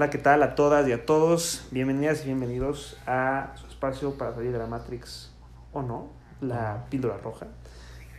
Hola, 0.00 0.08
¿qué 0.08 0.16
tal 0.16 0.42
a 0.42 0.54
todas 0.54 0.88
y 0.88 0.92
a 0.92 1.04
todos? 1.04 1.68
Bienvenidas 1.72 2.22
y 2.22 2.24
bienvenidos 2.24 2.96
a 3.06 3.52
su 3.56 3.66
espacio 3.66 4.16
para 4.16 4.34
salir 4.34 4.50
de 4.50 4.56
la 4.56 4.66
Matrix 4.66 5.30
o 5.74 5.82
no, 5.82 6.08
la 6.40 6.86
píldora 6.88 7.18
roja. 7.18 7.48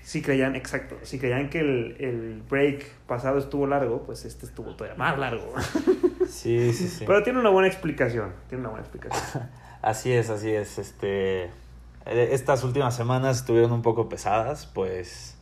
Si 0.03 0.21
creían, 0.21 0.55
exacto, 0.55 0.99
si 1.01 1.17
creían 1.17 1.49
que 1.49 1.59
el, 1.61 1.95
el 1.99 2.43
break 2.47 2.87
pasado 3.07 3.39
estuvo 3.39 3.65
largo, 3.65 4.03
pues 4.03 4.25
este 4.25 4.45
estuvo 4.45 4.75
todavía 4.75 4.95
más 4.95 5.17
largo. 5.17 5.55
Sí, 6.29 6.71
sí, 6.71 6.87
sí. 6.87 7.05
Pero 7.07 7.23
tiene 7.23 7.39
una 7.39 7.49
buena 7.49 7.67
explicación, 7.67 8.31
tiene 8.47 8.61
una 8.61 8.69
buena 8.69 8.85
explicación. 8.85 9.49
Así 9.81 10.11
es, 10.11 10.29
así 10.29 10.51
es. 10.51 10.77
Este, 10.77 11.45
eh, 11.45 12.29
estas 12.31 12.63
últimas 12.63 12.95
semanas 12.95 13.37
estuvieron 13.37 13.71
un 13.71 13.81
poco 13.81 14.07
pesadas, 14.07 14.67
pues 14.67 15.35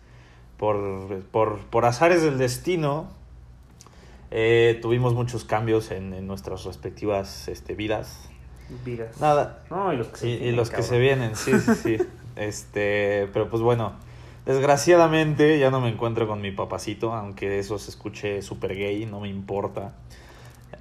por, 0.56 1.22
por, 1.26 1.59
por 1.66 1.84
azares 1.84 2.22
del 2.23 2.38
destino 2.38 3.19
eh, 4.32 4.80
tuvimos 4.82 5.14
muchos 5.14 5.44
cambios 5.44 5.92
en, 5.92 6.14
en 6.14 6.28
nuestras 6.28 6.64
respectivas 6.66 7.48
este, 7.48 7.74
vidas. 7.76 8.30
Vidas. 8.86 9.20
Nada. 9.20 9.64
No, 9.70 9.92
y 9.94 9.98
los 9.98 10.08
que 10.08 10.18
se 10.18 10.28
Y, 10.28 10.32
y 10.32 10.38
vienen, 10.38 10.56
los 10.56 10.70
que 10.70 10.84
se 10.84 11.00
vienen, 11.00 11.36
sí, 11.36 11.52
sí, 11.60 11.76
sí. 11.76 11.98
Este, 12.36 13.28
pero 13.34 13.50
pues 13.50 13.62
bueno, 13.62 13.94
desgraciadamente 14.46 15.60
ya 15.60 15.72
no 15.72 15.82
me 15.82 15.90
encuentro 15.90 16.26
con 16.26 16.40
mi 16.40 16.52
papacito, 16.52 17.14
aunque 17.14 17.60
eso 17.60 17.78
se 17.80 17.90
escuche 17.90 18.42
súper 18.42 18.76
gay, 18.76 19.06
no 19.06 19.20
me 19.20 19.28
importa. 19.28 19.94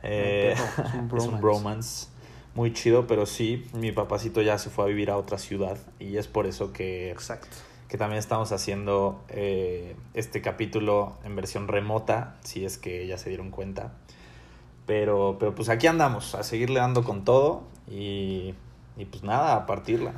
Eh, 0.04 0.54
No, 0.56 0.84
es 0.86 0.94
un 0.94 1.18
es 1.18 1.26
un 1.26 1.40
bromance 1.40 2.08
muy 2.54 2.72
chido, 2.72 3.06
pero 3.06 3.26
sí, 3.26 3.66
mi 3.72 3.90
papacito 3.92 4.40
ya 4.42 4.58
se 4.58 4.70
fue 4.70 4.84
a 4.84 4.86
vivir 4.88 5.10
a 5.10 5.16
otra 5.16 5.38
ciudad 5.38 5.78
y 5.98 6.16
es 6.16 6.28
por 6.28 6.46
eso 6.46 6.72
que, 6.72 7.10
Exacto. 7.10 7.56
Que 7.88 7.96
también 7.96 8.18
estamos 8.18 8.52
haciendo 8.52 9.24
eh, 9.28 9.96
este 10.14 10.42
capítulo 10.42 11.16
en 11.24 11.34
versión 11.34 11.68
remota, 11.68 12.36
si 12.44 12.64
es 12.64 12.76
que 12.76 13.06
ya 13.06 13.16
se 13.16 13.30
dieron 13.30 13.50
cuenta. 13.50 13.92
Pero, 14.86 15.36
pero 15.38 15.54
pues 15.54 15.68
aquí 15.70 15.86
andamos, 15.86 16.34
a 16.34 16.42
seguirle 16.42 16.80
dando 16.80 17.02
con 17.02 17.24
todo 17.24 17.62
y, 17.90 18.54
y 18.96 19.04
pues 19.06 19.22
nada, 19.22 19.54
a 19.56 19.66
partirla. 19.66 20.12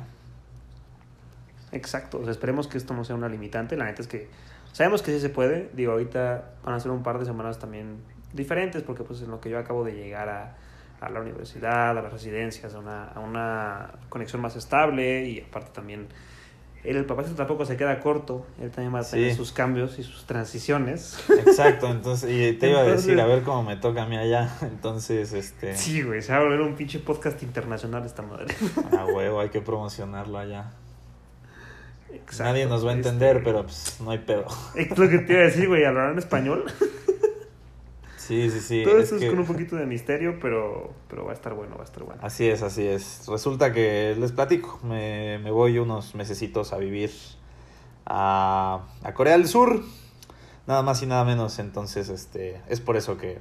Exacto, 1.71 2.29
esperemos 2.29 2.67
que 2.67 2.77
esto 2.77 2.93
no 2.93 3.05
sea 3.05 3.15
una 3.15 3.29
limitante. 3.29 3.77
La 3.77 3.85
neta 3.85 4.01
es 4.01 4.07
que 4.07 4.27
sabemos 4.73 5.01
que 5.01 5.11
sí 5.11 5.21
se 5.21 5.29
puede. 5.29 5.69
Digo, 5.73 5.93
ahorita 5.93 6.55
van 6.63 6.75
a 6.75 6.79
ser 6.79 6.91
un 6.91 7.03
par 7.03 7.19
de 7.19 7.25
semanas 7.25 7.59
también 7.59 8.01
diferentes, 8.33 8.83
porque 8.83 9.03
pues 9.03 9.21
en 9.21 9.31
lo 9.31 9.39
que 9.39 9.49
yo 9.49 9.57
acabo 9.57 9.85
de 9.85 9.93
llegar 9.93 10.27
a, 10.27 10.57
a 10.99 11.09
la 11.09 11.21
universidad, 11.21 11.91
a 11.91 11.93
las 11.93 12.11
residencias, 12.11 12.73
a 12.73 12.79
una, 12.79 13.05
a 13.05 13.19
una 13.19 13.91
conexión 14.09 14.41
más 14.41 14.57
estable 14.57 15.25
y 15.25 15.39
aparte 15.39 15.71
también 15.71 16.07
el 16.83 17.05
papá 17.05 17.23
tampoco 17.23 17.65
se 17.65 17.77
queda 17.77 17.99
corto, 17.99 18.45
él 18.59 18.71
también 18.71 18.93
va 18.93 18.99
a 18.99 19.03
tener 19.03 19.31
Sí. 19.31 19.37
sus 19.37 19.51
cambios 19.51 19.99
y 19.99 20.03
sus 20.03 20.25
transiciones. 20.25 21.23
Exacto, 21.29 21.87
entonces, 21.91 22.29
y 22.31 22.57
te 22.57 22.69
iba 22.71 22.79
a 22.79 22.83
decir, 22.83 23.19
a 23.21 23.25
ver 23.27 23.43
cómo 23.43 23.63
me 23.63 23.75
toca 23.77 24.03
a 24.03 24.05
mí 24.07 24.17
allá. 24.17 24.49
Entonces, 24.61 25.33
este, 25.33 25.75
Sí, 25.75 26.01
güey, 26.01 26.21
se 26.21 26.31
va 26.31 26.39
a 26.39 26.41
volver 26.41 26.61
un 26.61 26.75
pinche 26.75 26.99
podcast 26.99 27.41
internacional 27.43 28.05
esta 28.05 28.21
madre. 28.23 28.47
a 28.97 29.05
huevo, 29.05 29.39
hay 29.39 29.49
que 29.49 29.61
promocionarlo 29.61 30.37
allá. 30.39 30.71
Exacto, 32.13 32.43
Nadie 32.51 32.65
nos 32.65 32.85
va 32.85 32.91
a 32.91 32.95
este, 32.95 33.07
entender, 33.09 33.41
pero 33.43 33.63
pues 33.63 33.97
no 34.01 34.11
hay 34.11 34.17
pedo. 34.19 34.45
Es 34.75 34.97
lo 34.97 35.07
que 35.09 35.19
te 35.19 35.33
iba 35.33 35.41
a 35.43 35.45
decir, 35.45 35.67
güey, 35.67 35.85
hablar 35.85 36.11
en 36.11 36.17
español. 36.17 36.65
Sí, 38.27 38.49
sí, 38.49 38.59
sí. 38.61 38.81
Todo 38.83 38.99
es 38.99 39.05
esto 39.05 39.15
es 39.15 39.21
que- 39.21 39.29
con 39.29 39.39
un 39.39 39.45
poquito 39.45 39.75
de 39.75 39.85
misterio, 39.85 40.39
pero, 40.39 40.93
pero 41.07 41.25
va 41.25 41.31
a 41.31 41.33
estar 41.33 41.53
bueno, 41.53 41.75
va 41.75 41.81
a 41.81 41.85
estar 41.85 42.03
bueno. 42.03 42.21
Así 42.21 42.47
es, 42.47 42.61
así 42.61 42.85
es. 42.87 43.25
Resulta 43.27 43.73
que 43.73 44.15
les 44.17 44.31
platico, 44.31 44.79
me, 44.83 45.39
me 45.39 45.51
voy 45.51 45.79
unos 45.79 46.13
mesecitos 46.15 46.71
a 46.73 46.77
vivir 46.77 47.11
a, 48.05 48.87
a 49.03 49.13
Corea 49.13 49.33
del 49.33 49.47
Sur, 49.47 49.83
nada 50.67 50.83
más 50.83 51.01
y 51.03 51.07
nada 51.07 51.25
menos. 51.25 51.59
Entonces, 51.59 52.09
este, 52.09 52.61
es 52.69 52.81
por 52.81 52.97
eso 52.97 53.17
que, 53.17 53.39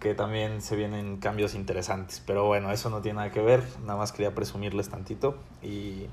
que 0.00 0.14
también 0.14 0.60
se 0.62 0.76
vienen 0.76 1.18
cambios 1.18 1.54
interesantes. 1.54 2.22
Pero 2.26 2.46
bueno, 2.46 2.70
eso 2.72 2.90
no 2.90 3.00
tiene 3.02 3.16
nada 3.16 3.30
que 3.32 3.40
ver, 3.40 3.62
nada 3.82 3.98
más 3.98 4.12
quería 4.12 4.34
presumirles 4.34 4.88
tantito 4.88 5.38
y, 5.62 6.06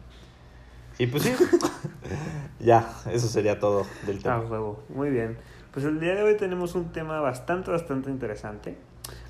y 1.00 1.08
pues 1.08 1.24
sí, 1.24 1.34
ya, 2.60 2.88
eso 3.12 3.28
sería 3.28 3.60
todo 3.60 3.86
del 4.02 4.22
Ah, 4.26 4.40
tema. 4.40 4.46
huevo. 4.50 4.80
Muy 4.90 5.10
bien. 5.10 5.38
Pues 5.74 5.86
el 5.86 6.00
día 6.00 6.14
de 6.16 6.24
hoy 6.24 6.38
tenemos 6.38 6.76
un 6.76 6.92
tema 6.92 7.20
bastante, 7.20 7.72
bastante 7.72 8.10
interesante, 8.12 8.78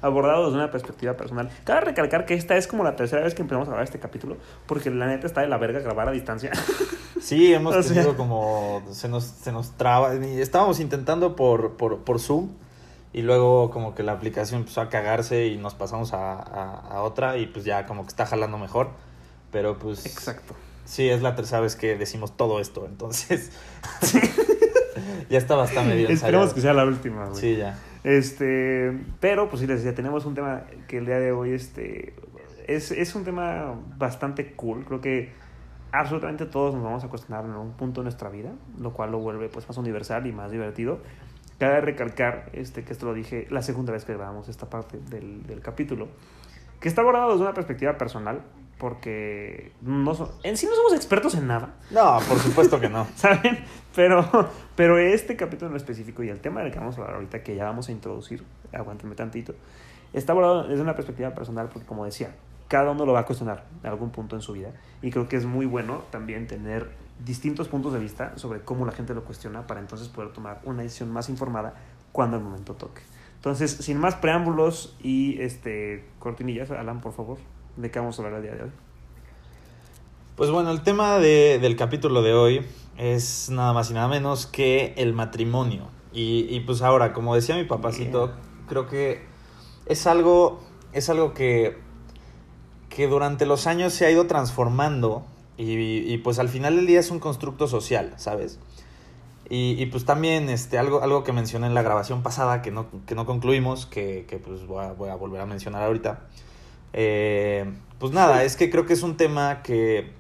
abordado 0.01 0.45
desde 0.45 0.57
una 0.57 0.69
perspectiva 0.71 1.13
personal. 1.15 1.49
Cabe 1.63 1.81
recalcar 1.81 2.25
que 2.25 2.33
esta 2.33 2.57
es 2.57 2.67
como 2.67 2.83
la 2.83 2.95
tercera 2.97 3.23
vez 3.23 3.33
que 3.33 3.41
empezamos 3.43 3.67
a 3.67 3.71
grabar 3.71 3.85
este 3.85 3.99
capítulo, 3.99 4.35
porque 4.67 4.89
la 4.89 5.07
neta 5.07 5.25
está 5.25 5.39
de 5.41 5.47
la 5.47 5.57
verga 5.57 5.79
grabar 5.79 6.07
a 6.09 6.11
distancia. 6.11 6.51
Sí, 7.21 7.53
hemos 7.53 7.73
O 7.77 7.81
sea- 7.83 7.93
tenido 7.93 8.17
como. 8.17 8.83
Se 8.91 9.07
nos, 9.07 9.23
se 9.23 9.53
nos 9.53 9.77
traba. 9.77 10.13
Estábamos 10.13 10.81
intentando 10.81 11.37
por, 11.37 11.77
por, 11.77 11.99
por 11.99 12.19
Zoom. 12.19 12.49
Y 13.13 13.21
luego, 13.21 13.69
como 13.69 13.95
que 13.95 14.03
la 14.03 14.11
aplicación 14.11 14.59
empezó 14.61 14.81
a 14.81 14.89
cagarse 14.89 15.45
y 15.47 15.55
nos 15.57 15.73
pasamos 15.73 16.11
a, 16.11 16.33
a, 16.33 16.79
a 16.97 17.01
otra. 17.03 17.37
Y 17.37 17.45
pues 17.47 17.63
ya, 17.63 17.85
como 17.85 18.01
que 18.03 18.09
está 18.09 18.25
jalando 18.25 18.57
mejor. 18.57 18.89
Pero 19.51 19.77
pues. 19.79 20.05
Exacto. 20.05 20.53
Sí, 20.83 21.07
es 21.07 21.21
la 21.21 21.33
tercera 21.35 21.61
vez 21.61 21.77
que 21.77 21.95
decimos 21.95 22.35
todo 22.35 22.59
esto. 22.59 22.85
Entonces. 22.85 23.51
ya 25.29 25.37
estaba 25.37 25.63
hasta 25.63 25.83
medio 25.83 26.09
Esperemos 26.09 26.53
que 26.53 26.61
sea 26.61 26.73
la 26.73 26.85
última, 26.85 27.25
güey. 27.25 27.39
Sí, 27.39 27.57
ya. 27.57 27.77
Este, 28.03 28.91
pero 29.19 29.49
pues 29.49 29.61
sí 29.61 29.67
les 29.67 29.77
decía, 29.77 29.95
tenemos 29.95 30.25
un 30.25 30.35
tema 30.35 30.63
que 30.87 30.97
el 30.97 31.05
día 31.05 31.19
de 31.19 31.31
hoy 31.31 31.51
este 31.51 32.15
es, 32.67 32.91
es 32.91 33.15
un 33.15 33.23
tema 33.23 33.75
bastante 33.97 34.53
cool. 34.53 34.83
Creo 34.85 35.01
que 35.01 35.31
absolutamente 35.91 36.45
todos 36.45 36.73
nos 36.73 36.83
vamos 36.83 37.03
a 37.03 37.07
cuestionar 37.07 37.45
en 37.45 37.51
algún 37.51 37.73
punto 37.73 38.01
de 38.01 38.05
nuestra 38.05 38.29
vida, 38.29 38.51
lo 38.79 38.93
cual 38.93 39.11
lo 39.11 39.19
vuelve 39.19 39.49
pues 39.49 39.67
más 39.67 39.77
universal 39.77 40.27
y 40.27 40.31
más 40.31 40.51
divertido. 40.51 40.99
Cabe 41.59 41.81
recalcar 41.81 42.49
este, 42.53 42.83
que 42.83 42.91
esto 42.91 43.05
lo 43.05 43.13
dije 43.13 43.47
la 43.49 43.61
segunda 43.61 43.93
vez 43.93 44.03
que 44.03 44.13
grabamos 44.13 44.49
esta 44.49 44.69
parte 44.69 44.97
del, 44.97 45.43
del 45.45 45.61
capítulo, 45.61 46.09
que 46.79 46.89
está 46.89 47.01
abordado 47.01 47.31
desde 47.31 47.43
una 47.43 47.53
perspectiva 47.53 47.97
personal, 47.97 48.41
porque 48.83 49.71
no 49.81 50.13
so- 50.13 50.37
en 50.43 50.57
sí 50.57 50.65
no 50.65 50.75
somos 50.75 50.93
expertos 50.93 51.35
en 51.35 51.47
nada, 51.47 51.73
No, 51.89 52.19
por 52.27 52.37
supuesto 52.37 52.81
que 52.81 52.89
no. 52.89 53.07
¿saben? 53.15 53.63
Pero, 53.95 54.49
pero 54.75 54.97
este 54.97 55.37
capítulo 55.37 55.71
en 55.71 55.77
específico 55.77 56.21
y 56.21 56.27
el 56.27 56.41
tema 56.41 56.61
del 56.61 56.69
que 56.73 56.79
vamos 56.79 56.97
a 56.97 56.99
hablar 56.99 57.15
ahorita, 57.15 57.43
que 57.43 57.55
ya 57.55 57.63
vamos 57.63 57.87
a 57.87 57.93
introducir, 57.93 58.43
aguántenme 58.73 59.15
tantito, 59.15 59.55
está 60.11 60.33
abordado 60.33 60.67
desde 60.67 60.81
una 60.81 60.95
perspectiva 60.97 61.29
personal 61.33 61.69
porque, 61.71 61.87
como 61.87 62.03
decía, 62.03 62.35
cada 62.67 62.91
uno 62.91 63.05
lo 63.05 63.13
va 63.13 63.21
a 63.21 63.25
cuestionar 63.25 63.63
en 63.81 63.89
algún 63.89 64.09
punto 64.09 64.35
en 64.35 64.41
su 64.41 64.51
vida. 64.51 64.71
Y 65.01 65.11
creo 65.11 65.29
que 65.29 65.37
es 65.37 65.45
muy 65.45 65.65
bueno 65.65 66.01
también 66.11 66.45
tener 66.47 66.89
distintos 67.23 67.69
puntos 67.69 67.93
de 67.93 67.99
vista 67.99 68.37
sobre 68.37 68.59
cómo 68.63 68.85
la 68.85 68.91
gente 68.91 69.13
lo 69.13 69.23
cuestiona 69.23 69.65
para 69.65 69.79
entonces 69.79 70.09
poder 70.09 70.33
tomar 70.33 70.59
una 70.65 70.81
decisión 70.83 71.09
más 71.09 71.29
informada 71.29 71.75
cuando 72.11 72.35
el 72.35 72.43
momento 72.43 72.73
toque. 72.73 73.01
Entonces, 73.35 73.71
sin 73.71 73.97
más 73.97 74.15
preámbulos 74.15 74.97
y 75.01 75.41
este 75.41 76.05
cortinillas, 76.19 76.69
Alan, 76.71 76.99
por 76.99 77.13
favor, 77.13 77.37
¿de 77.77 77.91
qué 77.91 77.99
vamos 77.99 78.17
a 78.19 78.23
hablar 78.23 78.37
el 78.39 78.43
día 78.43 78.55
de 78.55 78.63
hoy? 78.63 78.71
Pues 80.35 80.49
bueno, 80.49 80.71
el 80.71 80.81
tema 80.81 81.19
de- 81.19 81.59
del 81.59 81.75
capítulo 81.75 82.21
de 82.21 82.33
hoy 82.33 82.65
es 82.97 83.49
nada 83.51 83.73
más 83.73 83.91
y 83.91 83.93
nada 83.93 84.07
menos 84.07 84.45
que 84.47 84.93
el 84.97 85.13
matrimonio. 85.13 85.87
Y, 86.11 86.47
y 86.49 86.59
pues 86.61 86.81
ahora, 86.81 87.13
como 87.13 87.35
decía 87.35 87.55
mi 87.55 87.63
papacito, 87.65 88.27
Yeah. 88.27 88.35
creo 88.67 88.87
que 88.87 89.23
es 89.85 90.05
algo, 90.07 90.61
es 90.91 91.09
algo 91.09 91.33
que, 91.33 91.77
que 92.89 93.07
durante 93.07 93.45
los 93.45 93.67
años 93.67 93.93
se 93.93 94.05
ha 94.05 94.11
ido 94.11 94.25
transformando 94.27 95.25
y, 95.57 95.73
y, 96.11 96.17
pues 96.19 96.39
al 96.39 96.49
final 96.49 96.75
del 96.75 96.87
día 96.87 96.99
es 96.99 97.11
un 97.11 97.19
constructo 97.19 97.67
social, 97.67 98.13
¿sabes? 98.17 98.59
Y, 99.49 99.75
y, 99.81 99.85
pues 99.87 100.03
también 100.05 100.49
este, 100.49 100.79
algo, 100.79 101.03
algo 101.03 101.23
que 101.23 101.31
mencioné 101.31 101.67
en 101.67 101.75
la 101.75 101.83
grabación 101.83 102.23
pasada 102.23 102.61
que 102.63 102.71
no, 102.71 102.87
que 103.05 103.13
no 103.13 103.25
concluimos, 103.27 103.85
que, 103.85 104.25
que 104.27 104.37
pues 104.37 104.65
voy 104.65 104.83
a, 104.85 104.93
voy 104.93 105.09
a 105.09 105.15
volver 105.15 105.41
a 105.41 105.45
mencionar 105.45 105.83
ahorita. 105.83 106.21
Eh, 106.93 107.65
pues 107.99 108.11
nada, 108.13 108.43
es 108.43 108.55
que 108.55 108.69
creo 108.69 108.85
que 108.85 108.93
es 108.93 109.03
un 109.03 109.17
tema 109.17 109.61
que, 109.63 110.11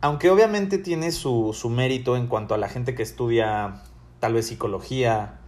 aunque 0.00 0.30
obviamente 0.30 0.78
tiene 0.78 1.12
su, 1.12 1.52
su 1.58 1.70
mérito 1.70 2.16
en 2.16 2.26
cuanto 2.26 2.54
a 2.54 2.58
la 2.58 2.68
gente 2.68 2.94
que 2.94 3.02
estudia 3.02 3.82
tal 4.20 4.34
vez 4.34 4.46
psicología 4.46 5.38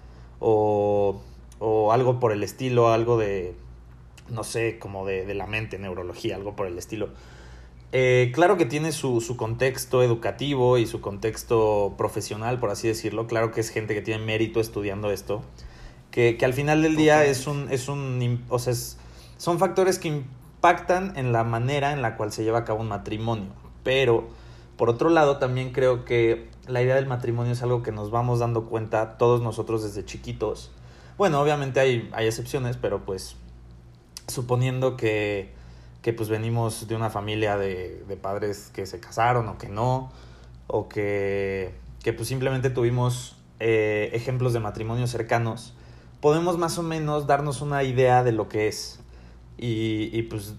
o, 0.40 1.20
o 1.58 1.92
algo 1.92 2.20
por 2.20 2.32
el 2.32 2.42
estilo, 2.42 2.88
algo 2.90 3.18
de, 3.18 3.54
no 4.30 4.44
sé, 4.44 4.78
como 4.78 5.06
de, 5.06 5.26
de 5.26 5.34
la 5.34 5.46
mente, 5.46 5.78
neurología, 5.78 6.36
algo 6.36 6.56
por 6.56 6.66
el 6.66 6.78
estilo. 6.78 7.08
Eh, 7.92 8.32
claro 8.34 8.56
que 8.56 8.66
tiene 8.66 8.92
su, 8.92 9.20
su 9.20 9.36
contexto 9.36 10.02
educativo 10.02 10.76
y 10.78 10.86
su 10.86 11.00
contexto 11.00 11.94
profesional, 11.96 12.58
por 12.58 12.70
así 12.70 12.88
decirlo. 12.88 13.26
Claro 13.26 13.52
que 13.52 13.60
es 13.60 13.70
gente 13.70 13.94
que 13.94 14.02
tiene 14.02 14.24
mérito 14.24 14.60
estudiando 14.60 15.10
esto. 15.10 15.42
Que, 16.10 16.36
que 16.36 16.44
al 16.44 16.52
final 16.54 16.82
del 16.82 16.96
día 16.96 17.24
es 17.24 17.46
un, 17.46 17.68
es 17.70 17.88
un, 17.88 18.44
o 18.48 18.58
sea, 18.58 18.72
es- 18.72 18.98
son 19.38 19.58
factores 19.58 19.98
que 19.98 20.22
impactan 20.66 21.12
en 21.16 21.32
la 21.32 21.44
manera 21.44 21.92
en 21.92 22.02
la 22.02 22.16
cual 22.16 22.32
se 22.32 22.42
lleva 22.42 22.58
a 22.58 22.64
cabo 22.64 22.80
un 22.80 22.88
matrimonio. 22.88 23.50
Pero, 23.84 24.26
por 24.76 24.90
otro 24.90 25.10
lado, 25.10 25.38
también 25.38 25.70
creo 25.70 26.04
que 26.04 26.48
la 26.66 26.82
idea 26.82 26.96
del 26.96 27.06
matrimonio 27.06 27.52
es 27.52 27.62
algo 27.62 27.84
que 27.84 27.92
nos 27.92 28.10
vamos 28.10 28.40
dando 28.40 28.64
cuenta 28.64 29.16
todos 29.16 29.40
nosotros 29.40 29.84
desde 29.84 30.04
chiquitos. 30.04 30.72
Bueno, 31.18 31.40
obviamente 31.40 31.78
hay, 31.78 32.10
hay 32.12 32.26
excepciones, 32.26 32.76
pero 32.76 33.04
pues 33.04 33.36
suponiendo 34.26 34.96
que, 34.96 35.52
que 36.02 36.12
pues 36.12 36.28
venimos 36.28 36.88
de 36.88 36.96
una 36.96 37.10
familia 37.10 37.56
de, 37.56 38.18
padres 38.20 38.72
que 38.74 38.86
se 38.86 38.98
casaron 38.98 39.48
o 39.48 39.58
que 39.58 39.68
no, 39.68 40.10
o 40.66 40.88
que, 40.88 41.76
que 42.02 42.12
pues 42.12 42.26
simplemente 42.26 42.70
tuvimos 42.70 43.36
eh, 43.60 44.10
ejemplos 44.14 44.52
de 44.52 44.58
matrimonios 44.58 45.10
cercanos, 45.10 45.74
podemos 46.20 46.58
más 46.58 46.76
o 46.76 46.82
menos 46.82 47.28
darnos 47.28 47.60
una 47.60 47.84
idea 47.84 48.24
de 48.24 48.32
lo 48.32 48.48
que 48.48 48.66
es. 48.66 48.98
Y, 49.58 50.10
y 50.12 50.22
pues 50.22 50.54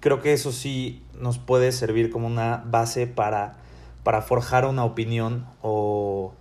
creo 0.00 0.20
que 0.20 0.32
eso 0.32 0.52
sí 0.52 1.02
nos 1.18 1.38
puede 1.38 1.72
servir 1.72 2.10
como 2.10 2.26
una 2.26 2.62
base 2.66 3.06
para, 3.06 3.56
para 4.02 4.22
forjar 4.22 4.66
una 4.66 4.84
opinión 4.84 5.46
o, 5.62 6.34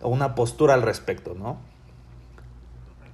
o 0.00 0.08
una 0.08 0.34
postura 0.34 0.74
al 0.74 0.82
respecto, 0.82 1.34
¿no? 1.34 1.58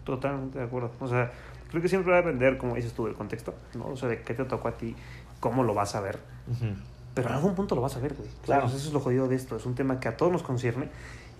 Totalmente 0.04 0.58
de 0.58 0.64
acuerdo. 0.64 0.92
O 1.00 1.08
sea, 1.08 1.32
creo 1.70 1.82
que 1.82 1.88
siempre 1.88 2.12
va 2.12 2.18
a 2.18 2.22
depender, 2.22 2.58
como 2.58 2.76
dices 2.76 2.92
tú, 2.92 3.06
del 3.06 3.14
contexto, 3.14 3.54
¿no? 3.74 3.88
O 3.88 3.96
sea, 3.96 4.08
de 4.08 4.22
qué 4.22 4.34
te 4.34 4.44
tocó 4.44 4.68
a 4.68 4.76
ti, 4.76 4.94
cómo 5.40 5.64
lo 5.64 5.74
vas 5.74 5.96
a 5.96 6.00
ver. 6.00 6.20
Pero 7.14 7.28
en 7.28 7.34
algún 7.34 7.54
punto 7.54 7.74
lo 7.74 7.80
vas 7.80 7.96
a 7.96 8.00
ver, 8.00 8.14
güey. 8.14 8.28
Claro. 8.44 8.62
Claro. 8.62 8.66
eso 8.66 8.76
es 8.76 8.92
lo 8.92 9.00
jodido 9.00 9.26
de 9.26 9.34
esto. 9.34 9.56
Es 9.56 9.66
un 9.66 9.74
tema 9.74 9.98
que 9.98 10.06
a 10.06 10.16
todos 10.16 10.30
nos 10.30 10.44
concierne 10.44 10.88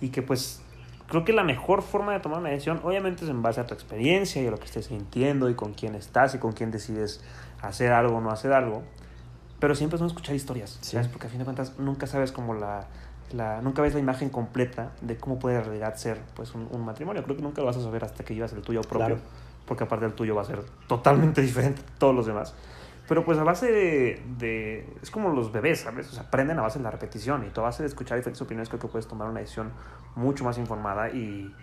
y 0.01 0.09
que, 0.09 0.21
pues, 0.21 0.61
creo 1.07 1.25
que 1.25 1.33
la 1.33 1.43
mejor 1.43 1.81
forma 1.81 2.13
de 2.13 2.19
tomar 2.19 2.39
una 2.39 2.49
decisión, 2.49 2.81
obviamente, 2.83 3.23
es 3.25 3.29
en 3.31 3.41
base 3.41 3.59
a 3.61 3.65
tu 3.65 3.73
experiencia 3.73 4.41
y 4.41 4.47
a 4.47 4.51
lo 4.51 4.57
que 4.57 4.65
estés 4.65 4.85
sintiendo 4.85 5.49
y 5.49 5.55
con 5.55 5.73
quién 5.73 5.95
estás 5.95 6.35
y 6.35 6.39
con 6.39 6.51
quién 6.53 6.71
decides 6.71 7.23
hacer 7.61 7.91
algo 7.91 8.17
o 8.17 8.21
no 8.21 8.29
hacer 8.31 8.53
algo. 8.53 8.83
Pero 9.59 9.73
siempre 9.73 9.95
es 9.95 10.01
bueno 10.01 10.11
escuchar 10.11 10.35
historias, 10.35 10.77
Sí. 10.81 10.91
¿sabes? 10.91 11.07
Porque 11.07 11.27
a 11.27 11.29
fin 11.29 11.39
de 11.39 11.45
cuentas 11.45 11.79
nunca 11.79 12.05
sabes 12.07 12.31
cómo 12.31 12.53
la, 12.53 12.85
la... 13.31 13.61
Nunca 13.61 13.81
ves 13.81 13.93
la 13.95 13.99
imagen 13.99 14.29
completa 14.29 14.91
de 15.01 15.17
cómo 15.17 15.39
puede 15.39 15.57
en 15.57 15.63
realidad 15.63 15.95
ser, 15.95 16.21
pues, 16.35 16.53
un, 16.53 16.67
un 16.71 16.85
matrimonio. 16.85 17.23
Creo 17.23 17.35
que 17.35 17.41
nunca 17.41 17.61
lo 17.61 17.67
vas 17.67 17.77
a 17.77 17.81
saber 17.81 18.03
hasta 18.03 18.23
que 18.23 18.33
vivas 18.33 18.53
el 18.53 18.61
tuyo 18.61 18.81
propio. 18.81 19.15
Claro. 19.15 19.21
Porque 19.65 19.83
aparte 19.83 20.05
el 20.05 20.13
tuyo 20.13 20.35
va 20.35 20.43
a 20.43 20.45
ser 20.45 20.61
totalmente 20.87 21.41
diferente 21.47 21.81
a 21.81 21.99
todos 21.99 22.13
los 22.15 22.25
demás. 22.27 22.53
Pero 23.07 23.23
pues 23.23 23.37
a 23.37 23.43
base 23.43 23.71
de, 23.71 24.23
de- 24.37 24.97
Es 25.01 25.09
como 25.11 25.29
los 25.29 25.51
bebés, 25.51 25.81
¿sabes? 25.81 26.09
O 26.09 26.11
sea, 26.11 26.23
aprenden 26.23 26.59
a 26.59 26.61
base 26.61 26.79
de 26.79 26.83
la 26.83 26.91
repetición. 26.91 27.45
Y 27.45 27.49
tú 27.49 27.61
a 27.61 27.65
base 27.65 27.83
de 27.83 27.87
escuchar 27.89 28.17
diferentes 28.17 28.41
opiniones 28.41 28.67
creo 28.69 28.79
que 28.81 28.87
puedes 28.87 29.07
tomar 29.07 29.29
una 29.29 29.39
decisión 29.39 29.71
mucho 30.15 30.43
más 30.43 30.57
informada 30.57 31.09
y, 31.09 31.53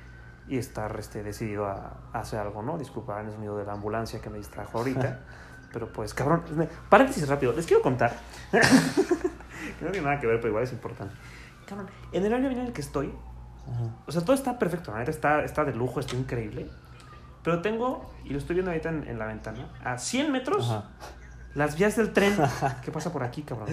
y 0.48 0.56
estar 0.58 0.96
este, 0.98 1.22
decidido 1.22 1.66
a, 1.66 1.98
a 2.12 2.18
hacer 2.20 2.38
algo, 2.40 2.62
¿no? 2.62 2.78
Disculpa 2.78 3.20
el 3.20 3.30
sonido 3.30 3.56
de 3.58 3.64
la 3.64 3.72
ambulancia 3.74 4.20
que 4.20 4.30
me 4.30 4.38
distrajo 4.38 4.78
ahorita. 4.78 5.20
Pero 5.72 5.92
pues, 5.92 6.14
cabrón, 6.14 6.44
paréntesis 6.88 7.28
rápido. 7.28 7.52
Les 7.52 7.66
quiero 7.66 7.82
contar. 7.82 8.14
que 8.52 9.84
no 9.84 9.90
tiene 9.90 10.06
nada 10.06 10.20
que 10.20 10.26
ver, 10.26 10.36
pero 10.38 10.48
igual 10.50 10.62
es 10.64 10.72
importante. 10.72 11.14
Cabrón, 11.66 11.88
en 12.12 12.24
el 12.24 12.32
año 12.32 12.48
en 12.48 12.58
el 12.60 12.72
que 12.72 12.80
estoy, 12.80 13.12
Ajá. 13.70 13.96
o 14.06 14.12
sea, 14.12 14.22
todo 14.22 14.34
está 14.34 14.58
perfecto, 14.58 14.92
la 14.92 14.98
neta 14.98 15.10
está, 15.10 15.42
está 15.42 15.64
de 15.64 15.74
lujo, 15.74 15.98
está 16.00 16.14
increíble. 16.14 16.70
Pero 17.42 17.60
tengo, 17.60 18.08
y 18.24 18.30
lo 18.30 18.38
estoy 18.38 18.54
viendo 18.54 18.70
ahorita 18.70 18.88
en, 18.90 19.08
en 19.08 19.18
la 19.18 19.26
ventana, 19.26 19.68
a 19.84 19.98
100 19.98 20.30
metros, 20.30 20.70
Ajá. 20.70 20.90
Las 21.54 21.76
vías 21.76 21.96
del 21.96 22.12
tren 22.12 22.36
que 22.84 22.90
pasa 22.92 23.12
por 23.12 23.22
aquí, 23.22 23.42
cabrón. 23.42 23.68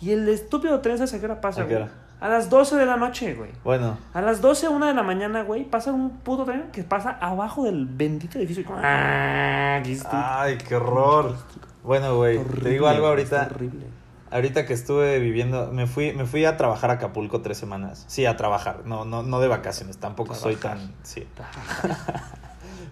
Y 0.00 0.10
el 0.12 0.28
estúpido 0.28 0.80
tren, 0.80 0.98
¿sabes 0.98 1.14
a 1.14 1.18
qué 1.20 1.24
hora 1.26 1.40
pasa, 1.40 1.62
¿A 1.62 1.66
qué 1.66 1.74
güey? 1.74 1.84
hora? 1.84 1.92
A 2.20 2.28
las 2.28 2.50
12 2.50 2.76
de 2.76 2.84
la 2.86 2.96
noche, 2.96 3.34
güey. 3.34 3.50
Bueno, 3.62 3.96
A 4.12 4.20
las 4.20 4.40
12, 4.40 4.68
1 4.68 4.86
de 4.86 4.94
la 4.94 5.02
mañana, 5.04 5.42
güey, 5.42 5.64
pasa 5.64 5.92
un 5.92 6.10
puto 6.18 6.44
tren 6.44 6.70
que 6.72 6.82
pasa 6.82 7.16
abajo 7.20 7.64
del 7.64 7.86
bendito 7.86 8.38
edificio. 8.38 8.64
¡Ah! 8.82 9.80
Ay, 10.10 10.58
qué 10.58 10.74
horror. 10.74 11.36
Bueno, 11.84 12.16
güey, 12.16 12.36
te 12.38 12.44
Horrible, 12.44 12.70
digo 12.70 12.88
algo 12.88 13.06
ahorita. 13.06 13.48
Horrible. 13.54 13.86
Ahorita 14.30 14.66
que 14.66 14.74
estuve 14.74 15.20
viviendo, 15.20 15.70
me 15.72 15.86
fui, 15.86 16.12
me 16.12 16.26
fui 16.26 16.44
a 16.44 16.56
trabajar 16.56 16.90
a 16.90 16.94
Acapulco 16.94 17.40
tres 17.40 17.56
semanas. 17.56 18.04
Sí, 18.08 18.26
a 18.26 18.36
trabajar, 18.36 18.82
no, 18.84 19.04
no, 19.04 19.22
no 19.22 19.40
de 19.40 19.48
vacaciones, 19.48 19.96
tampoco 19.98 20.34
soy 20.34 20.56
tan, 20.56 20.92
sí. 21.02 21.26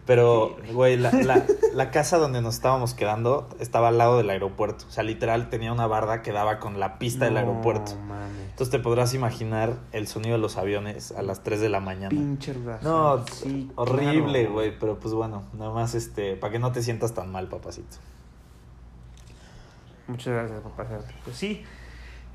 Pero, 0.06 0.56
güey, 0.72 0.96
la, 0.96 1.10
la, 1.10 1.44
la 1.74 1.90
casa 1.90 2.18
donde 2.18 2.40
nos 2.40 2.54
estábamos 2.54 2.94
quedando 2.94 3.48
estaba 3.58 3.88
al 3.88 3.98
lado 3.98 4.18
del 4.18 4.30
aeropuerto. 4.30 4.84
O 4.88 4.90
sea, 4.92 5.02
literal 5.02 5.50
tenía 5.50 5.72
una 5.72 5.88
barda 5.88 6.22
que 6.22 6.30
daba 6.30 6.60
con 6.60 6.78
la 6.78 6.98
pista 7.00 7.24
del 7.24 7.34
No, 7.34 7.40
aeropuerto. 7.40 7.96
mames. 8.06 8.30
Entonces 8.50 8.70
te 8.70 8.78
podrás 8.78 9.14
imaginar 9.14 9.74
el 9.92 10.06
sonido 10.06 10.36
de 10.36 10.40
los 10.40 10.56
aviones 10.58 11.10
a 11.12 11.22
las 11.22 11.42
3 11.42 11.60
de 11.60 11.68
la 11.68 11.80
mañana. 11.80 12.08
Pinche 12.10 12.52
ruidazo. 12.52 12.88
No, 13.18 13.26
Sí, 13.26 13.68
horrible, 13.74 14.40
claro. 14.42 14.52
güey, 14.54 14.78
pero 14.78 14.98
pues 15.00 15.12
bueno, 15.12 15.42
nada 15.54 15.72
más 15.72 15.94
este, 15.96 16.36
para 16.36 16.52
que 16.52 16.58
no 16.60 16.70
te 16.70 16.82
sientas 16.82 17.12
tan 17.12 17.30
mal, 17.32 17.48
papacito. 17.48 17.96
Muchas 20.06 20.34
gracias 20.34 20.60
pasarte. 20.76 21.12
Pues 21.24 21.36
sí, 21.36 21.64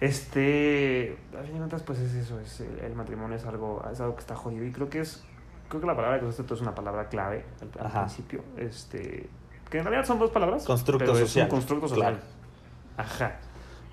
este, 0.02 1.18
a 1.40 1.42
fin 1.44 1.54
de 1.54 1.58
cuentas, 1.60 1.84
pues 1.84 2.00
es 2.00 2.14
eso, 2.16 2.40
es 2.40 2.60
el, 2.60 2.80
el 2.80 2.96
matrimonio 2.96 3.38
es 3.38 3.46
algo, 3.46 3.82
es 3.92 4.00
algo 4.02 4.16
que 4.16 4.22
está 4.22 4.36
jodido 4.36 4.66
y 4.66 4.72
creo 4.72 4.90
que 4.90 5.00
es, 5.00 5.24
creo 5.72 5.82
que 5.82 5.88
la 5.88 5.96
palabra 5.96 6.20
que 6.20 6.26
usaste 6.26 6.54
es 6.54 6.62
una 6.62 6.76
palabra 6.76 7.08
clave 7.08 7.46
al, 7.62 7.90
principio, 7.90 8.44
este, 8.58 9.30
que 9.70 9.78
en 9.78 9.86
realidad 9.86 10.06
son 10.06 10.20
dos 10.20 10.30
palabras. 10.30 10.66
Constructo 10.66 11.06
pero 11.06 11.14
es 11.14 11.30
social. 11.30 11.46
un 11.46 11.50
constructo 11.50 11.88
social. 11.88 12.20
Claro. 12.20 13.10
Ajá. 13.10 13.40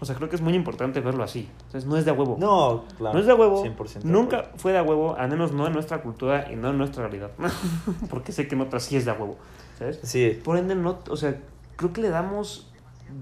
O 0.01 0.05
sea, 0.05 0.17
creo 0.17 0.29
que 0.29 0.35
es 0.35 0.43
muy 0.43 0.55
importante 0.55 1.01
verlo 1.01 1.23
así. 1.23 1.49
Entonces, 1.67 1.87
no 1.87 1.97
es 1.97 2.05
de 2.05 2.11
huevo. 2.11 2.37
No, 2.39 2.85
claro. 2.97 3.15
No 3.15 3.21
es 3.21 3.27
de 3.27 3.33
huevo. 3.33 3.65
100% 3.65 4.01
de 4.01 4.09
Nunca 4.11 4.51
fue 4.57 4.73
de 4.73 4.81
huevo, 4.81 5.17
al 5.17 5.31
menos 5.31 5.53
no 5.53 5.67
en 5.69 5.73
nuestra 5.73 6.03
cultura 6.03 6.51
y 6.51 6.57
no 6.57 6.71
en 6.71 6.79
nuestra 6.79 7.05
realidad. 7.07 7.31
Porque 8.11 8.33
sé 8.33 8.49
que 8.49 8.57
en 8.57 8.61
otras 8.63 8.83
sí 8.83 8.97
es 8.97 9.05
de 9.05 9.13
huevo. 9.13 9.37
¿Sabes? 9.79 10.01
Sí, 10.03 10.41
Por 10.45 10.57
ende, 10.57 10.75
no, 10.75 10.99
o 11.09 11.17
sea, 11.17 11.41
creo 11.77 11.93
que 11.93 12.01
le 12.01 12.09
damos 12.09 12.73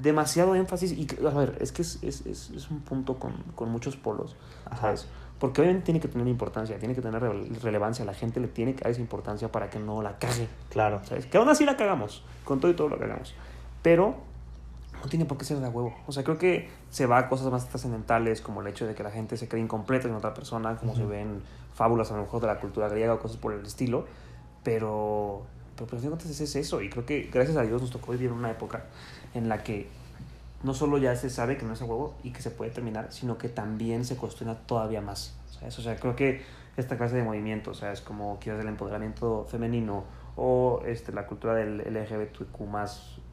demasiado 0.03 0.55
énfasis 0.55 0.93
y, 0.93 1.07
a 1.27 1.31
ver, 1.31 1.59
es 1.61 1.73
que 1.73 1.83
es, 1.83 2.03
es, 2.03 2.25
es, 2.25 2.51
es 2.51 2.71
un 2.71 2.81
punto 2.81 3.19
con, 3.19 3.35
con 3.55 3.69
muchos 3.71 3.97
polos, 3.97 4.35
Ajá. 4.65 4.81
¿sabes? 4.81 5.09
Porque 5.39 5.61
obviamente 5.61 5.85
tiene 5.85 6.01
que 6.01 6.09
tener 6.09 6.27
importancia, 6.29 6.79
tiene 6.79 6.95
que 6.95 7.03
tener 7.03 7.21
rele- 7.23 7.61
relevancia, 7.61 8.05
la 8.07 8.15
gente 8.15 8.41
le 8.41 8.49
tiene 8.49 8.75
que 8.75 8.83
dar 8.85 8.91
esa 8.91 9.01
importancia 9.03 9.53
para 9.53 9.69
que 9.69 9.79
no 9.79 10.01
la 10.03 10.19
cague, 10.19 10.49
claro. 10.71 11.01
¿sabes? 11.05 11.27
Que 11.27 11.37
aún 11.37 11.49
así 11.49 11.65
la 11.67 11.77
cagamos, 11.77 12.23
con 12.45 12.59
todo 12.61 12.71
y 12.71 12.75
todo 12.75 12.89
lo 12.89 12.99
que 12.99 13.05
hagamos, 13.05 13.35
pero 13.83 14.15
no 15.03 15.11
tiene 15.11 15.27
por 15.27 15.37
qué 15.37 15.45
ser 15.45 15.59
de 15.59 15.69
huevo. 15.69 15.95
O 16.07 16.13
sea, 16.13 16.25
creo 16.25 16.39
que 16.39 16.71
se 16.91 17.05
va 17.05 17.19
a 17.19 17.29
cosas 17.29 17.53
más 17.53 17.69
trascendentales 17.69 18.41
como 18.41 18.63
el 18.63 18.67
hecho 18.69 18.87
de 18.87 18.95
que 18.95 19.03
la 19.03 19.11
gente 19.11 19.37
se 19.37 19.47
cree 19.47 19.63
incompleta 19.63 20.09
en 20.09 20.15
otra 20.15 20.33
persona, 20.33 20.77
como 20.77 20.95
se 20.95 21.03
Ujú. 21.03 21.11
ven 21.11 21.43
fábulas 21.75 22.11
a 22.13 22.17
lo 22.17 22.23
mejor 22.23 22.41
de 22.41 22.47
la 22.47 22.59
cultura 22.59 22.89
griega 22.89 23.13
o 23.13 23.19
cosas 23.19 23.37
por 23.37 23.53
el 23.53 23.65
estilo, 23.67 24.07
pero, 24.65 25.43
pero 25.77 25.87
fin 25.89 26.01
de 26.01 26.09
cuentas 26.09 26.41
es 26.41 26.57
eso. 26.57 26.81
Y 26.81 26.89
creo 26.89 27.05
que 27.05 27.29
gracias 27.33 27.57
a 27.59 27.63
Dios 27.63 27.83
nos 27.83 27.91
tocó 27.91 28.13
vivir 28.13 28.33
una 28.33 28.51
época 28.51 28.85
en 29.35 29.49
la 29.51 29.63
que 29.63 29.89
no 30.63 30.75
solo 30.75 30.99
ya 30.99 31.15
se 31.17 31.31
sabe 31.31 31.57
que 31.57 31.65
no 31.65 31.75
es 31.75 31.83
a 31.83 31.85
huevo 31.85 32.15
y 32.23 32.31
que 32.31 32.43
se 32.43 32.51
puede 32.51 32.71
terminar, 32.71 33.09
sino 33.11 33.39
que 33.39 33.49
también 33.49 34.05
se 34.05 34.17
cuestiona 34.17 34.55
todavía 34.55 35.01
más. 35.01 35.37
¿sabes? 35.59 35.79
O 35.79 35.83
sea, 35.83 35.97
creo 35.97 36.17
que 36.17 36.43
esta 36.77 36.97
clase 36.97 37.17
de 37.17 37.23
movimiento, 37.23 37.71
o 37.71 37.75
sea, 37.75 37.93
es 37.93 38.01
como 38.01 38.39
quieres 38.39 38.63
el 38.63 38.69
empoderamiento 38.69 39.47
femenino 39.51 40.05
o 40.37 40.83
este, 40.87 41.13
la 41.13 41.27
cultura 41.27 41.55
del 41.55 41.81
LGBTQ, 41.81 42.61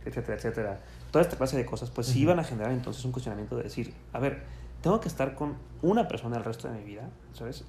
etcétera, 0.05 0.37
etcétera. 0.37 0.79
Toda 1.11 1.21
esta 1.21 1.35
clase 1.37 1.57
de 1.57 1.65
cosas, 1.65 1.89
pues 1.89 2.07
sí 2.07 2.19
Ujú. 2.19 2.23
iban 2.23 2.39
a 2.39 2.43
generar 2.43 2.71
entonces 2.71 3.03
un 3.05 3.11
cuestionamiento 3.11 3.57
de 3.57 3.63
decir, 3.63 3.93
a 4.13 4.19
ver, 4.19 4.43
tengo 4.81 4.99
que 4.99 5.07
estar 5.07 5.35
con 5.35 5.55
una 5.81 6.07
persona 6.07 6.37
el 6.37 6.43
resto 6.43 6.69
de 6.69 6.77
mi 6.77 6.83
vida, 6.83 7.09
¿sabes? 7.33 7.65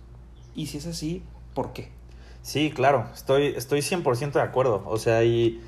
Y 0.54 0.66
si 0.66 0.78
es 0.78 0.86
así, 0.86 1.24
¿por 1.54 1.72
qué? 1.72 1.90
Sí, 2.42 2.70
claro, 2.70 3.08
estoy, 3.14 3.54
estoy 3.56 3.80
100% 3.80 4.32
de 4.32 4.42
acuerdo. 4.42 4.82
O 4.86 4.98
sea, 4.98 5.24
y, 5.24 5.60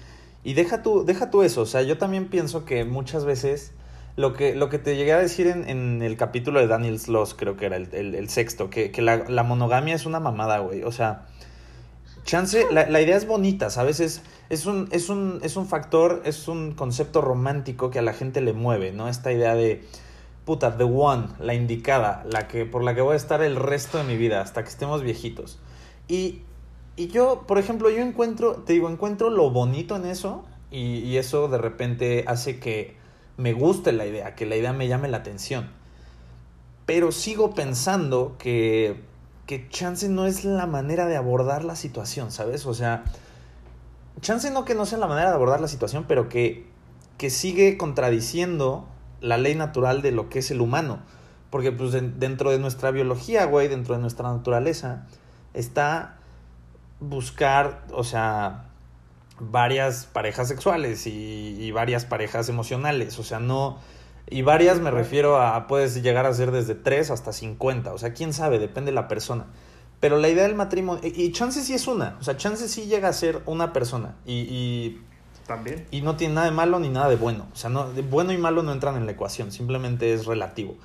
y 0.45 0.55
deja, 0.55 0.83
tú, 0.83 1.05
deja 1.05 1.31
tú 1.31 1.43
eso. 1.43 1.63
O 1.63 1.67
sea, 1.67 1.83
yo 1.83 1.99
también 1.99 2.29
pienso 2.29 2.65
que 2.65 2.85
muchas 2.85 3.25
veces 3.25 3.73
lo 4.17 4.33
que, 4.33 4.55
lo 4.55 4.69
que 4.71 4.79
te 4.79 4.97
llegué 4.97 5.13
a 5.13 5.19
decir 5.19 5.47
en, 5.47 5.69
en 5.69 6.03
el 6.03 6.17
capítulo 6.17 6.61
de 6.61 6.67
Daniel 6.67 6.99
Sloss, 6.99 7.35
creo 7.35 7.57
que 7.57 7.67
era 7.67 7.77
el, 7.77 7.89
el- 7.93 8.15
el 8.15 8.29
sexto, 8.29 8.71
que, 8.71 8.91
que 8.91 9.03
la, 9.03 9.25
la 9.29 9.43
monogamia 9.43 9.95
es 9.95 10.07
una 10.07 10.21
mamada, 10.21 10.59
güey. 10.61 10.83
O 10.83 10.93
sea, 10.93 11.27
chance, 12.25 12.67
la, 12.73 12.89
la 12.89 13.01
idea 13.01 13.17
es 13.17 13.27
bonita, 13.27 13.71
¿sabes? 13.71 14.01
Es, 14.01 14.23
es, 14.49 14.67
un, 14.67 14.89
es, 14.91 15.09
un, 15.09 15.41
es 15.43 15.57
un 15.57 15.67
factor, 15.67 16.23
es 16.25 16.49
un 16.49 16.73
concepto 16.73 17.21
romántico 17.21 17.91
que 17.91 17.99
a 17.99 18.03
la 18.03 18.15
gente 18.15 18.41
le 18.41 18.53
mueve, 18.53 18.93
¿no? 18.93 19.09
Esta 19.09 19.33
idea 19.33 19.55
de, 19.55 19.85
puta, 20.45 20.77
the 20.77 20.85
one, 20.85 21.29
la 21.39 21.55
indicada, 21.55 22.25
la 22.31 22.49
que, 22.49 22.65
por 22.65 22.83
la 22.85 22.95
que 22.95 23.01
voy 23.03 23.15
a 23.15 23.17
estar 23.17 23.43
el 23.43 23.57
resto 23.57 23.99
de 23.99 24.05
mi 24.05 24.17
vida, 24.17 24.41
hasta 24.41 24.63
que 24.63 24.69
estemos 24.71 25.03
viejitos. 25.03 25.59
Y, 26.09 26.41
y 26.97 27.09
yo, 27.09 27.45
por 27.47 27.59
ejemplo, 27.59 27.91
yo 27.91 27.99
encuentro, 27.99 28.57
te 28.65 28.73
digo, 28.73 28.89
encuentro 28.89 29.29
lo 29.31 29.51
bonito 29.51 29.95
en 29.97 30.07
eso 30.07 30.45
y, 30.71 30.99
y 31.01 31.19
eso 31.19 31.49
de 31.49 31.59
repente 31.59 32.25
hace 32.27 32.59
que 32.59 32.97
me 33.37 33.53
guste 33.53 33.93
la 33.93 34.07
idea, 34.07 34.35
que 34.35 34.47
la 34.47 34.57
idea 34.57 34.73
me 34.73 34.89
llame 34.89 35.09
la 35.09 35.19
atención. 35.19 35.69
Pero 36.87 37.13
sigo 37.13 37.55
pensando 37.55 38.37
que, 38.39 39.01
que 39.47 39.69
chance 39.69 40.09
no 40.09 40.27
es 40.27 40.45
la 40.45 40.67
manera 40.67 41.07
de 41.07 41.17
abordar 41.17 41.65
la 41.65 41.77
situación, 41.77 42.31
¿sabes? 42.31 42.65
O 42.67 42.75
sea, 42.75 43.05
chance 44.21 44.51
no 44.51 44.65
que 44.65 44.75
no 44.75 44.87
sea 44.87 44.99
la 44.99 45.07
manera 45.07 45.29
de 45.31 45.35
abordar 45.35 45.61
la 45.61 45.69
situación, 45.69 46.05
pero 46.07 46.29
que, 46.29 46.67
que 47.19 47.31
sigue 47.31 47.77
contradiciendo 47.77 48.87
la 49.21 49.37
ley 49.39 49.55
natural 49.55 50.03
de 50.03 50.13
lo 50.13 50.29
que 50.29 50.39
es 50.39 50.51
el 50.51 50.61
humano. 50.61 51.01
Porque 51.51 51.73
pues 51.73 51.95
en- 51.95 52.19
dentro 52.21 52.51
de 52.51 52.59
nuestra 52.59 52.91
biología, 52.91 53.45
güey, 53.47 53.69
dentro 53.69 53.95
de 53.95 54.01
nuestra 54.01 54.33
naturaleza, 54.33 55.07
está 55.55 56.17
buscar, 57.01 57.85
o 57.93 58.05
sea, 58.05 58.65
varias 59.39 60.07
parejas 60.07 60.49
sexuales 60.49 61.07
y, 61.07 61.57
y 61.61 61.71
varias 61.71 62.05
parejas 62.05 62.49
emocionales. 62.49 63.19
O 63.19 63.23
sea, 63.23 63.41
no... 63.41 63.79
Y 64.29 64.43
varias 64.43 64.81
me 64.81 64.91
refiero 64.91 65.41
a, 65.41 65.69
puedes 65.69 66.03
llegar 66.03 66.27
a 66.27 66.35
ser 66.35 66.51
desde 66.51 66.75
3 66.75 67.13
hasta 67.13 67.33
50. 67.33 67.93
O 67.93 67.99
sea, 67.99 68.13
quién 68.13 68.33
sabe, 68.33 68.59
depende 68.59 68.91
de 68.91 68.95
la 68.97 69.07
persona. 69.07 69.47
Pero 70.01 70.19
la 70.19 70.29
idea 70.29 70.43
del 70.43 70.55
matrimonio, 70.55 71.01
y, 71.05 71.23
y 71.23 71.33
chance 71.33 71.63
sí 71.63 71.75
es 71.75 71.87
una, 71.87 72.17
o 72.21 72.25
sea, 72.25 72.37
chance 72.37 72.69
sí 72.69 72.87
llega 72.87 73.09
a 73.09 73.13
ser 73.13 73.41
una 73.47 73.73
persona. 73.73 74.17
Y, 74.27 74.35
y 74.35 75.03
También. 75.47 75.87
y 75.91 76.03
no 76.03 76.17
tiene 76.17 76.35
nada 76.35 76.47
de 76.47 76.53
malo 76.53 76.79
ni 76.81 76.89
nada 76.89 77.09
de 77.09 77.17
bueno. 77.17 77.47
O 77.53 77.57
sea, 77.57 77.71
no, 77.71 77.91
de 77.93 78.03
bueno 78.03 78.33
y 78.33 78.37
malo 78.37 78.63
no 78.63 78.73
entran 78.73 78.97
en 78.97 79.07
la 79.07 79.13
ecuación, 79.13 79.53
simplemente 79.53 80.13
es 80.13 80.27
relativo. 80.27 80.77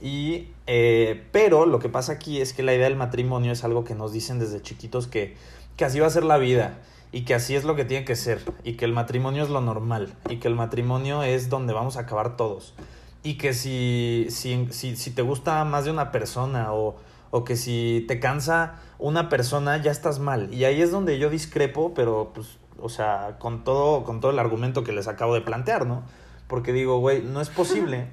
Y, 0.00 0.48
eh, 0.66 1.28
pero 1.30 1.64
lo 1.64 1.78
que 1.78 1.88
pasa 1.88 2.12
aquí 2.12 2.40
es 2.40 2.52
que 2.52 2.62
la 2.62 2.74
idea 2.74 2.84
del 2.84 2.96
matrimonio 2.96 3.52
es 3.52 3.62
algo 3.64 3.84
que 3.84 3.94
nos 3.94 4.12
dicen 4.12 4.38
desde 4.38 4.60
chiquitos 4.60 5.06
que, 5.06 5.36
que 5.76 5.84
así 5.84 6.00
va 6.00 6.08
a 6.08 6.10
ser 6.10 6.24
la 6.24 6.36
vida. 6.38 6.78
Y 7.12 7.24
que 7.24 7.34
así 7.34 7.54
es 7.54 7.64
lo 7.64 7.76
que 7.76 7.84
tiene 7.84 8.04
que 8.04 8.16
ser, 8.16 8.40
y 8.64 8.74
que 8.74 8.86
el 8.86 8.92
matrimonio 8.92 9.42
es 9.44 9.50
lo 9.50 9.60
normal, 9.60 10.14
y 10.30 10.38
que 10.38 10.48
el 10.48 10.54
matrimonio 10.54 11.22
es 11.22 11.50
donde 11.50 11.74
vamos 11.74 11.96
a 11.96 12.00
acabar 12.00 12.36
todos, 12.36 12.74
y 13.22 13.36
que 13.36 13.52
si, 13.52 14.26
si, 14.30 14.66
si, 14.70 14.96
si 14.96 15.10
te 15.10 15.22
gusta 15.22 15.64
más 15.64 15.84
de 15.84 15.90
una 15.90 16.10
persona 16.10 16.72
o, 16.72 16.96
o 17.30 17.44
que 17.44 17.56
si 17.56 18.04
te 18.08 18.18
cansa 18.18 18.80
una 18.98 19.28
persona, 19.28 19.76
ya 19.76 19.90
estás 19.90 20.18
mal. 20.18 20.52
Y 20.52 20.64
ahí 20.64 20.80
es 20.82 20.90
donde 20.90 21.18
yo 21.18 21.30
discrepo, 21.30 21.92
pero 21.94 22.32
pues, 22.34 22.58
o 22.78 22.88
sea, 22.88 23.36
con 23.38 23.64
todo, 23.64 24.04
con 24.04 24.20
todo 24.20 24.30
el 24.30 24.38
argumento 24.38 24.82
que 24.82 24.92
les 24.92 25.08
acabo 25.08 25.34
de 25.34 25.40
plantear, 25.40 25.86
¿no? 25.86 26.02
Porque 26.46 26.72
digo, 26.72 26.98
güey, 26.98 27.22
no 27.22 27.40
es 27.40 27.48
posible 27.48 28.08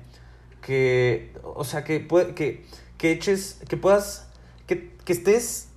que, 0.61 1.33
o 1.43 1.63
sea, 1.63 1.83
que, 1.83 2.07
que, 2.35 2.65
que 2.97 3.11
eches, 3.11 3.61
que 3.67 3.77
puedas, 3.77 4.29
que, 4.67 4.95
que 5.05 5.13
estés 5.13 5.68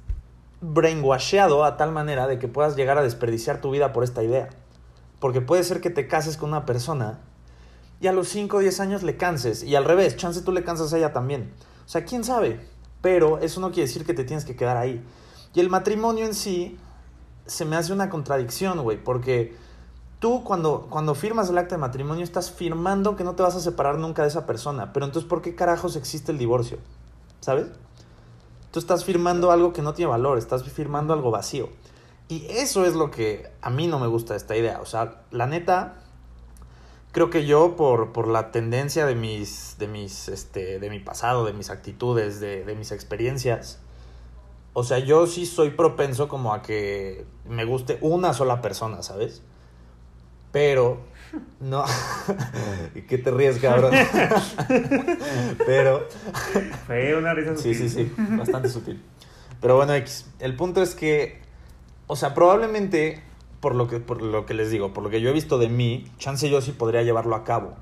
brainwasheado 0.62 1.64
a 1.64 1.76
tal 1.76 1.92
manera 1.92 2.26
de 2.26 2.38
que 2.38 2.48
puedas 2.48 2.76
llegar 2.76 2.96
a 2.96 3.02
desperdiciar 3.02 3.60
tu 3.60 3.70
vida 3.70 3.92
por 3.92 4.04
esta 4.04 4.22
idea. 4.22 4.48
Porque 5.18 5.42
puede 5.42 5.64
ser 5.64 5.80
que 5.80 5.90
te 5.90 6.08
cases 6.08 6.36
con 6.38 6.48
una 6.48 6.64
persona 6.64 7.20
y 8.00 8.06
a 8.06 8.12
los 8.12 8.28
5 8.28 8.56
o 8.56 8.60
10 8.60 8.80
años 8.80 9.02
le 9.02 9.16
canses. 9.16 9.62
Y 9.62 9.76
al 9.76 9.84
revés, 9.84 10.16
chance 10.16 10.42
tú 10.42 10.50
le 10.50 10.64
cansas 10.64 10.92
a 10.92 10.98
ella 10.98 11.12
también. 11.12 11.52
O 11.84 11.88
sea, 11.88 12.04
quién 12.04 12.24
sabe. 12.24 12.66
Pero 13.00 13.38
eso 13.38 13.60
no 13.60 13.70
quiere 13.70 13.88
decir 13.88 14.04
que 14.04 14.14
te 14.14 14.24
tienes 14.24 14.44
que 14.44 14.56
quedar 14.56 14.76
ahí. 14.76 15.04
Y 15.54 15.60
el 15.60 15.68
matrimonio 15.68 16.24
en 16.24 16.34
sí 16.34 16.78
se 17.46 17.64
me 17.64 17.76
hace 17.76 17.92
una 17.92 18.08
contradicción, 18.08 18.80
güey. 18.82 19.02
Porque 19.02 19.56
tú 20.18 20.42
cuando, 20.42 20.88
cuando 20.90 21.14
firmas 21.14 21.50
el 21.50 21.58
acta 21.58 21.76
de 21.76 21.80
matrimonio 21.80 22.24
estás 22.24 22.50
firmando 22.50 23.14
que 23.14 23.24
no 23.24 23.34
te 23.34 23.42
vas 23.42 23.54
a 23.54 23.60
separar 23.60 23.98
nunca 23.98 24.22
de 24.22 24.28
esa 24.28 24.46
persona. 24.46 24.92
Pero 24.92 25.06
entonces, 25.06 25.28
¿por 25.28 25.42
qué 25.42 25.54
carajos 25.54 25.94
existe 25.94 26.32
el 26.32 26.38
divorcio? 26.38 26.78
¿Sabes? 27.40 27.68
Tú 28.72 28.80
estás 28.80 29.04
firmando 29.04 29.52
algo 29.52 29.72
que 29.72 29.82
no 29.82 29.94
tiene 29.94 30.10
valor, 30.10 30.38
estás 30.38 30.64
firmando 30.64 31.14
algo 31.14 31.30
vacío. 31.30 31.68
Y 32.28 32.46
eso 32.48 32.84
es 32.84 32.94
lo 32.94 33.10
que 33.10 33.50
a 33.60 33.70
mí 33.70 33.86
no 33.86 34.00
me 34.00 34.08
gusta 34.08 34.34
esta 34.34 34.56
idea. 34.56 34.80
O 34.80 34.86
sea, 34.86 35.22
la 35.30 35.46
neta, 35.46 36.02
creo 37.12 37.30
que 37.30 37.46
yo 37.46 37.76
por, 37.76 38.12
por 38.12 38.26
la 38.26 38.50
tendencia 38.50 39.06
de 39.06 39.14
mis, 39.14 39.76
de 39.78 39.86
mis, 39.86 40.28
este, 40.28 40.80
de 40.80 40.90
mi 40.90 40.98
pasado, 40.98 41.44
de 41.44 41.52
mis 41.52 41.70
actitudes, 41.70 42.40
de, 42.40 42.64
de 42.64 42.74
mis 42.74 42.90
experiencias, 42.90 43.78
o 44.74 44.84
sea, 44.84 44.98
yo 44.98 45.26
sí 45.26 45.44
soy 45.44 45.70
propenso 45.70 46.28
como 46.28 46.54
a 46.54 46.62
que 46.62 47.26
me 47.46 47.66
guste 47.66 47.98
una 48.00 48.32
sola 48.32 48.62
persona, 48.62 49.02
¿sabes? 49.02 49.42
Pero, 50.50 51.00
no. 51.60 51.84
¿Qué 53.08 53.18
te 53.18 53.30
ríes, 53.30 53.58
cabrón? 53.58 53.92
Pero. 55.66 56.06
Fue 56.86 57.16
una 57.16 57.34
risa 57.34 57.56
Sí, 57.56 57.74
sutil. 57.74 57.90
sí, 57.90 58.12
sí. 58.16 58.36
Bastante 58.36 58.68
sutil. 58.68 59.02
Pero 59.60 59.76
bueno, 59.76 59.94
X. 59.94 60.26
El 60.38 60.56
punto 60.56 60.82
es 60.82 60.94
que. 60.94 61.40
O 62.06 62.16
sea, 62.16 62.34
probablemente. 62.34 63.22
Por 63.60 63.76
lo, 63.76 63.86
que, 63.86 64.00
por 64.00 64.20
lo 64.22 64.44
que 64.44 64.54
les 64.54 64.72
digo, 64.72 64.92
por 64.92 65.04
lo 65.04 65.10
que 65.10 65.20
yo 65.20 65.30
he 65.30 65.32
visto 65.32 65.56
de 65.56 65.68
mí, 65.68 66.04
chance 66.18 66.50
yo 66.50 66.60
sí 66.60 66.72
podría 66.72 67.02
llevarlo 67.04 67.36
a 67.36 67.44
cabo. 67.44 67.74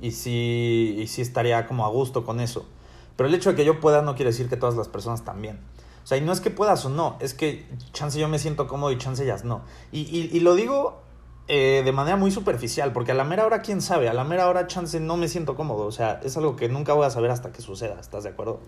Y 0.00 0.10
sí, 0.10 0.96
y 0.98 1.06
sí 1.06 1.22
estaría 1.22 1.68
como 1.68 1.86
a 1.86 1.90
gusto 1.90 2.24
con 2.24 2.40
eso. 2.40 2.68
Pero 3.14 3.28
el 3.28 3.34
hecho 3.36 3.50
de 3.50 3.54
que 3.54 3.64
yo 3.64 3.78
pueda 3.78 4.02
no 4.02 4.16
quiere 4.16 4.32
decir 4.32 4.48
que 4.48 4.56
todas 4.56 4.74
las 4.74 4.88
personas 4.88 5.24
también. 5.24 5.60
O 6.02 6.06
sea, 6.08 6.18
y 6.18 6.22
no 6.22 6.32
es 6.32 6.40
que 6.40 6.50
puedas 6.50 6.84
o 6.86 6.88
no, 6.88 7.16
es 7.20 7.34
que 7.34 7.64
chance 7.92 8.18
yo 8.18 8.26
me 8.26 8.40
siento 8.40 8.66
cómodo 8.66 8.90
y 8.90 8.98
chance 8.98 9.22
ellas 9.22 9.44
no. 9.44 9.62
Y, 9.92 10.00
y, 10.00 10.28
y 10.36 10.40
lo 10.40 10.56
digo 10.56 11.00
eh, 11.48 11.82
de 11.84 11.92
manera 11.92 12.16
muy 12.16 12.30
superficial, 12.30 12.92
porque 12.92 13.12
a 13.12 13.14
la 13.14 13.24
mera 13.24 13.44
hora, 13.44 13.62
quién 13.62 13.82
sabe, 13.82 14.08
a 14.08 14.14
la 14.14 14.24
mera 14.24 14.48
hora, 14.48 14.66
chance 14.66 15.00
no 15.00 15.16
me 15.16 15.28
siento 15.28 15.56
cómodo. 15.56 15.86
O 15.86 15.92
sea, 15.92 16.20
es 16.22 16.36
algo 16.36 16.56
que 16.56 16.68
nunca 16.68 16.92
voy 16.92 17.06
a 17.06 17.10
saber 17.10 17.30
hasta 17.30 17.52
que 17.52 17.62
suceda, 17.62 17.98
¿estás 18.00 18.24
de 18.24 18.30
acuerdo? 18.30 18.60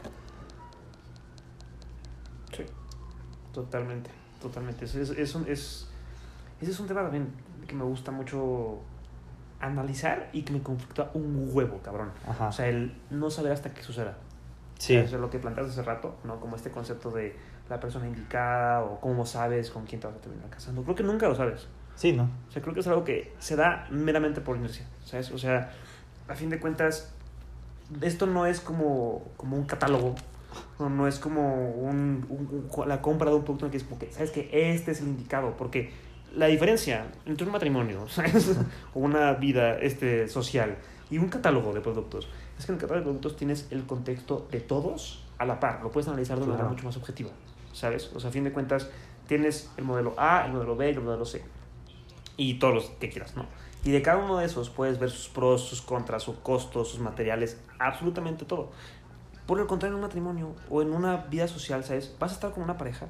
Sí, 2.56 2.64
totalmente, 3.52 4.10
totalmente. 4.42 4.84
Es, 4.84 4.94
es, 4.94 5.10
es 5.10 5.34
un, 5.34 5.46
es, 5.48 5.88
ese 6.60 6.70
es 6.72 6.80
un 6.80 6.88
tema 6.88 7.02
también 7.02 7.32
que 7.66 7.74
me 7.74 7.84
gusta 7.84 8.10
mucho 8.10 8.80
analizar 9.60 10.28
y 10.32 10.42
que 10.42 10.52
me 10.52 10.62
conflictúa 10.62 11.10
un 11.14 11.48
huevo, 11.52 11.80
cabrón. 11.82 12.10
Ajá. 12.28 12.48
O 12.48 12.52
sea, 12.52 12.68
el 12.68 13.00
no 13.10 13.30
saber 13.30 13.52
hasta 13.52 13.72
que 13.72 13.82
suceda. 13.82 14.18
Sí. 14.78 14.96
Eso 14.96 15.14
es 15.14 15.20
lo 15.20 15.30
que 15.30 15.38
planteaste 15.38 15.72
hace 15.72 15.82
rato, 15.82 16.16
¿no? 16.24 16.40
Como 16.40 16.56
este 16.56 16.70
concepto 16.70 17.10
de 17.10 17.36
la 17.68 17.80
persona 17.80 18.06
indicada 18.06 18.82
o 18.82 19.00
cómo 19.00 19.24
sabes 19.24 19.70
con 19.70 19.86
quién 19.86 20.00
te 20.00 20.06
vas 20.06 20.16
a 20.16 20.20
terminar 20.20 20.50
casando. 20.50 20.82
Creo 20.82 20.94
que 20.94 21.02
nunca 21.02 21.28
lo 21.28 21.34
sabes. 21.34 21.68
Sí, 21.96 22.12
¿no? 22.12 22.28
O 22.48 22.52
sea, 22.52 22.60
creo 22.62 22.74
que 22.74 22.80
es 22.80 22.86
algo 22.86 23.04
que 23.04 23.32
se 23.38 23.56
da 23.56 23.86
meramente 23.90 24.40
por 24.40 24.56
inercia, 24.56 24.86
¿sabes? 25.04 25.30
O 25.30 25.38
sea, 25.38 25.72
a 26.28 26.34
fin 26.34 26.50
de 26.50 26.58
cuentas, 26.58 27.12
esto 28.00 28.26
no 28.26 28.46
es 28.46 28.60
como, 28.60 29.22
como 29.36 29.56
un 29.56 29.64
catálogo, 29.64 30.14
no, 30.78 30.88
no 30.88 31.06
es 31.08 31.18
como 31.18 31.70
un, 31.70 32.26
un- 32.28 32.68
un- 32.76 32.88
la 32.88 33.00
compra 33.00 33.30
de 33.30 33.36
un 33.36 33.44
producto 33.44 33.66
en 33.66 33.70
que 33.70 33.76
es 33.76 33.84
como 33.84 33.98
que, 33.98 34.10
¿sabes 34.12 34.30
que 34.30 34.48
Este 34.72 34.90
es 34.92 35.00
el 35.00 35.08
indicado, 35.08 35.56
porque 35.56 35.92
la 36.34 36.46
diferencia 36.46 37.06
entre 37.26 37.46
un 37.46 37.52
matrimonio, 37.52 38.06
¿sabes? 38.08 38.56
o 38.94 38.98
una 39.00 39.32
vida 39.34 39.78
este, 39.78 40.26
social 40.28 40.76
y 41.10 41.18
un 41.18 41.28
catálogo 41.28 41.72
de 41.72 41.80
productos, 41.80 42.28
es 42.58 42.66
que 42.66 42.72
en 42.72 42.76
el 42.76 42.80
catálogo 42.80 43.00
de 43.00 43.04
productos 43.12 43.36
tienes 43.36 43.68
el 43.70 43.84
contexto 43.84 44.48
de 44.50 44.60
todos 44.60 45.24
a 45.38 45.44
la 45.44 45.60
par, 45.60 45.80
lo 45.82 45.90
puedes 45.92 46.08
analizar 46.08 46.38
de 46.38 46.44
una 46.44 46.52
manera 46.54 46.68
mucho 46.70 46.84
más 46.84 46.96
objetiva, 46.96 47.30
¿sabes? 47.72 48.10
O 48.14 48.20
sea, 48.20 48.30
a 48.30 48.32
fin 48.32 48.44
de 48.44 48.52
cuentas, 48.52 48.88
tienes 49.28 49.70
el 49.76 49.84
modelo 49.84 50.14
A, 50.16 50.44
el 50.46 50.52
modelo 50.52 50.76
B 50.76 50.90
y 50.90 50.94
el 50.94 51.00
modelo 51.00 51.24
C 51.24 51.42
y 52.36 52.54
todos 52.58 52.74
los 52.74 52.84
que 52.90 53.08
quieras, 53.10 53.36
¿no? 53.36 53.46
Y 53.84 53.90
de 53.90 54.00
cada 54.02 54.16
uno 54.18 54.38
de 54.38 54.46
esos 54.46 54.70
puedes 54.70 54.98
ver 54.98 55.10
sus 55.10 55.28
pros, 55.28 55.62
sus 55.62 55.82
contras, 55.82 56.22
sus 56.22 56.36
costos, 56.36 56.88
sus 56.88 57.00
materiales, 57.00 57.60
absolutamente 57.78 58.44
todo. 58.44 58.70
Por 59.46 59.60
el 59.60 59.66
contrario, 59.66 59.92
en 59.92 59.96
un 59.96 60.06
matrimonio 60.08 60.54
o 60.70 60.80
en 60.80 60.90
una 60.92 61.16
vida 61.18 61.46
social, 61.48 61.84
¿sabes? 61.84 62.16
Vas 62.18 62.32
a 62.32 62.34
estar 62.34 62.52
con 62.52 62.62
una 62.62 62.78
pareja 62.78 63.08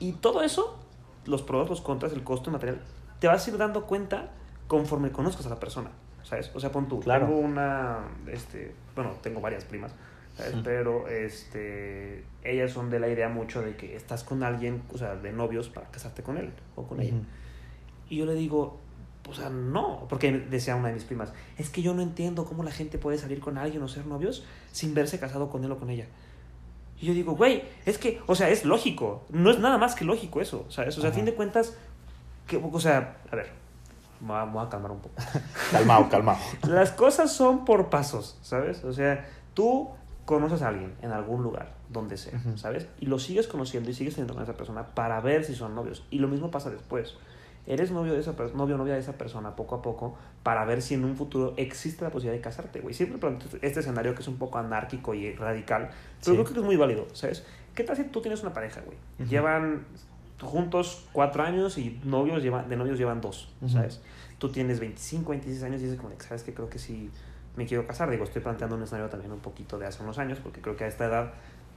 y 0.00 0.12
todo 0.12 0.42
eso, 0.42 0.78
los 1.26 1.42
pros, 1.42 1.68
los 1.70 1.80
contras, 1.80 2.12
el 2.12 2.24
costo, 2.24 2.50
el 2.50 2.54
material, 2.54 2.80
te 3.20 3.28
vas 3.28 3.46
a 3.46 3.50
ir 3.50 3.56
dando 3.56 3.86
cuenta 3.86 4.30
conforme 4.66 5.12
conozcas 5.12 5.46
a 5.46 5.50
la 5.50 5.60
persona, 5.60 5.90
¿sabes? 6.24 6.50
O 6.54 6.60
sea, 6.60 6.72
pon 6.72 6.88
tú, 6.88 6.98
Claro. 7.00 7.26
tengo 7.26 7.38
una, 7.38 8.00
este, 8.26 8.74
bueno, 8.96 9.12
tengo 9.22 9.40
varias 9.40 9.64
primas, 9.64 9.92
¿sabes? 10.36 10.56
Pero, 10.64 11.06
este, 11.06 12.24
ellas 12.42 12.72
son 12.72 12.90
de 12.90 12.98
la 12.98 13.08
idea 13.08 13.28
mucho 13.28 13.62
de 13.62 13.76
que 13.76 13.94
estás 13.94 14.24
con 14.24 14.42
alguien, 14.42 14.82
o 14.92 14.98
sea, 14.98 15.14
de 15.14 15.32
novios 15.32 15.68
para 15.68 15.88
casarte 15.90 16.22
con 16.24 16.36
él 16.36 16.52
o 16.74 16.82
con 16.82 17.00
ella. 17.00 17.14
Y 18.08 18.16
yo 18.16 18.26
le 18.26 18.34
digo, 18.34 18.78
o 19.28 19.34
sea, 19.34 19.50
no, 19.50 20.06
porque 20.08 20.32
decía 20.32 20.76
una 20.76 20.88
de 20.88 20.94
mis 20.94 21.04
primas, 21.04 21.32
es 21.58 21.70
que 21.70 21.82
yo 21.82 21.94
no 21.94 22.02
entiendo 22.02 22.44
cómo 22.44 22.62
la 22.62 22.70
gente 22.70 22.98
puede 22.98 23.18
salir 23.18 23.40
con 23.40 23.58
alguien 23.58 23.82
o 23.82 23.88
ser 23.88 24.06
novios 24.06 24.44
sin 24.72 24.94
verse 24.94 25.18
casado 25.18 25.50
con 25.50 25.64
él 25.64 25.72
o 25.72 25.78
con 25.78 25.90
ella. 25.90 26.06
Y 27.00 27.06
yo 27.06 27.14
digo, 27.14 27.32
güey, 27.32 27.62
es 27.84 27.98
que, 27.98 28.22
o 28.26 28.34
sea, 28.34 28.48
es 28.48 28.64
lógico, 28.64 29.24
no 29.30 29.50
es 29.50 29.58
nada 29.58 29.78
más 29.78 29.94
que 29.94 30.04
lógico 30.04 30.40
eso, 30.40 30.64
¿sabes? 30.68 30.96
O 30.96 31.00
sea, 31.00 31.10
a 31.10 31.12
fin 31.12 31.24
de 31.24 31.34
cuentas, 31.34 31.76
que, 32.46 32.56
o 32.56 32.80
sea, 32.80 33.18
a 33.30 33.36
ver, 33.36 33.50
me 34.20 34.28
voy 34.28 34.64
a, 34.64 34.68
calmar 34.68 34.92
un 34.92 35.00
poco. 35.00 35.14
Calmado, 35.70 36.08
calmado. 36.08 36.38
Las 36.66 36.92
cosas 36.92 37.30
son 37.32 37.64
por 37.64 37.90
pasos, 37.90 38.38
¿sabes? 38.40 38.82
O 38.84 38.92
sea, 38.92 39.28
tú 39.52 39.90
conoces 40.24 40.62
a 40.62 40.68
alguien 40.68 40.94
en 41.02 41.12
algún 41.12 41.42
lugar, 41.42 41.74
donde 41.90 42.16
sea. 42.16 42.40
¿sabes? 42.56 42.88
Y 42.98 43.06
lo 43.06 43.18
sigues 43.18 43.46
conociendo 43.46 43.90
y 43.90 43.94
sigues 43.94 44.14
teniendo 44.14 44.34
con 44.34 44.42
esa 44.42 44.56
persona 44.56 44.86
para 44.94 45.20
ver 45.20 45.44
si 45.44 45.54
son 45.54 45.74
novios. 45.74 46.04
Y 46.10 46.18
lo 46.18 46.28
mismo 46.28 46.50
pasa 46.50 46.70
después. 46.70 47.14
Eres 47.66 47.90
novio 47.90 48.12
de 48.12 48.20
esa 48.20 48.36
per- 48.36 48.54
novio 48.54 48.76
o 48.76 48.78
novia 48.78 48.94
de 48.94 49.00
esa 49.00 49.14
persona 49.18 49.56
poco 49.56 49.74
a 49.74 49.82
poco 49.82 50.16
para 50.42 50.64
ver 50.64 50.80
si 50.82 50.94
en 50.94 51.04
un 51.04 51.16
futuro 51.16 51.54
existe 51.56 52.04
la 52.04 52.10
posibilidad 52.10 52.36
de 52.36 52.40
casarte, 52.42 52.80
güey. 52.80 52.94
Siempre 52.94 53.18
planteo 53.18 53.48
este 53.62 53.80
escenario 53.80 54.14
que 54.14 54.22
es 54.22 54.28
un 54.28 54.36
poco 54.36 54.58
anárquico 54.58 55.14
y 55.14 55.32
radical, 55.34 55.90
pero 56.24 56.36
Sí. 56.36 56.42
creo 56.42 56.44
que 56.44 56.60
es 56.60 56.64
muy 56.64 56.76
válido, 56.76 57.06
¿sabes? 57.12 57.44
¿Qué 57.74 57.82
tal 57.84 57.96
si 57.96 58.04
tú 58.04 58.20
tienes 58.20 58.40
una 58.42 58.52
pareja, 58.52 58.80
güey? 58.82 58.96
Ujú. 59.18 59.28
Llevan 59.28 59.84
juntos 60.40 61.06
cuatro 61.12 61.42
años 61.42 61.78
y 61.78 61.98
novios 62.04 62.42
llevan, 62.42 62.68
de 62.68 62.76
novios 62.76 62.98
llevan 62.98 63.20
dos, 63.20 63.48
Ujú. 63.60 63.72
¿sabes? 63.72 64.00
Tú 64.38 64.50
tienes 64.52 64.80
25, 64.80 65.30
26 65.30 65.62
años 65.64 65.80
y 65.80 65.84
dices 65.84 65.98
como, 66.00 66.12
¿sabes 66.20 66.42
qué? 66.42 66.52
Creo 66.54 66.68
que 66.68 66.78
sí 66.78 67.10
me 67.56 67.64
quiero 67.66 67.86
casar. 67.86 68.10
Digo, 68.10 68.24
estoy 68.24 68.42
planteando 68.42 68.76
un 68.76 68.82
escenario 68.82 69.08
también 69.10 69.32
un 69.32 69.40
poquito 69.40 69.78
de 69.78 69.86
hace 69.86 70.02
unos 70.02 70.18
años, 70.18 70.38
porque 70.42 70.60
creo 70.60 70.76
que 70.76 70.84
a 70.84 70.88
esta 70.88 71.06
edad, 71.06 71.32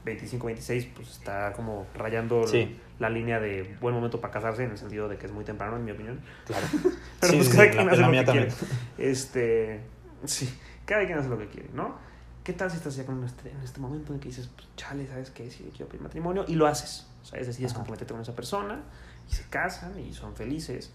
25, 0.05 0.45
26, 0.47 0.87
pues 0.95 1.09
está 1.09 1.53
como 1.53 1.85
rayando 1.93 2.47
Sí. 2.47 2.79
la 2.99 3.09
línea 3.09 3.39
de 3.39 3.75
buen 3.81 3.93
momento 3.93 4.21
para 4.21 4.33
casarse, 4.33 4.63
en 4.63 4.71
el 4.71 4.77
sentido 4.77 5.07
de 5.09 5.17
que 5.17 5.25
es 5.25 5.31
muy 5.31 5.43
temprano, 5.45 5.75
en 5.77 5.85
mi 5.85 5.91
opinión. 5.91 6.19
Claro. 6.45 6.65
Pero 7.19 7.33
Sí, 7.33 7.37
pues 7.37 7.49
cada 7.49 7.63
sí, 7.65 7.69
quien 7.71 7.85
la- 7.85 7.91
hace 7.91 8.01
la 8.01 8.07
lo 8.07 8.13
que 8.13 8.23
también. 8.25 8.47
quiere. 8.49 9.11
Este, 9.11 9.81
sí, 10.25 10.53
cada 10.85 11.05
quien 11.05 11.17
hace 11.17 11.29
lo 11.29 11.37
que 11.37 11.47
quiere, 11.47 11.69
¿no? 11.73 11.95
¿Qué 12.43 12.53
tal 12.53 12.71
si 12.71 12.77
estás 12.77 12.95
ya 12.95 13.05
con 13.05 13.23
este, 13.23 13.51
en 13.51 13.59
este 13.61 13.79
momento 13.79 14.13
en 14.13 14.19
que 14.19 14.29
dices, 14.29 14.49
pues, 14.55 14.67
chale, 14.75 15.05
¿sabes 15.07 15.29
qué? 15.31 15.51
Si 15.51 15.63
quiero 15.75 15.87
pedir 15.87 16.01
matrimonio 16.01 16.45
y 16.47 16.55
lo 16.55 16.65
haces, 16.67 17.05
¿sabes? 17.23 17.47
Decides 17.47 17.71
Ajá. 17.71 17.79
comprometerte 17.79 18.13
con 18.13 18.21
esa 18.21 18.35
persona 18.35 18.81
y 19.29 19.33
se 19.33 19.43
casan 19.49 19.99
y 19.99 20.13
son 20.13 20.35
felices. 20.35 20.91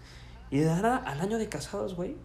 Y 0.49 0.59
de 0.59 0.65
nada, 0.65 0.97
al 0.97 1.21
año 1.21 1.37
de 1.37 1.47
casados, 1.47 1.95
güey, 1.95 2.17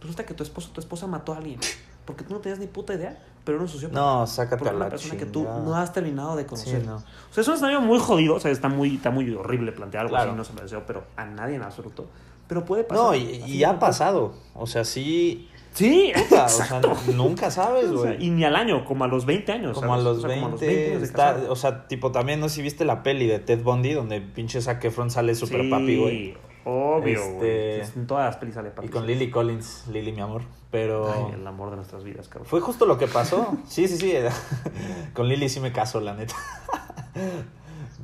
resulta 0.00 0.24
que 0.26 0.34
tu 0.34 0.42
esposo 0.42 0.70
o 0.70 0.72
tu 0.74 0.80
esposa 0.80 1.06
mató 1.06 1.32
a 1.34 1.38
alguien. 1.38 1.58
Porque 2.04 2.24
tú 2.24 2.32
no 2.34 2.40
tenías 2.40 2.58
ni 2.60 2.66
puta 2.66 2.94
idea, 2.94 3.18
pero 3.52 3.62
un 3.62 3.68
sociópata. 3.68 3.98
No, 4.00 4.26
sácate 4.26 4.62
era 4.64 4.76
una 4.76 4.84
la 4.84 4.90
persona 4.90 5.16
que 5.16 5.24
tú 5.26 5.40
chingada. 5.44 5.60
no 5.64 5.74
has 5.74 5.92
terminado 5.92 6.36
de 6.36 6.42
Sí, 6.42 6.48
conocer. 6.50 6.84
no. 6.84 6.96
O 6.96 7.00
sea, 7.32 7.40
es 7.40 7.48
un 7.48 7.54
escenario 7.54 7.80
muy 7.80 7.98
jodido, 7.98 8.34
o 8.34 8.40
sea, 8.40 8.50
está 8.50 8.68
muy, 8.68 8.96
está 8.96 9.10
muy 9.10 9.32
horrible 9.34 9.72
plantear 9.72 10.02
algo 10.02 10.14
Claro. 10.14 10.30
así, 10.32 10.36
no 10.36 10.44
se 10.44 10.52
me 10.52 10.60
deseo, 10.60 10.82
pero 10.86 11.04
a 11.16 11.24
nadie 11.24 11.56
en 11.56 11.62
absoluto. 11.62 12.06
Pero 12.46 12.64
puede 12.66 12.84
pasar. 12.84 13.04
No, 13.04 13.14
y, 13.14 13.42
y 13.46 13.64
ha 13.64 13.78
pasado. 13.78 14.34
O 14.54 14.66
sea, 14.66 14.84
sí. 14.84 15.48
Sí, 15.72 16.12
puta, 16.14 16.44
o 16.46 16.48
sea, 16.48 16.64
exacto. 16.66 16.96
nunca 17.14 17.50
sabes, 17.50 17.86
O 17.86 18.02
sea, 18.02 18.12
güey. 18.12 18.26
y 18.26 18.30
ni 18.30 18.44
al 18.44 18.56
año, 18.56 18.84
como 18.84 19.04
a 19.04 19.08
los 19.08 19.24
20 19.26 19.52
años. 19.52 19.74
Como 19.78 19.94
a 19.94 19.98
los 19.98 20.18
O 20.18 20.20
sea, 20.20 20.28
20, 20.28 20.40
como 20.42 20.48
a 20.48 20.50
los 20.52 20.60
20 20.60 20.86
años 20.90 21.00
de 21.00 21.06
está, 21.06 21.36
o 21.48 21.56
sea, 21.56 21.86
tipo 21.88 22.12
también 22.12 22.40
no 22.40 22.48
sé 22.48 22.56
si 22.56 22.62
viste 22.62 22.84
la 22.84 23.02
peli 23.02 23.26
de 23.26 23.38
Ted 23.38 23.62
Bundy 23.62 23.92
donde 23.94 24.20
pinche 24.20 24.60
Zac 24.60 24.84
Efron 24.84 25.10
sale 25.10 25.34
super 25.34 25.62
Sí, 25.62 25.70
papi, 25.70 25.96
güey. 25.98 26.34
Obvio, 26.64 27.18
Este, 27.20 27.78
güey. 27.78 27.90
En 27.96 28.06
todas 28.06 28.26
las 28.26 28.36
pelis 28.36 28.54
sale 28.56 28.68
Y 28.68 28.72
Patrick 28.72 28.92
con. 28.92 29.06
Lily 29.06 29.30
Collins, 29.30 29.84
Lily 29.90 30.12
mi 30.12 30.20
amor. 30.20 30.42
Pero 30.70 31.10
Ay, 31.10 31.34
el 31.34 31.46
amor 31.46 31.70
de 31.70 31.76
nuestras 31.76 32.04
vidas, 32.04 32.28
cabrón. 32.28 32.46
fue 32.46 32.60
justo 32.60 32.84
lo 32.86 32.98
que 32.98 33.06
pasó. 33.06 33.56
Sí, 33.68 33.88
sí, 33.88 33.96
sí. 33.96 34.14
con 35.14 35.28
Lily 35.28 35.48
sí 35.48 35.60
me 35.60 35.72
caso, 35.72 36.00
la 36.00 36.14
neta. 36.14 36.34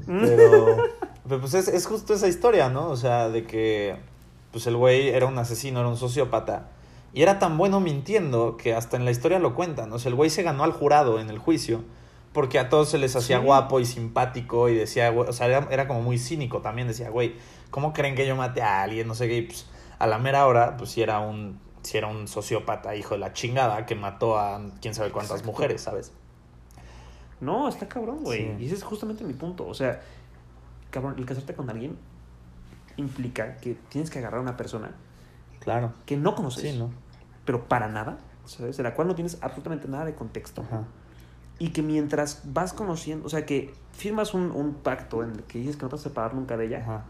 Pero, 0.06 0.76
pero, 1.28 1.40
pues 1.40 1.54
es, 1.54 1.68
es 1.68 1.86
justo 1.86 2.14
esa 2.14 2.28
historia, 2.28 2.68
¿no? 2.68 2.88
O 2.88 2.96
sea, 2.96 3.28
de 3.28 3.44
que 3.46 3.96
pues 4.50 4.66
el 4.66 4.76
güey 4.76 5.08
era 5.08 5.26
un 5.26 5.36
asesino, 5.38 5.80
era 5.80 5.88
un 5.88 5.96
sociópata. 5.96 6.68
Y 7.12 7.22
era 7.22 7.38
tan 7.38 7.58
bueno 7.58 7.80
mintiendo 7.80 8.56
que 8.56 8.74
hasta 8.74 8.96
en 8.96 9.04
la 9.04 9.10
historia 9.10 9.38
lo 9.38 9.54
cuentan. 9.54 9.92
O 9.92 9.98
sea, 9.98 10.08
el 10.10 10.14
güey 10.16 10.30
se 10.30 10.42
ganó 10.42 10.64
al 10.64 10.72
jurado 10.72 11.20
en 11.20 11.30
el 11.30 11.38
juicio 11.38 11.82
porque 12.32 12.58
a 12.58 12.68
todos 12.68 12.88
se 12.88 12.98
les 12.98 13.14
hacía 13.14 13.38
Sí. 13.38 13.44
guapo 13.44 13.78
y 13.78 13.84
simpático 13.84 14.68
y 14.68 14.74
decía, 14.74 15.10
güey, 15.10 15.28
o 15.28 15.32
sea, 15.32 15.46
era, 15.46 15.68
era 15.70 15.86
como 15.86 16.02
muy 16.02 16.18
cínico 16.18 16.60
también. 16.60 16.88
Decía, 16.88 17.10
güey, 17.10 17.34
¿cómo 17.70 17.92
creen 17.92 18.14
que 18.16 18.26
yo 18.26 18.34
maté 18.36 18.62
a 18.62 18.82
alguien? 18.82 19.06
No 19.06 19.14
sé 19.14 19.28
qué. 19.28 19.36
Y, 19.38 19.42
pues, 19.42 19.66
a 19.98 20.06
la 20.08 20.18
mera 20.18 20.46
hora, 20.46 20.76
pues 20.76 20.90
sí 20.90 21.02
era 21.02 21.20
un, 21.20 21.60
sí 21.84 21.96
era 21.98 22.08
un 22.08 22.26
sociópata, 22.26 22.96
hijo 22.96 23.14
de 23.14 23.20
la 23.20 23.32
chingada, 23.32 23.86
que 23.86 23.94
mató 23.94 24.38
a 24.38 24.60
quién 24.80 24.94
sabe 24.94 25.10
cuántas 25.12 25.32
Exacto. 25.38 25.52
mujeres, 25.52 25.82
¿sabes? 25.82 26.12
No, 27.40 27.68
está 27.68 27.88
cabrón, 27.88 28.24
güey. 28.24 28.56
Sí. 28.56 28.62
Y 28.62 28.66
ese 28.66 28.74
es 28.76 28.82
justamente 28.82 29.22
mi 29.24 29.34
punto. 29.34 29.66
O 29.66 29.74
sea, 29.74 30.00
cabrón, 30.90 31.14
el 31.18 31.26
casarte 31.26 31.54
con 31.54 31.68
alguien 31.70 31.96
implica 32.96 33.56
que 33.58 33.74
tienes 33.88 34.10
que 34.10 34.18
agarrar 34.18 34.38
a 34.38 34.42
una 34.42 34.56
persona 34.56 34.92
Claro. 35.60 35.92
que 36.06 36.16
no 36.16 36.34
conoces, 36.34 36.72
Sí, 36.72 36.78
¿no? 36.78 36.90
pero 37.44 37.68
para 37.68 37.88
nada, 37.88 38.18
¿sabes? 38.46 38.76
De 38.76 38.82
la 38.82 38.94
cual 38.94 39.08
no 39.08 39.14
tienes 39.14 39.38
absolutamente 39.42 39.88
nada 39.88 40.04
de 40.04 40.14
contexto. 40.14 40.62
Ajá. 40.62 40.84
Y 41.58 41.70
que 41.70 41.82
mientras 41.82 42.42
vas 42.52 42.72
conociendo, 42.72 43.26
o 43.26 43.28
sea, 43.28 43.44
que 43.46 43.74
firmas 43.92 44.34
un, 44.34 44.50
un 44.50 44.74
pacto 44.74 45.22
en 45.22 45.30
el 45.30 45.42
que 45.44 45.58
dices 45.58 45.76
que 45.76 45.82
no 45.82 45.88
te 45.88 45.96
vas 45.96 46.00
a 46.00 46.08
separar 46.08 46.34
nunca 46.34 46.56
de 46.56 46.66
ella, 46.66 46.78
Ajá. 46.78 47.04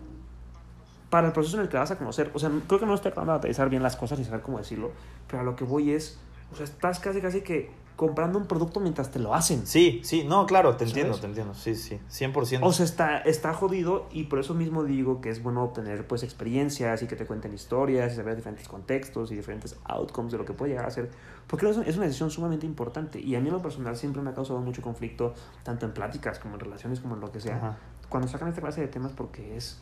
Para 1.14 1.28
el 1.28 1.32
proceso 1.32 1.58
en 1.58 1.62
el 1.62 1.68
que 1.68 1.76
vas 1.76 1.92
a 1.92 1.96
conocer. 1.96 2.32
O 2.34 2.40
sea, 2.40 2.50
creo 2.66 2.80
que 2.80 2.86
no 2.86 2.94
estoy 2.96 3.12
tratando 3.12 3.34
de 3.34 3.38
aterrizar 3.38 3.68
bien 3.68 3.84
las 3.84 3.94
cosas 3.94 4.18
y 4.18 4.24
saber 4.24 4.40
cómo 4.40 4.58
decirlo, 4.58 4.90
pero 5.28 5.42
a 5.42 5.44
lo 5.44 5.54
que 5.54 5.62
voy 5.62 5.92
es, 5.92 6.18
o 6.52 6.56
sea, 6.56 6.64
estás 6.64 6.98
casi 6.98 7.20
casi 7.20 7.42
que 7.42 7.70
comprando 7.94 8.36
un 8.36 8.46
producto 8.46 8.80
mientras 8.80 9.12
te 9.12 9.20
lo 9.20 9.32
hacen. 9.32 9.64
Sí, 9.64 10.00
sí, 10.02 10.24
no, 10.24 10.44
claro, 10.44 10.72
te 10.72 10.78
¿Sabes? 10.78 10.90
entiendo, 10.96 11.20
te 11.20 11.26
entiendo. 11.28 11.54
Sí, 11.54 11.76
sí, 11.76 12.00
100%. 12.10 12.58
O 12.62 12.72
sea, 12.72 12.84
está, 12.84 13.18
está 13.18 13.54
jodido 13.54 14.08
y 14.10 14.24
por 14.24 14.40
eso 14.40 14.54
mismo 14.54 14.82
digo 14.82 15.20
que 15.20 15.30
es 15.30 15.40
bueno 15.40 15.62
obtener 15.62 16.04
pues 16.04 16.24
experiencias 16.24 17.00
y 17.04 17.06
que 17.06 17.14
te 17.14 17.26
cuenten 17.26 17.54
historias 17.54 18.12
y 18.12 18.16
saber 18.16 18.34
diferentes 18.34 18.66
contextos 18.66 19.30
y 19.30 19.36
diferentes 19.36 19.76
outcomes 19.84 20.32
de 20.32 20.38
lo 20.38 20.44
que 20.44 20.52
puede 20.52 20.72
llegar 20.72 20.86
a 20.86 20.90
ser. 20.90 21.10
Porque 21.46 21.70
es 21.70 21.76
una 21.96 22.06
decisión 22.06 22.32
sumamente 22.32 22.66
importante 22.66 23.20
y 23.20 23.36
a 23.36 23.40
mí 23.40 23.46
en 23.46 23.54
lo 23.54 23.62
personal 23.62 23.96
siempre 23.96 24.20
me 24.20 24.30
ha 24.30 24.34
causado 24.34 24.58
mucho 24.58 24.82
conflicto, 24.82 25.32
tanto 25.62 25.86
en 25.86 25.92
pláticas 25.92 26.40
como 26.40 26.54
en 26.54 26.60
relaciones 26.60 26.98
como 26.98 27.14
en 27.14 27.20
lo 27.20 27.30
que 27.30 27.38
sea, 27.38 27.58
Ajá. 27.58 27.76
cuando 28.08 28.26
sacan 28.26 28.48
esta 28.48 28.62
clase 28.62 28.80
de 28.80 28.88
temas 28.88 29.12
porque 29.12 29.56
es, 29.56 29.80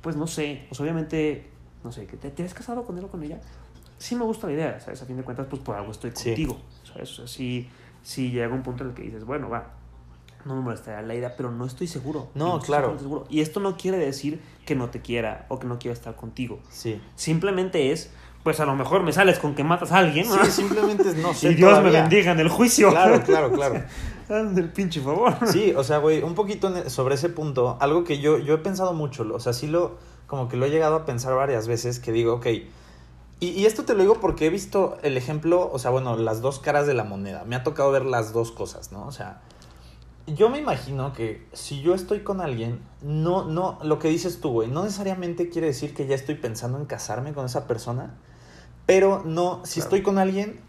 pues 0.00 0.16
no 0.16 0.26
sé, 0.26 0.64
pues 0.68 0.80
obviamente, 0.80 1.48
no 1.84 1.92
sé, 1.92 2.06
que 2.06 2.16
te, 2.16 2.30
te 2.30 2.42
has 2.44 2.54
casado 2.54 2.84
con 2.84 2.98
él 2.98 3.04
o 3.04 3.08
con 3.08 3.22
ella. 3.22 3.40
Sí 3.98 4.14
me 4.14 4.24
gusta 4.24 4.46
la 4.46 4.52
idea, 4.52 4.80
¿sabes? 4.80 5.02
A 5.02 5.06
fin 5.06 5.16
de 5.16 5.22
cuentas, 5.24 5.46
pues 5.50 5.60
por 5.62 5.74
algo 5.76 5.90
estoy 5.90 6.12
Sí. 6.14 6.30
contigo, 6.30 6.60
¿sabes? 6.84 7.10
O 7.12 7.14
sea, 7.16 7.26
sí, 7.26 7.68
sí 8.02 8.30
llega 8.30 8.54
un 8.54 8.62
punto 8.62 8.84
en 8.84 8.90
el 8.90 8.94
que 8.96 9.02
dices, 9.02 9.24
bueno, 9.24 9.48
va, 9.50 9.72
no 10.44 10.54
me 10.54 10.60
molestaría 10.62 11.02
la 11.02 11.14
idea, 11.16 11.34
pero 11.36 11.50
no 11.50 11.66
estoy 11.66 11.88
seguro. 11.88 12.28
No, 12.34 12.60
claro. 12.60 12.96
seguro. 12.98 13.26
Y 13.28 13.40
esto 13.40 13.58
no 13.58 13.76
quiere 13.76 13.98
decir 13.98 14.40
que 14.64 14.76
no 14.76 14.88
te 14.88 15.00
quiera 15.02 15.46
o 15.48 15.58
que 15.58 15.66
no 15.66 15.78
quiera 15.80 15.94
estar 15.94 16.14
contigo. 16.14 16.60
Sí. 16.70 17.00
Simplemente 17.16 17.90
es, 17.90 18.12
pues 18.44 18.60
a 18.60 18.66
lo 18.66 18.76
mejor 18.76 19.02
me 19.02 19.12
sales 19.12 19.40
con 19.40 19.56
que 19.56 19.64
matas 19.64 19.90
a 19.90 19.98
alguien, 19.98 20.28
¿no? 20.28 20.44
Sí, 20.44 20.50
simplemente 20.52 21.12
no 21.16 21.34
sé. 21.34 21.50
y 21.50 21.54
Dios 21.56 21.82
me 21.82 21.90
bendiga 21.90 22.30
en 22.32 22.38
el 22.38 22.48
juicio. 22.48 22.90
Claro, 22.90 23.20
claro, 23.24 23.50
claro. 23.52 23.82
Hazme 24.34 24.60
el 24.60 24.72
pinche 24.72 25.00
favor. 25.00 25.34
Sí, 25.46 25.72
o 25.76 25.82
sea, 25.84 25.98
güey, 25.98 26.22
un 26.22 26.34
poquito 26.34 26.74
en- 26.74 26.90
sobre 26.90 27.14
ese 27.14 27.28
punto, 27.28 27.76
algo 27.80 28.04
que 28.04 28.18
yo, 28.20 28.38
yo 28.38 28.54
he 28.54 28.58
pensado 28.58 28.92
mucho, 28.92 29.26
o 29.32 29.40
sea, 29.40 29.52
sí 29.52 29.66
lo, 29.66 29.96
como 30.26 30.48
que 30.48 30.56
lo 30.56 30.66
he 30.66 30.70
llegado 30.70 30.96
a 30.96 31.04
pensar 31.06 31.34
varias 31.34 31.66
veces, 31.68 31.98
que 32.00 32.12
digo, 32.12 32.34
ok, 32.34 32.46
y, 33.40 33.48
y 33.50 33.66
esto 33.66 33.84
te 33.84 33.94
lo 33.94 34.00
digo 34.02 34.14
porque 34.20 34.46
he 34.46 34.50
visto 34.50 34.98
el 35.02 35.16
ejemplo, 35.16 35.70
o 35.72 35.78
sea, 35.78 35.90
bueno, 35.90 36.16
las 36.16 36.40
dos 36.42 36.58
caras 36.58 36.86
de 36.86 36.94
la 36.94 37.04
moneda, 37.04 37.44
me 37.44 37.56
ha 37.56 37.62
tocado 37.62 37.90
ver 37.90 38.04
las 38.04 38.32
dos 38.32 38.50
cosas, 38.52 38.90
¿no? 38.92 39.06
O 39.06 39.12
sea, 39.12 39.40
yo 40.26 40.50
me 40.50 40.58
imagino 40.58 41.12
que 41.14 41.46
si 41.54 41.80
yo 41.80 41.94
estoy 41.94 42.20
con 42.20 42.40
alguien, 42.42 42.80
no, 43.00 43.44
no, 43.44 43.78
lo 43.82 43.98
que 43.98 44.08
dices 44.08 44.40
tú, 44.40 44.50
güey, 44.50 44.68
no 44.68 44.82
necesariamente 44.84 45.48
quiere 45.48 45.68
decir 45.68 45.94
que 45.94 46.06
ya 46.06 46.14
estoy 46.16 46.34
pensando 46.34 46.78
en 46.78 46.84
casarme 46.84 47.32
con 47.32 47.46
esa 47.46 47.66
persona, 47.66 48.14
pero 48.84 49.22
no, 49.24 49.60
si 49.64 49.74
Claro. 49.80 49.84
estoy 49.86 50.02
con 50.02 50.18
alguien, 50.18 50.60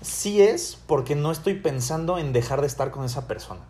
sí 0.00 0.42
es 0.42 0.78
porque 0.86 1.14
no 1.16 1.30
estoy 1.32 1.54
pensando 1.54 2.18
en 2.18 2.32
dejar 2.32 2.60
de 2.60 2.66
estar 2.66 2.90
con 2.90 3.04
esa 3.04 3.26
persona. 3.26 3.60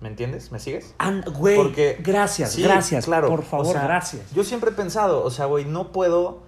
¿Me 0.00 0.08
entiendes? 0.08 0.50
¿Me 0.50 0.58
sigues? 0.58 0.94
And- 0.98 1.24
güey, 1.36 1.56
Porque- 1.56 1.96
gracias, 2.00 2.52
Sí, 2.52 2.62
gracias. 2.62 3.04
claro. 3.04 3.28
Por 3.28 3.44
favor, 3.44 3.66
O 3.66 3.70
sea, 3.72 3.82
gracias. 3.84 4.32
Yo 4.34 4.42
siempre 4.42 4.70
he 4.70 4.74
pensado, 4.74 5.22
o 5.24 5.30
sea, 5.30 5.46
güey, 5.46 5.64
no 5.64 5.92
puedo, 5.92 6.40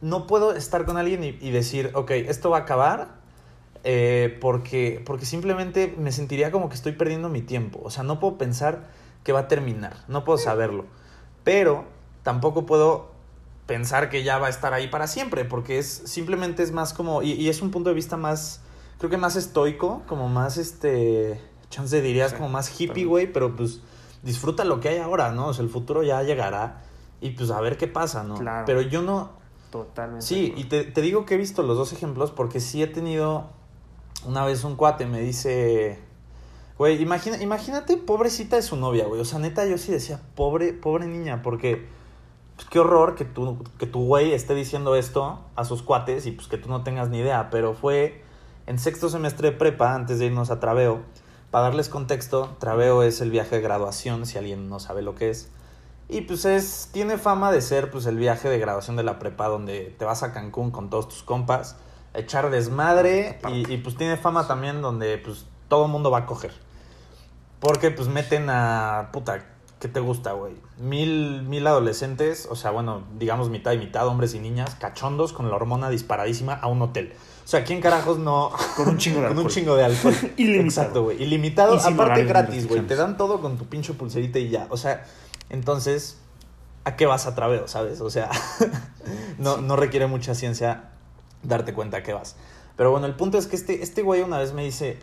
no 0.00 0.26
puedo 0.28 0.54
estar 0.54 0.84
con 0.84 0.96
alguien 0.96 1.24
y, 1.24 1.28
y 1.40 1.50
decir, 1.50 1.90
ok, 1.94 2.10
esto 2.12 2.50
va 2.50 2.58
a 2.58 2.60
acabar 2.60 3.16
eh, 3.82 4.38
porque, 4.40 5.02
porque 5.04 5.26
simplemente 5.26 5.92
me 5.98 6.12
sentiría 6.12 6.50
como 6.52 6.68
que 6.68 6.76
estoy 6.76 6.92
perdiendo 6.92 7.28
mi 7.28 7.42
tiempo. 7.42 7.80
O 7.82 7.90
sea, 7.90 8.04
no 8.04 8.20
puedo 8.20 8.38
pensar 8.38 8.84
que 9.24 9.32
va 9.32 9.40
a 9.40 9.48
terminar, 9.48 9.96
no 10.06 10.24
puedo 10.24 10.38
saberlo. 10.38 10.84
Pero 11.42 11.84
tampoco 12.22 12.64
puedo 12.64 13.10
pensar 13.66 14.10
que 14.10 14.22
ya 14.22 14.38
va 14.38 14.48
a 14.48 14.50
estar 14.50 14.74
ahí 14.74 14.88
para 14.88 15.06
siempre, 15.06 15.44
porque 15.44 15.78
es 15.78 16.02
simplemente 16.04 16.62
es 16.62 16.72
más 16.72 16.92
como, 16.92 17.22
y, 17.22 17.32
y 17.32 17.48
es 17.48 17.62
un 17.62 17.70
punto 17.70 17.90
de 17.90 17.94
vista 17.94 18.16
más, 18.16 18.60
creo 18.98 19.10
que 19.10 19.16
más 19.16 19.36
estoico, 19.36 20.02
como 20.06 20.28
más 20.28 20.56
este, 20.56 21.40
chance 21.70 22.00
dirías 22.00 22.32
Sí, 22.32 22.36
como 22.36 22.48
más 22.48 22.80
hippie, 22.80 23.04
güey, 23.04 23.32
pero 23.32 23.56
pues 23.56 23.80
disfruta 24.22 24.64
lo 24.64 24.80
que 24.80 24.88
hay 24.90 24.98
ahora, 24.98 25.32
¿no? 25.32 25.48
O 25.48 25.54
sea, 25.54 25.64
el 25.64 25.70
futuro 25.70 26.02
ya 26.02 26.22
llegará 26.22 26.82
y 27.20 27.30
pues 27.30 27.50
a 27.50 27.60
ver 27.60 27.76
qué 27.78 27.86
pasa, 27.86 28.22
¿no? 28.22 28.34
Claro. 28.36 28.64
Pero 28.66 28.82
yo 28.82 29.02
no, 29.02 29.44
Totalmente. 29.74 30.24
Sí, 30.24 30.54
y 30.56 30.64
te, 30.64 30.84
te 30.84 31.02
digo 31.02 31.26
que 31.26 31.34
he 31.34 31.36
visto 31.36 31.64
los 31.64 31.76
dos 31.76 31.92
ejemplos 31.92 32.30
porque 32.30 32.60
sí 32.60 32.80
he 32.80 32.86
tenido. 32.86 33.50
Una 34.24 34.44
vez 34.44 34.62
un 34.62 34.76
cuate 34.76 35.04
me 35.04 35.20
dice. 35.20 35.98
Güey, 36.78 37.02
imagina, 37.02 37.42
imagínate, 37.42 37.96
pobrecita 37.96 38.54
de 38.54 38.62
su 38.62 38.76
novia, 38.76 39.06
güey. 39.06 39.20
O 39.20 39.24
sea, 39.24 39.40
neta, 39.40 39.66
yo 39.66 39.76
sí 39.76 39.90
decía, 39.90 40.20
pobre, 40.36 40.74
pobre 40.74 41.08
niña, 41.08 41.42
porque. 41.42 41.88
Pues, 42.56 42.68
qué 42.68 42.78
horror 42.78 43.14
que 43.14 43.24
tu, 43.24 43.62
que 43.78 43.86
tu 43.86 44.04
güey 44.04 44.32
esté 44.32 44.54
diciendo 44.54 44.94
esto 44.96 45.40
a 45.56 45.64
sus 45.64 45.82
cuates 45.82 46.26
y 46.26 46.32
pues 46.32 46.46
que 46.48 46.56
tú 46.56 46.68
no 46.68 46.82
tengas 46.82 47.08
ni 47.08 47.18
idea. 47.18 47.50
Pero 47.50 47.74
fue 47.74 48.22
en 48.66 48.78
sexto 48.78 49.08
semestre 49.08 49.50
de 49.50 49.56
prepa, 49.56 49.94
antes 49.94 50.18
de 50.18 50.26
irnos 50.26 50.50
a 50.50 50.60
Traveo. 50.60 51.02
Para 51.50 51.64
darles 51.64 51.88
contexto, 51.88 52.56
Traveo 52.58 53.02
es 53.02 53.20
el 53.20 53.30
viaje 53.30 53.56
de 53.56 53.62
graduación, 53.62 54.26
si 54.26 54.38
alguien 54.38 54.68
no 54.68 54.80
sabe 54.80 55.02
lo 55.02 55.14
que 55.14 55.30
es. 55.30 55.50
Y 56.08 56.22
pues 56.22 56.44
es, 56.44 56.90
tiene 56.92 57.16
fama 57.16 57.50
de 57.50 57.60
ser 57.60 57.90
pues 57.90 58.06
el 58.06 58.16
viaje 58.16 58.48
de 58.48 58.58
graduación 58.58 58.96
de 58.96 59.02
la 59.02 59.18
prepa 59.18 59.48
donde 59.48 59.94
te 59.98 60.04
vas 60.04 60.22
a 60.22 60.32
Cancún 60.32 60.70
con 60.70 60.90
todos 60.90 61.08
tus 61.08 61.22
compas, 61.22 61.76
a 62.12 62.18
echar 62.18 62.50
desmadre 62.50 63.38
y, 63.48 63.72
y, 63.72 63.78
pues 63.78 63.96
tiene 63.96 64.16
fama 64.16 64.46
también 64.46 64.82
donde 64.82 65.16
pues 65.18 65.46
todo 65.68 65.86
el 65.86 65.90
mundo 65.90 66.10
va 66.10 66.18
a 66.18 66.26
coger. 66.26 66.52
Porque 67.60 67.90
pues 67.90 68.08
meten 68.08 68.50
a, 68.50 69.08
puta, 69.12 69.44
¿qué 69.84 69.88
te 69.88 70.00
gusta, 70.00 70.32
güey? 70.32 70.54
Mil, 70.78 71.42
mil 71.42 71.66
adolescentes, 71.66 72.48
o 72.50 72.56
sea, 72.56 72.70
bueno, 72.70 73.02
digamos 73.18 73.50
mitad 73.50 73.72
y 73.72 73.76
mitad, 73.76 74.06
hombres 74.06 74.32
y 74.32 74.38
niñas, 74.38 74.76
cachondos 74.76 75.34
con 75.34 75.50
la 75.50 75.56
hormona 75.56 75.90
disparadísima 75.90 76.54
a 76.54 76.68
un 76.68 76.80
hotel. 76.80 77.12
O 77.44 77.46
sea, 77.46 77.64
¿quién 77.64 77.82
carajos 77.82 78.16
no... 78.18 78.50
Con 78.76 78.88
un 78.88 78.96
chingo 78.96 79.20
de 79.20 79.26
con 79.28 79.32
un 79.32 79.38
alcohol. 79.40 79.52
chingo 79.52 79.76
de 79.76 79.84
alcohol. 79.84 80.14
Ilimitado. 80.38 80.64
Exacto, 80.64 81.02
güey. 81.02 81.22
Ilimitado, 81.22 81.78
aparte 81.78 82.24
gratis, 82.24 82.66
güey. 82.66 82.80
Te 82.86 82.96
dan 82.96 83.18
todo 83.18 83.42
con 83.42 83.58
tu 83.58 83.66
pinche 83.66 83.92
pulserita 83.92 84.38
y 84.38 84.48
ya. 84.48 84.68
O 84.70 84.78
sea, 84.78 85.04
entonces, 85.50 86.16
¿a 86.84 86.96
qué 86.96 87.04
vas 87.04 87.26
a 87.26 87.34
traveo, 87.34 87.68
sabes? 87.68 88.00
O 88.00 88.08
sea, 88.08 88.30
no, 89.38 89.58
no 89.58 89.76
requiere 89.76 90.06
mucha 90.06 90.34
ciencia 90.34 90.92
darte 91.42 91.74
cuenta 91.74 91.98
a 91.98 92.02
qué 92.02 92.14
vas. 92.14 92.36
Pero 92.78 92.90
bueno, 92.90 93.04
el 93.04 93.16
punto 93.16 93.36
es 93.36 93.46
que 93.46 93.56
este, 93.56 93.82
este 93.82 94.00
güey 94.00 94.22
una 94.22 94.38
vez 94.38 94.54
me 94.54 94.64
dice, 94.64 94.98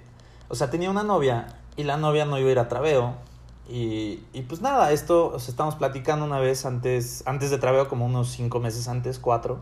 o 0.48 0.56
sea, 0.56 0.72
tenía 0.72 0.90
una 0.90 1.04
novia 1.04 1.60
y 1.76 1.84
la 1.84 1.98
novia 1.98 2.26
no 2.26 2.40
iba 2.40 2.50
a 2.50 2.52
ir 2.52 2.58
a 2.58 2.68
traveo. 2.68 3.30
Y, 3.72 4.22
y 4.34 4.42
pues 4.42 4.60
nada, 4.60 4.92
esto, 4.92 5.28
o 5.28 5.38
estamos 5.38 5.76
platicando 5.76 6.26
una 6.26 6.40
vez 6.40 6.66
antes, 6.66 7.24
antes 7.26 7.52
de 7.52 7.58
traveo, 7.58 7.88
como 7.88 8.06
unos 8.06 8.30
cinco 8.30 8.60
meses 8.60 8.90
antes, 8.90 9.18
cuatro. 9.18 9.60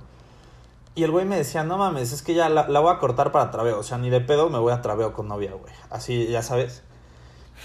Y 0.96 1.04
el 1.04 1.12
güey 1.12 1.26
me 1.26 1.38
decía, 1.38 1.64
no 1.64 1.78
mames, 1.78 2.12
es 2.12 2.24
que 2.24 2.34
ya 2.34 2.50
la, 2.50 2.68
la 2.68 2.80
voy 2.80 2.92
a 2.92 2.98
cortar 2.98 3.32
para 3.32 3.52
traveo. 3.52 3.78
O 3.78 3.84
sea, 3.84 4.00
ni 4.00 4.10
de 4.10 4.20
pedo 4.20 4.50
me 4.50 4.58
voy 4.58 4.74
a 4.74 4.82
traveo 4.82 5.14
con 5.14 5.28
novia, 5.28 5.54
güey. 5.54 5.72
Así, 5.92 6.26
ya 6.26 6.42
sabes. 6.42 6.82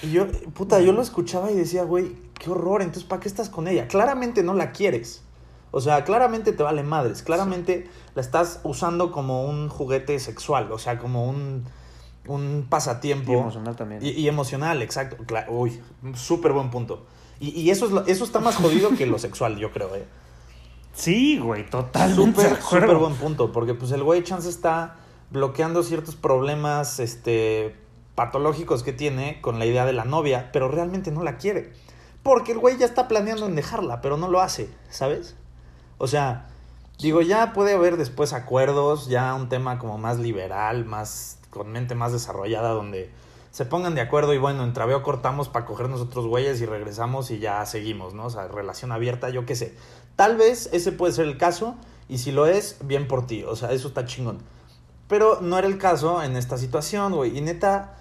Y 0.03 0.11
yo, 0.11 0.27
puta, 0.53 0.81
yo 0.81 0.93
lo 0.93 1.01
escuchaba 1.01 1.51
y 1.51 1.55
decía, 1.55 1.85
güey, 1.85 2.15
qué 2.39 2.51
horror. 2.51 2.83
Entonces, 2.83 3.05
¿para 3.05 3.23
qué 3.23 3.29
estás 3.29 3.49
con 3.49 3.67
ella? 3.67 3.89
Claramente 3.89 4.43
no 4.43 4.53
la 4.53 4.73
quieres. 4.73 5.23
O 5.71 5.81
sea, 5.81 6.05
claramente 6.05 6.53
te 6.53 6.63
vale 6.63 6.83
madres. 6.83 7.23
Claramente 7.23 7.89
la 8.15 8.21
estás 8.21 8.61
usando 8.65 9.13
como 9.13 9.47
un 9.47 9.71
juguete 9.71 10.21
sexual. 10.21 10.71
O 10.73 10.79
sea, 10.79 10.99
como 10.99 11.27
un, 11.27 11.65
un 12.27 12.67
pasatiempo. 12.69 13.33
Y 13.33 13.37
emocional 13.37 13.77
también. 13.77 14.05
Y, 14.05 14.11
y 14.11 14.29
emocional, 14.29 14.83
exacto. 14.83 15.17
Uy, 15.49 15.81
súper 16.15 16.53
buen 16.53 16.71
punto. 16.71 17.07
Y, 17.41 17.51
y 17.61 17.71
eso, 17.71 18.03
es 18.03 18.09
eso 18.09 18.25
está 18.25 18.41
más 18.41 18.57
jodido 18.57 18.91
que 18.97 19.07
lo 19.07 19.19
sexual, 19.19 19.57
yo 19.57 19.73
creo, 19.73 19.95
eh. 19.95 20.07
Sí, 20.95 21.39
güey, 21.39 21.69
totalmente. 21.69 22.43
Súper, 22.43 22.63
súper 22.63 22.97
buen 22.97 23.15
punto, 23.15 23.51
porque 23.53 23.75
pues 23.75 23.91
el 23.91 24.03
güey 24.03 24.23
chance 24.23 24.49
está 24.49 24.97
bloqueando 25.31 25.83
ciertos 25.83 26.15
problemas 26.15 27.01
este, 27.01 27.75
patológicos 28.15 28.85
que 28.85 28.93
tiene 28.93 29.41
con 29.41 29.59
la 29.59 29.67
idea 29.67 29.85
de 29.85 29.93
la 29.93 30.05
novia, 30.05 30.51
pero 30.53 30.69
realmente 30.69 31.11
no 31.11 31.23
la 31.23 31.37
quiere. 31.37 31.73
Porque 32.23 32.53
el 32.53 32.59
güey 32.59 32.79
ya 32.79 32.87
está 32.87 33.09
planeando 33.09 33.47
en 33.47 33.57
dejarla, 33.57 34.01
pero 34.01 34.17
no 34.17 34.29
lo 34.29 34.41
hace, 34.41 34.71
¿sabes? 34.89 35.37
O 35.99 36.07
sea, 36.07 36.49
digo, 36.99 37.21
ya 37.21 37.53
puede 37.53 37.75
haber 37.75 37.97
después 37.97 38.33
acuerdos, 38.33 39.09
ya 39.09 39.35
un 39.35 39.49
tema 39.49 39.79
como 39.79 39.99
más 39.99 40.19
liberal, 40.19 40.85
más 40.85 41.39
con 41.55 41.71
mente 41.73 41.95
más 41.95 42.12
desarrollada, 42.12 42.71
donde 42.71 43.11
se 43.51 43.64
pongan 43.64 43.95
de 43.95 44.01
acuerdo 44.01 44.35
y 44.35 44.38
bueno, 44.38 44.64
en 44.64 44.73
traveo 44.73 45.03
cortamos 45.03 45.49
para 45.49 45.64
cogernos 45.64 46.01
otros 46.01 46.27
güeyes 46.27 46.61
y 46.61 46.67
regresamos 46.67 47.31
y 47.31 47.38
ya 47.38 47.64
seguimos, 47.64 48.12
¿no? 48.12 48.27
O 48.27 48.31
sea, 48.31 48.49
relación 48.49 48.90
abierta, 48.90 49.31
yo 49.31 49.47
qué 49.47 49.55
sé. 49.55 49.75
Tal 50.17 50.37
vez 50.37 50.69
ese 50.73 50.90
puede 50.90 51.12
ser 51.12 51.27
el 51.27 51.38
caso 51.38 51.77
y 52.09 52.19
si 52.19 52.33
lo 52.33 52.47
es, 52.47 52.79
bien 52.85 53.07
por 53.07 53.27
ti, 53.27 53.45
o 53.45 53.55
sea, 53.55 53.71
eso 53.71 53.88
está 53.88 54.05
chingón. 54.05 54.38
Pero 55.07 55.40
no 55.40 55.57
era 55.57 55.69
el 55.69 55.79
caso 55.79 56.23
en 56.23 56.37
esta 56.37 56.59
situación, 56.59 57.14
güey. 57.14 57.38
Y 57.38 57.40
neta, 57.40 57.97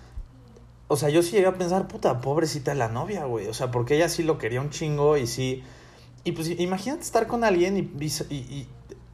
o 0.87 0.95
sea, 0.95 1.09
yo 1.09 1.21
sí 1.21 1.31
llegué 1.31 1.47
a 1.47 1.57
pensar, 1.57 1.87
puta, 1.87 2.21
pobrecita 2.21 2.73
la 2.73 2.87
novia, 2.87 3.25
güey. 3.25 3.47
O 3.47 3.53
sea, 3.53 3.69
porque 3.71 3.95
ella 3.95 4.09
sí 4.09 4.23
lo 4.23 4.37
quería 4.37 4.61
un 4.61 4.69
chingo 4.69 5.17
y 5.17 5.27
sí... 5.27 5.63
Y 6.23 6.31
pues 6.31 6.49
imagínate 6.49 7.03
estar 7.03 7.27
con 7.27 7.43
alguien 7.43 7.77
y, 7.77 8.05
y, 8.29 8.35
y 8.35 8.69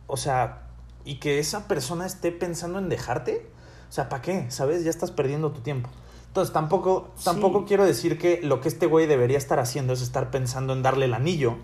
o 0.06 0.16
sea, 0.16 0.70
y 1.06 1.16
que 1.16 1.40
esa 1.40 1.68
persona 1.68 2.06
esté 2.06 2.32
pensando 2.32 2.80
en 2.80 2.88
dejarte. 2.88 3.50
O 3.90 3.92
sea, 3.92 4.08
¿para 4.10 4.22
qué? 4.22 4.52
¿Sabes? 4.52 4.84
Ya 4.84 4.90
estás 4.90 5.12
perdiendo 5.12 5.52
tu 5.52 5.62
tiempo. 5.62 5.90
Entonces, 6.28 6.54
tampoco, 6.54 7.10
tampoco 7.24 7.66
quiero 7.66 7.86
decir 7.86 8.20
que 8.20 8.40
lo 8.44 8.62
que 8.62 8.68
este 8.68 8.86
güey 8.86 9.08
debería 9.08 9.38
estar 9.38 9.60
haciendo 9.60 9.94
es 9.94 10.02
estar 10.02 10.30
pensando 10.30 10.74
en 10.74 10.84
darle 10.84 11.06
el 11.06 11.14
anillo, 11.16 11.58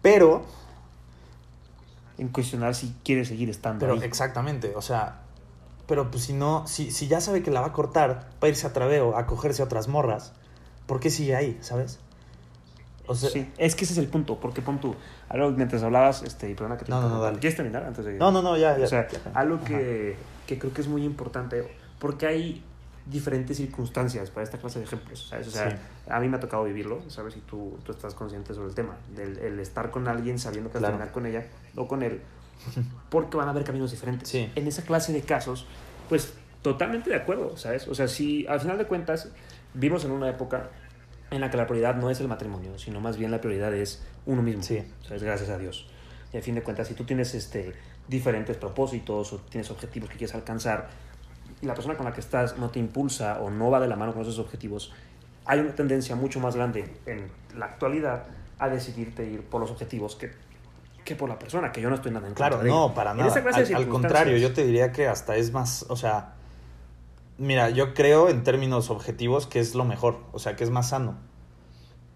pero... 0.00 0.44
En 2.16 2.28
cuestionar 2.28 2.74
si 2.74 2.94
quiere 3.04 3.24
seguir 3.24 3.50
estando 3.50 3.80
pero, 3.80 4.00
Exactamente, 4.00 4.74
o 4.74 4.80
sea, 4.80 5.22
pero 5.86 6.10
pues 6.10 6.24
si 6.24 6.32
no, 6.32 6.66
si, 6.66 6.90
si 6.90 7.08
ya 7.08 7.20
sabe 7.20 7.42
que 7.42 7.50
la 7.50 7.60
va 7.60 7.66
a 7.66 7.72
cortar 7.72 8.30
para 8.38 8.48
irse 8.48 8.66
a 8.66 8.72
traveo, 8.72 9.16
a 9.16 9.26
cogerse 9.26 9.60
a 9.60 9.66
otras 9.66 9.88
morras, 9.88 10.32
¿por 10.86 11.00
qué 11.00 11.10
sigue 11.10 11.36
ahí, 11.36 11.58
sabes? 11.60 11.98
O 13.08 13.14
sea, 13.14 13.28
sí, 13.28 13.52
es 13.58 13.76
que 13.76 13.84
ese 13.84 13.92
es 13.92 13.98
el 13.98 14.08
punto, 14.08 14.38
porque 14.40 14.62
pon 14.62 14.80
tú, 14.80 14.94
algo 15.28 15.50
mientras 15.50 15.82
hablabas, 15.82 16.22
este, 16.22 16.50
y 16.50 16.54
perdona 16.54 16.76
que 16.76 16.86
te 16.86 16.90
No, 16.90 17.00
no, 17.00 17.08
no, 17.08 17.20
dale. 17.20 17.38
¿Quieres 17.38 17.56
terminar 17.56 17.84
antes 17.84 18.04
de 18.04 18.14
No, 18.14 18.32
no, 18.32 18.40
no, 18.40 18.56
ya, 18.56 18.78
ya. 18.78 18.84
O 18.84 18.88
sea, 18.88 19.06
algo 19.34 19.62
que, 19.62 20.16
que 20.46 20.58
creo 20.58 20.72
que 20.72 20.80
es 20.80 20.88
muy 20.88 21.04
importante, 21.04 21.68
porque 21.98 22.26
hay 22.26 22.62
diferentes 23.06 23.56
circunstancias 23.56 24.30
para 24.30 24.44
esta 24.44 24.58
clase 24.58 24.80
de 24.80 24.84
ejemplos, 24.84 25.28
¿sabes? 25.28 25.48
O 25.48 25.50
sea, 25.50 25.78
a 26.08 26.20
mí 26.20 26.28
me 26.28 26.36
ha 26.36 26.40
tocado 26.40 26.64
vivirlo, 26.64 27.00
¿sabes? 27.08 27.36
Y 27.36 27.40
tú, 27.40 27.78
tú 27.84 27.92
estás 27.92 28.14
consciente 28.14 28.52
sobre 28.52 28.68
el 28.68 28.74
tema, 28.74 28.96
del 29.14 29.38
el 29.38 29.60
estar 29.60 29.90
con 29.90 30.08
alguien 30.08 30.38
sabiendo 30.38 30.70
que 30.70 30.78
vas 30.78 30.84
a 30.84 30.86
terminar 30.88 31.12
con 31.12 31.26
ella 31.26 31.46
o 31.76 31.86
con 31.86 32.02
él, 32.02 32.20
porque 33.10 33.36
van 33.36 33.48
a 33.48 33.50
haber 33.52 33.64
caminos 33.64 33.92
diferentes. 33.92 34.34
En 34.34 34.66
esa 34.66 34.82
clase 34.82 35.12
de 35.12 35.22
casos, 35.22 35.66
pues 36.08 36.34
totalmente 36.62 37.10
de 37.10 37.16
acuerdo, 37.16 37.56
¿sabes? 37.56 37.86
O 37.86 37.94
sea, 37.94 38.08
si 38.08 38.46
al 38.48 38.60
final 38.60 38.76
de 38.76 38.86
cuentas 38.86 39.30
vivimos 39.74 40.04
en 40.04 40.10
una 40.10 40.28
época 40.28 40.70
en 41.30 41.40
la 41.40 41.50
que 41.50 41.56
la 41.56 41.66
prioridad 41.66 41.94
no 41.96 42.10
es 42.10 42.20
el 42.20 42.28
matrimonio, 42.28 42.78
sino 42.78 43.00
más 43.00 43.16
bien 43.16 43.30
la 43.30 43.40
prioridad 43.40 43.72
es 43.74 44.02
uno 44.26 44.42
mismo, 44.42 44.62
sí. 44.62 44.82
¿sabes? 45.02 45.22
Gracias 45.22 45.48
a 45.50 45.58
Dios. 45.58 45.88
Y 46.32 46.36
al 46.36 46.42
fin 46.42 46.54
de 46.56 46.62
cuentas, 46.62 46.88
si 46.88 46.94
tú 46.94 47.04
tienes 47.04 47.34
este, 47.34 47.72
diferentes 48.08 48.56
propósitos 48.56 49.32
o 49.32 49.38
tienes 49.38 49.70
objetivos 49.70 50.10
que 50.10 50.16
quieres 50.16 50.34
alcanzar, 50.34 50.88
y 51.60 51.66
la 51.66 51.74
persona 51.74 51.96
con 51.96 52.04
la 52.04 52.12
que 52.12 52.20
estás 52.20 52.58
no 52.58 52.70
te 52.70 52.78
impulsa 52.78 53.40
o 53.40 53.50
no 53.50 53.70
va 53.70 53.80
de 53.80 53.88
la 53.88 53.96
mano 53.96 54.12
con 54.12 54.22
esos 54.22 54.38
objetivos, 54.38 54.92
hay 55.44 55.60
una 55.60 55.74
tendencia 55.74 56.16
mucho 56.16 56.40
más 56.40 56.56
grande 56.56 56.92
en 57.06 57.30
la 57.56 57.66
actualidad 57.66 58.24
a 58.58 58.68
decidirte 58.68 59.24
ir 59.24 59.42
por 59.42 59.60
los 59.60 59.70
objetivos 59.70 60.16
que, 60.16 60.32
que 61.04 61.14
por 61.14 61.28
la 61.28 61.38
persona, 61.38 61.72
que 61.72 61.80
yo 61.80 61.88
no 61.88 61.94
estoy 61.94 62.10
nada 62.10 62.26
en 62.26 62.34
Claro, 62.34 62.62
no, 62.62 62.94
para 62.94 63.14
nada. 63.14 63.32
Al, 63.32 63.74
al, 63.74 63.88
contrario, 63.88 64.36
yo 64.38 64.52
te 64.52 64.64
diría 64.64 64.92
que 64.92 65.08
hasta 65.08 65.36
es 65.36 65.52
más, 65.52 65.86
o 65.88 65.96
sea, 65.96 66.34
mira, 67.38 67.70
yo 67.70 67.94
creo 67.94 68.28
en 68.28 68.42
términos 68.42 68.90
objetivos 68.90 69.46
que 69.46 69.60
es 69.60 69.74
lo 69.74 69.84
mejor, 69.84 70.20
o 70.32 70.38
sea, 70.38 70.56
que 70.56 70.64
es 70.64 70.70
más 70.70 70.90
sano. 70.90 71.16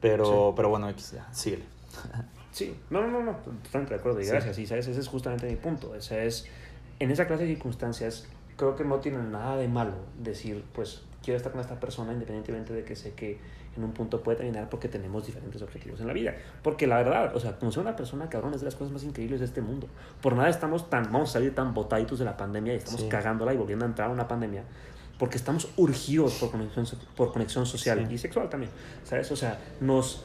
Pero, 0.00 0.54
pero 0.56 0.70
bueno, 0.70 0.90
ya, 0.90 1.28
síguele. 1.32 1.64
Sí, 2.52 2.76
no, 2.90 3.06
no, 3.06 3.22
no, 3.22 3.36
totalmente 3.62 3.94
de 3.94 4.00
acuerdo 4.00 4.20
y 4.20 4.26
gracias. 4.26 4.56
Sí. 4.56 4.66
¿sabes? 4.66 4.88
Ese 4.88 5.00
es 5.00 5.08
justamente 5.08 5.46
mi 5.46 5.56
punto. 5.56 5.94
Ese 5.94 6.26
es, 6.26 6.46
en 6.98 7.10
esa 7.10 7.26
clase 7.26 7.44
de 7.44 7.50
circunstancias, 7.50 8.26
creo 8.56 8.76
que 8.76 8.84
no 8.84 8.98
tiene 8.98 9.18
nada 9.18 9.56
de 9.56 9.68
malo 9.68 9.94
decir, 10.18 10.64
pues 10.72 11.02
quiero 11.22 11.36
estar 11.36 11.52
con 11.52 11.60
esta 11.60 11.78
persona 11.78 12.12
independientemente 12.12 12.72
de 12.72 12.84
que 12.84 12.96
sé 12.96 13.12
que 13.12 13.38
en 13.76 13.84
un 13.84 13.92
punto 13.92 14.22
puede 14.22 14.38
terminar 14.38 14.68
porque 14.68 14.88
tenemos 14.88 15.26
diferentes 15.26 15.62
objetivos 15.62 16.00
en 16.00 16.08
la 16.08 16.12
vida. 16.12 16.34
Porque 16.62 16.86
la 16.86 16.96
verdad, 16.96 17.34
o 17.36 17.40
sea, 17.40 17.56
conocer 17.58 17.80
a 17.80 17.82
una 17.82 17.96
persona, 17.96 18.28
cabrón, 18.28 18.54
es 18.54 18.60
de 18.60 18.66
las 18.66 18.74
cosas 18.74 18.92
más 18.92 19.04
increíbles 19.04 19.40
de 19.40 19.46
este 19.46 19.60
mundo. 19.60 19.86
Por 20.20 20.34
nada 20.34 20.48
estamos 20.48 20.90
tan, 20.90 21.04
vamos 21.04 21.30
a 21.30 21.32
salir 21.34 21.54
tan 21.54 21.72
botaditos 21.72 22.18
de 22.18 22.24
la 22.24 22.36
pandemia 22.36 22.74
y 22.74 22.76
estamos 22.76 23.04
cagándola 23.04 23.54
y 23.54 23.56
volviendo 23.56 23.84
a 23.84 23.88
entrar 23.88 24.10
a 24.10 24.12
una 24.12 24.26
pandemia 24.26 24.64
porque 25.20 25.36
estamos 25.36 25.68
urgidos 25.76 26.32
por 26.36 26.50
conexión, 26.50 26.86
por 27.14 27.30
conexión 27.30 27.66
social 27.66 28.10
y 28.10 28.16
sexual 28.16 28.48
también, 28.48 28.72
¿sabes? 29.04 29.30
O 29.30 29.36
sea, 29.36 29.58
nos 29.78 30.24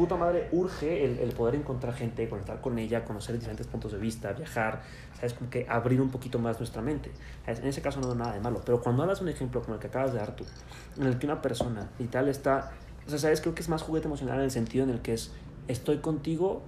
puta 0.00 0.16
madre 0.16 0.48
urge 0.52 1.04
el, 1.04 1.18
el, 1.18 1.32
poder 1.32 1.56
encontrar 1.56 1.92
gente, 1.92 2.26
conectar 2.26 2.62
con 2.62 2.78
ella, 2.78 3.04
conocer 3.04 3.34
diferentes 3.34 3.66
puntos 3.66 3.92
de 3.92 3.98
vista, 3.98 4.32
viajar, 4.32 4.80
¿sabes? 5.14 5.34
Como 5.34 5.50
que 5.50 5.66
abrir 5.68 6.00
un 6.00 6.08
poquito 6.08 6.38
más 6.38 6.58
nuestra 6.58 6.80
mente. 6.80 7.10
En 7.46 7.66
ese 7.66 7.82
caso 7.82 8.00
no 8.00 8.10
hay 8.10 8.16
nada 8.16 8.32
de 8.32 8.40
malo, 8.40 8.62
pero 8.64 8.80
cuando 8.80 9.02
hablas 9.02 9.20
un 9.20 9.28
ejemplo 9.28 9.60
como 9.60 9.74
el 9.74 9.80
que 9.80 9.88
acabas 9.88 10.14
de 10.14 10.18
dar 10.18 10.34
tú, 10.34 10.46
en 10.96 11.06
el 11.06 11.18
que 11.18 11.26
una 11.26 11.42
persona 11.42 11.90
y 11.98 12.04
tal 12.04 12.30
está, 12.30 12.72
o 13.06 13.10
sea, 13.10 13.18
¿sabes? 13.18 13.42
Creo 13.42 13.54
que 13.54 13.60
es 13.60 13.68
más 13.68 13.82
juguete 13.82 14.06
emocional 14.06 14.38
en 14.38 14.44
el 14.44 14.50
sentido 14.50 14.84
en 14.84 14.90
el 14.90 15.02
que 15.02 15.12
es, 15.12 15.32
estoy 15.68 15.98
contigo, 15.98 16.62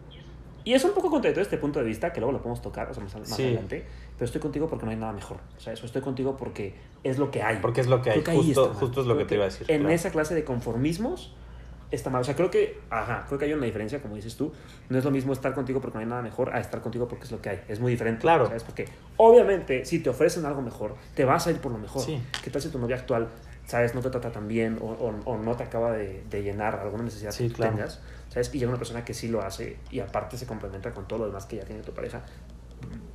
y 0.65 0.75
es 0.75 0.85
un 0.85 0.93
poco 0.93 1.09
contradictorio 1.09 1.45
este 1.45 1.57
punto 1.57 1.79
de 1.79 1.87
vista, 1.87 2.13
que 2.13 2.21
luego 2.21 2.33
lo 2.33 2.39
podemos 2.41 2.61
tocar, 2.61 2.91
o 2.91 2.93
sea, 2.93 3.03
más, 3.03 3.15
más 3.15 3.33
adelante, 3.33 3.87
pero 4.19 4.27
estoy 4.27 4.43
contigo 4.43 4.69
porque 4.69 4.85
no 4.85 4.91
hay 4.91 4.99
nada 4.99 5.15
mejor, 5.15 5.39
o 5.57 5.61
sea, 5.61 5.73
eso 5.73 5.87
estoy 5.87 6.03
contigo 6.03 6.37
porque 6.37 6.75
es 7.03 7.17
lo 7.17 7.31
que 7.31 7.43
hay. 7.43 7.61
Porque 7.63 7.81
es 7.81 7.87
lo 7.87 8.03
que 8.03 8.11
hay, 8.11 8.23
justo, 8.23 8.75
justo 8.75 9.01
es 9.01 9.07
lo 9.07 9.17
que 9.17 9.25
te 9.25 9.37
iba 9.37 9.45
a 9.45 9.49
decir. 9.49 9.71
En 9.71 9.89
esa 9.91 10.11
clase 10.11 10.35
de 10.35 10.45
conformismos 10.45 11.35
está 11.93 12.11
mal. 12.11 12.23
O 12.23 12.25
sea, 12.25 12.35
creo 12.35 12.51
que, 12.51 12.81
ajá, 12.91 13.25
creo 13.27 13.39
que 13.39 13.45
hay 13.45 13.53
una 13.53 13.67
diferencia, 13.67 14.01
como 14.01 14.17
dices 14.17 14.37
tú. 14.37 14.53
No 14.89 14.99
es 14.99 15.05
lo 15.05 15.11
mismo 15.11 15.33
estar 15.33 15.55
contigo 15.55 15.81
porque 15.81 15.95
no 15.97 16.01
hay 16.01 16.07
nada 16.07 16.23
mejor 16.23 16.55
a 16.55 16.61
estar 16.61 16.81
contigo 16.81 17.07
porque 17.07 17.25
es 17.25 17.31
lo 17.31 17.41
que 17.41 17.51
hay. 17.51 17.61
Es 17.69 17.81
muy 17.81 17.93
diferente. 17.93 18.23
Claro. 18.23 18.47
¿Sabes? 18.47 18.65
Porque 18.65 18.87
obviamente, 19.17 19.85
si 19.85 20.01
te 20.01 20.11
ofrecen 20.11 20.45
algo 20.45 20.63
mejor, 20.63 20.97
te 21.15 21.25
vas 21.25 21.47
a 21.47 21.51
ir 21.51 21.59
por 21.59 21.73
lo 21.73 21.79
mejor. 21.79 22.03
Sí. 22.03 22.21
¿Qué 22.43 22.51
tal 22.51 22.61
si 22.63 22.69
tu 22.71 22.79
novia 22.79 22.97
actual, 22.97 23.29
sabes, 23.67 23.95
no 23.95 24.01
te 24.01 24.11
trata 24.11 24.33
tan 24.33 24.49
bien 24.49 24.79
o, 24.81 24.87
o, 24.87 25.15
o 25.25 25.39
no 25.39 25.55
te 25.55 25.63
acaba 25.63 25.93
de, 25.93 26.25
de, 26.29 26.43
llenar 26.43 26.77
alguna 26.77 27.05
necesidad 27.05 27.31
sí, 27.31 27.49
que 27.49 27.55
claro. 27.55 27.75
tengas? 27.75 28.01
¿Sabes? 28.29 28.53
Y 28.55 28.59
llega 28.59 28.71
una 28.71 28.79
persona 28.79 29.05
que 29.05 29.15
sí 29.15 29.29
lo 29.29 29.43
hace 29.43 29.77
y 29.91 30.01
aparte 30.01 30.37
se 30.37 30.47
complementa 30.47 30.93
con 30.93 31.07
todo 31.07 31.21
lo 31.21 31.27
demás 31.27 31.47
que 31.47 31.57
ya 31.57 31.65
tiene 31.65 31.83
tu 31.83 31.93
pareja. 31.93 32.23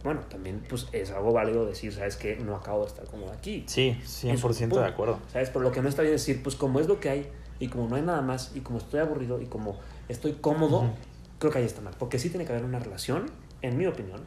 Bueno, 0.04 0.22
también 0.30 0.64
pues 0.70 0.88
es 0.94 1.12
algo 1.12 1.34
válido 1.34 1.66
decir, 1.66 1.92
¿sabes 1.92 2.16
qué? 2.16 2.38
No 2.38 2.56
acabo 2.56 2.82
de 2.82 2.88
estar 2.88 3.06
cómodo 3.06 3.32
aquí. 3.34 3.66
Sí, 3.68 4.00
100% 4.06 4.80
de 4.80 4.86
acuerdo. 4.86 5.20
¿Sabes? 5.34 5.50
Pero 5.50 5.62
lo 5.62 5.72
que 5.72 5.82
no 5.82 5.90
está 5.90 6.02
bien 6.02 6.14
decir, 6.14 6.42
pues 6.42 6.56
como 6.56 6.80
es 6.80 6.88
lo 6.88 7.00
que 7.00 7.10
hay, 7.10 7.32
y 7.60 7.68
como 7.68 7.88
no 7.88 7.96
hay 7.96 8.02
nada 8.02 8.22
más, 8.22 8.52
y 8.56 8.62
como 8.62 8.78
estoy 8.78 9.00
aburrido, 9.00 9.42
y 9.42 9.46
como 9.46 9.78
estoy 10.08 10.34
cómodo, 10.34 10.82
uh 10.82 10.84
-huh. 10.86 10.94
creo 11.40 11.52
que 11.52 11.60
ahí 11.60 11.66
está 11.66 11.82
mal. 11.82 11.94
Porque 11.98 12.20
sí 12.20 12.30
tiene 12.30 12.46
que 12.46 12.52
haber 12.52 12.66
una 12.66 12.80
relación, 12.80 13.26
en 13.62 13.78
mi 13.78 13.86
opinión, 13.88 14.22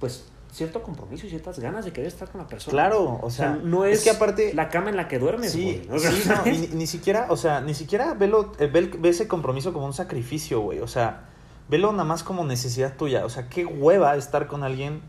pues 0.00 0.26
cierto 0.52 0.82
compromiso 0.82 1.26
y 1.26 1.30
ciertas 1.30 1.58
ganas 1.58 1.84
de 1.84 1.92
querer 1.92 2.08
estar 2.08 2.30
con 2.30 2.40
la 2.40 2.46
persona. 2.46 2.72
Claro, 2.72 3.20
o 3.22 3.30
sea, 3.30 3.52
o 3.52 3.54
sea 3.56 3.62
no 3.62 3.84
es, 3.84 3.98
es, 3.98 4.04
que 4.04 4.10
aparte 4.10 4.54
la 4.54 4.68
cama 4.68 4.90
en 4.90 4.96
la 4.96 5.08
que 5.08 5.18
duermes. 5.18 5.52
Sí, 5.52 5.82
güey. 5.88 6.00
Sí 6.00 6.28
no, 6.28 6.44
ni, 6.44 6.68
ni, 6.68 6.86
siquiera, 6.86 7.26
o 7.30 7.36
sea, 7.36 7.60
ni 7.60 7.74
siquiera 7.74 8.14
velo, 8.14 8.52
ve, 8.58 8.90
ve 8.98 9.08
ese 9.08 9.28
compromiso 9.28 9.72
como 9.72 9.86
un 9.86 9.92
sacrificio, 9.92 10.60
güey. 10.60 10.80
O 10.80 10.88
sea, 10.88 11.28
velo 11.68 11.92
nada 11.92 12.04
más 12.04 12.22
como 12.22 12.44
necesidad 12.44 12.96
tuya. 12.96 13.24
O 13.24 13.28
sea, 13.28 13.48
qué 13.48 13.64
hueva 13.66 14.16
estar 14.16 14.46
con 14.46 14.64
alguien 14.64 15.02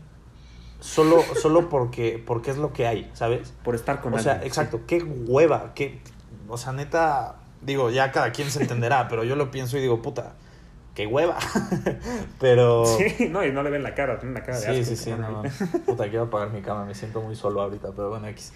solo, 0.80 1.22
solo 1.40 1.68
porque, 1.68 2.22
porque 2.24 2.50
es 2.50 2.58
lo 2.58 2.72
que 2.72 2.86
hay, 2.86 3.10
¿sabes? 3.14 3.52
Por 3.64 3.74
estar 3.74 4.00
con 4.00 4.12
o 4.12 4.16
alguien. 4.16 4.36
O 4.36 4.38
sea, 4.38 4.46
exacto, 4.46 4.78
sí. 4.78 4.84
qué 4.86 5.02
hueva, 5.02 5.72
qué, 5.74 6.00
o 6.48 6.58
sea, 6.58 6.72
neta, 6.72 7.36
digo, 7.62 7.90
ya 7.90 8.12
cada 8.12 8.32
quien 8.32 8.50
se 8.50 8.62
entenderá, 8.62 9.08
pero 9.10 9.24
yo 9.24 9.36
lo 9.36 9.50
pienso 9.50 9.76
y 9.78 9.80
digo, 9.80 10.02
puta, 10.02 10.34
qué 10.94 11.06
hueva. 11.06 11.38
pero. 12.40 12.84
Sí, 12.84 13.28
no, 13.28 13.44
y 13.44 13.52
no 13.52 13.62
le 13.62 13.70
ven 13.70 13.82
la 13.82 13.94
cara, 13.94 14.18
tiene 14.18 14.32
una 14.32 14.42
cara 14.42 14.58
de 14.58 14.64
sí, 14.64 14.80
asco. 14.80 14.84
Sí, 14.84 14.96
sí, 14.96 15.12
no, 15.12 15.42
Puta, 15.86 16.08
quiero 16.08 16.24
apagar 16.24 16.50
mi 16.50 16.62
cama, 16.62 16.84
me 16.84 16.94
siento 16.94 17.20
muy 17.20 17.36
solo 17.36 17.62
ahorita, 17.62 17.90
pero 17.94 18.10
bueno, 18.10 18.26
X. 18.28 18.52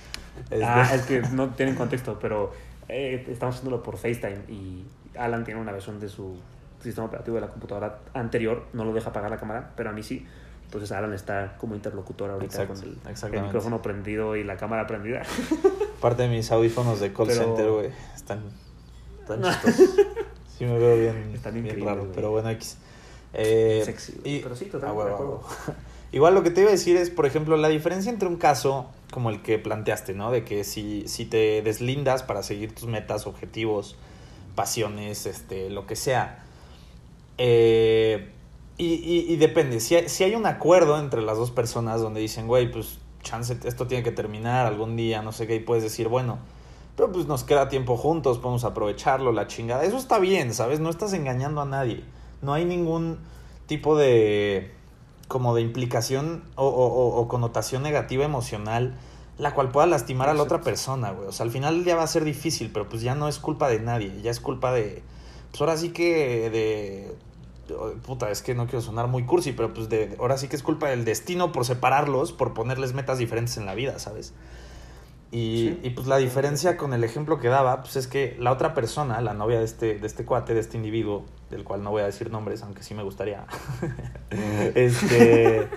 Este... 0.50 0.64
Ah, 0.64 0.88
es 0.92 1.02
que 1.02 1.20
no 1.32 1.50
tienen 1.50 1.74
contexto, 1.74 2.18
pero 2.20 2.52
eh, 2.88 3.24
estamos 3.28 3.56
haciéndolo 3.56 3.82
por 3.82 3.96
FaceTime 3.96 4.40
y 4.48 4.84
Alan 5.16 5.44
tiene 5.44 5.60
una 5.60 5.72
versión 5.72 6.00
de 6.00 6.08
su 6.08 6.36
sistema 6.82 7.06
operativo 7.06 7.36
de 7.36 7.40
la 7.40 7.48
computadora 7.48 7.98
anterior, 8.12 8.66
no 8.72 8.84
lo 8.84 8.92
deja 8.92 9.10
apagar 9.10 9.30
la 9.30 9.38
cámara, 9.38 9.70
pero 9.76 9.90
a 9.90 9.92
mí 9.92 10.02
sí. 10.02 10.26
Entonces 10.64 10.92
Alan 10.92 11.12
está 11.12 11.56
como 11.58 11.74
interlocutor 11.74 12.30
ahorita 12.30 12.62
Exacto, 12.62 12.74
con 12.74 13.32
el, 13.32 13.34
el, 13.34 13.42
micrófono 13.42 13.80
prendido 13.80 14.34
y 14.34 14.42
la 14.42 14.56
cámara 14.56 14.86
prendida. 14.86 15.22
Parte 16.00 16.24
de 16.24 16.28
mis 16.28 16.50
audífonos 16.50 17.00
de 17.00 17.12
call 17.12 17.28
pero... 17.28 17.44
center, 17.44 17.70
güey, 17.70 17.90
están, 18.14 18.42
están 19.24 19.42
chistosos. 19.42 19.96
sí 20.58 20.64
me 20.64 20.78
veo 20.78 20.98
bien, 20.98 21.32
están 21.34 21.62
bien 21.62 21.84
raro, 21.84 22.02
güey. 22.02 22.12
pero 22.14 22.30
bueno, 22.30 22.50
X. 22.50 22.78
Eh, 23.32 23.82
Sexy, 23.84 24.20
y, 24.24 24.38
pero 24.40 24.54
sí, 24.54 24.66
totalmente 24.66 25.12
ah, 25.12 25.16
bueno, 25.16 25.42
Igual 26.12 26.34
lo 26.34 26.44
que 26.44 26.50
te 26.50 26.60
iba 26.60 26.68
a 26.68 26.72
decir 26.72 26.96
es, 26.96 27.10
por 27.10 27.26
ejemplo, 27.26 27.56
la 27.56 27.68
diferencia 27.68 28.10
entre 28.12 28.28
un 28.28 28.36
caso 28.36 28.86
como 29.10 29.30
el 29.30 29.42
que 29.42 29.58
planteaste, 29.58 30.14
¿no? 30.14 30.30
De 30.30 30.44
que 30.44 30.62
si, 30.62 31.08
si 31.08 31.24
te 31.24 31.60
deslindas 31.62 32.22
para 32.22 32.44
seguir 32.44 32.72
tus 32.72 32.86
metas, 32.86 33.26
objetivos, 33.26 33.96
pasiones, 34.54 35.26
este, 35.26 35.70
lo 35.70 35.88
que 35.88 35.96
sea. 35.96 36.44
Eh, 37.38 38.30
y, 38.78 38.94
y, 38.94 39.32
y, 39.32 39.36
depende, 39.36 39.80
si 39.80 39.96
hay, 39.96 40.08
si 40.08 40.22
hay 40.22 40.36
un 40.36 40.46
acuerdo 40.46 41.00
entre 41.00 41.20
las 41.20 41.36
dos 41.36 41.50
personas 41.50 42.00
donde 42.00 42.20
dicen, 42.20 42.46
güey, 42.46 42.70
pues 42.70 42.98
chance, 43.22 43.56
esto 43.64 43.88
tiene 43.88 44.04
que 44.04 44.12
terminar 44.12 44.66
algún 44.66 44.94
día, 44.94 45.22
no 45.22 45.32
sé 45.32 45.48
qué, 45.48 45.56
y 45.56 45.60
puedes 45.60 45.82
decir, 45.82 46.06
bueno, 46.06 46.38
pero 46.96 47.10
pues 47.12 47.26
nos 47.26 47.44
queda 47.44 47.68
tiempo 47.68 47.96
juntos, 47.96 48.38
podemos 48.38 48.64
aprovecharlo, 48.64 49.32
la 49.32 49.46
chingada. 49.46 49.84
Eso 49.84 49.96
está 49.96 50.18
bien, 50.18 50.54
¿sabes? 50.54 50.80
No 50.80 50.90
estás 50.90 51.12
engañando 51.12 51.60
a 51.60 51.64
nadie. 51.64 52.04
No 52.42 52.52
hay 52.54 52.64
ningún 52.64 53.18
tipo 53.66 53.96
de 53.96 54.70
como 55.28 55.54
de 55.54 55.62
implicación 55.62 56.44
o, 56.54 56.66
o- 56.68 57.20
o 57.20 57.28
connotación 57.28 57.82
negativa 57.82 58.24
emocional, 58.24 58.94
la 59.38 59.54
cual 59.54 59.70
pueda 59.70 59.86
lastimar 59.86 60.28
a 60.28 60.34
la 60.34 60.42
otra 60.42 60.60
persona, 60.60 61.10
güey. 61.12 61.28
O 61.28 61.32
sea, 61.32 61.44
al 61.44 61.50
final 61.50 61.84
ya 61.84 61.96
va 61.96 62.02
a 62.04 62.06
ser 62.06 62.24
difícil, 62.24 62.70
pero 62.72 62.88
pues 62.88 63.02
ya 63.02 63.14
no 63.14 63.26
es 63.28 63.38
culpa 63.38 63.68
de 63.68 63.80
nadie, 63.80 64.20
ya 64.22 64.30
es 64.30 64.38
culpa 64.40 64.72
de... 64.72 65.02
Pues 65.50 65.60
ahora 65.60 65.76
sí 65.76 65.90
que 65.90 66.50
de... 66.50 67.16
Puta, 68.06 68.30
es 68.30 68.42
que 68.42 68.54
no 68.54 68.66
quiero 68.66 68.82
sonar 68.82 69.08
muy 69.08 69.24
cursi, 69.24 69.52
pero 69.52 69.72
pues 69.72 69.88
de... 69.88 70.14
Ahora 70.20 70.36
sí 70.36 70.48
que 70.48 70.56
es 70.56 70.62
culpa 70.62 70.88
del 70.90 71.04
destino 71.06 71.50
por 71.50 71.64
separarlos, 71.64 72.32
por 72.32 72.52
ponerles 72.54 72.92
metas 72.92 73.18
diferentes 73.18 73.56
en 73.56 73.64
la 73.66 73.74
vida, 73.74 73.98
¿sabes? 73.98 74.34
Y, 75.34 75.78
Sí. 75.80 75.80
y, 75.82 75.90
pues 75.90 76.06
la 76.06 76.18
diferencia 76.18 76.76
con 76.76 76.94
el 76.94 77.02
ejemplo 77.02 77.40
que 77.40 77.48
daba, 77.48 77.80
pues 77.82 77.96
es 77.96 78.06
que 78.06 78.36
la 78.38 78.52
otra 78.52 78.72
persona, 78.72 79.20
la 79.20 79.34
novia 79.34 79.58
de 79.58 79.64
este, 79.64 79.98
de 79.98 80.06
este 80.06 80.24
cuate, 80.24 80.54
de 80.54 80.60
este 80.60 80.76
individuo, 80.76 81.24
del 81.50 81.64
cual 81.64 81.82
no 81.82 81.90
voy 81.90 82.02
a 82.02 82.06
decir 82.06 82.30
nombres, 82.30 82.62
aunque 82.62 82.84
sí 82.84 82.94
me 82.94 83.02
gustaría, 83.02 83.44
este, 84.76 85.68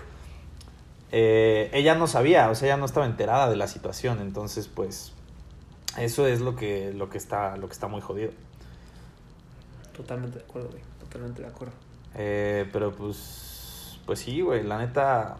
eh, 1.11 1.71
ella 1.73 1.95
no 1.95 2.05
sabía, 2.05 2.51
o 2.51 2.55
sea, 2.55 2.67
ella 2.67 2.77
no 2.77 2.85
estaba 2.85 3.07
enterada 3.07 3.49
de 3.49 3.55
la 3.55 3.67
situación, 3.67 4.19
entonces 4.21 4.67
pues 4.67 5.13
eso 5.97 6.27
es 6.27 6.39
lo 6.39 6.55
que, 6.55 6.93
lo 6.93 7.09
que, 7.09 7.17
está, 7.17 7.57
lo 7.57 7.65
que 7.67 7.73
está 7.73 7.87
muy 7.87 8.01
jodido. 8.01 8.31
Totalmente 9.95 10.37
de 10.37 10.45
acuerdo, 10.45 10.69
güey. 10.69 10.83
Totalmente 10.99 11.41
de 11.41 11.47
acuerdo. 11.47 11.73
Eh, 12.13 12.69
pero 12.71 12.91
pues, 12.91 13.99
pues 14.05 14.19
sí, 14.19 14.41
güey, 14.41 14.61
la 14.63 14.77
neta... 14.77 15.37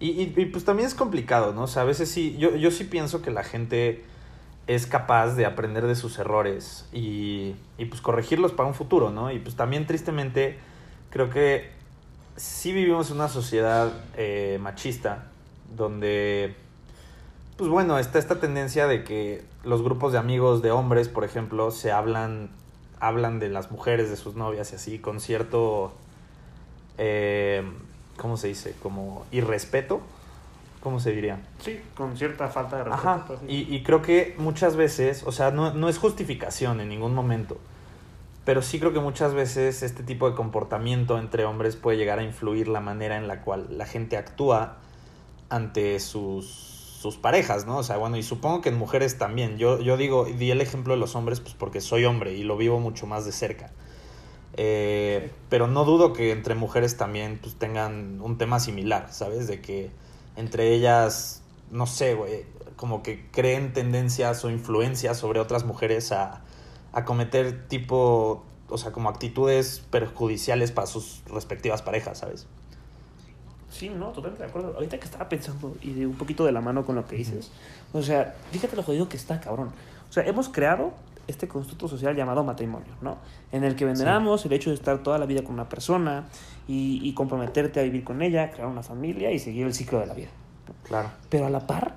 Y, 0.00 0.22
y, 0.22 0.46
pues 0.46 0.64
también 0.64 0.88
es 0.88 0.94
complicado, 0.94 1.52
¿no? 1.52 1.62
O 1.62 1.66
sea, 1.68 1.82
a 1.82 1.84
veces 1.84 2.10
sí, 2.10 2.36
yo, 2.36 2.56
yo 2.56 2.72
sí 2.72 2.84
pienso 2.84 3.22
que 3.22 3.30
la 3.30 3.44
gente 3.44 4.02
es 4.66 4.86
capaz 4.86 5.34
de 5.34 5.46
aprender 5.46 5.86
de 5.86 5.94
sus 5.94 6.18
errores 6.18 6.88
y, 6.92 7.54
y 7.78 7.84
pues 7.84 8.00
corregirlos 8.00 8.52
para 8.52 8.68
un 8.68 8.74
futuro, 8.74 9.10
¿no? 9.10 9.30
Y 9.30 9.38
pues 9.38 9.54
también 9.54 9.86
tristemente 9.86 10.58
creo 11.10 11.30
que 11.30 11.70
sí 12.36 12.72
vivimos 12.72 13.10
en 13.10 13.16
una 13.16 13.28
sociedad 13.28 13.92
eh, 14.16 14.58
machista 14.60 15.26
donde, 15.76 16.54
pues 17.56 17.70
bueno, 17.70 17.98
está 17.98 18.18
esta 18.18 18.40
tendencia 18.40 18.86
de 18.86 19.04
que 19.04 19.44
los 19.64 19.82
grupos 19.82 20.12
de 20.12 20.18
amigos 20.18 20.62
de 20.62 20.70
hombres, 20.70 21.08
por 21.08 21.24
ejemplo, 21.24 21.70
se 21.70 21.92
hablan, 21.92 22.50
hablan 23.00 23.38
de 23.38 23.48
las 23.48 23.70
mujeres, 23.70 24.10
de 24.10 24.16
sus 24.16 24.34
novias 24.34 24.72
y 24.72 24.76
así, 24.76 24.98
con 24.98 25.20
cierto, 25.20 25.92
eh, 26.98 27.62
¿cómo 28.16 28.36
se 28.36 28.48
dice? 28.48 28.74
Como 28.82 29.24
irrespeto, 29.32 30.00
¿cómo 30.80 31.00
se 31.00 31.12
diría? 31.12 31.40
Sí, 31.60 31.80
con 31.94 32.16
cierta 32.16 32.48
falta 32.48 32.78
de 32.78 32.84
respeto. 32.84 33.08
Ajá, 33.08 33.24
pues, 33.26 33.40
sí. 33.40 33.46
y, 33.48 33.74
y 33.74 33.82
creo 33.82 34.02
que 34.02 34.34
muchas 34.38 34.76
veces, 34.76 35.22
o 35.26 35.32
sea, 35.32 35.50
no, 35.50 35.72
no 35.74 35.88
es 35.88 35.98
justificación 35.98 36.80
en 36.80 36.88
ningún 36.88 37.14
momento, 37.14 37.58
pero 38.44 38.62
sí 38.62 38.80
creo 38.80 38.92
que 38.92 39.00
muchas 39.00 39.34
veces 39.34 39.82
este 39.82 40.02
tipo 40.02 40.28
de 40.28 40.34
comportamiento 40.34 41.18
entre 41.18 41.44
hombres 41.44 41.76
puede 41.76 41.96
llegar 41.96 42.18
a 42.18 42.24
influir 42.24 42.68
la 42.68 42.80
manera 42.80 43.16
en 43.16 43.28
la 43.28 43.42
cual 43.42 43.66
la 43.78 43.86
gente 43.86 44.16
actúa 44.16 44.78
ante 45.48 46.00
sus, 46.00 46.46
sus 47.02 47.16
parejas, 47.16 47.66
¿no? 47.66 47.78
O 47.78 47.82
sea, 47.82 47.98
bueno, 47.98 48.16
y 48.16 48.22
supongo 48.22 48.60
que 48.60 48.70
en 48.70 48.78
mujeres 48.78 49.18
también. 49.18 49.58
Yo, 49.58 49.80
yo 49.80 49.96
digo, 49.96 50.24
di 50.24 50.50
el 50.50 50.60
ejemplo 50.60 50.94
de 50.94 51.00
los 51.00 51.14
hombres 51.14 51.40
pues 51.40 51.54
porque 51.54 51.80
soy 51.80 52.04
hombre 52.04 52.34
y 52.34 52.42
lo 52.42 52.56
vivo 52.56 52.80
mucho 52.80 53.06
más 53.06 53.24
de 53.24 53.32
cerca. 53.32 53.70
Eh, 54.54 55.32
pero 55.48 55.66
no 55.66 55.84
dudo 55.84 56.12
que 56.12 56.30
entre 56.30 56.54
mujeres 56.54 56.96
también 56.96 57.38
pues 57.40 57.54
tengan 57.54 58.20
un 58.20 58.36
tema 58.38 58.60
similar, 58.60 59.12
¿sabes? 59.12 59.46
De 59.46 59.60
que 59.60 59.90
entre 60.36 60.74
ellas, 60.74 61.42
no 61.70 61.86
sé, 61.86 62.14
güey, 62.14 62.44
como 62.76 63.02
que 63.02 63.28
creen 63.30 63.72
tendencias 63.72 64.44
o 64.44 64.50
influencias 64.50 65.16
sobre 65.16 65.40
otras 65.40 65.64
mujeres 65.64 66.12
a, 66.12 66.42
a 66.92 67.04
cometer 67.04 67.68
tipo, 67.68 68.44
o 68.68 68.78
sea, 68.78 68.92
como 68.92 69.08
actitudes 69.08 69.82
perjudiciales 69.90 70.72
para 70.72 70.86
sus 70.86 71.22
respectivas 71.26 71.82
parejas, 71.82 72.18
¿sabes? 72.18 72.46
Sí, 73.70 73.88
no, 73.88 74.08
totalmente 74.08 74.42
de 74.42 74.50
acuerdo. 74.50 74.74
Ahorita 74.74 74.98
que 74.98 75.06
estaba 75.06 75.28
pensando 75.28 75.74
y 75.80 75.92
de 75.94 76.06
un 76.06 76.14
poquito 76.14 76.44
de 76.44 76.52
la 76.52 76.60
mano 76.60 76.84
con 76.84 76.94
lo 76.94 77.06
que 77.06 77.16
dices, 77.16 77.50
o 77.92 78.02
sea, 78.02 78.34
fíjate 78.50 78.76
lo 78.76 78.82
jodido 78.82 79.08
que 79.08 79.16
está, 79.16 79.40
cabrón. 79.40 79.70
O 80.10 80.12
sea, 80.12 80.24
hemos 80.24 80.50
creado 80.50 80.92
este 81.26 81.48
constructo 81.48 81.88
social 81.88 82.16
llamado 82.16 82.44
matrimonio, 82.44 82.94
¿no? 83.00 83.18
En 83.52 83.64
el 83.64 83.76
que 83.76 83.84
veneramos 83.84 84.44
el 84.44 84.52
hecho 84.52 84.70
de 84.70 84.76
estar 84.76 85.02
toda 85.02 85.18
la 85.18 85.26
vida 85.26 85.42
con 85.42 85.54
una 85.54 85.68
persona 85.68 86.24
y, 86.66 87.00
y 87.02 87.14
comprometerte 87.14 87.80
a 87.80 87.82
vivir 87.82 88.04
con 88.04 88.22
ella, 88.22 88.50
crear 88.50 88.68
una 88.68 88.82
familia 88.82 89.30
y 89.30 89.38
seguir 89.38 89.66
el 89.66 89.74
ciclo 89.74 90.00
de 90.00 90.06
la 90.06 90.14
vida. 90.14 90.30
Claro. 90.84 91.10
Pero 91.28 91.46
a 91.46 91.50
la 91.50 91.66
par, 91.66 91.96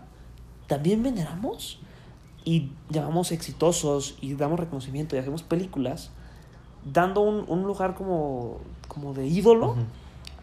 también 0.67 1.03
veneramos 1.03 1.79
y 2.43 2.71
llamamos 2.89 3.31
exitosos 3.31 4.17
y 4.21 4.35
damos 4.35 4.59
reconocimiento 4.59 5.15
y 5.15 5.19
hacemos 5.19 5.43
películas 5.43 6.11
dando 6.85 7.21
un, 7.21 7.45
un 7.47 7.63
lugar 7.63 7.95
como, 7.95 8.59
como 8.88 9.13
de 9.13 9.27
ídolo 9.27 9.75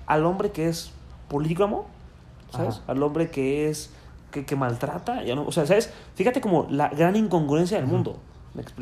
al 0.07 0.27
hombre 0.27 0.51
que 0.51 0.69
es 0.69 0.91
polígamo, 1.29 1.87
¿sabes? 2.51 2.77
Ajá. 2.77 2.93
Al 2.93 3.03
hombre 3.03 3.31
que 3.31 3.69
es 3.69 3.91
que, 4.33 4.45
que 4.45 4.57
maltrata, 4.57 5.23
ya 5.23 5.35
no, 5.37 5.47
o 5.47 5.53
sea, 5.53 5.67
¿sabes? 5.67 5.93
Fíjate 6.17 6.41
como 6.41 6.67
la 6.69 6.89
gran 6.89 7.17
incongruencia 7.17 7.79
del 7.79 7.87
mundo. 7.87 8.19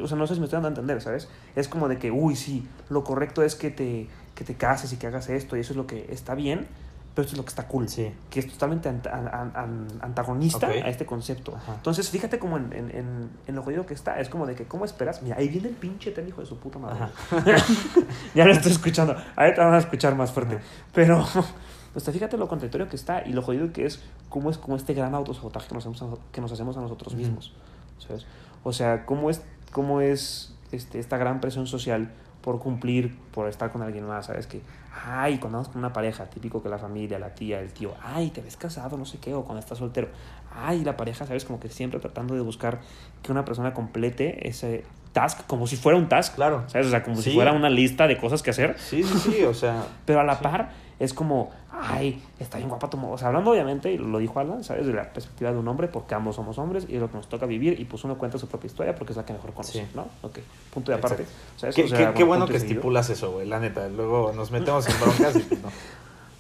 O 0.03 0.09
sea, 0.09 0.17
no 0.17 0.27
sé 0.27 0.35
si 0.35 0.41
me 0.41 0.47
estoy 0.47 0.57
dando 0.57 0.69
a 0.69 0.71
entender, 0.71 1.01
¿sabes? 1.01 1.29
Es 1.55 1.69
como 1.69 1.89
de 1.89 1.99
que, 1.99 2.11
uy, 2.11 2.35
sí, 2.37 2.67
lo 2.89 3.05
correcto 3.05 3.43
es 3.43 3.55
que 3.55 3.71
te, 3.71 4.09
que 4.35 4.45
te 4.45 4.55
cases 4.55 4.93
y 4.93 4.97
que 4.97 5.07
hagas 5.07 5.29
esto 5.29 5.57
y 5.57 5.61
eso 5.61 5.73
es 5.73 5.77
lo 5.77 5.87
que 5.87 6.07
está 6.11 6.35
bien, 6.35 6.67
pero 7.15 7.23
esto 7.25 7.35
es 7.35 7.39
lo 7.39 7.45
que 7.45 7.49
está 7.51 7.67
cool. 7.69 7.89
Sí. 7.89 8.13
Que 8.31 8.41
es 8.41 8.53
totalmente 8.53 8.89
ant- 8.89 9.07
an- 9.13 9.29
an- 9.33 9.53
an- 9.55 9.87
antagonista 10.01 10.69
Ok. 10.69 10.75
a 10.85 10.89
este 10.89 11.07
concepto. 11.07 11.55
Ajá. 11.57 11.75
Entonces, 11.75 12.09
fíjate 12.09 12.39
como 12.39 12.57
en, 12.57 12.73
en, 12.73 12.91
en, 12.91 13.31
en 13.47 13.55
lo 13.55 13.63
jodido 13.63 13.85
que 13.87 13.95
está. 13.95 14.21
Es 14.21 14.29
como 14.29 14.47
de 14.47 14.55
que, 14.55 14.65
¿cómo 14.67 14.85
esperas? 14.85 15.21
Mira, 15.23 15.37
ahí 15.37 15.49
viene 15.49 15.69
el 15.69 15.75
pinche 15.75 16.11
tren, 16.13 16.29
hijo 16.29 16.41
de 16.41 16.47
su 16.47 16.57
puta 16.59 16.79
madre. 16.79 17.07
Ya 18.35 18.45
lo 18.45 18.53
estoy 18.53 18.73
escuchando. 18.73 19.17
Ahí 19.37 19.55
te 19.55 19.61
van 19.61 19.75
a 19.75 19.79
escuchar 19.79 20.15
más 20.15 20.31
fuerte. 20.33 20.57
Ajá. 20.57 20.65
Pero, 20.95 21.25
o 21.95 22.01
sea, 22.01 22.13
fíjate 22.13 22.37
lo 22.37 22.49
contradictorio 22.49 22.89
que 22.89 22.97
está 22.97 23.27
y 23.27 23.33
lo 23.33 23.43
jodido 23.43 23.73
que 23.73 23.87
es, 23.87 24.01
cómo 24.29 24.51
es 24.51 24.59
como 24.59 24.77
este 24.77 24.95
gran 24.95 25.15
autosabotaje 25.15 25.69
que 25.69 25.75
nos 25.75 25.87
hacemos 25.87 26.03
a, 26.03 26.33
que 26.33 26.41
nos 26.41 26.53
hacemos 26.53 26.77
a 26.77 26.81
nosotros 26.81 27.15
mismos. 27.15 27.53
¿Sabes? 27.99 28.25
O 28.63 28.73
sea, 28.73 29.05
cómo 29.07 29.31
es, 29.31 29.43
cómo 29.71 30.01
es 30.01 30.55
este, 30.73 30.99
esta 30.99 31.19
gran 31.19 31.41
presión 31.41 31.67
social 31.67 32.11
por 32.43 32.59
cumplir, 32.59 33.19
por 33.33 33.49
estar 33.49 33.71
con 33.71 33.83
alguien 33.83 34.07
más, 34.07 34.27
¿sabes? 34.27 34.47
Que, 34.47 34.63
ay, 35.05 35.39
cuando 35.39 35.59
andas 35.59 35.73
con 35.73 35.79
una 35.79 35.93
pareja, 35.93 36.27
típico 36.31 36.63
que 36.63 36.69
la 36.69 36.79
familia, 36.79 37.19
la 37.19 37.35
tía, 37.35 37.61
el 37.61 37.73
tío, 37.73 37.93
ay, 38.03 38.31
te 38.31 38.41
ves 38.41 38.57
casado, 38.57 38.97
no 38.97 39.05
sé 39.05 39.19
qué, 39.19 39.35
o 39.35 39.45
cuando 39.45 39.61
estás 39.61 39.79
soltero, 39.79 40.09
ay, 40.55 40.85
la 40.85 40.97
pareja, 40.97 41.27
¿sabes? 41.27 41.45
Como 41.45 41.61
que 41.61 41.69
siempre 41.69 42.01
tratando 42.01 42.35
de 42.35 42.41
buscar 42.41 42.81
que 43.23 43.31
una 43.31 43.45
persona 43.45 43.75
complete 43.75 44.49
ese 44.49 44.85
task 45.13 45.47
como 45.47 45.67
si 45.67 45.77
fuera 45.77 45.99
un 45.99 46.09
task, 46.09 46.35
Claro. 46.37 46.65
¿sabes? 46.69 46.87
O 46.87 46.91
sea, 46.91 47.03
como 47.03 47.17
si 47.21 47.33
fuera 47.33 47.53
una 47.53 47.69
lista 47.71 48.07
de 48.07 48.17
cosas 48.17 48.43
que 48.43 48.51
hacer, 48.51 48.77
Sí, 48.79 49.03
sí, 49.03 49.19
sí, 49.19 49.43
o 49.45 49.55
sea, 49.55 49.85
pero 50.07 50.21
a 50.21 50.25
la 50.25 50.37
Sí. 50.37 50.43
par 50.43 50.71
es 51.01 51.15
como, 51.15 51.51
ay, 51.73 52.23
está 52.39 52.59
bien 52.59 52.69
guapa 52.69 52.91
tu 52.91 52.97
mo-". 52.99 53.11
O 53.13 53.19
sea, 53.19 53.29
hablando 53.29 53.51
obviamente, 53.53 53.91
y 53.91 53.97
lo 53.99 54.19
dijo 54.19 54.39
Alan, 54.39 54.63
¿sabes? 54.63 54.87
De 54.87 54.93
la 54.93 55.13
perspectiva 55.13 55.51
de 55.51 55.59
un 55.59 55.67
hombre, 55.67 55.89
porque 55.89 56.15
ambos 56.15 56.37
somos 56.37 56.59
hombres 56.59 56.87
y 56.89 56.95
es 56.97 57.01
lo 57.01 57.11
que 57.11 57.17
nos 57.17 57.29
toca 57.29 57.47
vivir, 57.47 57.81
y 57.81 57.85
pues 57.87 58.05
uno 58.05 58.19
cuenta 58.19 58.39
su 58.39 58.47
propia 58.49 58.67
historia 58.67 58.95
porque 58.95 59.13
es 59.13 59.17
la 59.17 59.25
que 59.25 59.33
mejor 59.33 59.53
conoce, 59.53 59.73
Sí. 59.81 59.87
¿no? 59.95 60.07
Ok, 60.23 60.39
punto 60.73 60.93
de 60.93 60.99
aparte. 60.99 61.25
¿sabes? 61.57 61.75
qué, 61.75 61.85
O 61.85 61.89
sea, 61.89 62.09
qué- 62.09 62.15
qué 62.19 62.25
bueno 62.25 62.47
que 62.47 62.53
seguido. 62.59 62.75
estipulas 62.75 63.09
eso, 63.11 63.33
güey, 63.33 63.47
la 63.49 63.59
neta. 63.61 63.89
Luego 63.89 64.33
nos 64.37 64.51
metemos 64.51 64.87
en 64.89 65.01
broncas 65.01 65.37
y 65.37 65.41
pues 65.41 65.63
no. 65.63 65.69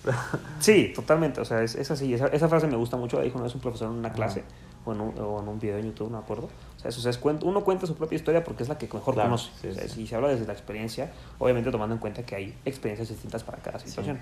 Sí, 0.61 0.93
totalmente. 0.95 1.41
O 1.41 1.45
sea, 1.45 1.63
es, 1.63 1.75
es 1.75 1.91
así. 1.91 2.13
Esa, 2.15 2.29
esa 2.29 2.49
frase 2.49 2.67
me 2.67 2.77
gusta 2.77 2.97
mucho. 2.97 3.19
La 3.19 3.25
dijo 3.25 3.37
una 3.37 3.45
vez 3.45 3.55
un 3.55 3.61
profesor 3.61 3.91
en 3.91 3.99
una 3.99 4.13
clase 4.13 4.45
o 4.85 4.93
en, 4.93 5.01
un, 5.01 5.19
o 5.19 5.41
en 5.43 5.49
un 5.49 5.59
video 5.61 5.77
en 5.79 5.87
YouTube, 5.87 6.11
no 6.11 6.19
me 6.19 6.23
acuerdo. 6.25 6.49
O 6.81 6.83
sea, 6.83 6.88
eso, 6.88 7.01
o 7.01 7.03
sea, 7.03 7.11
es 7.11 7.21
cuen- 7.21 7.40
uno 7.43 7.62
cuenta 7.62 7.87
su 7.87 7.95
propia 7.95 8.16
historia 8.16 8.43
porque 8.43 8.62
es 8.62 8.69
la 8.71 8.79
que 8.79 8.87
mejor 8.93 9.12
Claro, 9.14 9.29
conoce. 9.29 9.51
sí, 9.61 9.69
O 9.69 9.75
sea, 9.75 9.83
sí. 9.83 9.88
Si 9.90 10.07
se 10.07 10.16
habla 10.16 10.29
desde 10.29 10.47
la 10.47 10.55
experiencia, 10.55 11.12
obviamente 11.38 11.71
tomando 11.71 11.95
en 11.95 12.01
cuenta 12.01 12.23
que 12.23 12.35
hay 12.35 12.59
experiencias 12.64 13.09
distintas 13.11 13.45
para 13.45 13.59
cada 13.59 13.79
situación. 13.79 14.19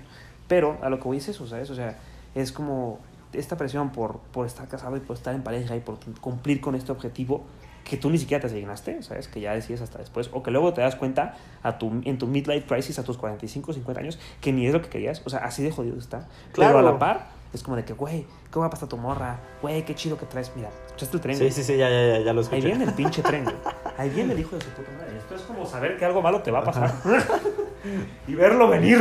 Pero 0.49 0.77
a 0.81 0.89
lo 0.89 0.97
que 0.97 1.05
voy 1.05 1.17
es 1.17 1.29
eso, 1.29 1.47
¿sabes? 1.47 1.69
O 1.69 1.75
sea, 1.75 1.97
es 2.35 2.51
como 2.51 2.99
esta 3.31 3.55
presión 3.55 3.91
por, 3.91 4.17
por 4.19 4.45
estar 4.45 4.67
casado 4.67 4.97
y 4.97 4.99
por 4.99 5.15
estar 5.15 5.33
en 5.33 5.41
pareja 5.43 5.75
y 5.75 5.79
por 5.79 5.99
cumplir 6.19 6.59
con 6.59 6.75
este 6.75 6.91
objetivo 6.91 7.43
que 7.85 7.95
tú 7.95 8.09
ni 8.09 8.17
siquiera 8.17 8.41
te 8.41 8.47
asignaste, 8.47 9.01
¿sabes? 9.03 9.27
Que 9.29 9.39
ya 9.39 9.53
decides 9.53 9.81
hasta 9.81 9.97
después, 9.99 10.29
o 10.33 10.43
que 10.43 10.51
luego 10.51 10.73
te 10.73 10.81
das 10.81 10.95
cuenta 10.95 11.35
a 11.63 11.77
tu, 11.79 12.01
en 12.03 12.17
tu 12.17 12.27
midlife 12.27 12.67
crisis 12.67 12.99
a 12.99 13.03
tus 13.03 13.17
45, 13.17 13.71
50 13.73 14.01
años, 14.01 14.19
que 14.41 14.51
ni 14.51 14.67
es 14.67 14.73
lo 14.73 14.81
que 14.81 14.89
querías, 14.89 15.21
o 15.25 15.29
sea, 15.29 15.39
así 15.39 15.63
de 15.63 15.71
jodido 15.71 15.97
está. 15.97 16.27
Claro. 16.51 16.75
Pero 16.75 16.79
a 16.79 16.91
la 16.91 16.99
par, 16.99 17.29
es 17.53 17.63
como 17.63 17.77
de 17.77 17.85
que, 17.85 17.93
güey, 17.93 18.27
¿cómo 18.51 18.61
va 18.61 18.67
a 18.67 18.69
pasar 18.69 18.89
tu 18.89 18.97
morra? 18.97 19.39
Güey, 19.63 19.85
qué 19.85 19.95
chido 19.95 20.17
que 20.17 20.25
traes. 20.27 20.51
Mira, 20.55 20.69
¿escuchaste 21.03 21.17
el 21.17 21.21
tren? 21.21 21.35
Sí, 21.37 21.51
sí, 21.51 21.63
sí, 21.63 21.77
ya, 21.77 21.89
ya, 21.89 22.17
ya, 22.17 22.19
ya 22.19 22.33
lo 22.33 22.41
escuché. 22.41 22.57
Ahí 22.61 22.65
viene 22.67 22.83
el 22.85 22.93
pinche 22.93 23.21
tren, 23.21 23.43
güey. 23.43 23.55
Ahí 23.97 24.09
viene 24.09 24.33
el 24.33 24.39
hijo 24.39 24.55
de 24.55 24.61
su 24.61 24.69
puta 24.71 24.91
madre. 24.91 25.17
Esto 25.17 25.35
es 25.35 25.41
como 25.41 25.65
saber 25.65 25.97
que 25.97 26.05
algo 26.05 26.21
malo 26.21 26.41
te 26.41 26.51
va 26.51 26.59
a 26.59 26.63
pasar 26.63 26.93
y 28.27 28.35
verlo 28.35 28.67
venir. 28.69 28.99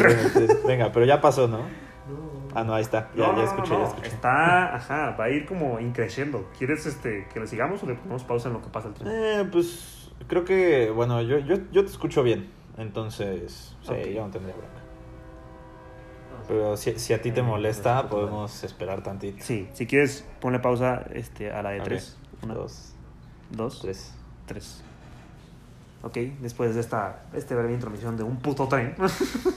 Venga, 0.67 0.91
pero 0.93 1.05
ya 1.07 1.21
pasó, 1.21 1.49
¿no? 1.49 1.63
Ah, 2.55 2.65
no, 2.65 2.75
ahí 2.75 2.83
está. 2.83 3.11
Ya, 3.15 3.27
No, 3.27 3.33
no, 3.35 3.39
ya 3.39 3.45
escuché, 3.45 3.73
no, 3.73 3.81
ya 3.81 3.87
escuché. 3.89 4.09
Está, 4.09 4.75
ajá, 4.75 5.17
va 5.19 5.25
a 5.25 5.31
ir 5.31 5.47
como 5.47 5.79
increciendo. 5.81 6.49
¿Quieres 6.59 6.87
este, 6.87 7.29
que 7.33 7.41
le 7.41 7.47
sigamos 7.47 7.83
o 7.83 7.87
le 7.87 7.95
ponemos 7.95 8.25
pausa 8.25 8.49
en 8.49 8.55
lo 8.55 8.63
que 8.63 8.69
pasa 8.69 8.89
el 8.89 8.95
tren? 8.95 9.09
Eh, 9.13 9.49
pues 9.53 10.11
creo 10.27 10.45
que, 10.45 10.91
bueno, 10.91 11.23
yo, 11.23 11.39
yo, 11.39 11.57
yo 11.71 11.85
te 11.85 11.91
escucho 11.91 12.23
bien. 12.23 12.51
Entonces, 12.79 13.77
sí, 13.83 13.93
Ok. 13.93 14.07
yo 14.09 14.25
no 14.25 14.31
tendría 14.31 14.55
bronca. 14.57 14.88
Pero 16.49 16.77
si, 16.77 16.99
si 16.99 17.13
a 17.13 17.21
ti 17.21 17.31
te 17.31 17.43
molesta, 17.43 18.09
podemos 18.09 18.65
esperar 18.65 19.03
tantito. 19.03 19.45
Sí, 19.45 19.69
si 19.75 19.87
quieres, 19.87 20.25
ponle 20.41 20.59
pausa 20.59 21.05
este, 21.13 21.53
a 21.53 21.63
la 21.63 21.71
de 21.71 21.81
tres. 21.81 22.17
Una, 22.43 22.55
Dos, 22.55 22.95
dos, 23.51 23.81
tres. 23.83 24.15
tres. 24.47 24.83
¿ok? 26.03 26.17
Después 26.41 26.75
de 26.75 26.81
esta 26.81 27.23
este 27.35 27.55
breve 27.55 27.75
intromisión 27.75 28.17
de 28.17 28.23
un 28.23 28.37
puto 28.39 28.69
tren, 28.69 28.95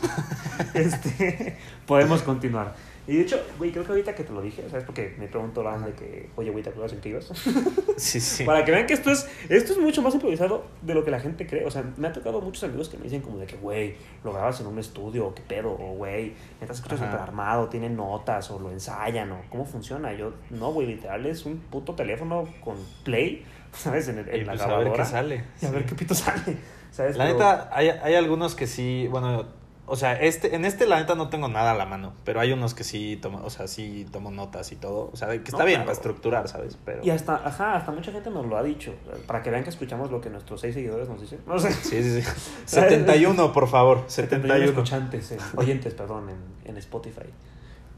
este, 0.74 1.58
podemos 1.86 2.22
continuar. 2.24 2.74
Y 3.12 3.16
de 3.18 3.24
hecho, 3.24 3.44
güey, 3.58 3.74
creo 3.74 3.84
que 3.84 3.92
ahorita 3.92 4.16
que 4.16 4.24
te 4.24 4.32
lo 4.32 4.42
dije, 4.42 4.64
¿sabes? 4.70 4.86
Porque 4.86 5.14
me 5.20 5.28
preguntó 5.28 5.62
la 5.64 5.78
de 5.78 5.92
que, 5.92 6.30
oye, 6.38 6.50
güey, 6.50 6.64
¿te 6.64 6.70
acuerdas 6.70 6.94
en 6.94 7.10
ibas? 7.12 7.30
Sí, 7.98 8.22
sí. 8.22 8.46
Para 8.46 8.64
que 8.64 8.72
vean 8.72 8.88
que 8.88 8.94
esto 8.94 9.12
es, 9.12 9.28
esto 9.50 9.74
es 9.74 9.80
mucho 9.80 10.02
más 10.02 10.14
improvisado 10.14 10.64
de 10.82 10.94
lo 10.94 11.04
que 11.04 11.12
la 11.12 11.20
gente 11.20 11.46
cree. 11.46 11.66
O 11.66 11.70
sea, 11.72 11.84
me 11.98 12.08
ha 12.08 12.14
tocado 12.14 12.40
muchos 12.40 12.64
amigos 12.64 12.88
que 12.88 12.96
me 12.98 13.04
dicen 13.04 13.20
como 13.20 13.38
de 13.38 13.48
que, 13.48 13.58
güey, 13.58 13.96
lo 14.24 14.32
grabas 14.32 14.62
en 14.62 14.68
un 14.68 14.80
estudio, 14.80 15.28
o 15.28 15.36
qué 15.36 15.42
pedo, 15.42 15.72
o 15.74 15.96
güey, 15.96 16.32
estás 16.62 16.78
escuchas 16.78 17.00
súper 17.00 17.16
armado, 17.20 17.68
tienen 17.68 17.98
notas, 17.98 18.50
o 18.50 18.60
lo 18.60 18.72
ensayan, 18.72 19.30
o 19.34 19.42
cómo 19.50 19.66
funciona. 19.66 20.14
Yo, 20.14 20.32
no, 20.50 20.72
güey, 20.72 20.88
literal 20.88 21.26
es 21.26 21.46
un 21.46 21.58
puto 21.58 21.94
teléfono 21.96 22.48
con 22.64 22.78
play, 23.04 23.44
¿sabes? 23.74 24.08
En, 24.08 24.20
el- 24.20 24.30
en 24.30 24.36
Y 24.42 24.44
la 24.46 24.54
pues 24.54 24.62
a 24.66 24.78
ver 24.78 24.94
qué 24.94 25.04
sale. 25.06 25.44
Y 25.62 25.66
a 25.66 25.72
ver 25.72 25.86
qué 25.86 25.96
pito 25.96 26.16
sale, 26.16 26.56
¿sabes? 26.92 27.18
La 27.18 27.26
Pero- 27.26 27.34
neta, 27.38 27.70
hay, 27.74 27.90
hay 27.90 28.16
algunos 28.16 28.56
que 28.56 28.68
sí, 28.68 29.08
bueno, 29.12 29.60
o 29.92 29.96
sea, 29.98 30.14
este, 30.14 30.56
en 30.56 30.64
este 30.64 30.88
la 30.88 30.98
neta 31.00 31.16
no 31.16 31.28
tengo 31.28 31.50
nada 31.50 31.72
a 31.72 31.74
la 31.76 31.86
mano, 31.86 32.14
pero 32.24 32.40
hay 32.40 32.54
unos 32.54 32.74
que 32.74 32.86
sí 32.86 33.20
tomo, 33.22 33.42
o 33.44 33.50
sea, 33.50 33.68
sí 33.68 34.08
tomo 34.10 34.32
notas 34.32 34.72
y 34.72 34.78
todo, 34.78 35.10
o 35.12 35.16
sea, 35.18 35.28
que 35.28 35.36
está 35.36 35.58
No, 35.60 35.66
bien 35.66 35.80
claro. 35.80 35.86
para 35.88 35.94
estructurar, 35.94 36.48
¿sabes? 36.48 36.78
Pero 36.86 37.04
Y 37.04 37.10
hasta, 37.10 37.36
ajá, 37.46 37.76
hasta 37.76 37.92
mucha 37.92 38.12
gente 38.14 38.30
nos 38.30 38.46
lo 38.46 38.56
ha 38.58 38.64
dicho. 38.64 38.94
Para 39.28 39.44
que 39.44 39.52
vean 39.52 39.64
que 39.66 39.70
escuchamos 39.70 40.10
lo 40.10 40.22
que 40.22 40.30
nuestros 40.30 40.62
seis 40.62 40.74
seguidores 40.74 41.10
nos 41.10 41.20
dicen. 41.20 41.40
No 41.46 41.60
sé. 41.60 41.74
sí, 41.74 42.02
sí, 42.02 42.22
sí. 42.22 42.32
71, 42.66 43.52
por 43.52 43.68
favor, 43.68 44.04
71 44.08 44.54
71. 44.54 44.66
escuchantes, 44.72 45.32
eh, 45.34 45.38
oyentes, 45.58 45.94
perdón, 45.94 46.30
en, 46.30 46.70
en 46.70 46.78
Spotify. 46.78 47.28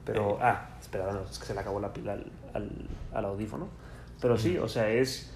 Pero, 0.04 0.40
ah, 0.42 0.70
espera, 0.82 1.12
no, 1.14 1.22
es 1.30 1.38
que 1.38 1.46
se 1.46 1.54
le 1.54 1.60
acabó 1.60 1.80
la 1.80 1.94
pila 1.94 2.14
al, 2.14 2.26
al, 2.54 2.70
al 3.14 3.26
audífono. 3.26 3.68
Pero 4.20 4.38
sí, 4.38 4.58
o 4.58 4.68
sea, 4.68 4.90
es. 4.90 5.30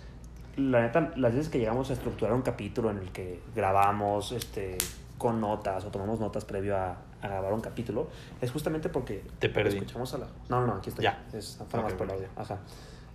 La 0.58 0.82
neta, 0.82 1.14
las 1.18 1.34
veces 1.36 1.50
que 1.50 1.60
llegamos 1.60 1.92
a 1.92 1.94
estructurar 1.94 2.34
un 2.34 2.42
capítulo 2.42 2.90
en 2.90 2.98
el 2.98 3.12
que 3.12 3.40
grabamos 3.56 4.32
este, 4.32 4.76
con 5.18 5.42
notas 5.42 5.84
o 5.86 5.90
tomamos 5.90 6.20
notas 6.20 6.46
previo 6.46 6.78
a, 6.78 6.92
a 7.22 7.28
grabar 7.28 7.54
un 7.54 7.62
capítulo, 7.62 8.08
es 8.42 8.52
justamente 8.52 8.90
porque 8.90 9.24
Te 9.40 9.50
perdí. 9.50 9.78
escuchamos 9.78 10.14
a 10.14 10.20
la. 10.20 10.28
No, 10.50 10.62
no, 10.62 10.68
no, 10.68 10.74
aquí 10.76 10.90
estoy. 10.90 11.04
Ya. 11.04 11.26
Es, 11.34 11.60
fue 11.70 11.82
más 11.82 11.92
Ok, 11.94 11.98
por 11.98 12.08
el 12.08 12.14
audio. 12.14 12.28
Ajá. 12.36 12.60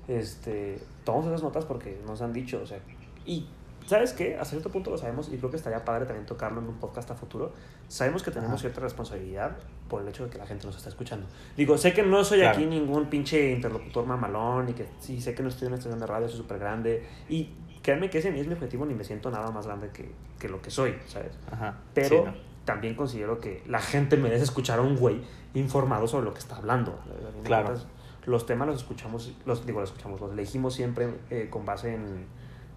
Este, 0.08 0.80
tomamos 1.04 1.28
esas 1.28 1.42
notas 1.42 1.64
porque 1.64 2.00
nos 2.06 2.20
han 2.22 2.32
dicho, 2.32 2.60
o 2.62 2.66
sea, 2.66 2.78
y 3.24 3.46
¿sabes 3.86 4.12
qué? 4.12 4.36
A 4.36 4.44
cierto 4.44 4.68
punto 4.70 4.90
lo 4.90 4.98
sabemos 4.98 5.28
y 5.32 5.36
creo 5.38 5.50
que 5.50 5.56
estaría 5.56 5.84
padre 5.84 6.06
también 6.06 6.26
tocarlo 6.26 6.60
en 6.60 6.66
un 6.68 6.74
podcast 6.76 7.10
a 7.12 7.14
futuro. 7.14 7.52
Sabemos 7.88 8.22
que 8.22 8.30
tenemos 8.30 8.54
Ajá. 8.54 8.60
cierta 8.62 8.80
responsabilidad 8.80 9.52
por 9.88 10.02
el 10.02 10.08
hecho 10.08 10.24
de 10.24 10.30
que 10.30 10.38
la 10.38 10.46
gente 10.46 10.66
nos 10.66 10.76
está 10.76 10.88
escuchando. 10.88 11.26
Digo, 11.56 11.76
sé 11.78 11.92
que 11.92 12.02
no 12.02 12.24
soy 12.24 12.40
Claro. 12.40 12.56
aquí 12.58 12.66
ningún 12.66 13.06
pinche 13.06 13.52
interlocutor 13.52 14.06
mamalón 14.06 14.68
y 14.70 14.72
que 14.72 14.86
sí, 14.98 15.20
sé 15.20 15.34
que 15.34 15.42
no 15.42 15.48
estoy 15.50 15.66
en 15.66 15.72
una 15.74 15.78
estación 15.78 16.00
de 16.00 16.06
radio, 16.06 16.28
soy 16.28 16.38
súper 16.38 16.58
grande 16.58 17.06
y 17.28 17.50
créanme 17.82 18.10
que 18.10 18.18
ese 18.18 18.30
ni 18.30 18.40
es 18.40 18.46
mi 18.46 18.54
objetivo 18.54 18.86
ni 18.86 18.94
me 18.94 19.04
siento 19.04 19.30
nada 19.30 19.50
más 19.50 19.66
grande 19.66 19.90
que, 19.92 20.10
que 20.38 20.48
lo 20.48 20.62
que 20.62 20.70
soy, 20.70 20.94
¿sabes? 21.06 21.32
Ajá. 21.50 21.78
Pero 21.94 22.08
sí, 22.08 22.22
¿no? 22.24 22.34
también 22.64 22.94
considero 22.94 23.40
que 23.40 23.62
la 23.66 23.80
gente 23.80 24.16
merece 24.16 24.44
escuchar 24.44 24.78
a 24.78 24.82
un 24.82 24.96
güey 24.96 25.20
informado 25.54 26.06
sobre 26.06 26.24
lo 26.26 26.32
que 26.32 26.38
está 26.40 26.56
hablando. 26.56 26.98
Claro. 27.44 27.66
cuentas, 27.66 27.86
Los 28.24 28.46
temas 28.46 28.68
los 28.68 28.76
escuchamos, 28.78 29.32
los 29.46 29.66
digo, 29.66 29.80
los 29.80 29.90
escuchamos, 29.90 30.20
los 30.20 30.32
elegimos 30.32 30.74
siempre 30.74 31.08
eh, 31.30 31.48
con 31.50 31.64
base 31.66 31.94
en, 31.94 32.26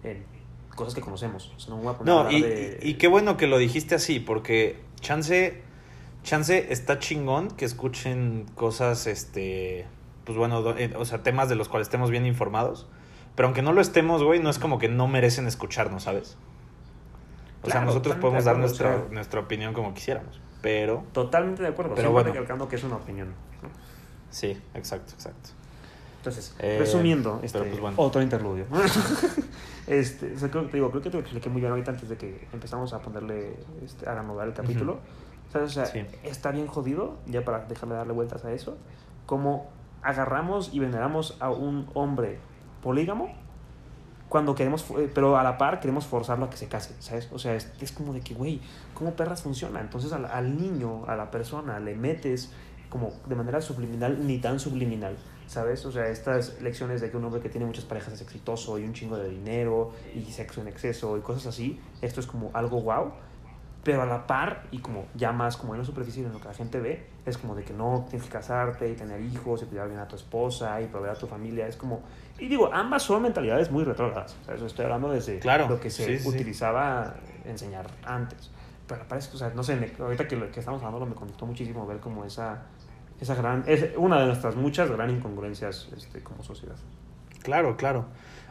en 0.02 0.24
cosas 0.74 0.94
que 0.94 1.00
conocemos. 1.00 1.52
O 1.56 1.60
sea, 1.60 1.70
no 1.70 1.76
me 1.76 1.84
voy 1.84 1.94
a 1.94 1.98
poner 1.98 2.14
No, 2.14 2.30
y, 2.30 2.42
de- 2.42 2.78
y- 2.82 2.94
qué 2.94 3.06
bueno 3.08 3.36
que 3.36 3.46
lo 3.46 3.58
dijiste 3.58 3.94
así, 3.94 4.18
porque 4.18 4.80
chance, 5.00 5.62
chance 6.24 6.72
está 6.72 6.98
chingón 6.98 7.48
que 7.52 7.64
escuchen 7.64 8.46
cosas, 8.56 9.06
este, 9.06 9.86
pues 10.24 10.36
bueno, 10.36 10.76
eh, 10.76 10.92
o 10.98 11.04
sea, 11.04 11.22
temas 11.22 11.48
de 11.48 11.54
los 11.54 11.68
cuales 11.68 11.86
estemos 11.86 12.10
bien 12.10 12.26
informados. 12.26 12.88
Pero 13.36 13.46
aunque 13.48 13.62
no 13.62 13.72
lo 13.72 13.80
estemos, 13.80 14.22
güey, 14.24 14.40
no 14.42 14.50
es 14.50 14.58
como 14.58 14.78
que 14.78 14.88
no 14.88 15.06
merecen 15.08 15.46
escucharnos, 15.46 16.02
¿sabes? 16.04 16.36
O 17.62 17.66
sea, 17.66 17.72
Claro, 17.72 17.86
nosotros 17.86 18.14
totalmente 18.16 18.20
podemos 18.22 18.44
de 18.44 18.50
dar 18.50 18.58
nuestra, 18.58 18.96
sea- 18.96 19.12
nuestra 19.12 19.40
opinión 19.40 19.74
como 19.74 19.94
quisiéramos. 19.94 20.40
Pero, 20.62 21.04
Totalmente 21.12 21.62
de 21.62 21.68
acuerdo, 21.68 21.94
Pero 21.94 22.10
bueno. 22.10 22.30
recalcando 22.30 22.68
que 22.68 22.76
es 22.76 22.82
una 22.84 22.96
opinión. 22.96 23.28
¿no? 23.62 23.68
sí, 24.30 24.60
exacto, 24.74 25.12
exacto. 25.14 25.50
Entonces, 26.18 26.56
Eh, 26.58 26.76
resumiendo, 26.80 27.38
este, 27.42 27.60
pues 27.62 27.78
bueno. 27.80 27.94
otro 27.98 28.20
interludio. 28.20 28.64
este, 29.86 30.34
o 30.34 30.38
sea, 30.38 30.50
creo, 30.50 30.66
te 30.66 30.72
digo, 30.78 30.90
creo 30.90 31.02
que 31.02 31.10
te 31.10 31.16
lo 31.16 31.20
expliqué 31.22 31.48
muy 31.48 31.60
bien 31.60 31.70
ahorita 31.70 31.92
antes 31.92 32.08
de 32.08 32.16
que 32.16 32.48
empezamos 32.52 32.92
a 32.92 33.00
ponerle, 33.00 33.56
este, 33.84 34.08
a 34.08 34.14
reanudar 34.14 34.48
el 34.48 34.54
capítulo. 34.54 34.98
¿Sabes? 35.52 35.70
O 35.70 35.74
sea, 35.74 35.86
Sí. 35.86 36.04
está 36.24 36.50
bien 36.50 36.66
jodido, 36.66 37.18
ya 37.26 37.44
para 37.44 37.60
dejarme 37.66 37.94
darle 37.94 38.12
vueltas 38.12 38.44
a 38.44 38.52
eso, 38.52 38.76
como 39.26 39.70
agarramos 40.02 40.70
y 40.72 40.80
veneramos 40.80 41.36
a 41.40 41.50
un 41.50 41.88
hombre 41.94 42.38
polígamo 42.86 43.34
cuando 44.28 44.54
queremos, 44.54 44.84
eh, 44.96 45.10
pero 45.12 45.36
a 45.36 45.42
la 45.42 45.58
par 45.58 45.80
queremos 45.80 46.06
forzarlo 46.06 46.44
a 46.44 46.50
que 46.50 46.56
se 46.56 46.68
case, 46.68 46.94
¿sabes? 47.00 47.28
O 47.32 47.38
sea, 47.38 47.56
es, 47.56 47.72
es 47.80 47.90
como 47.90 48.12
de 48.12 48.20
que, 48.20 48.32
güey, 48.34 48.60
¿cómo 48.94 49.14
perras 49.14 49.42
funciona? 49.42 49.80
Entonces 49.80 50.12
al, 50.12 50.24
al 50.26 50.56
niño, 50.56 51.04
a 51.08 51.16
la 51.16 51.32
persona, 51.32 51.80
le 51.80 51.96
metes 51.96 52.52
como 52.88 53.12
de 53.26 53.34
manera 53.34 53.60
subliminal, 53.60 54.24
ni 54.24 54.38
tan 54.38 54.60
subliminal, 54.60 55.16
¿sabes? 55.48 55.84
O 55.84 55.90
sea, 55.90 56.06
estas 56.06 56.60
lecciones 56.62 57.00
de 57.00 57.10
que 57.10 57.16
un 57.16 57.24
hombre 57.24 57.40
que 57.40 57.48
tiene 57.48 57.66
muchas 57.66 57.84
parejas 57.84 58.14
es 58.14 58.20
exitoso 58.20 58.78
y 58.78 58.84
un 58.84 58.92
chingo 58.92 59.16
de 59.16 59.28
dinero 59.28 59.90
y 60.14 60.22
sexo 60.30 60.60
en 60.60 60.68
exceso 60.68 61.18
y 61.18 61.22
cosas 61.22 61.46
así, 61.46 61.80
esto 62.02 62.20
es 62.20 62.28
como 62.28 62.52
algo 62.54 62.82
wow, 62.82 63.10
pero 63.82 64.02
a 64.02 64.06
la 64.06 64.28
par 64.28 64.68
y 64.70 64.78
como 64.78 65.06
ya 65.16 65.32
más 65.32 65.56
como 65.56 65.74
en 65.74 65.80
la 65.80 65.84
superficie 65.84 66.22
de 66.22 66.30
lo 66.30 66.40
que 66.40 66.46
la 66.46 66.54
gente 66.54 66.78
ve, 66.78 67.06
es 67.24 67.36
como 67.36 67.56
de 67.56 67.64
que 67.64 67.72
no 67.72 68.06
tienes 68.08 68.28
que 68.28 68.32
casarte 68.32 68.88
y 68.88 68.94
tener 68.94 69.20
hijos 69.20 69.62
y 69.62 69.66
cuidar 69.66 69.88
bien 69.88 69.98
a 69.98 70.06
tu 70.06 70.14
esposa 70.14 70.80
y 70.80 70.86
proveer 70.86 71.16
a 71.16 71.18
tu 71.18 71.26
familia, 71.26 71.66
es 71.66 71.76
como... 71.76 72.02
Y 72.38 72.48
digo, 72.48 72.70
ambas 72.72 73.02
son 73.02 73.22
mentalidades 73.22 73.70
muy 73.70 73.84
retrógradas, 73.84 74.36
¿sabes? 74.44 74.62
Estoy 74.62 74.84
hablando 74.84 75.10
desde 75.10 75.38
Claro, 75.38 75.68
lo 75.68 75.80
que 75.80 75.90
se 75.90 76.04
sí, 76.04 76.16
sí, 76.18 76.22
sí. 76.22 76.28
utilizaba 76.28 77.14
enseñar 77.44 77.86
antes. 78.04 78.50
Pero 78.86 79.06
parece 79.08 79.30
que, 79.30 79.36
o 79.36 79.38
sea, 79.38 79.50
no 79.54 79.62
sé, 79.62 79.76
me- 79.76 79.90
ahorita 79.98 80.28
que, 80.28 80.36
lo 80.36 80.50
que 80.50 80.60
estamos 80.60 80.82
hablando 80.82 81.06
me 81.06 81.14
conectó 81.14 81.46
muchísimo 81.46 81.86
ver 81.86 81.98
como 81.98 82.24
esa, 82.24 82.62
esa 83.20 83.34
gran, 83.34 83.64
es 83.66 83.86
una 83.96 84.20
de 84.20 84.26
nuestras 84.26 84.54
muchas 84.54 84.90
gran 84.90 85.10
incongruencias 85.10 85.88
este, 85.96 86.22
como 86.22 86.42
sociedad. 86.42 86.76
Claro, 87.42 87.76
claro. 87.76 88.04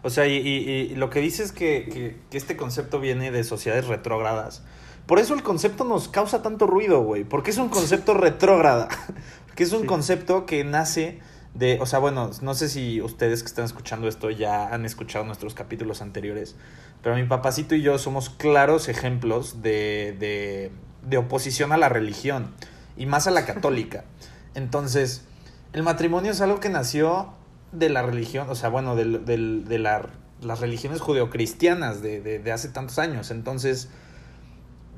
O 0.03 0.09
sea, 0.09 0.27
y, 0.27 0.35
y- 0.37 0.69
y 0.91 0.95
lo 0.95 1.09
que 1.09 1.19
dices 1.19 1.47
es 1.47 1.51
que, 1.51 1.87
que, 1.91 2.17
que 2.29 2.37
este 2.37 2.57
concepto 2.57 2.99
viene 2.99 3.31
de 3.31 3.43
sociedades 3.43 3.87
retrógradas. 3.87 4.63
Por 5.05 5.19
eso 5.19 5.35
el 5.35 5.43
concepto 5.43 5.83
nos 5.83 6.07
causa 6.07 6.41
tanto 6.41 6.65
ruido, 6.65 7.01
güey. 7.03 7.23
Porque 7.23 7.51
es 7.51 7.57
un 7.59 7.69
concepto 7.69 8.13
retrógrada. 8.15 8.87
Porque 9.47 9.63
es 9.63 9.71
un 9.73 9.81
Sí. 9.81 9.87
concepto 9.87 10.45
que 10.45 10.63
nace 10.63 11.19
de. 11.55 11.79
O 11.81 11.85
sea, 11.87 11.99
bueno, 11.99 12.29
no 12.41 12.53
sé 12.53 12.69
si 12.69 13.01
ustedes 13.01 13.41
que 13.41 13.47
están 13.47 13.65
escuchando 13.65 14.07
esto 14.07 14.29
ya 14.29 14.67
han 14.73 14.85
escuchado 14.85 15.25
nuestros 15.25 15.53
capítulos 15.55 16.01
anteriores. 16.01 16.55
Pero 17.01 17.15
mi 17.15 17.23
papacito 17.23 17.75
y 17.75 17.81
yo 17.81 17.97
somos 17.97 18.29
claros 18.29 18.87
ejemplos 18.89 19.61
de, 19.61 20.15
de, 20.19 20.71
de 21.07 21.17
oposición 21.17 21.71
a 21.71 21.77
la 21.77 21.89
religión. 21.89 22.53
Y 22.97 23.05
más 23.07 23.27
a 23.27 23.31
la 23.31 23.45
católica. 23.45 24.05
Entonces, 24.53 25.25
el 25.73 25.83
matrimonio 25.83 26.31
es 26.31 26.39
algo 26.41 26.59
que 26.59 26.69
nació 26.69 27.33
de 27.73 27.89
la 27.89 28.01
religión, 28.03 28.49
o 28.49 28.55
sea, 28.55 28.69
bueno, 28.69 28.95
del- 28.95 29.25
de, 29.25 29.79
la- 29.79 30.09
las 30.41 30.61
religiones 30.61 31.01
judeocristianas 31.01 32.01
de, 32.01 32.21
de, 32.21 32.39
de 32.39 32.51
hace 32.53 32.69
tantos 32.69 32.97
años. 32.99 33.31
Entonces, 33.31 33.89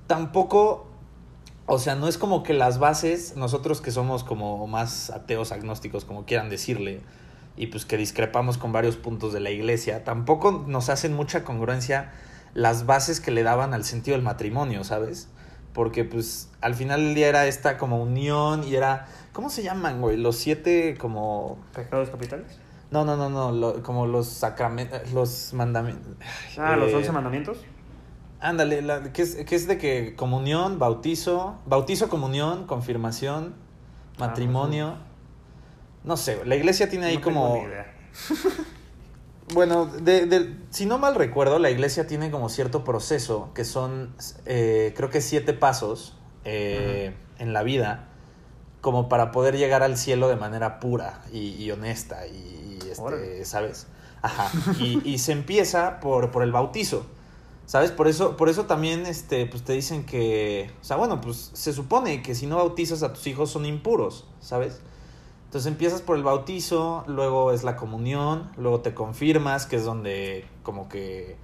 tampoco, 0.06 0.88
o 1.68 1.78
sea, 1.80 1.94
no 1.96 2.08
es 2.08 2.18
como 2.18 2.42
que 2.44 2.54
las 2.54 2.80
bases, 2.80 3.36
nosotros 3.36 3.82
que 3.82 3.92
somos 3.92 4.24
como 4.24 4.66
más 4.68 5.10
ateos, 5.12 5.52
agnósticos, 5.52 6.04
como 6.06 6.26
quieran 6.26 6.50
decirle, 6.50 7.02
y 7.56 7.68
pues 7.68 7.86
que 7.86 7.98
discrepamos 7.98 8.58
con 8.58 8.72
varios 8.72 8.98
puntos 8.98 9.34
de 9.34 9.40
la 9.42 9.52
iglesia, 9.52 10.04
tampoco 10.04 10.64
nos 10.68 10.90
hacen 10.90 11.14
mucha 11.14 11.44
congruencia 11.44 12.12
las 12.54 12.86
bases 12.86 13.20
que 13.20 13.30
le 13.32 13.44
daban 13.44 13.74
al 13.74 13.84
sentido 13.84 14.16
del 14.18 14.24
matrimonio, 14.24 14.84
¿sabes? 14.84 15.30
Porque 15.74 16.04
pues 16.06 16.50
al 16.62 16.74
final 16.74 17.02
del 17.04 17.14
día 17.16 17.28
era 17.28 17.46
esta 17.46 17.78
como 17.78 18.02
unión 18.02 18.64
y 18.64 18.76
era, 18.76 19.06
¿cómo 19.34 19.50
se 19.52 19.62
llaman, 19.62 20.02
güey? 20.02 20.18
Los 20.18 20.38
siete 20.38 20.96
como... 20.98 21.60
¿Pecados 21.76 22.10
capitales? 22.10 22.60
No, 22.90 23.04
no, 23.06 23.16
no, 23.18 23.30
no, 23.30 23.52
lo- 23.52 23.84
como 23.84 24.08
los 24.08 24.28
sacramentos, 24.28 25.12
los 25.12 25.54
mandamientos. 25.54 26.14
Ah, 26.58 26.78
los 26.78 26.92
Eh, 26.92 26.96
11 26.96 27.12
mandamientos. 27.12 27.58
Ándale, 28.40 28.82
la- 28.82 29.12
que, 29.14 29.22
es, 29.24 29.36
que 29.36 29.56
es 29.56 29.68
de 29.68 29.78
que 29.78 30.16
comunión, 30.16 30.78
bautizo, 30.80 31.58
bautizo, 31.66 32.10
comunión, 32.10 32.66
confirmación, 32.68 33.56
Ah, 34.20 34.28
matrimonio. 34.28 34.96
No 36.04 36.18
sé, 36.18 36.44
la 36.46 36.56
iglesia 36.56 36.90
tiene 36.90 37.08
ahí 37.08 37.18
No 37.18 37.22
tengo 37.24 37.40
como... 37.42 37.56
ni 37.56 37.64
idea. 37.64 37.94
Bueno, 39.54 39.86
de, 39.86 40.26
de- 40.26 40.58
si 40.72 40.86
no 40.86 40.98
mal 40.98 41.16
recuerdo, 41.16 41.58
la 41.58 41.70
iglesia 41.70 42.06
tiene 42.06 42.30
como 42.32 42.50
cierto 42.50 42.84
proceso, 42.84 43.52
que 43.54 43.64
son, 43.64 44.14
eh, 44.46 44.94
creo 44.98 45.10
que 45.10 45.22
siete 45.22 45.54
pasos 45.54 46.18
eh, 46.44 47.14
en 47.40 47.54
la 47.54 47.64
vida, 47.64 48.10
como 48.82 49.08
para 49.08 49.32
poder 49.32 49.56
llegar 49.58 49.84
al 49.84 49.98
cielo 49.98 50.28
de 50.28 50.36
manera 50.36 50.82
pura 50.82 51.22
y, 51.32 51.52
y 51.64 51.72
honesta, 51.72 52.28
y, 52.28 52.80
y, 52.84 52.90
este. 52.92 53.46
¿sabes? 53.46 53.88
Ajá. 54.22 54.52
Y, 54.82 55.02
y 55.10 55.18
se 55.20 55.32
empieza 55.32 56.02
por, 56.02 56.30
por 56.32 56.44
el 56.44 56.52
bautizo. 56.52 57.06
¿Sabes? 57.68 57.92
Por 57.92 58.08
eso, 58.08 58.38
por 58.38 58.50
eso 58.50 58.66
también 58.66 59.06
este, 59.06 59.46
pues 59.46 59.64
te 59.64 59.74
dicen 59.74 60.06
que. 60.06 60.72
O 60.82 60.86
sea, 60.86 60.98
bueno, 60.98 61.22
pues 61.22 61.52
se 61.54 61.74
supone 61.74 62.24
que 62.24 62.34
si 62.34 62.48
no 62.48 62.56
bautizas 62.58 63.04
a 63.04 63.14
tus 63.14 63.28
hijos 63.28 63.52
son 63.52 63.66
impuros, 63.68 64.26
¿sabes? 64.40 64.82
Entonces 65.46 65.72
empiezas 65.72 66.02
por 66.02 66.18
el 66.18 66.24
bautizo, 66.24 67.04
luego 67.08 67.52
es 67.52 67.64
la 67.64 67.76
comunión, 67.78 68.52
luego 68.58 68.82
te 68.82 68.94
confirmas, 68.96 69.66
que 69.68 69.78
es 69.78 69.86
donde 69.86 70.48
como 70.64 70.90
que... 70.90 71.38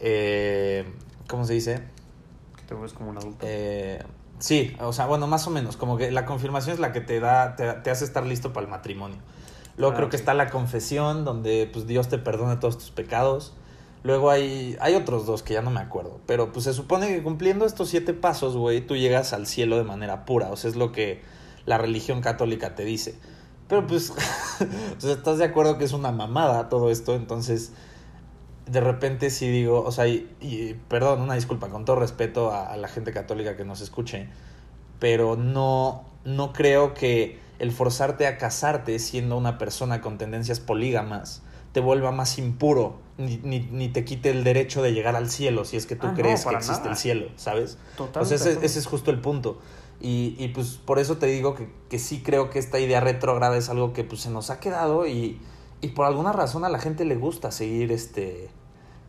eh, 0.00 0.92
¿cómo 1.28 1.44
se 1.44 1.54
dice? 1.54 1.88
Que 2.56 2.62
te 2.64 2.74
vuelves 2.74 2.94
como 2.94 3.10
un 3.10 3.18
adulto. 3.18 3.48
Eh, 3.48 4.02
sí, 4.38 4.76
o 4.80 4.92
sea, 4.92 5.06
bueno, 5.06 5.26
más 5.28 5.46
o 5.46 5.50
menos, 5.50 5.76
como 5.76 5.96
que 5.96 6.10
la 6.12 6.24
confirmación 6.26 6.74
es 6.74 6.80
la 6.80 6.92
que 6.92 7.00
te 7.00 7.20
da, 7.20 7.56
te, 7.56 7.72
te 7.74 7.90
hace 7.90 8.04
estar 8.04 8.26
listo 8.26 8.52
para 8.52 8.64
el 8.66 8.70
matrimonio. 8.70 9.18
Luego 9.76 9.94
Ah, 9.94 9.96
creo 9.96 10.08
que 10.08 10.16
ok. 10.16 10.20
está 10.20 10.34
la 10.34 10.50
confesión, 10.50 11.24
donde 11.24 11.68
pues 11.72 11.86
Dios 11.86 12.08
te 12.08 12.18
perdona 12.18 12.60
todos 12.60 12.78
tus 12.78 12.90
pecados. 12.90 13.54
Luego 14.04 14.30
hay, 14.30 14.76
hay 14.80 14.94
otros 14.94 15.26
dos 15.26 15.42
que 15.42 15.54
ya 15.54 15.62
no 15.62 15.70
me 15.70 15.80
acuerdo. 15.80 16.20
Pero 16.26 16.52
pues 16.52 16.64
se 16.64 16.72
supone 16.74 17.08
que 17.08 17.22
cumpliendo 17.22 17.66
estos 17.66 17.88
siete 17.88 18.14
pasos, 18.14 18.56
güey, 18.56 18.80
tú 18.80 18.96
llegas 18.96 19.32
al 19.32 19.46
cielo 19.46 19.76
de 19.76 19.84
manera 19.84 20.24
pura. 20.24 20.50
O 20.50 20.56
sea, 20.56 20.70
es 20.70 20.76
lo 20.76 20.92
que 20.92 21.22
la 21.66 21.78
religión 21.78 22.20
católica 22.20 22.74
te 22.74 22.84
dice. 22.84 23.14
Pero 23.68 23.86
pues, 23.86 24.10
o 25.02 25.08
¿estás 25.08 25.38
de 25.38 25.44
acuerdo 25.44 25.78
que 25.78 25.84
es 25.84 25.92
una 25.92 26.10
mamada 26.10 26.68
todo 26.68 26.90
esto? 26.90 27.14
Entonces, 27.14 27.72
de 28.66 28.80
repente 28.80 29.30
sí 29.30 29.48
digo, 29.48 29.82
o 29.82 29.92
sea, 29.92 30.08
y, 30.08 30.28
y, 30.40 30.74
perdón, 30.88 31.20
una 31.20 31.34
disculpa, 31.34 31.68
con 31.68 31.84
todo 31.84 31.96
respeto 31.96 32.50
a, 32.50 32.72
a 32.72 32.76
la 32.76 32.88
gente 32.88 33.12
católica 33.12 33.56
que 33.56 33.64
nos 33.64 33.80
escuche, 33.80 34.28
pero 34.98 35.36
no, 35.36 36.04
no 36.24 36.52
creo 36.52 36.94
que 36.94 37.38
el 37.58 37.70
forzarte 37.72 38.26
a 38.26 38.38
casarte 38.38 38.98
siendo 38.98 39.36
una 39.36 39.58
persona 39.58 40.00
con 40.00 40.18
tendencias 40.18 40.60
polígamas 40.60 41.42
te 41.72 41.80
vuelva 41.80 42.12
más 42.12 42.38
impuro, 42.38 42.96
ni, 43.18 43.38
ni, 43.38 43.60
ni 43.60 43.88
te 43.88 44.04
quite 44.04 44.30
el 44.30 44.44
derecho 44.44 44.82
de 44.82 44.92
llegar 44.92 45.16
al 45.16 45.30
cielo 45.30 45.64
si 45.64 45.76
es 45.76 45.86
que 45.86 45.96
tú 45.96 46.06
Ah, 46.06 46.10
no, 46.10 46.16
crees 46.16 46.44
que 46.44 46.54
existe 46.54 46.80
nada. 46.80 46.90
el 46.92 46.96
cielo, 46.96 47.26
¿sabes? 47.36 47.78
Totalmente. 47.96 48.44
De 48.44 48.50
ese, 48.52 48.64
ese 48.66 48.78
es 48.78 48.86
justo 48.86 49.10
el 49.10 49.20
punto. 49.20 49.58
Y, 50.00 50.34
y, 50.38 50.48
pues 50.48 50.80
por 50.84 50.98
eso 50.98 51.16
te 51.18 51.26
digo 51.26 51.54
que, 51.54 51.70
que 51.88 51.98
sí 51.98 52.22
creo 52.24 52.50
que 52.50 52.58
esta 52.58 52.80
idea 52.80 53.00
retrógrada 53.00 53.56
es 53.56 53.68
algo 53.68 53.92
que 53.92 54.02
pues 54.04 54.20
se 54.22 54.30
nos 54.30 54.50
ha 54.50 54.58
quedado 54.58 55.06
y, 55.06 55.40
y 55.80 55.88
por 55.88 56.06
alguna 56.06 56.32
razón 56.32 56.64
a 56.64 56.68
la 56.68 56.78
gente 56.80 57.04
le 57.04 57.14
gusta 57.16 57.52
seguir 57.52 57.92
este... 57.92 58.50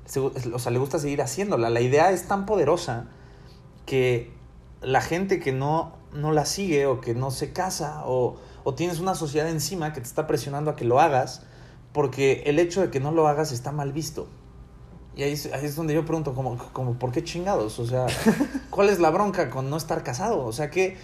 se- 0.05 0.19
o 0.19 0.59
sea, 0.59 0.71
le 0.71 0.77
gusta 0.79 0.99
seguir 0.99 1.21
haciéndola. 1.21 1.69
La 1.71 1.81
idea 1.81 2.11
es 2.11 2.27
tan 2.27 2.45
poderosa 2.45 3.07
que 3.85 4.31
la 4.81 5.01
gente 5.01 5.39
que 5.39 5.51
no, 5.51 5.93
no 6.13 6.31
la 6.31 6.45
sigue 6.45 6.85
o 6.85 7.01
que 7.01 7.13
no 7.15 7.31
se 7.31 7.53
casa 7.53 8.03
o, 8.05 8.37
o 8.63 8.73
tienes 8.75 8.99
una 8.99 9.15
sociedad 9.15 9.49
encima 9.49 9.93
que 9.93 10.01
te 10.01 10.07
está 10.07 10.27
presionando 10.27 10.71
a 10.71 10.75
que 10.75 10.85
lo 10.85 10.99
hagas 10.99 11.43
porque 11.93 12.43
el 12.47 12.59
hecho 12.59 12.81
de 12.81 12.89
que 12.89 12.99
no 12.99 13.11
lo 13.11 13.27
hagas 13.27 13.51
está 13.51 13.71
mal 13.71 13.93
visto. 13.93 14.27
Y 15.15 15.21
ahí 15.23 15.33
es, 15.33 15.45
ahí 15.53 15.63
es 15.65 15.75
donde 15.75 15.93
yo 15.93 16.05
pregunto, 16.05 16.33
como, 16.33 16.57
como, 16.73 16.93
¿por 16.97 17.11
qué 17.11 17.23
chingados? 17.23 17.77
O 17.79 17.85
sea, 17.85 18.07
¿cuál 18.71 18.89
es 18.89 18.99
la 18.99 19.11
bronca 19.11 19.49
con 19.51 19.69
no 19.69 19.77
estar 19.77 20.03
casado? 20.03 20.43
O 20.43 20.51
sea, 20.51 20.71
¿qué, 20.71 20.97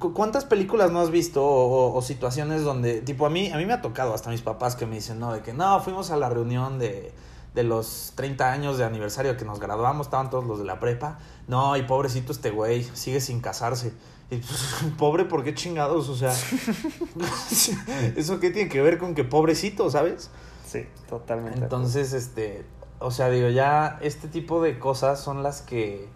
cu- 0.00 0.12
¿cuántas 0.12 0.44
películas 0.44 0.90
no 0.90 0.98
has 1.00 1.10
visto 1.10 1.44
o, 1.44 1.66
o- 1.92 1.94
o 1.96 2.02
situaciones 2.02 2.62
donde, 2.64 3.00
tipo, 3.00 3.26
a 3.26 3.30
mí, 3.30 3.52
a 3.52 3.56
mí 3.58 3.64
me 3.64 3.72
ha 3.74 3.80
tocado 3.80 4.12
hasta 4.12 4.30
mis 4.30 4.42
papás 4.42 4.74
que 4.74 4.86
me 4.86 4.96
dicen, 4.96 5.20
no, 5.20 5.32
de 5.32 5.40
que 5.42 5.52
no, 5.52 5.80
fuimos 5.80 6.10
a 6.10 6.16
la 6.16 6.28
reunión 6.30 6.80
de, 6.80 7.12
de 7.54 7.62
los 7.62 8.12
30 8.16 8.50
años 8.50 8.76
de 8.76 8.82
aniversario 8.84 9.36
que 9.36 9.44
nos 9.44 9.60
graduamos, 9.60 10.08
estaban 10.08 10.30
todos 10.30 10.44
los 10.44 10.58
de 10.58 10.64
la 10.64 10.80
prepa. 10.80 11.20
No, 11.46 11.76
y 11.76 11.82
pobrecito 11.84 12.32
este 12.32 12.50
güey, 12.50 12.82
sigue 12.94 13.20
sin 13.20 13.40
casarse. 13.40 13.92
Y, 14.30 14.40
pobre, 14.98 15.24
¿por 15.24 15.44
qué 15.44 15.54
chingados? 15.54 16.08
O 16.08 16.16
sea, 16.16 16.32
¿eso 18.16 18.40
qué 18.40 18.50
tiene 18.50 18.68
que 18.68 18.82
ver 18.82 18.98
con 18.98 19.14
que 19.14 19.24
pobrecito, 19.24 19.90
sabes? 19.90 20.30
Sí, 20.66 20.86
totalmente. 21.08 21.60
Entonces, 21.60 22.12
este, 22.12 22.64
o 22.98 23.10
sea, 23.10 23.28
digo, 23.30 23.48
ya 23.48 23.98
este 24.02 24.28
tipo 24.28 24.62
de 24.62 24.78
cosas 24.78 25.20
son 25.20 25.42
las 25.42 25.62
que, 25.62 26.08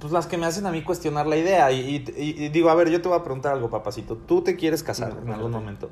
pues 0.00 0.12
las 0.12 0.26
que 0.26 0.38
me 0.38 0.46
hacen 0.46 0.66
a 0.66 0.70
mí 0.72 0.82
cuestionar 0.82 1.26
la 1.26 1.36
idea. 1.36 1.70
Y, 1.72 1.96
y- 1.96 2.44
y- 2.44 2.48
digo, 2.48 2.70
a 2.70 2.74
ver, 2.74 2.88
yo 2.90 3.00
te 3.02 3.08
voy 3.08 3.18
a 3.18 3.22
preguntar 3.22 3.52
algo, 3.52 3.70
papacito. 3.70 4.16
¿Tú 4.16 4.42
te 4.42 4.56
quieres 4.56 4.82
casar 4.82 5.14
No, 5.14 5.20
en 5.22 5.30
algún 5.32 5.52
momento? 5.52 5.90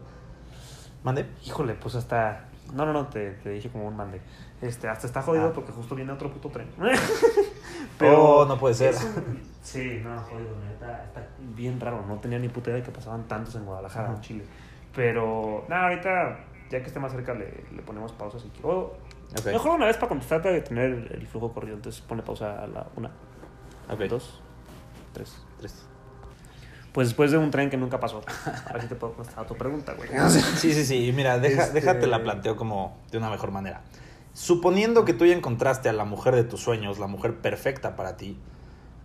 ¿Mande? 1.05 1.27
Híjole, 1.47 1.75
pues 1.75 1.95
hasta. 1.95 2.49
No, 2.75 2.85
no, 2.85 2.93
no, 2.93 3.07
te, 3.09 3.31
te 3.33 3.51
dije 3.51 3.71
como 3.71 3.87
un 3.87 3.97
mande. 3.97 4.21
Este, 4.61 4.89
hasta 4.89 5.07
está 5.07 5.23
jodido 5.23 5.47
Ah. 5.49 5.53
porque 5.55 5.73
justo 5.73 5.95
viene 5.95 6.13
otro 6.13 6.33
puto 6.33 6.49
tren. 6.51 6.69
Oh, 8.07 8.45
no 8.47 8.59
puede 8.59 8.75
ser. 8.75 8.95
un- 8.95 9.43
Sí, 9.63 10.01
no, 10.03 10.19
jodido, 10.23 10.57
neta. 10.67 11.05
Está 11.05 11.27
bien 11.55 11.79
raro. 11.79 12.03
No 12.07 12.17
tenía 12.21 12.39
ni 12.39 12.49
puta 12.49 12.71
idea 12.71 12.79
de 12.81 12.87
que 12.87 12.91
pasaban 12.93 13.29
tantos 13.29 13.55
en 13.57 13.67
Guadalajara, 13.67 14.11
en 14.15 14.21
Chile. 14.23 14.45
Pero, 14.95 15.65
nada, 15.69 15.89
ahorita, 15.89 16.39
ya 16.71 16.81
que 16.81 16.87
esté 16.87 16.99
más 17.01 17.13
cerca, 17.13 17.35
le, 17.35 17.65
le 17.75 17.83
ponemos 17.83 18.13
pausa 18.13 18.39
si 18.39 18.49
quiero. 18.49 18.69
O, 18.71 19.09
Ok. 19.39 19.45
Mejor 19.47 19.73
una 19.77 19.85
vez 19.87 19.97
para 19.99 20.09
contestarte 20.09 20.49
de 20.51 20.63
tener 20.63 20.87
el, 20.87 21.13
el 21.13 21.27
flujo 21.27 21.53
corrido. 21.53 21.75
Entonces 21.77 22.01
pone 22.01 22.23
pausa 22.23 22.63
a 22.63 22.67
la 22.67 22.87
una, 22.97 23.11
Ok. 23.91 24.01
dos, 24.09 24.41
tres. 25.13 25.37
Tres. 25.59 25.85
Pues 26.93 27.09
después 27.09 27.31
de 27.31 27.37
un 27.37 27.51
tren 27.51 27.69
que 27.69 27.77
nunca 27.77 28.01
pasó. 28.01 28.23
A 28.67 28.73
ver 28.73 28.83
si 28.83 28.89
te 28.89 28.95
puedo 28.95 29.13
contestar 29.13 29.45
a 29.45 29.47
tu 29.47 29.55
pregunta, 29.55 29.93
güey. 29.93 30.09
Sí, 30.31 30.73
sí, 30.73 30.85
sí. 30.87 31.13
Mira, 31.15 31.39
deja, 31.39 31.65
Este- 31.65 31.75
déjate 31.81 32.07
la 32.07 32.23
planteo 32.23 32.57
como 32.57 32.97
de 33.11 33.19
una 33.19 33.29
mejor 33.29 33.51
manera. 33.51 33.83
Suponiendo 34.39 35.05
que 35.05 35.15
tú 35.15 35.27
ya 35.27 35.35
encontraste 35.35 35.89
a 35.89 35.93
la 35.93 36.05
mujer 36.05 36.37
de 36.37 36.45
tus 36.45 36.61
sueños, 36.61 37.01
la 37.01 37.09
mujer 37.09 37.39
perfecta 37.39 37.97
para 37.97 38.17
ti, 38.17 38.39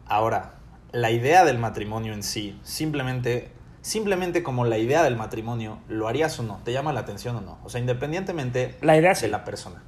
ahora, 0.05 0.59
la 0.91 1.09
idea 1.09 1.43
del 1.43 1.57
matrimonio 1.57 2.13
en 2.13 2.21
sí, 2.21 2.59
simplemente, 2.61 3.49
simplemente 3.81 4.43
como 4.43 4.63
la 4.63 4.77
idea 4.77 5.01
del 5.01 5.17
matrimonio, 5.17 5.79
¿lo 5.89 6.07
harías 6.07 6.39
o 6.39 6.43
no? 6.43 6.59
¿Te 6.63 6.71
llama 6.71 6.93
la 6.93 6.99
atención 6.99 7.35
o 7.35 7.41
no? 7.41 7.57
O 7.63 7.69
sea, 7.69 7.81
independientemente 7.81 8.77
La 8.81 8.95
idea 8.95 9.15
sí. 9.15 9.23
de 9.23 9.29
la 9.29 9.43
persona. 9.43 9.81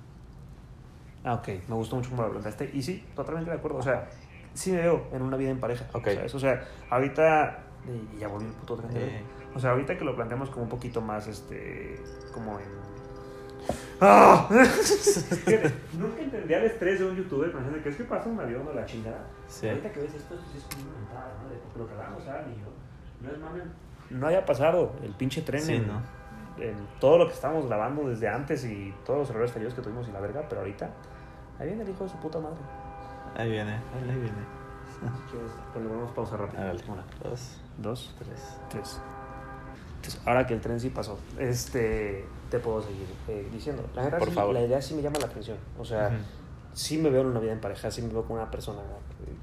Ah, 1.23 1.35
ok. 1.35 1.47
Me 1.67 1.75
gustó 1.75 1.97
mucho 1.97 2.09
cómo 2.09 2.23
lo 2.23 2.31
planteaste. 2.31 2.71
Y 2.73 2.81
sí, 2.81 3.05
totalmente 3.15 3.51
de 3.51 3.57
acuerdo. 3.57 3.77
O 3.77 3.83
sea, 3.83 4.09
sí 4.55 4.71
me 4.71 4.81
veo 4.81 5.09
en 5.13 5.21
una 5.21 5.37
vida 5.37 5.51
en 5.51 5.59
pareja. 5.59 5.85
Ok. 5.93 6.07
¿sabes? 6.07 6.33
O 6.33 6.39
sea, 6.39 6.63
ahorita. 6.89 7.59
Y 7.87 8.17
ya 8.17 8.29
volví 8.29 8.47
el 8.47 8.53
puto 8.53 8.77
tren. 8.77 8.91
de 8.95 9.17
Eh. 9.17 9.23
O 9.53 9.59
sea, 9.59 9.71
ahorita 9.71 9.95
que 9.95 10.05
lo 10.05 10.15
planteamos 10.15 10.49
como 10.49 10.63
un 10.63 10.69
poquito 10.69 11.01
más, 11.01 11.27
este. 11.27 12.01
Como 12.33 12.59
en. 12.59 12.94
¡Ah! 14.01 14.47
Nunca 15.93 16.21
entendía 16.21 16.57
el 16.57 16.65
estrés 16.65 16.99
de 16.99 17.05
un 17.05 17.15
youtuber 17.15 17.51
pensando 17.51 17.81
que 17.81 17.89
es 17.89 17.95
que 17.95 18.03
pasa 18.03 18.29
un 18.29 18.39
avión 18.39 18.67
o 18.67 18.73
la 18.73 18.85
chingada. 18.85 19.25
Sí. 19.47 19.69
Ahorita 19.69 19.91
que 19.91 20.01
ves 20.01 20.13
esto, 20.15 20.35
sí 20.51 20.57
es 20.57 20.63
como 20.65 20.89
una 20.89 20.99
mentada, 20.99 21.33
¿no? 21.41 21.49
De 21.49 21.55
lo 21.79 21.87
que. 21.87 21.93
Y 21.93 22.59
yo, 22.59 22.67
no 23.21 23.31
es 23.31 23.39
mame. 23.39 23.61
No 24.09 24.27
haya 24.27 24.45
pasado 24.45 24.93
el 25.03 25.11
pinche 25.13 25.41
tren 25.41 25.61
Sí, 25.61 25.75
en, 25.75 25.87
¿no? 25.87 26.01
en 26.57 26.75
todo 26.99 27.17
lo 27.17 27.27
que 27.27 27.33
estábamos 27.33 27.67
grabando 27.67 28.07
desde 28.07 28.27
antes 28.27 28.63
y 28.65 28.93
todos 29.05 29.19
los 29.19 29.29
errores 29.29 29.51
fallidos 29.51 29.73
que 29.73 29.81
tuvimos 29.81 30.07
y 30.07 30.11
la 30.11 30.19
verga, 30.19 30.43
pero 30.47 30.61
ahorita, 30.61 30.89
ahí 31.59 31.67
viene 31.67 31.83
el 31.83 31.89
hijo 31.89 32.03
de 32.03 32.09
su 32.09 32.17
puta 32.17 32.39
madre. 32.39 32.59
Ahí 33.35 33.51
viene, 33.51 33.73
ahí 33.73 34.03
viene. 34.05 34.55
Si 34.95 35.31
quieres, 35.31 35.51
pues 35.73 35.83
le 35.83 35.89
ponemos 35.89 36.11
pausa 36.11 36.37
rápido. 36.37 36.61
A 36.61 36.65
ver, 36.65 36.75
Una, 36.87 37.03
dos, 37.23 37.59
dos, 37.77 38.15
tres. 38.17 38.57
tres. 38.69 39.01
Entonces, 39.97 40.21
ahora 40.25 40.45
que 40.45 40.53
el 40.53 40.61
tren 40.61 40.79
sí 40.79 40.89
pasó, 40.89 41.19
este, 41.39 42.25
te 42.49 42.59
puedo 42.59 42.81
seguir 42.81 43.07
eh, 43.27 43.47
diciendo. 43.51 43.83
La 43.95 44.03
verdad, 44.03 44.19
Por 44.19 44.29
sí, 44.29 44.35
favor. 44.35 44.53
la 44.53 44.61
idea 44.61 44.81
sí 44.81 44.93
me 44.95 45.01
llama 45.01 45.19
la 45.19 45.25
atención. 45.27 45.57
O 45.79 45.85
sea, 45.85 46.07
Ujú. 46.07 46.23
sí 46.73 46.97
me 46.97 47.09
veo 47.09 47.21
en 47.21 47.27
una 47.27 47.39
vida 47.39 47.51
en 47.53 47.61
pareja, 47.61 47.89
sí 47.91 48.01
me 48.01 48.09
veo 48.09 48.23
con 48.23 48.37
una 48.37 48.49
persona, 48.51 48.81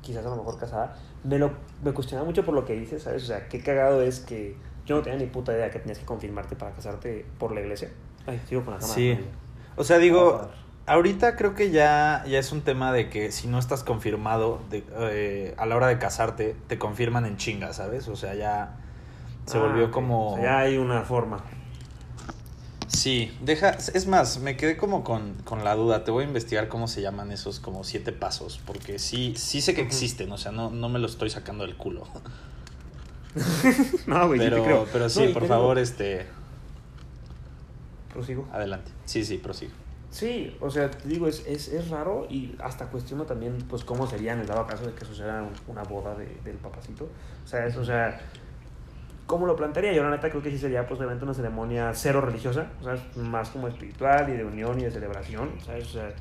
quizás 0.00 0.24
a 0.26 0.30
lo 0.30 0.36
mejor 0.36 0.59
casada. 0.59 0.96
Me, 1.24 1.38
lo, 1.38 1.53
me 1.82 1.92
cuestionaba 1.92 2.26
mucho 2.26 2.44
por 2.44 2.55
lo 2.55 2.64
que 2.64 2.74
dices, 2.74 3.03
¿sabes? 3.03 3.22
O 3.24 3.26
sea, 3.26 3.48
qué 3.48 3.61
cagado 3.62 4.03
es 4.03 4.20
que 4.20 4.57
yo 4.86 4.96
no 4.96 5.03
tenía 5.03 5.18
ni 5.18 5.26
puta 5.26 5.53
idea 5.53 5.70
que 5.70 5.78
tenías 5.78 5.98
que 5.98 6.05
confirmarte 6.05 6.57
para 6.57 6.72
casarte 6.72 7.24
por 7.38 7.53
la 7.53 7.61
iglesia. 7.61 7.90
Ay, 8.26 8.40
sigo 8.48 8.64
con 8.64 8.74
la 8.74 8.80
cámara. 8.80 8.94
Sí. 8.94 9.18
O 9.76 9.84
sea, 9.84 9.98
digo, 9.98 10.40
Ah, 10.42 10.94
ahorita 10.94 11.36
creo 11.36 11.55
que 11.55 11.70
ya, 11.70 12.24
ya 12.26 12.38
es 12.38 12.53
un 12.53 12.62
tema 12.62 12.92
de 12.92 13.09
que 13.09 13.30
si 13.32 13.48
no 13.48 13.59
estás 13.59 13.84
confirmado 13.84 14.61
de, 14.70 14.84
eh, 14.98 15.55
a 15.57 15.66
la 15.66 15.76
hora 15.76 15.86
de 15.86 15.98
casarte, 15.98 16.57
te 16.66 16.78
confirman 16.78 17.24
en 17.24 17.36
chinga, 17.36 17.72
¿sabes? 17.72 18.09
O 18.09 18.16
sea, 18.16 18.34
ya 18.34 18.76
se 19.46 19.59
ah, 19.59 19.62
volvió 19.62 19.90
como... 19.90 20.32
O 20.32 20.36
sea, 20.36 20.44
ya 20.44 20.59
hay 20.59 20.78
una 20.78 21.03
forma. 21.03 21.42
Sí, 22.93 23.36
deja, 23.43 23.70
es 23.70 24.07
más, 24.07 24.38
me 24.38 24.57
quedé 24.57 24.76
como 24.76 25.03
con, 25.03 25.34
con 25.45 25.64
la 25.64 25.74
duda, 25.74 26.05
te 26.05 26.11
voy 26.11 26.24
a 26.24 26.26
investigar 26.26 26.68
cómo 26.68 26.86
se 26.86 27.01
llaman 27.03 27.32
esos 27.32 27.59
como 27.59 27.84
siete 27.84 28.12
pasos, 28.12 28.61
porque 28.66 28.99
sí, 28.99 29.34
sí 29.36 29.61
sé 29.62 29.74
que 29.74 29.80
existen, 29.80 30.30
o 30.30 30.38
sea, 30.38 30.53
no, 30.53 30.70
no 30.70 30.88
me 30.88 30.99
lo 30.99 31.07
estoy 31.07 31.30
sacando 31.30 31.64
del 31.64 31.76
culo. 31.76 32.07
no, 34.07 34.26
güey, 34.26 34.38
te 34.38 34.51
Pero, 34.51 34.62
creo. 34.64 34.86
pero 34.93 35.09
sí, 35.09 35.28
por 35.28 35.47
favor, 35.47 35.76
digo- 35.78 35.82
este, 35.82 36.26
Prosigo. 38.12 38.47
adelante. 38.53 38.90
Sí, 39.07 39.24
sí, 39.24 39.38
prosigo. 39.38 39.72
Sí, 40.11 40.55
o 40.61 40.70
sea, 40.70 40.90
te 40.90 41.09
digo, 41.09 41.26
es, 41.26 41.43
es, 41.47 41.68
es 41.68 41.88
raro 41.88 42.26
y 42.28 42.55
hasta 42.62 42.86
cuestiono 42.88 43.24
también, 43.24 43.57
pues, 43.70 43.82
cómo 43.84 44.07
sería 44.07 44.34
en 44.34 44.40
el 44.40 44.47
dado 44.47 44.66
caso 44.66 44.84
de 44.84 44.93
que 44.93 45.07
sucediera 45.07 45.43
un- 45.43 45.55
una 45.66 45.82
boda 45.84 46.14
de- 46.14 46.38
del 46.45 46.57
papacito. 46.57 47.09
O 47.43 47.49
sea, 47.49 47.64
es, 47.66 47.74
o 47.78 47.84
sea, 47.86 48.20
¿cómo 49.26 49.46
lo 49.46 49.56
plantearía? 49.56 49.92
Yo, 49.92 50.02
la 50.02 50.10
neta, 50.10 50.30
creo 50.30 50.42
que 50.42 50.50
sí 50.50 50.58
sería, 50.58 50.86
pues, 50.86 50.98
obviamente 51.00 51.24
una 51.24 51.34
ceremonia 51.34 51.92
cero 51.94 52.20
religiosa, 52.20 52.70
o 52.80 52.84
sea, 52.84 52.94
es 52.94 53.16
más 53.16 53.50
como 53.50 53.68
espiritual 53.68 54.28
y 54.28 54.32
de 54.36 54.44
unión 54.44 54.78
y 54.80 54.84
de 54.84 54.90
celebración, 54.90 55.50
¿sabes? 55.64 55.88
O 55.88 55.92
sea, 55.92 56.12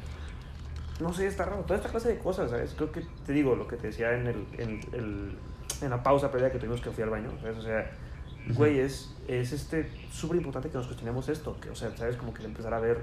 no 1.00 1.12
sé, 1.14 1.28
está 1.28 1.46
raro. 1.46 1.64
Toda 1.64 1.78
esta 1.78 1.90
clase 1.90 2.10
de 2.10 2.18
cosas, 2.20 2.52
¿sabes? 2.52 2.74
Creo 2.76 2.92
que, 2.92 3.02
te 3.26 3.34
digo, 3.34 3.56
lo 3.56 3.68
que 3.68 3.76
te 3.78 3.88
decía 3.88 4.14
en, 4.14 4.28
el, 4.28 4.46
en, 4.58 4.80
el- 4.94 5.38
en 5.82 5.90
la 5.90 6.04
pausa 6.04 6.30
previa 6.32 6.52
que 6.52 6.60
tuvimos 6.60 6.80
que 6.82 6.92
fui 6.92 7.04
al 7.04 7.10
baño, 7.10 7.30
¿sabes? 7.42 7.58
O 7.58 7.62
sea, 7.64 7.90
güey, 8.56 8.80
es, 8.80 9.16
es 9.28 9.52
este 9.52 9.90
súper 10.12 10.38
importante 10.38 10.70
que 10.70 10.78
nos 10.78 10.86
cuestionemos 10.88 11.28
esto, 11.30 11.58
que, 11.60 11.70
o 11.70 11.76
sea, 11.76 11.96
¿sabes? 11.98 12.18
Como 12.18 12.34
que 12.34 12.44
empezar 12.44 12.74
a 12.74 12.80
ver 12.80 13.02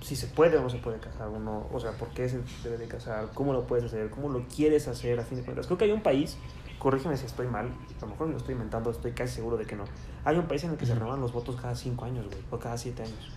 si 0.00 0.16
se 0.16 0.26
puede 0.28 0.56
o 0.56 0.62
no 0.62 0.70
se 0.70 0.78
puede 0.78 0.98
casar 0.98 1.28
uno, 1.28 1.68
o 1.72 1.78
sea, 1.78 1.92
por 1.92 2.08
qué 2.08 2.28
se 2.28 2.40
debe 2.64 2.78
de 2.78 2.88
casar, 2.88 3.28
cómo 3.34 3.52
lo 3.52 3.66
puedes 3.66 3.84
hacer, 3.84 4.08
cómo 4.10 4.28
lo 4.30 4.44
quieres 4.48 4.88
hacer, 4.88 5.20
a 5.20 5.24
fin 5.24 5.38
de 5.38 5.44
cuentas. 5.44 5.66
Creo 5.66 5.76
que 5.78 5.84
hay 5.84 5.92
un 5.92 6.02
país, 6.02 6.38
corrígeme 6.80 7.16
si 7.16 7.26
estoy 7.26 7.46
mal, 7.46 7.66
a 7.66 8.00
lo 8.00 8.06
mejor 8.08 8.26
me 8.26 8.32
lo 8.32 8.38
estoy 8.38 8.54
inventando, 8.54 8.90
estoy 8.90 9.12
casi 9.12 9.36
seguro 9.36 9.56
de 9.56 9.66
que 9.66 9.76
no. 9.76 9.84
Hay 10.24 10.36
un 10.36 10.46
país 10.48 10.64
en 10.64 10.70
el 10.70 10.76
que 10.76 10.86
se 10.86 10.92
Ujú. 10.92 10.98
renuevan 11.00 11.20
los 11.20 11.32
votos 11.32 11.54
cada 11.60 11.76
cinco 11.76 12.04
años, 12.06 12.26
güey, 12.26 12.38
o 12.50 12.58
cada 12.58 12.76
siete 12.76 13.04
años. 13.04 13.30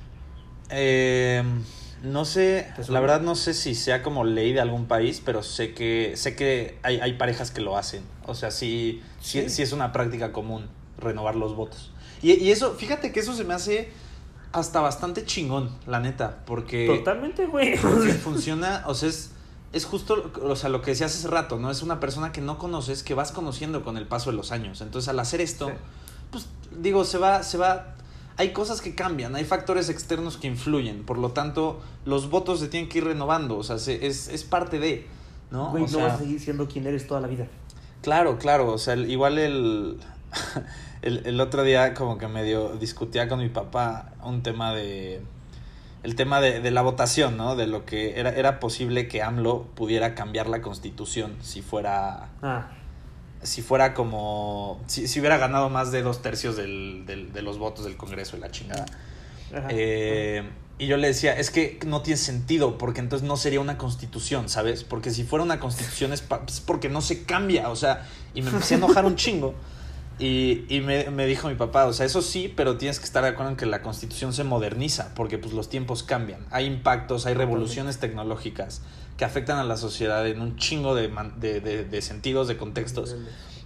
Eh, 0.69 1.43
No 2.01 2.25
sé, 2.25 2.67
¿Te 2.75 2.91
la 2.91 2.99
verdad 2.99 3.21
no 3.21 3.33
sé 3.35 3.53
si 3.53 3.75
sea 3.75 4.03
como 4.03 4.25
ley 4.25 4.51
de 4.51 4.59
algún 4.59 4.87
país, 4.87 5.21
pero 5.23 5.41
sé 5.41 5.73
que 5.73 6.13
sé 6.17 6.35
que 6.35 6.77
hay, 6.83 6.99
hay 6.99 7.13
parejas 7.13 7.49
que 7.51 7.61
lo 7.61 7.77
hacen. 7.77 8.03
O 8.25 8.35
sea, 8.35 8.51
sí, 8.51 9.01
sí, 9.21 9.43
Sí. 9.43 9.49
sí 9.49 9.61
es 9.61 9.71
una 9.71 9.93
práctica 9.93 10.33
común 10.33 10.67
renovar 10.97 11.35
los 11.35 11.55
votos. 11.55 11.91
Y, 12.21 12.33
y 12.33 12.51
eso, 12.51 12.73
fíjate 12.75 13.13
que 13.13 13.21
eso 13.21 13.33
se 13.33 13.45
me 13.45 13.53
hace 13.53 13.89
hasta 14.51 14.81
bastante 14.81 15.25
chingón, 15.25 15.69
la 15.87 15.99
neta, 16.01 16.43
porque 16.45 16.85
Totalmente, 16.87 17.45
güey. 17.45 17.77
fun- 17.77 18.09
funciona, 18.09 18.83
o 18.87 18.93
sea, 18.95 19.07
es, 19.09 19.31
es 19.73 19.85
justo, 19.85 20.31
o 20.41 20.55
sea, 20.55 20.69
lo 20.69 20.81
que 20.81 20.91
decías 20.91 21.13
hace 21.15 21.27
rato, 21.27 21.59
¿no? 21.59 21.69
Es 21.71 21.81
una 21.83 21.99
persona 21.99 22.31
que 22.31 22.39
no 22.41 22.57
conoces, 22.57 23.03
que 23.03 23.13
vas 23.13 23.31
conociendo 23.31 23.83
con 23.83 23.97
el 23.97 24.07
paso 24.07 24.29
de 24.31 24.37
los 24.37 24.51
años. 24.51 24.79
Entonces, 24.81 25.09
al 25.09 25.19
hacer 25.19 25.41
esto, 25.41 25.67
Sí. 25.67 25.73
pues 26.31 26.45
digo, 26.79 27.03
se 27.05 27.17
va, 27.17 27.43
se 27.43 27.57
va. 27.57 27.95
Hay 28.37 28.53
cosas 28.53 28.81
que 28.81 28.95
cambian, 28.95 29.35
hay 29.35 29.43
factores 29.45 29.89
externos 29.89 30.37
que 30.37 30.47
influyen, 30.47 31.03
por 31.03 31.17
lo 31.19 31.31
tanto, 31.31 31.79
los 32.05 32.29
votos 32.29 32.59
se 32.59 32.67
tienen 32.67 32.89
que 32.89 32.99
ir 32.99 33.03
renovando, 33.03 33.57
o 33.57 33.63
sea, 33.63 33.77
se- 33.77 34.07
es, 34.07 34.27
es 34.27 34.43
parte 34.43 34.79
de, 34.79 35.05
¿no? 35.51 35.69
Güey, 35.71 35.83
O 35.83 35.87
no 35.87 35.91
sea, 35.93 36.03
vas 36.05 36.13
a 36.13 36.17
seguir 36.19 36.39
siendo 36.39 36.67
quien 36.67 36.87
eres 36.87 37.05
toda 37.07 37.19
la 37.21 37.27
vida. 37.27 37.47
Claro, 38.01 38.37
claro, 38.39 38.71
o 38.71 38.77
sea, 38.79 38.93
el- 38.95 39.09
igual 39.11 39.37
el, 39.37 39.97
el, 41.03 41.25
el 41.27 41.39
otro 41.41 41.63
día 41.63 41.93
como 41.93 42.17
que 42.17 42.27
medio 42.27 42.69
discutía 42.79 43.27
con 43.29 43.39
mi 43.39 43.49
papá 43.49 44.13
un 44.23 44.41
tema 44.41 44.73
de, 44.73 45.21
el 46.03 46.15
tema 46.15 46.41
de, 46.41 46.59
de 46.59 46.71
la 46.71 46.81
votación, 46.81 47.37
¿no? 47.37 47.55
De 47.55 47.65
lo 47.67 47.85
que 47.85 48.19
era, 48.19 48.29
era 48.31 48.59
posible 48.59 49.07
que 49.07 49.21
AMLO 49.23 49.63
pudiera 49.75 50.15
cambiar 50.15 50.47
la 50.47 50.61
constitución 50.61 51.35
si 51.41 51.61
fuera, 51.61 52.29
Ah, 52.41 52.67
si 53.41 53.61
fuera 53.61 53.93
como, 53.93 54.81
si, 54.87 55.07
si 55.07 55.19
hubiera 55.19 55.37
ganado 55.37 55.69
más 55.69 55.91
de 55.91 56.01
dos 56.01 56.21
tercios 56.21 56.55
del, 56.57 57.05
del- 57.05 57.31
de 57.33 57.41
los 57.41 57.57
votos 57.57 57.85
del 57.85 57.97
Congreso 57.97 58.37
y 58.37 58.39
la 58.41 58.51
chingada. 58.51 58.85
ajá. 59.55 59.67
Eh, 59.71 60.43
y 60.79 60.87
yo 60.87 60.97
le 60.97 61.07
decía, 61.07 61.37
es 61.37 61.51
que 61.51 61.79
no 61.85 62.01
tiene 62.01 62.17
sentido, 62.17 62.77
porque 62.77 62.99
entonces 62.99 63.27
no 63.27 63.37
sería 63.37 63.59
una 63.59 63.77
constitución, 63.77 64.49
¿sabes? 64.49 64.83
Porque 64.83 65.11
si 65.11 65.23
fuera 65.23 65.43
una 65.43 65.59
constitución 65.59 66.11
es, 66.13 66.21
pa- 66.21 66.41
es 66.47 66.59
porque 66.61 66.89
no 66.89 66.99
se 67.01 67.23
cambia, 67.23 67.69
o 67.69 67.75
sea, 67.75 68.07
y 68.33 68.41
me 68.41 68.49
empecé 68.49 68.73
a 68.73 68.77
enojar 68.77 69.05
un 69.05 69.15
chingo. 69.15 69.53
Y, 70.19 70.65
y 70.69 70.81
me, 70.81 71.09
me 71.09 71.25
dijo 71.25 71.49
mi 71.49 71.55
papá, 71.55 71.85
o 71.85 71.93
sea, 71.93 72.05
eso 72.05 72.21
sí, 72.21 72.51
pero 72.55 72.77
tienes 72.77 72.99
que 72.99 73.05
estar 73.05 73.23
de 73.23 73.29
acuerdo 73.29 73.51
en 73.51 73.57
que 73.57 73.65
la 73.65 73.81
constitución 73.81 74.31
se 74.31 74.43
moderniza, 74.43 75.13
porque 75.15 75.37
pues 75.39 75.53
los 75.53 75.69
tiempos 75.69 76.03
cambian. 76.03 76.45
Hay 76.51 76.65
impactos, 76.65 77.25
hay 77.25 77.33
revoluciones 77.33 77.97
tecnológicas 77.99 78.81
que 79.17 79.25
afectan 79.25 79.57
a 79.57 79.63
la 79.63 79.75
sociedad 79.77 80.25
en 80.27 80.39
un 80.41 80.55
chingo 80.57 80.93
de, 80.95 81.07
de- 81.39 81.83
de 81.85 82.01
sentidos, 82.01 82.47
de 82.47 82.57
contextos. 82.57 83.15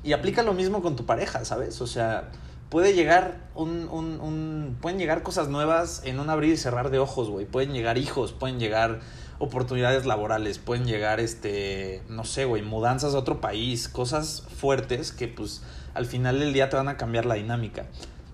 Y 0.04 0.14
aplica 0.14 0.42
lo 0.44 0.54
mismo 0.54 0.82
con 0.82 0.96
tu 0.96 1.06
pareja, 1.06 1.44
¿sabes? 1.44 1.82
O 1.82 1.88
sea, 1.88 2.30
puede 2.70 2.94
llegar 2.94 3.50
un, 3.56 3.90
un, 3.90 4.20
un- 4.22 4.78
pueden 4.82 5.00
llegar 5.00 5.24
cosas 5.24 5.50
nuevas 5.50 6.02
en 6.06 6.20
un 6.20 6.30
abrir 6.30 6.54
y 6.54 6.58
cerrar 6.58 6.92
de 6.92 7.00
ojos, 7.00 7.30
güey. 7.30 7.46
Pueden 7.46 7.74
llegar 7.74 7.98
hijos, 7.98 8.32
pueden 8.32 8.58
llegar 8.60 9.00
oportunidades 9.40 10.06
laborales, 10.06 10.58
pueden 10.60 10.86
llegar, 10.86 11.20
este, 11.20 12.02
no 12.10 12.24
sé, 12.24 12.46
güey, 12.46 12.62
mudanzas 12.64 13.14
a 13.14 13.18
otro 13.20 13.40
país, 13.42 13.88
cosas 13.88 14.44
fuertes 14.58 15.12
que 15.12 15.28
pues 15.28 15.62
al 15.98 16.06
final 16.06 16.40
del 16.40 16.54
día 16.54 16.70
te 16.70 16.78
van 16.78 16.88
a 16.88 16.98
cambiar 16.98 17.26
la 17.26 17.36
dinámica. 17.36 17.88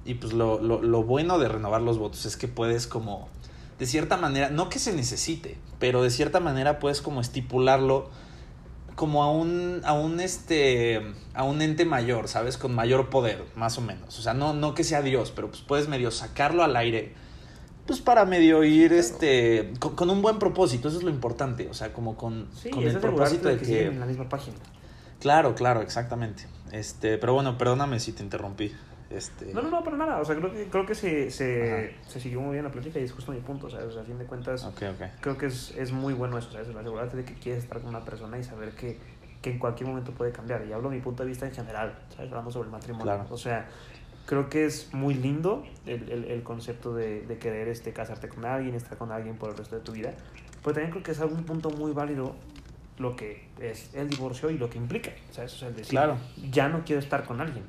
Y 0.05 0.15
pues 0.15 0.33
lo, 0.33 0.61
lo, 0.61 0.81
lo 0.81 1.03
bueno 1.03 1.39
de 1.39 1.47
renovar 1.47 1.81
los 1.81 1.97
votos 1.97 2.25
es 2.25 2.35
que 2.35 2.47
puedes 2.47 2.87
como, 2.87 3.29
de 3.79 3.85
cierta 3.85 4.17
manera, 4.17 4.49
no 4.49 4.69
que 4.69 4.79
se 4.79 4.93
necesite, 4.93 5.57
pero 5.79 6.03
de 6.03 6.09
cierta 6.09 6.39
manera 6.39 6.79
puedes 6.79 7.01
como 7.01 7.21
estipularlo 7.21 8.09
como 8.95 9.23
a 9.23 9.31
un, 9.31 9.81
a 9.85 9.93
un 9.93 10.19
este, 10.19 11.01
a 11.33 11.43
un 11.43 11.61
ente 11.61 11.85
mayor, 11.85 12.27
¿sabes? 12.27 12.57
Con 12.57 12.75
mayor 12.75 13.09
poder, 13.09 13.43
más 13.55 13.77
o 13.77 13.81
menos. 13.81 14.19
O 14.19 14.21
sea, 14.21 14.33
no, 14.33 14.53
no 14.53 14.75
que 14.75 14.83
sea 14.83 15.01
Dios, 15.01 15.31
pero 15.31 15.49
pues 15.49 15.61
puedes 15.61 15.87
medio 15.87 16.11
sacarlo 16.11 16.63
al 16.63 16.75
aire, 16.75 17.13
pues 17.87 18.01
para 18.01 18.25
medio 18.25 18.63
ir, 18.63 18.89
claro. 18.89 18.99
este, 18.99 19.73
con, 19.79 19.95
con 19.95 20.09
un 20.09 20.21
buen 20.21 20.37
propósito, 20.37 20.89
eso 20.89 20.97
es 20.97 21.03
lo 21.03 21.09
importante, 21.09 21.69
o 21.69 21.73
sea, 21.73 21.91
como 21.91 22.15
con, 22.15 22.47
Sí, 22.53 22.69
con 22.69 22.83
el 22.83 22.99
propósito 22.99 23.47
de 23.47 23.57
que 23.57 23.65
siguen 23.65 23.87
en 23.87 23.93
que... 23.93 23.99
la 23.99 24.05
misma 24.05 24.29
página. 24.29 24.57
Claro, 25.19 25.55
claro, 25.55 25.81
exactamente. 25.81 26.45
Este, 26.73 27.17
pero 27.17 27.33
bueno, 27.33 27.57
perdóname 27.57 27.99
si 27.99 28.11
te 28.13 28.23
interrumpí. 28.23 28.73
Este, 29.09 29.53
No, 29.53 29.61
no, 29.61 29.69
no, 29.69 29.83
para 29.83 29.95
nada. 29.95 30.19
O 30.19 30.25
sea, 30.25 30.35
creo 30.35 30.51
que, 30.51 30.65
creo 30.69 30.85
que 30.87 30.95
se, 30.95 31.29
se, 31.29 31.95
se 32.07 32.19
siguió 32.19 32.41
muy 32.41 32.53
bien 32.53 32.63
la 32.65 32.71
plática 32.71 32.99
y 32.99 33.03
es 33.03 33.11
justo 33.11 33.31
mi 33.31 33.39
punto. 33.41 33.69
¿sabes? 33.69 33.85
O 33.87 33.91
sea, 33.91 34.01
a 34.01 34.05
fin 34.05 34.17
de 34.17 34.25
cuentas, 34.25 34.65
Ok, 34.65 34.81
ok. 34.93 35.07
creo 35.21 35.37
que 35.37 35.45
es, 35.45 35.71
es 35.77 35.91
muy 35.91 36.13
bueno 36.13 36.37
eso. 36.37 36.51
¿sabes? 36.51 36.67
Asegurarte 36.75 37.17
de 37.17 37.23
que 37.25 37.35
quieres 37.35 37.63
estar 37.63 37.79
con 37.79 37.89
una 37.89 38.03
persona 38.03 38.39
y 38.39 38.43
saber 38.43 38.71
que, 38.71 38.97
que 39.41 39.51
en 39.51 39.59
cualquier 39.59 39.87
momento 39.87 40.11
puede 40.13 40.31
cambiar. 40.31 40.65
Y 40.67 40.73
hablo 40.73 40.89
de 40.89 40.95
mi 40.95 41.01
punto 41.01 41.21
de 41.23 41.29
vista 41.29 41.45
en 41.45 41.53
general, 41.53 41.95
¿sabes? 42.15 42.29
Hablando 42.31 42.49
sobre 42.51 42.65
el 42.67 42.71
matrimonio. 42.71 43.03
Claro. 43.05 43.27
O 43.29 43.37
sea, 43.37 43.67
creo 44.25 44.49
que 44.49 44.65
es 44.65 44.91
muy 44.95 45.13
lindo 45.13 45.63
el, 45.85 46.09
el, 46.09 46.23
el 46.25 46.41
concepto 46.41 46.95
de, 46.95 47.21
de 47.21 47.37
querer 47.37 47.67
este, 47.67 47.93
casarte 47.93 48.29
con 48.29 48.45
alguien, 48.45 48.73
estar 48.73 48.97
con 48.97 49.11
alguien 49.11 49.35
por 49.37 49.51
el 49.51 49.57
resto 49.57 49.75
de 49.75 49.81
tu 49.83 49.91
vida. 49.91 50.13
Pero 50.63 50.73
también 50.73 50.89
creo 50.89 51.03
que 51.03 51.11
es 51.11 51.19
algún 51.19 51.43
punto 51.43 51.69
muy 51.69 51.91
válido 51.91 52.35
lo 52.97 53.15
que 53.15 53.47
es 53.59 53.89
el 53.95 54.09
divorcio 54.09 54.49
y 54.49 54.57
lo 54.57 54.69
que 54.69 54.77
implica, 54.77 55.11
¿sabes? 55.31 55.53
O 55.53 55.57
sea, 55.57 55.67
el 55.69 55.75
decir, 55.75 55.89
Claro. 55.91 56.17
ya 56.51 56.69
no 56.69 56.83
quiero 56.85 57.01
estar 57.01 57.23
con 57.25 57.41
alguien. 57.41 57.63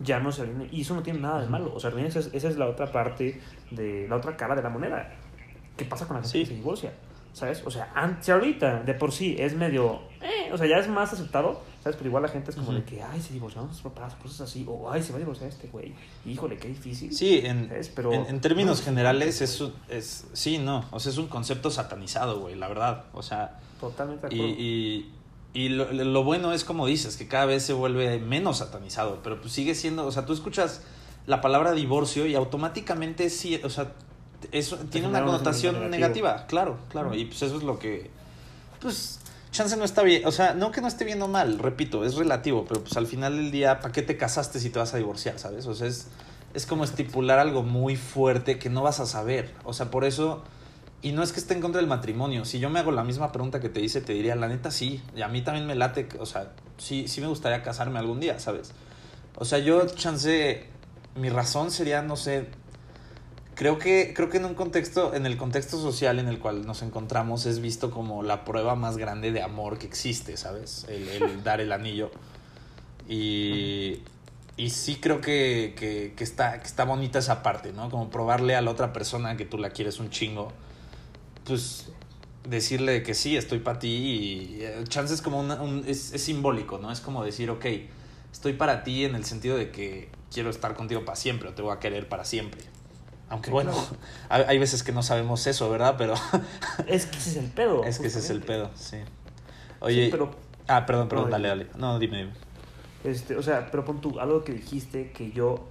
Ya 0.00 0.18
no 0.18 0.32
se 0.32 0.42
alinea. 0.42 0.66
Y 0.72 0.80
eso 0.80 0.94
no 0.94 1.02
tiene 1.02 1.20
nada 1.20 1.40
de 1.42 1.46
malo. 1.48 1.72
O 1.74 1.78
sea, 1.80 1.90
esa 1.90 2.18
es, 2.20 2.30
esa 2.32 2.48
es 2.48 2.56
la 2.56 2.66
otra 2.68 2.90
parte 2.90 3.40
de 3.70 4.06
la 4.08 4.16
otra 4.16 4.36
cara 4.36 4.54
de 4.54 4.62
la 4.62 4.70
moneda. 4.70 5.12
¿Qué 5.76 5.84
pasa 5.84 6.06
con 6.06 6.16
la 6.16 6.22
gente 6.22 6.32
Sí. 6.38 6.40
que 6.44 6.46
se 6.50 6.54
divorcia? 6.54 6.92
¿Sabes? 7.32 7.62
O 7.64 7.70
sea, 7.70 7.92
an- 7.94 8.18
si 8.20 8.30
ahorita 8.32 8.80
de 8.82 8.94
por 8.94 9.12
sí 9.12 9.36
es 9.38 9.54
medio. 9.54 10.00
eh, 10.22 10.50
o 10.52 10.58
sea, 10.58 10.66
ya 10.66 10.78
es 10.78 10.88
más 10.88 11.12
aceptado. 11.12 11.62
¿Sabes? 11.82 11.96
Pero 11.96 12.08
igual 12.08 12.22
la 12.24 12.28
gente 12.28 12.50
es 12.50 12.56
como 12.56 12.68
Ujú. 12.70 12.78
de 12.78 12.84
que, 12.84 13.02
ay, 13.02 13.20
se 13.22 13.32
divorciaron 13.32 13.72
sus 13.72 13.80
papás, 13.82 14.14
cosas 14.16 14.42
así. 14.42 14.66
O, 14.68 14.90
ay, 14.90 15.02
se 15.02 15.12
va 15.12 15.16
a 15.16 15.20
divorciar 15.20 15.48
este 15.48 15.68
güey. 15.68 15.94
Híjole, 16.26 16.58
qué 16.58 16.68
difícil. 16.68 17.10
Sí, 17.14 17.40
en. 17.44 17.70
Pero, 17.96 18.12
en, 18.12 18.26
en 18.26 18.40
términos 18.42 18.80
no, 18.80 18.84
generales 18.84 19.40
es, 19.40 19.58
un- 19.62 19.72
es... 19.88 20.26
Sí, 20.34 20.58
no, 20.58 20.84
o 20.90 21.00
sea, 21.00 21.10
es 21.12 21.16
un 21.18 21.28
concepto 21.28 21.70
satanizado, 21.70 22.40
güey, 22.40 22.54
la 22.56 22.68
verdad. 22.68 23.04
O 23.14 23.22
sea... 23.22 23.60
Totalmente 23.80 24.28
de 24.28 24.34
Y, 24.34 24.38
acuerdo. 24.38 24.60
y, 24.60 25.10
y 25.52 25.68
lo, 25.70 25.92
lo 25.92 26.24
bueno 26.24 26.52
es 26.52 26.64
como 26.64 26.86
dices, 26.86 27.16
que 27.16 27.26
cada 27.26 27.46
vez 27.46 27.62
se 27.64 27.72
vuelve 27.72 28.18
menos 28.18 28.58
satanizado, 28.58 29.20
pero 29.22 29.40
pues 29.40 29.52
sigue 29.52 29.74
siendo, 29.74 30.06
o 30.06 30.12
sea, 30.12 30.26
tú 30.26 30.32
escuchas 30.32 30.82
la 31.26 31.40
palabra 31.40 31.72
divorcio 31.72 32.26
y 32.26 32.34
automáticamente 32.34 33.30
sí, 33.30 33.60
o 33.64 33.70
sea, 33.70 33.92
eso 34.52 34.76
tiene 34.90 35.08
una 35.08 35.20
un 35.20 35.26
connotación 35.26 35.90
negativa, 35.90 36.46
claro, 36.46 36.78
claro, 36.90 37.14
y 37.14 37.24
pues 37.26 37.42
eso 37.42 37.56
es 37.56 37.62
lo 37.62 37.78
que, 37.78 38.10
pues, 38.80 39.20
chance 39.50 39.76
no 39.76 39.84
está 39.84 40.02
bien, 40.02 40.24
o 40.26 40.32
sea, 40.32 40.54
no 40.54 40.70
que 40.70 40.80
no 40.80 40.88
esté 40.88 41.04
bien 41.04 41.20
o 41.22 41.28
mal, 41.28 41.58
repito, 41.58 42.04
es 42.04 42.14
relativo, 42.14 42.64
pero 42.68 42.82
pues 42.82 42.96
al 42.96 43.06
final 43.06 43.36
del 43.36 43.50
día, 43.50 43.80
¿para 43.80 43.92
qué 43.92 44.02
te 44.02 44.16
casaste 44.16 44.60
si 44.60 44.70
te 44.70 44.78
vas 44.78 44.94
a 44.94 44.96
divorciar, 44.98 45.38
sabes? 45.38 45.66
O 45.66 45.74
sea, 45.74 45.88
es, 45.88 46.08
es 46.54 46.64
como 46.66 46.84
estipular 46.84 47.38
algo 47.38 47.62
muy 47.62 47.96
fuerte 47.96 48.58
que 48.58 48.70
no 48.70 48.82
vas 48.82 49.00
a 49.00 49.06
saber, 49.06 49.52
o 49.64 49.72
sea, 49.72 49.90
por 49.90 50.04
eso... 50.04 50.42
Y 51.02 51.12
no 51.12 51.22
es 51.22 51.32
que 51.32 51.40
esté 51.40 51.54
en 51.54 51.60
contra 51.60 51.80
del 51.80 51.88
matrimonio. 51.88 52.44
Si 52.44 52.58
yo 52.58 52.68
me 52.68 52.78
hago 52.78 52.92
la 52.92 53.04
misma 53.04 53.32
pregunta 53.32 53.60
que 53.60 53.70
te 53.70 53.80
hice, 53.80 54.00
te 54.02 54.12
diría, 54.12 54.36
la 54.36 54.48
neta 54.48 54.70
sí. 54.70 55.02
Y 55.16 55.22
a 55.22 55.28
mí 55.28 55.40
también 55.40 55.66
me 55.66 55.74
late, 55.74 56.08
o 56.18 56.26
sea, 56.26 56.52
sí, 56.76 57.08
sí 57.08 57.20
me 57.20 57.26
gustaría 57.26 57.62
casarme 57.62 57.98
algún 57.98 58.20
día, 58.20 58.38
¿sabes? 58.38 58.72
O 59.36 59.46
sea, 59.46 59.58
yo, 59.58 59.86
chance, 59.86 60.66
mi 61.14 61.30
razón 61.30 61.70
sería, 61.70 62.02
no 62.02 62.16
sé, 62.16 62.48
creo 63.54 63.78
que, 63.78 64.12
creo 64.14 64.28
que 64.28 64.36
en 64.36 64.44
un 64.44 64.54
contexto, 64.54 65.14
en 65.14 65.24
el 65.24 65.38
contexto 65.38 65.80
social 65.80 66.18
en 66.18 66.28
el 66.28 66.38
cual 66.38 66.66
nos 66.66 66.82
encontramos, 66.82 67.46
es 67.46 67.60
visto 67.60 67.90
como 67.90 68.22
la 68.22 68.44
prueba 68.44 68.74
más 68.74 68.98
grande 68.98 69.32
de 69.32 69.42
amor 69.42 69.78
que 69.78 69.86
existe, 69.86 70.36
¿sabes? 70.36 70.86
El, 70.88 71.42
dar 71.44 71.62
el 71.62 71.72
anillo. 71.72 72.10
Y, 73.08 74.02
y 74.58 74.70
sí 74.70 74.96
creo 74.96 75.22
que, 75.22 75.74
que, 75.78 76.12
que 76.14 76.24
está, 76.24 76.60
que 76.60 76.66
está 76.66 76.84
bonita 76.84 77.18
esa 77.18 77.42
parte, 77.42 77.72
¿no? 77.72 77.88
Como 77.88 78.10
probarle 78.10 78.54
a 78.54 78.60
la 78.60 78.70
otra 78.70 78.92
persona 78.92 79.38
que 79.38 79.46
tú 79.46 79.56
la 79.56 79.70
quieres 79.70 79.98
un 79.98 80.10
chingo, 80.10 80.52
pues 81.44 81.90
decirle 82.44 83.02
que 83.02 83.14
sí, 83.14 83.36
estoy 83.36 83.58
para 83.58 83.78
ti 83.78 83.88
y 83.88 84.58
eh, 84.62 84.84
chance 84.88 85.12
es 85.14 85.22
como 85.22 85.40
una- 85.40 85.60
un, 85.60 85.84
es, 85.86 86.12
es 86.12 86.22
simbólico, 86.22 86.78
¿no? 86.78 86.90
Es 86.90 87.00
como 87.00 87.24
decir, 87.24 87.50
ok, 87.50 87.66
estoy 88.32 88.54
para 88.54 88.82
ti 88.82 89.04
en 89.04 89.14
el 89.14 89.24
sentido 89.24 89.56
de 89.56 89.70
que 89.70 90.08
quiero 90.32 90.50
estar 90.50 90.74
contigo 90.74 91.04
para 91.04 91.16
siempre 91.16 91.48
o 91.48 91.52
te 91.52 91.62
voy 91.62 91.72
a 91.74 91.78
querer 91.78 92.08
para 92.08 92.24
siempre. 92.24 92.62
Aunque 93.28 93.50
bueno, 93.50 93.72
claro. 94.28 94.44
hay, 94.48 94.58
veces 94.58 94.82
que 94.82 94.90
no 94.90 95.02
sabemos 95.04 95.46
eso, 95.46 95.70
¿verdad? 95.70 95.94
Pero 95.96 96.14
Es 96.88 97.06
que 97.06 97.18
ese 97.18 97.30
es 97.30 97.36
el 97.36 97.50
pedo. 97.50 97.84
es 97.84 97.98
que 97.98 98.08
ese 98.08 98.18
es 98.18 98.30
el 98.30 98.40
pedo, 98.40 98.70
sí. 98.74 98.96
Oye, 99.80 100.06
Sí, 100.06 100.10
pero 100.10 100.34
ah, 100.66 100.84
perdón, 100.84 101.08
perdón, 101.08 101.26
No, 101.26 101.30
dale, 101.30 101.48
dale. 101.48 101.66
No, 101.76 101.98
dime, 101.98 102.18
dime. 102.18 102.32
Este, 103.04 103.36
o 103.36 103.42
sea, 103.42 103.70
pero 103.70 103.84
pon 103.84 104.00
tú, 104.00 104.18
algo 104.18 104.42
que 104.44 104.52
dijiste 104.52 105.12
que 105.12 105.30
yo 105.32 105.68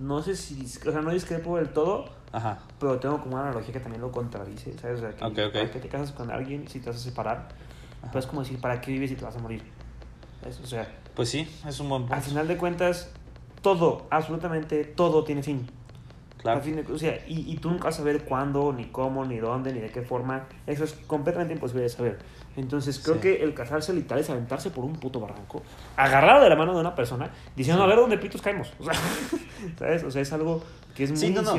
no 0.00 0.22
sé 0.22 0.36
si, 0.36 0.62
o 0.86 0.92
sea, 0.92 1.00
no 1.00 1.10
discrepo 1.10 1.56
del 1.56 1.70
todo, 1.70 2.10
Ajá, 2.32 2.58
pero 2.78 2.98
tengo 2.98 3.18
como 3.22 3.34
una 3.36 3.44
analogía 3.44 3.72
que 3.72 3.80
también 3.80 4.02
lo 4.02 4.12
contradice, 4.12 4.76
¿sabes? 4.78 4.98
O 4.98 5.00
sea, 5.00 5.10
que 5.16 5.24
Ok, 5.24 5.38
ok. 5.48 5.52
¿para 5.54 5.70
qué 5.70 5.78
te 5.78 5.88
casas 5.88 6.12
con 6.12 6.30
alguien 6.30 6.68
si 6.68 6.80
te 6.80 6.90
vas 6.90 6.96
a 6.96 7.00
separar? 7.00 7.48
Ajá. 8.02 8.12
Pues 8.12 8.24
es 8.24 8.28
como 8.30 8.42
decir, 8.42 8.60
¿para 8.60 8.80
qué 8.80 8.90
vives 8.92 9.10
si 9.10 9.16
te 9.16 9.24
vas 9.24 9.34
a 9.36 9.38
morir? 9.38 9.62
¿Sabes? 10.40 10.60
O 10.60 10.66
sea, 10.66 10.86
pues 11.14 11.30
sí, 11.30 11.48
es 11.66 11.80
un 11.80 11.88
buen 11.88 12.02
al 12.02 12.08
punto. 12.08 12.22
final 12.24 12.46
de 12.48 12.56
cuentas, 12.58 13.10
todo, 13.62 14.06
absolutamente 14.10 14.84
todo 14.84 15.24
tiene 15.24 15.42
fin. 15.42 15.66
Claro. 16.36 16.58
Al 16.58 16.64
fin 16.64 16.76
de- 16.76 16.92
o 16.92 16.98
sea, 16.98 17.18
y, 17.26 17.50
y 17.52 17.56
tú 17.56 17.68
nunca 17.70 17.84
vas 17.86 17.94
a 17.96 17.98
saber 17.98 18.24
cuándo, 18.24 18.72
ni 18.72 18.84
cómo, 18.84 19.24
ni 19.24 19.38
dónde, 19.38 19.72
ni 19.72 19.80
de 19.80 19.88
qué 19.90 20.02
forma. 20.02 20.44
Eso 20.68 20.84
es 20.84 20.92
completamente 21.08 21.54
imposible 21.54 21.82
de 21.82 21.88
saber. 21.88 22.18
Entonces, 22.56 23.00
creo 23.00 23.16
Sí. 23.16 23.20
que 23.22 23.42
el 23.42 23.54
casarse 23.54 23.92
literal 23.92 24.20
es 24.20 24.30
aventarse 24.30 24.70
por 24.70 24.84
un 24.84 24.92
puto 24.92 25.18
barranco, 25.18 25.62
agarrado 25.96 26.44
de 26.44 26.48
la 26.50 26.54
mano 26.56 26.74
de 26.74 26.80
una 26.80 26.94
persona, 26.94 27.30
diciendo, 27.56 27.82
Sí. 27.82 27.86
a 27.86 27.88
ver 27.88 27.96
dónde 27.98 28.18
pitos 28.18 28.40
caemos. 28.42 28.72
O 28.78 28.84
sea, 28.84 28.94
¿sabes? 29.78 30.04
O 30.04 30.10
sea, 30.12 30.22
es 30.22 30.32
algo 30.32 30.62
que 30.94 31.04
es 31.04 31.10
muy 31.10 31.18
Sí, 31.18 31.30
no, 31.30 31.42
no. 31.42 31.52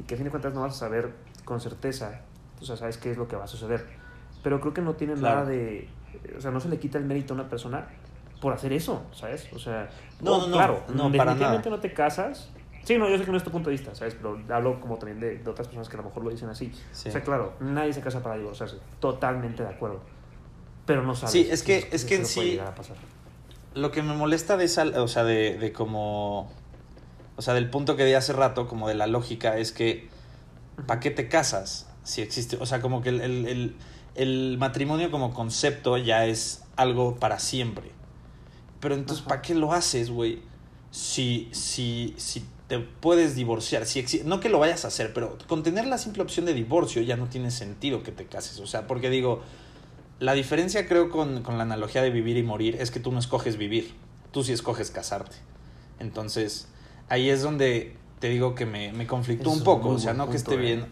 Y 0.00 0.04
que 0.04 0.14
a 0.14 0.16
fin 0.16 0.24
de 0.24 0.30
cuentas 0.30 0.54
no 0.54 0.62
vas 0.62 0.74
a 0.76 0.78
saber 0.78 1.12
con 1.44 1.60
certeza 1.60 2.20
o 2.60 2.64
sea, 2.64 2.76
sabes 2.76 2.96
qué 2.96 3.10
es 3.10 3.16
lo 3.18 3.28
que 3.28 3.36
va 3.36 3.44
a 3.44 3.48
suceder. 3.48 3.84
Pero 4.42 4.60
creo 4.60 4.72
que 4.72 4.80
no 4.80 4.94
tiene 4.94 5.14
Claro. 5.14 5.40
nada 5.40 5.48
de, 5.50 5.88
o 6.36 6.40
sea, 6.40 6.50
no 6.50 6.60
se 6.60 6.68
le 6.68 6.78
quita 6.78 6.96
el 6.98 7.04
mérito 7.04 7.34
a 7.34 7.36
una 7.36 7.48
persona 7.48 7.88
por 8.40 8.52
hacer 8.54 8.72
eso, 8.72 9.02
¿sabes? 9.12 9.48
O 9.52 9.58
sea, 9.58 9.88
No, 10.20 10.38
no, 10.38 10.46
no, 10.48 10.52
claro, 10.56 10.82
no, 10.94 11.10
definitivamente 11.10 11.68
no 11.70 11.80
te 11.80 11.92
casas. 11.92 12.50
Sí, 12.84 12.96
no, 12.98 13.08
yo 13.08 13.18
sé 13.18 13.24
que 13.24 13.30
no 13.30 13.36
es 13.38 13.42
tu 13.44 13.50
punto 13.50 13.70
de 13.70 13.76
vista, 13.76 13.94
¿sabes? 13.94 14.14
Pero 14.14 14.38
hablo 14.54 14.80
como 14.80 14.96
también 14.98 15.18
de, 15.20 15.38
de 15.38 15.50
otras 15.50 15.66
personas 15.68 15.88
que 15.88 15.96
a 15.96 15.98
lo 15.98 16.04
mejor 16.04 16.22
lo 16.24 16.30
dicen 16.30 16.48
así. 16.48 16.72
Sí. 16.92 17.08
O 17.08 17.12
sea, 17.12 17.22
claro, 17.22 17.54
nadie 17.60 17.92
se 17.92 18.00
casa 18.02 18.22
para 18.22 18.36
divorciarse. 18.36 18.76
Totalmente 19.00 19.62
de 19.62 19.68
acuerdo. 19.70 20.00
Pero 20.86 21.02
no 21.02 21.14
sabes. 21.14 21.32
Sí, 21.32 21.48
es 21.50 21.62
que- 21.62 21.80
si- 21.82 21.88
es 21.92 22.00
si 22.02 22.06
que 22.08 22.14
en 22.16 22.26
sí-. 22.26 22.60
Lo 23.74 23.90
que 23.90 24.02
me 24.02 24.14
molesta 24.14 24.56
de 24.56 24.64
esa, 24.66 24.84
o 25.02 25.08
sea, 25.08 25.24
de, 25.24 25.58
de 25.58 25.72
como, 25.72 26.52
o 27.36 27.42
sea, 27.42 27.54
del 27.54 27.70
punto 27.70 27.96
que 27.96 28.04
di 28.04 28.14
hace 28.14 28.32
rato, 28.32 28.68
como 28.68 28.88
de 28.88 28.94
la 28.94 29.06
lógica, 29.06 29.58
es 29.58 29.72
que, 29.72 30.08
¿para 30.86 31.00
qué 31.00 31.10
te 31.10 31.28
casas? 31.28 31.88
Si 32.04 32.22
existe, 32.22 32.56
o 32.60 32.66
sea, 32.66 32.80
como 32.80 33.02
que 33.02 33.10
el, 33.10 33.20
el, 33.20 33.46
el- 33.46 33.76
el 34.16 34.58
matrimonio 34.58 35.10
como 35.10 35.34
concepto 35.34 35.96
ya 35.98 36.26
es 36.26 36.64
algo 36.76 37.16
para 37.16 37.38
siempre. 37.40 37.90
Pero 38.80 38.94
entonces. 38.94 39.24
¿para 39.24 39.42
qué 39.42 39.54
lo 39.54 39.72
haces, 39.72 40.10
güey? 40.10 40.42
Si, 40.90 41.48
si, 41.52 42.14
si 42.16 42.44
te 42.68 42.78
puedes 42.78 43.34
divorciar, 43.34 43.86
si 43.86 44.04
no 44.24 44.40
que 44.40 44.48
lo 44.48 44.58
vayas 44.58 44.84
a 44.84 44.88
hacer, 44.88 45.12
pero 45.12 45.36
con 45.48 45.62
tener 45.62 45.86
la 45.86 45.98
simple 45.98 46.22
opción 46.22 46.46
de 46.46 46.54
divorcio 46.54 47.02
ya 47.02 47.16
no 47.16 47.26
tiene 47.28 47.50
sentido 47.50 48.02
que 48.02 48.12
te 48.12 48.26
cases. 48.26 48.60
O 48.60 48.66
sea, 48.66 48.86
porque 48.86 49.10
digo, 49.10 49.42
la 50.20 50.34
diferencia 50.34 50.86
creo 50.88 51.10
con, 51.10 51.42
con 51.42 51.58
la 51.58 51.64
analogía 51.64 52.02
de 52.02 52.10
vivir 52.10 52.36
y 52.36 52.42
morir 52.42 52.76
es 52.80 52.90
que 52.90 53.00
tú 53.00 53.12
no 53.12 53.18
escoges 53.18 53.56
vivir, 53.56 53.94
tú 54.32 54.44
sí 54.44 54.52
escoges 54.52 54.90
casarte. 54.90 55.36
Entonces, 55.98 56.68
ahí 57.08 57.30
es 57.30 57.42
donde 57.42 57.96
te 58.20 58.28
digo 58.28 58.54
que 58.54 58.66
me, 58.66 58.92
me 58.92 59.06
conflictó 59.06 59.50
un 59.50 59.62
poco, 59.62 59.90
o 59.90 59.98
sea, 59.98 60.12
no 60.14 60.30
que 60.30 60.36
esté 60.36 60.54
eh. 60.54 60.58
bien, 60.58 60.86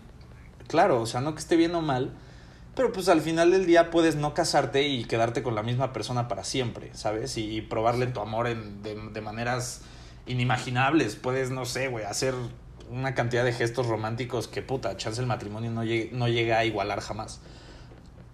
claro, 0.69 1.01
o 1.01 1.07
sea, 1.07 1.21
no 1.21 1.35
que 1.35 1.41
esté 1.41 1.57
bien 1.57 1.75
o 1.75 1.81
mal, 1.83 2.13
pero 2.75 2.93
pues 2.93 3.09
al 3.09 3.21
final 3.21 3.51
del 3.51 3.67
día 3.67 3.91
puedes 3.91 4.17
no 4.17 4.35
casarte 4.35 4.87
y 4.89 5.05
quedarte 5.05 5.43
con 5.43 5.55
la 5.55 5.63
misma 5.63 5.93
persona 5.93 6.29
para 6.29 6.45
siempre, 6.45 6.91
¿sabes? 6.95 7.37
Y, 7.37 7.57
y 7.57 7.61
probarle 7.63 8.07
tu 8.07 8.21
amor 8.21 8.47
en, 8.47 8.83
de, 8.83 8.95
de 8.95 9.21
maneras 9.21 9.83
inimaginables, 10.27 11.17
puedes, 11.17 11.51
no 11.51 11.65
sé, 11.65 11.89
güey, 11.89 12.05
hacer 12.05 12.35
una 12.91 13.15
cantidad 13.15 13.45
de 13.45 13.53
gestos 13.53 13.87
románticos 13.87 14.49
que 14.49 14.63
puta, 14.63 14.97
chance 14.97 15.21
el 15.21 15.27
matrimonio 15.27 15.71
no, 15.71 15.85
llegue- 15.85 16.11
no 16.13 16.29
llega 16.29 16.59
a 16.59 16.65
igualar 16.65 17.01
jamás. 17.01 17.41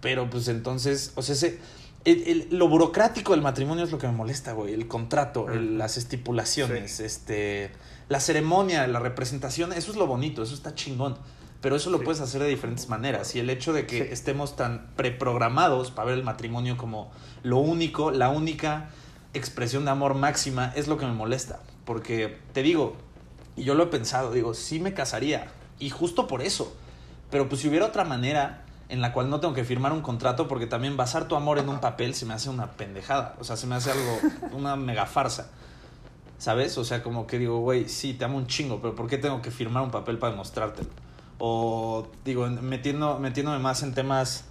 Pero 0.00 0.30
pues 0.30 0.48
entonces, 0.48 1.12
o 1.16 1.22
sea, 1.22 1.34
ese, 1.34 1.58
el- 2.04 2.22
el- 2.28 2.48
lo 2.58 2.68
burocrático 2.68 3.32
del 3.32 3.42
matrimonio 3.42 3.84
es 3.84 3.90
lo 3.90 3.98
que 3.98 4.06
me 4.06 4.12
molesta, 4.12 4.52
güey. 4.52 4.72
El 4.74 4.86
contrato, 4.88 5.50
el- 5.50 5.78
las 5.78 5.96
estipulaciones, 5.96 7.00
este, 7.00 7.72
la 8.08 8.20
ceremonia, 8.20 8.86
la 8.86 9.00
representación, 9.00 9.72
eso 9.72 9.90
es 9.90 9.96
lo 9.96 10.06
bonito, 10.06 10.42
eso 10.42 10.54
está 10.54 10.74
chingón. 10.74 11.18
Pero 11.60 11.74
eso 11.74 11.90
lo 11.90 11.98
Sí. 11.98 12.04
puedes 12.04 12.20
hacer 12.20 12.40
de 12.40 12.46
diferentes 12.48 12.88
maneras. 12.88 13.34
Y 13.34 13.40
el 13.40 13.50
hecho 13.50 13.72
de 13.72 13.84
que 13.84 14.04
Sí. 14.04 14.08
estemos 14.12 14.54
tan 14.54 14.90
preprogramados 14.94 15.90
para 15.90 16.06
ver 16.10 16.18
el 16.18 16.24
matrimonio 16.24 16.76
como 16.76 17.10
lo 17.42 17.58
único, 17.58 18.12
la 18.12 18.28
única 18.28 18.90
expresión 19.34 19.84
de 19.84 19.90
amor 19.90 20.14
máxima, 20.14 20.72
es 20.76 20.86
lo 20.86 20.98
que 20.98 21.06
me 21.06 21.12
molesta. 21.12 21.58
Porque 21.84 22.38
te 22.52 22.62
digo, 22.62 22.96
y 23.56 23.64
yo 23.64 23.74
lo 23.74 23.82
he 23.84 23.86
pensado, 23.88 24.30
digo, 24.32 24.54
sí 24.54 24.78
me 24.78 24.94
casaría. 24.94 25.48
Y 25.80 25.90
justo 25.90 26.28
por 26.28 26.42
eso. 26.42 26.76
Pero 27.30 27.48
pues 27.48 27.60
si 27.60 27.68
hubiera 27.68 27.86
otra 27.86 28.04
manera 28.04 28.64
en 28.88 29.00
la 29.00 29.12
cual 29.12 29.28
no 29.30 29.40
tengo 29.40 29.52
que 29.54 29.64
firmar 29.64 29.92
un 29.92 30.00
contrato, 30.00 30.48
porque 30.48 30.66
también 30.66 30.96
basar 30.96 31.28
tu 31.28 31.36
amor 31.36 31.58
en 31.58 31.68
un 31.68 31.78
papel 31.80 32.14
se 32.14 32.24
me 32.26 32.34
hace 32.34 32.48
una 32.50 32.72
pendejada. 32.72 33.34
O 33.38 33.44
sea, 33.44 33.56
se 33.56 33.66
me 33.66 33.74
hace 33.74 33.90
algo, 33.90 34.18
una 34.52 34.76
mega 34.76 35.06
farsa. 35.06 35.50
¿Sabes? 36.38 36.78
O 36.78 36.84
sea, 36.84 37.02
como 37.02 37.26
que 37.26 37.38
digo, 37.38 37.58
güey, 37.58 37.88
sí, 37.88 38.14
te 38.14 38.24
amo 38.24 38.36
un 38.38 38.46
chingo, 38.46 38.80
pero 38.80 38.94
¿por 38.94 39.08
qué 39.08 39.18
tengo 39.18 39.42
que 39.42 39.50
firmar 39.50 39.82
un 39.82 39.90
papel 39.90 40.18
para 40.18 40.30
demostrártelo? 40.30 40.88
O, 41.38 42.06
digo, 42.24 42.46
en- 42.46 42.64
metiendo, 42.64 43.18
metiéndome 43.18 43.58
más 43.58 43.82
en 43.82 43.92
temas 43.92 44.44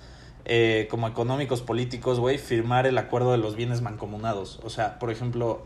eh, 0.46 0.88
como 0.92 1.08
económicos, 1.08 1.62
políticos, 1.62 2.20
güey, 2.20 2.38
firmar 2.38 2.88
el 2.88 2.98
acuerdo 2.98 3.32
de 3.32 3.38
los 3.38 3.56
bienes 3.56 3.82
mancomunados. 3.82 4.60
O 4.64 4.70
sea, 4.70 5.00
por 5.00 5.12
ejemplo, 5.12 5.66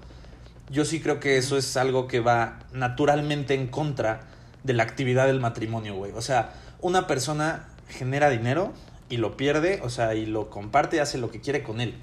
yo 0.69 0.85
sí 0.85 1.01
creo 1.01 1.19
que 1.19 1.37
eso 1.37 1.57
es 1.57 1.75
algo 1.75 2.07
que 2.07 2.19
va 2.19 2.59
naturalmente 2.71 3.55
en 3.55 3.67
contra 3.67 4.21
de 4.63 4.73
la 4.73 4.83
actividad 4.83 5.25
del 5.25 5.39
matrimonio, 5.39 5.95
güey. 5.95 6.11
O 6.13 6.21
sea, 6.21 6.53
una 6.81 7.07
persona 7.07 7.67
genera 7.91 8.29
dinero 8.29 8.73
y 9.09 9.17
lo 9.17 9.37
pierde, 9.37 9.79
o 9.83 9.89
sea, 9.89 10.15
y 10.15 10.25
lo 10.25 10.49
comparte 10.49 10.95
y 10.97 10.99
hace 10.99 11.17
lo 11.17 11.29
que 11.31 11.41
quiere 11.41 11.63
con 11.63 11.81
él. 11.81 11.95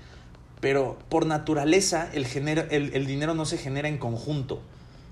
Pero 0.60 0.98
por 1.08 1.26
naturaleza 1.26 2.08
el, 2.12 2.26
genera, 2.26 2.66
el, 2.70 2.92
el 2.94 3.06
dinero 3.06 3.34
no 3.34 3.44
se 3.44 3.58
genera 3.58 3.88
en 3.88 3.98
conjunto. 3.98 4.56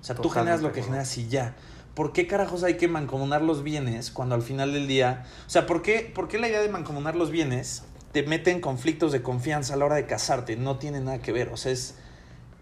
O 0.00 0.04
sea, 0.04 0.14
tú 0.16 0.28
generas 0.28 0.60
lo 0.62 0.72
que 0.72 0.82
generas 0.82 1.16
y 1.18 1.28
ya. 1.28 1.54
¿Por 1.94 2.12
qué 2.12 2.26
carajos 2.26 2.62
hay 2.62 2.76
que 2.76 2.88
mancomunar 2.88 3.42
los 3.42 3.62
bienes 3.62 4.10
cuando 4.10 4.34
al 4.34 4.42
final 4.42 4.72
del 4.72 4.86
día... 4.86 5.24
O 5.46 5.50
sea, 5.50 5.66
¿por 5.66 5.82
qué, 5.82 6.10
¿por 6.14 6.28
qué 6.28 6.38
la 6.38 6.48
idea 6.48 6.60
de 6.60 6.68
mancomunar 6.68 7.16
los 7.16 7.30
bienes 7.30 7.84
te 8.12 8.22
mete 8.22 8.50
en 8.50 8.60
conflictos 8.60 9.12
de 9.12 9.22
confianza 9.22 9.74
a 9.74 9.76
la 9.76 9.86
hora 9.86 9.96
de 9.96 10.06
casarte? 10.06 10.56
No 10.56 10.76
tiene 10.76 11.00
nada 11.00 11.18
que 11.20 11.32
ver. 11.32 11.48
O 11.48 11.56
sea, 11.56 11.72
es, 11.72 11.94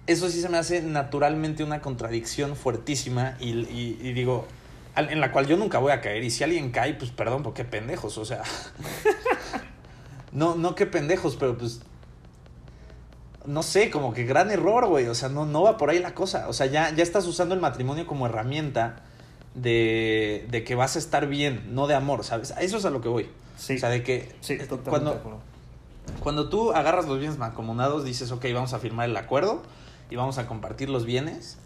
eso 0.07 0.29
sí 0.31 0.41
se 0.41 0.49
me 0.49 0.59
hace 0.59 0.83
naturalmente 0.83 1.65
una 1.65 1.81
contradicción 1.81 2.55
fuertísima 2.55 3.37
y, 3.41 3.51
y- 3.51 3.99
y 4.03 4.12
digo, 4.12 4.47
en 4.97 5.21
la 5.21 5.33
cual 5.33 5.47
yo 5.47 5.57
nunca 5.57 5.79
voy 5.79 5.93
a 5.93 6.01
caer. 6.01 6.23
Y 6.25 6.31
si 6.31 6.45
alguien 6.45 6.71
cae, 6.71 6.95
pues 6.95 7.11
perdón, 7.11 7.43
porque 7.43 7.63
qué 7.63 7.69
pendejos, 7.69 8.19
o 8.19 8.25
sea. 8.25 8.43
no, 10.33 10.55
no 10.55 10.75
qué 10.75 10.87
pendejos, 10.87 11.37
pero 11.37 11.57
pues. 11.57 11.81
No 13.47 13.63
sé, 13.63 13.91
como 13.91 14.15
que 14.15 14.25
gran 14.25 14.51
error, 14.51 14.87
güey. 14.87 15.07
O 15.07 15.15
sea, 15.15 15.29
no, 15.29 15.45
no 15.45 15.63
va 15.63 15.77
por 15.77 15.91
ahí 15.91 15.99
la 15.99 16.15
cosa. 16.15 16.49
O 16.49 16.53
sea, 16.53 16.67
ya, 16.67 16.95
ya 16.95 17.03
estás 17.03 17.27
usando 17.27 17.55
el 17.55 17.61
matrimonio 17.61 18.07
como 18.07 18.27
herramienta 18.27 19.03
de, 19.55 20.47
de 20.51 20.65
que 20.65 20.75
vas 20.75 20.97
a 20.97 20.99
estar 20.99 21.27
bien, 21.27 21.75
no 21.75 21.87
de 21.87 21.95
amor, 21.95 22.25
¿sabes? 22.25 22.53
A 22.53 22.63
eso 22.63 22.79
es 22.79 22.85
a 22.87 22.91
lo 22.91 23.01
que 23.03 23.09
voy. 23.09 23.29
Sí. 23.59 23.77
O 23.77 23.79
sea, 23.79 23.91
de 23.91 24.03
que 24.03 24.35
Sí, 24.41 24.57
totalmente 24.57 24.91
cuando, 24.91 25.11
de 25.11 25.17
acuerdo. 25.19 25.39
cuando 26.21 26.49
tú 26.49 26.73
agarras 26.73 27.07
los 27.07 27.19
bienes 27.19 27.39
mancomunados, 27.39 28.05
dices, 28.05 28.31
ok, 28.33 28.47
vamos 28.55 28.73
a 28.73 28.79
firmar 28.79 29.09
el 29.11 29.17
acuerdo 29.17 29.63
y 30.11 30.17
vamos 30.17 30.39
a 30.39 30.47
compartir 30.47 30.89
los 30.89 31.05
bienes. 31.05 31.59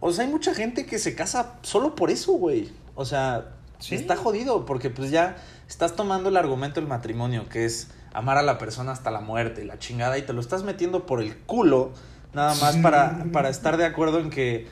O 0.00 0.12
sea, 0.12 0.24
hay 0.24 0.30
mucha 0.30 0.54
gente 0.54 0.86
que 0.86 0.98
se 0.98 1.14
casa 1.14 1.54
solo 1.62 1.94
por 1.94 2.10
eso, 2.10 2.32
güey. 2.32 2.70
O 2.94 3.04
sea, 3.04 3.46
Sí. 3.78 3.94
está 3.94 4.16
jodido 4.16 4.64
porque 4.66 4.88
pues 4.90 5.10
ya 5.10 5.36
estás 5.68 5.94
tomando 5.96 6.28
el 6.28 6.36
argumento 6.36 6.80
del 6.80 6.88
matrimonio, 6.88 7.48
que 7.48 7.64
es 7.64 7.88
amar 8.12 8.38
a 8.38 8.42
la 8.42 8.56
persona 8.58 8.92
hasta 8.92 9.10
la 9.10 9.20
muerte 9.20 9.62
y 9.62 9.64
la 9.66 9.78
chingada, 9.78 10.16
y 10.18 10.22
te 10.22 10.32
lo 10.32 10.40
estás 10.40 10.62
metiendo 10.62 11.04
por 11.06 11.20
el 11.20 11.36
culo, 11.38 11.92
nada 12.32 12.54
más 12.56 12.76
para, 12.76 13.24
para 13.32 13.48
estar 13.48 13.76
de 13.76 13.84
acuerdo 13.84 14.20
en 14.20 14.30
que, 14.30 14.68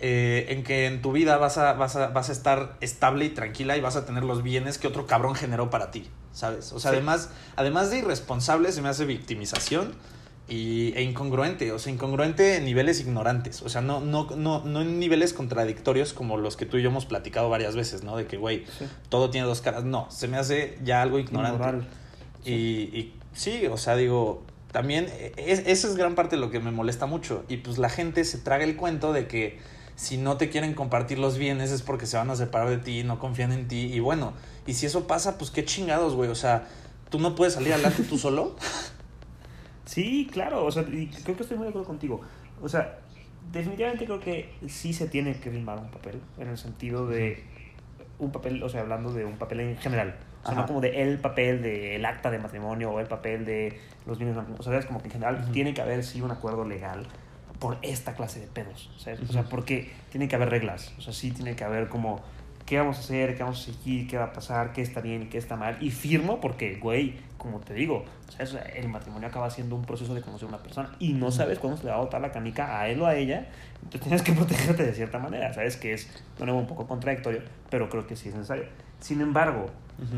eh, 0.00 0.46
en 0.48 0.64
que 0.64 0.86
en 0.86 1.00
tu 1.00 1.12
vida 1.12 1.36
vas 1.36 1.58
a, 1.58 1.74
vas, 1.74 1.94
a, 1.96 2.08
vas 2.08 2.28
a 2.28 2.32
estar 2.32 2.76
estable 2.80 3.24
y 3.26 3.30
tranquila 3.30 3.76
y 3.76 3.80
vas 3.80 3.94
a 3.96 4.04
tener 4.04 4.24
los 4.24 4.42
bienes 4.42 4.78
que 4.78 4.88
otro 4.88 5.06
cabrón 5.06 5.34
generó 5.36 5.70
para 5.70 5.90
ti, 5.92 6.08
¿sabes? 6.32 6.72
O 6.72 6.80
sea, 6.80 6.90
Sí. 6.90 6.96
además, 6.96 7.30
además 7.56 7.90
de 7.90 7.98
irresponsable, 7.98 8.72
se 8.72 8.82
me 8.82 8.88
hace 8.88 9.04
victimización 9.04 9.94
y, 10.48 10.92
e 10.96 11.02
incongruente, 11.02 11.72
o 11.72 11.78
sea, 11.78 11.92
incongruente 11.92 12.56
en 12.56 12.64
niveles 12.64 13.00
ignorantes, 13.00 13.62
o 13.62 13.68
sea, 13.68 13.80
no, 13.80 14.00
no, 14.00 14.28
no, 14.36 14.64
no 14.64 14.82
en 14.82 14.98
niveles 14.98 15.32
contradictorios 15.32 16.12
como 16.12 16.36
los 16.36 16.56
que 16.56 16.66
tú 16.66 16.76
y 16.78 16.82
yo 16.82 16.90
hemos 16.90 17.06
platicado 17.06 17.48
varias 17.48 17.74
veces, 17.76 18.02
¿no? 18.02 18.16
De 18.16 18.26
que, 18.26 18.36
güey, 18.36 18.64
Sí. 18.78 18.86
todo 19.08 19.30
tiene 19.30 19.46
dos 19.46 19.60
caras, 19.60 19.84
no, 19.84 20.10
se 20.10 20.28
me 20.28 20.36
hace 20.36 20.78
ya 20.84 21.00
algo 21.02 21.18
ignorante. 21.18 21.86
Y, 22.44 22.52
y 22.52 23.14
sí, 23.32 23.66
o 23.66 23.76
sea, 23.76 23.96
digo, 23.96 24.42
también 24.72 25.06
e- 25.10 25.32
es, 25.36 25.60
esa 25.66 25.86
es 25.88 25.96
gran 25.96 26.14
parte 26.16 26.36
de 26.36 26.40
lo 26.40 26.50
que 26.50 26.58
me 26.60 26.70
molesta 26.72 27.06
mucho. 27.06 27.44
Y 27.48 27.58
pues 27.58 27.78
la 27.78 27.88
gente 27.88 28.24
se 28.24 28.38
traga 28.38 28.64
el 28.64 28.76
cuento 28.76 29.12
de 29.12 29.28
que 29.28 29.58
si 29.94 30.16
no 30.16 30.36
te 30.38 30.48
quieren 30.48 30.74
compartir 30.74 31.18
los 31.18 31.38
bienes 31.38 31.70
es 31.70 31.82
porque 31.82 32.06
se 32.06 32.16
van 32.16 32.30
a 32.30 32.36
separar 32.36 32.68
de 32.70 32.78
ti, 32.78 33.04
no 33.04 33.18
confían 33.20 33.52
en 33.52 33.68
ti. 33.68 33.92
Y 33.92 34.00
bueno, 34.00 34.32
y 34.66 34.74
si 34.74 34.86
eso 34.86 35.06
pasa, 35.06 35.38
pues 35.38 35.50
qué 35.50 35.64
chingados, 35.64 36.14
güey. 36.16 36.30
O 36.30 36.34
sea, 36.34 36.66
tú 37.10 37.20
no 37.20 37.34
puedes 37.36 37.54
salir 37.54 37.72
adelante 37.72 38.02
tú 38.02 38.18
solo. 38.18 38.56
Sí, 39.84 40.28
claro, 40.30 40.64
o 40.64 40.70
sea, 40.70 40.82
y 40.82 41.08
creo 41.08 41.36
que 41.36 41.42
estoy 41.42 41.56
muy 41.56 41.64
de 41.64 41.70
acuerdo 41.70 41.88
contigo. 41.88 42.20
O 42.62 42.68
sea, 42.68 42.98
definitivamente 43.52 44.04
creo 44.04 44.20
que 44.20 44.52
sí 44.68 44.92
se 44.92 45.08
tiene 45.08 45.34
que 45.34 45.50
firmar 45.50 45.78
un 45.78 45.90
papel, 45.90 46.20
en 46.38 46.48
el 46.48 46.58
sentido 46.58 47.06
de 47.06 47.42
un 48.18 48.30
papel, 48.30 48.62
o 48.62 48.68
sea, 48.68 48.82
hablando 48.82 49.12
de 49.12 49.24
un 49.24 49.36
papel 49.36 49.60
en 49.60 49.76
general. 49.76 50.14
O 50.42 50.46
sea, 50.46 50.52
Ajá. 50.52 50.60
no 50.62 50.66
como 50.66 50.80
de 50.80 51.02
el 51.02 51.18
papel 51.18 51.62
del 51.62 52.04
acta 52.04 52.30
de 52.30 52.38
matrimonio 52.38 52.90
o 52.90 53.00
el 53.00 53.06
papel 53.06 53.44
de 53.44 53.78
los 54.06 54.18
bienes 54.18 54.36
O 54.58 54.62
sea, 54.62 54.76
es 54.78 54.86
como 54.86 55.00
que 55.00 55.06
en 55.06 55.12
general 55.12 55.40
Ujú. 55.42 55.52
tiene 55.52 55.74
que 55.74 55.82
haber 55.82 56.02
sí 56.02 56.20
un 56.20 56.30
acuerdo 56.30 56.64
legal 56.64 57.06
por 57.58 57.78
esta 57.82 58.14
clase 58.14 58.40
de 58.40 58.46
pedos. 58.48 58.90
¿sabes? 58.96 59.20
O 59.20 59.32
sea, 59.32 59.44
porque 59.44 59.92
tiene 60.10 60.26
que 60.28 60.34
haber 60.34 60.50
reglas. 60.50 60.92
O 60.98 61.00
sea, 61.00 61.12
sí 61.12 61.30
tiene 61.30 61.54
que 61.54 61.62
haber 61.64 61.88
como 61.88 62.20
qué 62.66 62.78
vamos 62.78 62.96
a 62.96 63.00
hacer, 63.00 63.36
qué 63.36 63.42
vamos 63.42 63.60
a 63.60 63.72
seguir, 63.72 64.08
qué 64.08 64.18
va 64.18 64.24
a 64.24 64.32
pasar, 64.32 64.72
qué 64.72 64.82
está 64.82 65.00
bien 65.00 65.22
y 65.22 65.26
qué 65.26 65.38
está 65.38 65.56
mal. 65.56 65.76
Y 65.80 65.90
firmo 65.90 66.40
porque, 66.40 66.76
güey, 66.76 67.14
como 67.42 67.58
te 67.58 67.74
digo, 67.74 68.04
o 68.28 68.32
sea, 68.32 68.44
es- 68.44 68.56
el 68.76 68.88
matrimonio 68.88 69.28
acaba 69.28 69.50
siendo 69.50 69.74
un 69.74 69.82
proceso 69.84 70.14
de 70.14 70.22
conocer 70.22 70.46
a 70.46 70.48
una 70.50 70.62
persona 70.62 70.92
y 71.00 71.12
no 71.12 71.32
sabes 71.32 71.58
cuándo 71.58 71.76
se 71.76 71.84
le 71.84 71.90
va 71.90 71.96
a 71.96 72.00
botar 72.00 72.20
la 72.20 72.30
canica 72.30 72.80
a 72.80 72.88
él 72.88 73.02
o 73.02 73.06
a 73.06 73.16
ella. 73.16 73.48
Entonces 73.82 74.00
tienes 74.02 74.22
que 74.22 74.32
protegerte 74.76 74.84
de 74.86 74.92
cierta 74.94 75.18
manera. 75.18 75.52
Sabes 75.52 75.76
que 75.76 75.92
es, 75.92 76.08
de 76.38 76.44
nuevo, 76.44 76.60
un 76.60 76.66
poco 76.68 76.86
contradictorio, 76.86 77.42
pero 77.68 77.90
creo 77.90 78.06
que 78.06 78.14
sí 78.16 78.28
es 78.28 78.34
necesario. 78.36 78.64
Sin 79.00 79.20
embargo, 79.20 79.66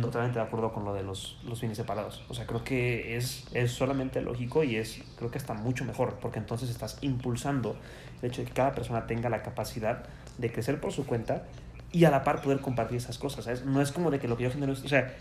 totalmente 0.00 0.38
de 0.38 0.44
acuerdo 0.44 0.72
con 0.72 0.84
lo 0.84 0.94
de 0.94 1.02
los, 1.02 1.38
los 1.46 1.60
bienes 1.60 1.76
separados. 1.78 2.22
O 2.28 2.34
sea, 2.34 2.46
creo 2.46 2.62
que 2.62 3.16
es, 3.16 3.46
es 3.52 3.72
solamente 3.72 4.20
lógico 4.20 4.62
y 4.62 4.76
es, 4.76 5.02
creo 5.16 5.30
que 5.30 5.38
está 5.38 5.54
mucho 5.54 5.84
mejor, 5.84 6.16
porque 6.20 6.38
entonces 6.38 6.70
estás 6.70 6.98
impulsando 7.00 7.76
el 8.22 8.30
hecho 8.30 8.42
de 8.42 8.48
que 8.48 8.54
cada 8.54 8.72
persona 8.74 9.06
tenga 9.06 9.28
la 9.30 9.42
capacidad 9.42 10.04
de 10.38 10.52
crecer 10.52 10.80
por 10.80 10.92
su 10.92 11.06
cuenta 11.06 11.44
y 11.92 12.04
a 12.04 12.10
la 12.10 12.24
par 12.24 12.40
poder 12.42 12.60
compartir 12.60 12.96
esas 12.98 13.18
cosas, 13.18 13.44
¿sabes? 13.44 13.64
No 13.64 13.80
es 13.80 13.92
como 13.92 14.10
de 14.10 14.18
que 14.18 14.26
lo 14.28 14.36
que 14.36 14.44
yo 14.44 14.50
genero 14.50 14.72
es, 14.72 14.82
o 14.84 14.88
sea, 14.88 15.14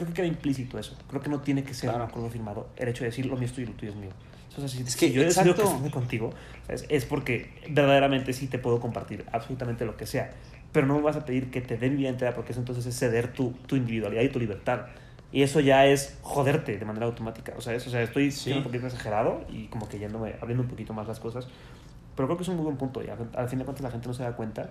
creo 0.00 0.08
que 0.08 0.14
queda 0.14 0.26
implícito 0.26 0.78
eso. 0.78 0.96
Creo 1.08 1.20
que 1.22 1.28
no 1.30 1.40
tiene 1.40 1.62
que 1.64 1.74
ser 1.74 1.90
Claro. 1.90 2.04
un 2.04 2.10
acuerdo 2.10 2.30
firmado 2.30 2.68
el 2.76 2.88
hecho 2.88 3.04
de 3.04 3.10
decir 3.10 3.26
lo 3.26 3.36
mío 3.36 3.46
es 3.46 3.52
tuyo 3.52 3.66
y 3.68 3.70
lo 3.70 3.76
tuyo 3.76 3.92
es 3.92 3.96
mío. 3.98 4.10
Sea, 4.54 4.66
si, 4.68 4.82
Es 4.82 4.92
si 4.92 4.98
que, 4.98 5.12
yo 5.12 5.22
decido 5.22 5.50
exacto. 5.52 5.62
casarme 5.70 5.90
contigo, 5.90 6.30
¿sabes? 6.66 6.84
es 6.88 7.04
porque 7.04 7.52
verdaderamente 7.70 8.32
sí 8.32 8.48
te 8.48 8.58
puedo 8.58 8.80
compartir 8.80 9.24
absolutamente 9.32 9.84
lo 9.84 9.96
que 9.96 10.06
sea. 10.06 10.32
Pero 10.72 10.86
no 10.86 10.94
me 10.96 11.02
vas 11.02 11.16
a 11.16 11.24
pedir 11.24 11.50
que 11.50 11.60
te 11.60 11.76
dé 11.78 11.88
mi 11.90 11.96
vida 11.96 12.08
entera 12.08 12.34
porque 12.34 12.52
eso 12.52 12.60
entonces 12.60 12.84
es 12.86 12.98
ceder 12.98 13.32
tu, 13.32 13.52
tu 13.66 13.76
individualidad 13.76 14.22
y 14.22 14.28
tu 14.28 14.38
libertad. 14.40 14.86
Y 15.32 15.42
eso 15.42 15.60
ya 15.60 15.86
es 15.86 16.18
joderte 16.22 16.76
de 16.78 16.84
manera 16.84 17.06
automática. 17.06 17.52
O 17.56 17.60
sea, 17.60 17.74
es- 17.74 17.86
o 17.86 17.90
sea 17.90 18.02
estoy 18.02 18.30
Sí. 18.32 18.40
siendo 18.40 18.58
un 18.60 18.64
poquito 18.64 18.86
exagerado 18.86 19.44
y 19.48 19.66
como 19.68 19.88
que 19.88 19.98
yéndome, 20.00 20.34
abriendo 20.40 20.64
un 20.64 20.68
poquito 20.68 20.92
más 20.92 21.06
las 21.06 21.20
cosas. 21.20 21.46
Pero 22.16 22.26
creo 22.26 22.36
que 22.36 22.42
es 22.42 22.48
un 22.48 22.56
muy 22.56 22.64
buen 22.64 22.76
punto. 22.76 23.02
Y 23.04 23.08
al, 23.08 23.30
al 23.34 23.48
fin 23.48 23.58
de 23.60 23.64
cuentas 23.64 23.82
la 23.84 23.90
gente 23.92 24.08
no 24.08 24.14
se 24.14 24.24
da 24.24 24.34
cuenta 24.34 24.70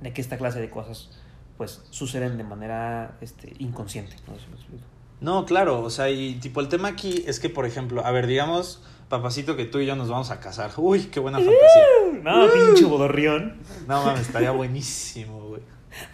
de 0.00 0.12
que 0.12 0.20
esta 0.20 0.36
clase 0.36 0.60
de 0.60 0.70
cosas 0.70 1.10
pues 1.58 1.82
suceden 1.90 2.38
de 2.38 2.44
manera 2.44 3.18
este, 3.20 3.52
inconsciente. 3.58 4.16
No 4.26 4.34
sé 4.34 4.44
si 4.44 4.48
me 4.48 4.56
explico. 4.56 4.84
No, 5.20 5.44
claro, 5.44 5.82
o 5.82 5.90
sea, 5.90 6.08
y 6.08 6.34
tipo 6.34 6.60
el 6.60 6.68
tema 6.68 6.88
aquí 6.88 7.24
es 7.26 7.40
que, 7.40 7.50
por 7.50 7.66
ejemplo, 7.66 8.06
a 8.06 8.10
ver, 8.12 8.26
digamos, 8.26 8.82
papacito, 9.08 9.56
que 9.56 9.64
tú 9.64 9.80
y 9.80 9.86
yo 9.86 9.96
nos 9.96 10.08
vamos 10.08 10.30
a 10.30 10.38
casar. 10.40 10.70
Uy, 10.76 11.06
qué 11.06 11.20
buena 11.20 11.38
fantasía. 11.38 12.22
No, 12.22 12.50
pinche 12.50 12.84
bodorrión. 12.84 13.58
No 13.86 14.04
mames, 14.04 14.22
estaría 14.22 14.50
buenísimo, 14.50 15.48
güey. 15.48 15.62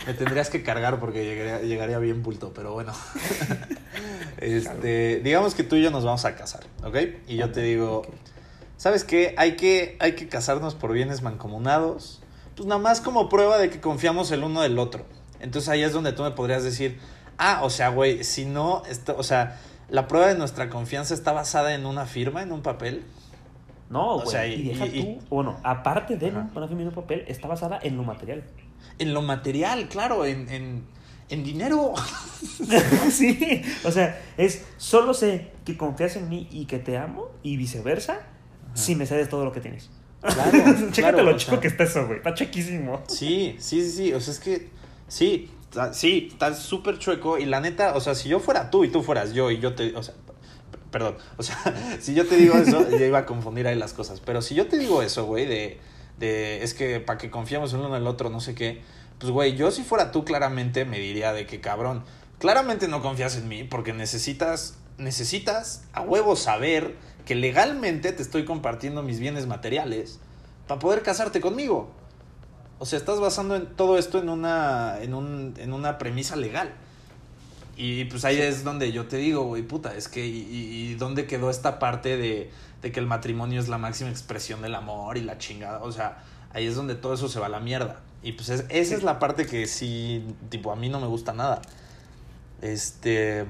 Me 0.07 0.14
tendrías 0.14 0.51
que 0.51 0.62
cargar 0.62 0.99
porque 0.99 1.24
llegaría, 1.24 1.61
llegaría 1.61 1.99
bien 1.99 2.22
bulto, 2.22 2.53
pero 2.55 2.72
bueno. 2.72 2.92
Este, 4.36 5.20
digamos 5.24 5.55
que 5.55 5.62
tú 5.62 5.76
y 5.76 5.82
yo 5.82 5.90
nos 5.90 6.05
vamos 6.05 6.24
a 6.24 6.34
casar, 6.34 6.64
¿ok? 6.82 6.97
Y 7.28 7.36
yo 7.36 7.51
te 7.53 7.62
digo. 7.62 8.03
¿sabes 8.76 9.05
qué? 9.05 9.34
Hay 9.38 9.57
que, 9.57 9.97
hay 10.01 10.12
que 10.12 10.28
casarnos 10.28 10.74
por 10.74 10.92
bienes 10.92 11.22
mancomunados. 11.22 12.20
Pues 12.57 12.66
nada 12.66 12.80
más 12.80 13.01
como 13.01 13.28
prueba 13.28 13.59
de 13.59 13.70
que 13.70 13.80
confiamos 13.80 14.30
el 14.30 14.45
uno 14.45 14.61
del 14.61 14.78
otro. 14.78 15.07
Entonces 15.45 15.68
ahí 15.68 15.82
es 15.82 15.92
donde 15.92 16.12
tú 16.12 16.22
me 16.24 16.30
podrías 16.32 16.64
decir, 16.64 16.99
ah, 17.38 17.61
o 17.62 17.70
sea, 17.70 17.90
güey, 17.90 18.24
si 18.24 18.47
no, 18.47 18.82
esto, 18.88 19.14
o 19.16 19.22
sea, 19.22 19.61
la 19.88 20.09
prueba 20.09 20.26
de 20.28 20.34
nuestra 20.36 20.70
confianza 20.70 21.14
está 21.14 21.32
basada 21.32 21.74
en 21.74 21.86
una 21.86 22.07
firma, 22.07 22.42
en 22.42 22.51
un 22.51 22.62
papel. 22.62 23.05
No, 23.90 24.14
O 24.16 24.20
güey. 24.22 24.30
sea, 24.30 24.47
y, 24.47 24.55
y- 24.55 24.68
deja 24.70 24.86
y- 24.86 25.03
tú, 25.18 25.24
bueno, 25.28 25.61
aparte 25.62 26.16
de 26.16 26.30
una 26.30 26.49
firma 26.49 26.82
y 26.82 26.86
un 26.86 26.90
papel, 26.95 27.24
está 27.28 27.47
basada 27.47 27.78
en 27.82 27.97
lo 27.97 28.03
material. 28.03 28.42
En 28.99 29.12
lo 29.14 29.22
material, 29.22 29.86
claro, 29.88 30.24
en, 30.24 30.49
en, 30.49 30.84
en 31.28 31.45
dinero. 31.45 31.92
sí, 33.11 33.62
o 33.84 33.90
sea, 33.90 34.20
es 34.36 34.64
solo 34.78 35.14
sé 35.14 35.53
que 35.64 35.76
confías 35.76 36.16
en 36.16 36.28
mí 36.28 36.49
y 36.51 36.66
que 36.66 36.78
te 36.78 36.97
amo 36.97 37.28
y 37.42 37.57
viceversa 37.57 38.20
si 38.74 38.95
me 38.97 39.07
cedes 39.07 39.28
todo 39.28 39.45
lo 39.45 39.53
que 39.53 39.61
tienes. 39.61 39.90
Claro, 40.20 40.51
Chécate 40.90 40.92
claro, 40.95 41.22
lo 41.22 41.36
chico 41.36 41.53
sea. 41.53 41.61
que 41.61 41.68
está 41.68 41.84
eso, 41.84 42.07
güey. 42.07 42.16
Está 42.18 42.34
chequísimo. 42.34 43.03
Sí, 43.09 43.57
sí, 43.59 43.82
sí, 43.84 43.90
sí. 43.90 44.12
O 44.14 44.20
sea, 44.20 44.32
es 44.32 44.40
que. 44.40 44.70
Sí, 45.09 45.51
sí, 45.93 46.29
está 46.33 46.55
súper 46.55 46.99
chueco. 46.99 47.39
Y 47.39 47.45
la 47.45 47.61
neta, 47.61 47.95
o 47.95 48.01
sea, 48.01 48.15
si 48.15 48.29
yo 48.29 48.41
fuera 48.41 48.71
tú 48.71 48.85
y 48.85 48.89
tú 48.89 49.03
fueras 49.03 49.33
yo 49.33 49.51
y 49.51 49.59
yo 49.59 49.75
te. 49.75 49.97
O 49.97 50.03
sea, 50.03 50.15
perdón. 50.91 51.17
O 51.37 51.43
sea, 51.43 51.57
si 52.01 52.15
yo 52.15 52.27
te 52.27 52.37
digo 52.37 52.55
eso, 52.55 52.89
ya 52.99 53.07
iba 53.07 53.19
a 53.19 53.27
confundir 53.27 53.67
ahí 53.67 53.77
las 53.77 53.93
cosas. 53.93 54.21
Pero 54.21 54.43
si 54.43 54.55
yo 54.55 54.67
te 54.67 54.79
digo 54.79 55.03
eso, 55.03 55.25
güey, 55.27 55.47
de. 55.47 55.81
de 56.19 56.63
es 56.63 56.75
que 56.75 57.01
para 57.01 57.19
que 57.19 57.31
confiemos 57.31 57.73
el 57.73 57.81
uno 57.81 57.89
en 57.89 58.03
el 58.03 58.07
otro, 58.07 58.31
no 58.31 58.41
sé 58.41 58.55
qué. 58.55 58.83
Pues, 59.19 59.33
güey, 59.33 59.57
yo 59.57 59.71
si 59.71 59.83
fuera 59.83 60.11
tú, 60.11 60.25
claramente 60.25 60.85
me 60.85 60.99
diría 60.99 61.33
de 61.33 61.47
que 61.47 61.61
cabrón. 61.61 62.05
Claramente 62.39 62.89
no 62.89 63.01
confías 63.01 63.37
en 63.37 63.49
mí 63.49 63.65
porque 63.65 63.93
necesitas. 63.93 64.79
Necesitas 64.97 65.83
a 65.93 66.03
huevo 66.03 66.37
saber 66.37 66.95
que 67.25 67.35
legalmente 67.35 68.13
te 68.13 68.23
estoy 68.23 68.45
compartiendo 68.45 69.03
mis 69.03 69.19
bienes 69.19 69.47
materiales 69.47 70.21
para 70.69 70.79
poder 70.79 71.03
casarte 71.03 71.41
conmigo. 71.41 71.91
O 72.79 72.87
sea, 72.87 72.99
estás 72.99 73.20
basando 73.20 73.57
en 73.57 73.66
todo 73.77 73.99
esto 73.99 74.18
en 74.18 74.29
una, 74.29 74.99
en 75.01 75.14
un, 75.14 75.55
en 75.59 75.72
una 75.72 75.99
premisa 75.99 76.37
legal. 76.37 76.72
Y 77.77 78.05
pues 78.05 78.25
ahí 78.25 78.41
es 78.41 78.62
donde 78.62 78.93
yo 78.93 79.07
te 79.07 79.16
digo, 79.16 79.45
güey, 79.45 79.62
puta, 79.62 79.95
es 79.97 80.09
que, 80.09 80.25
y, 80.27 80.95
dónde 80.95 81.27
quedó 81.27 81.51
esta 81.51 81.79
parte 81.79 82.16
de, 82.16 82.51
de 82.83 82.93
que 82.93 83.01
el 83.01 83.07
matrimonio 83.07 83.61
es 83.61 83.68
la 83.68 83.79
máxima 83.79 84.11
expresión 84.11 84.62
del 84.62 84.75
amor 84.77 85.16
y 85.16 85.22
la 85.22 85.39
chingada. 85.39 85.83
O 85.83 85.91
sea, 85.91 86.22
ahí 86.53 86.66
es 86.66 86.77
donde 86.77 86.95
todo 86.95 87.14
eso 87.14 87.29
se 87.29 87.41
va 87.41 87.47
a 87.47 87.49
la 87.49 87.61
mierda. 87.61 88.01
Y 88.22 88.33
pues 88.33 88.49
es- 88.49 88.64
esa 88.68 88.95
es 88.95 89.03
la 89.03 89.18
parte 89.18 89.47
que 89.47 89.66
sí, 89.66 90.25
tipo, 90.51 90.70
a 90.72 90.77
mí 90.77 90.89
no 90.89 91.01
me 91.01 91.07
gusta 91.07 91.33
nada. 91.33 91.62
Este. 92.62 93.45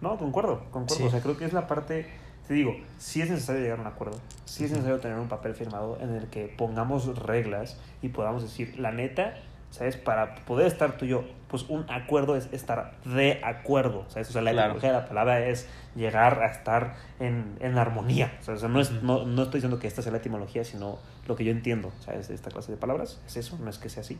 No, 0.00 0.16
concuerdo, 0.18 0.64
concuerdo. 0.70 0.96
Sí. 0.96 1.02
O 1.04 1.10
sea, 1.10 1.20
creo 1.20 1.36
que 1.36 1.44
es 1.44 1.52
la 1.52 1.66
parte. 1.66 2.06
Te 2.48 2.54
digo, 2.54 2.76
sí 2.98 3.22
es 3.22 3.30
necesario 3.30 3.62
llegar 3.62 3.78
a 3.78 3.82
un 3.82 3.86
acuerdo. 3.88 4.20
Sí 4.44 4.64
es 4.64 4.70
necesario 4.70 4.98
tener 5.00 5.18
un 5.18 5.28
papel 5.28 5.54
firmado 5.54 5.98
en 6.00 6.14
el 6.14 6.26
que 6.28 6.46
pongamos 6.46 7.06
reglas 7.18 7.78
y 8.02 8.08
podamos 8.08 8.42
decir, 8.42 8.78
la 8.78 8.92
neta, 8.92 9.34
¿sabes? 9.70 9.96
Para 9.96 10.34
poder 10.44 10.66
estar 10.66 10.98
tú 10.98 11.06
y 11.06 11.08
yo, 11.08 11.24
pues 11.48 11.64
un 11.68 11.86
acuerdo 11.90 12.36
es 12.36 12.48
estar 12.52 12.92
de 13.06 13.40
acuerdo, 13.42 14.04
¿sabes? 14.08 14.28
O 14.28 14.32
sea, 14.32 14.42
la 14.42 14.50
Claro. 14.52 14.66
etimología 14.74 14.92
de 14.92 14.98
la 15.00 15.08
palabra 15.08 15.46
es 15.46 15.66
llegar 15.96 16.42
a 16.42 16.46
estar 16.50 16.96
en, 17.18 17.56
en 17.60 17.78
armonía. 17.78 18.36
O 18.46 18.56
sea, 18.56 18.68
no, 18.68 18.80
es, 18.80 18.90
no, 19.02 19.24
no 19.24 19.42
estoy 19.44 19.58
diciendo 19.60 19.78
que 19.78 19.86
esta 19.86 20.02
sea 20.02 20.12
la 20.12 20.18
etimología, 20.18 20.64
sino 20.64 20.98
lo 21.26 21.36
que 21.36 21.44
yo 21.44 21.50
entiendo, 21.50 21.92
¿sabes? 22.00 22.28
De 22.28 22.34
esta 22.34 22.50
clase 22.50 22.72
de 22.72 22.76
palabras. 22.78 23.20
Es 23.26 23.36
eso, 23.38 23.56
no 23.58 23.70
es 23.70 23.78
que 23.78 23.88
sea 23.88 24.02
así. 24.02 24.18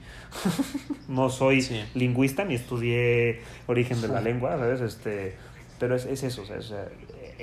no 1.08 1.28
soy 1.28 1.60
Sí. 1.62 1.84
lingüista 1.94 2.44
ni 2.44 2.54
estudié 2.54 3.42
origen 3.66 4.00
de 4.00 4.08
la 4.08 4.20
lengua, 4.22 4.56
¿sabes? 4.56 4.80
Este, 4.80 5.36
pero 5.78 5.94
es, 5.96 6.06
es 6.06 6.22
eso, 6.22 6.46
¿sabes? 6.46 6.66
O 6.66 6.68
sea, 6.68 6.88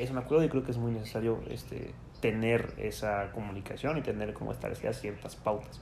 es 0.04 0.12
un 0.12 0.18
acuerdo 0.18 0.44
y 0.44 0.50
creo 0.50 0.64
que 0.64 0.72
es 0.72 0.78
muy 0.78 0.92
necesario 0.92 1.42
este, 1.50 1.94
tener 2.22 2.74
esa 2.78 3.32
comunicación 3.32 3.98
y 3.98 4.02
tener 4.02 4.34
como 4.34 4.52
establecidas 4.52 5.00
ciertas 5.00 5.36
pautas. 5.36 5.80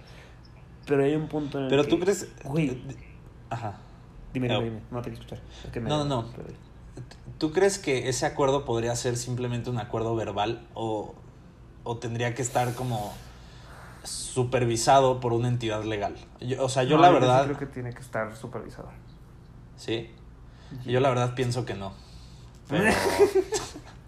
Pero 0.86 1.04
hay 1.04 1.16
un 1.16 1.28
punto 1.28 1.58
en 1.58 1.66
el 1.66 1.70
Pero 1.70 1.84
que- 1.84 1.90
tú 1.90 2.00
crees. 2.00 2.28
Güey, 2.44 2.82
Ajá. 3.50 3.78
dime, 4.34 4.48
No. 4.48 4.56
dime, 4.60 4.66
dime, 4.70 4.82
no 4.92 5.02
te 5.02 5.10
quiero 5.12 5.24
escuchar. 5.26 5.44
Es 5.66 5.72
que 5.72 5.80
me- 5.80 5.90
No, 5.90 6.04
no, 6.04 6.24
no. 6.24 6.30
¿Tú 7.38 7.52
crees 7.54 7.80
que 7.80 8.10
ese 8.10 8.26
acuerdo 8.26 8.66
podría 8.66 8.96
ser 8.96 9.16
simplemente 9.16 9.70
un 9.70 9.78
acuerdo 9.78 10.16
verbal 10.16 10.68
o, 10.74 11.16
o 11.84 11.98
tendría 11.98 12.34
que 12.36 12.42
estar 12.42 12.74
como 12.76 13.14
supervisado 14.04 15.20
por 15.20 15.34
una 15.34 15.48
entidad 15.48 15.84
legal? 15.84 16.16
Yo- 16.42 16.64
o 16.64 16.70
sea, 16.70 16.84
yo 16.84 16.98
No, 16.98 17.04
la 17.04 17.12
verdad... 17.12 17.46
creo 17.46 17.58
que 17.58 17.66
tiene 17.68 17.94
que 17.94 18.02
estar 18.02 18.36
supervisado. 18.36 18.90
Sí. 19.78 20.10
Yo 20.86 21.00
la 21.00 21.10
verdad 21.10 21.34
pienso 21.36 21.66
que 21.66 21.74
no. 21.74 21.94
Pero, 22.68 22.84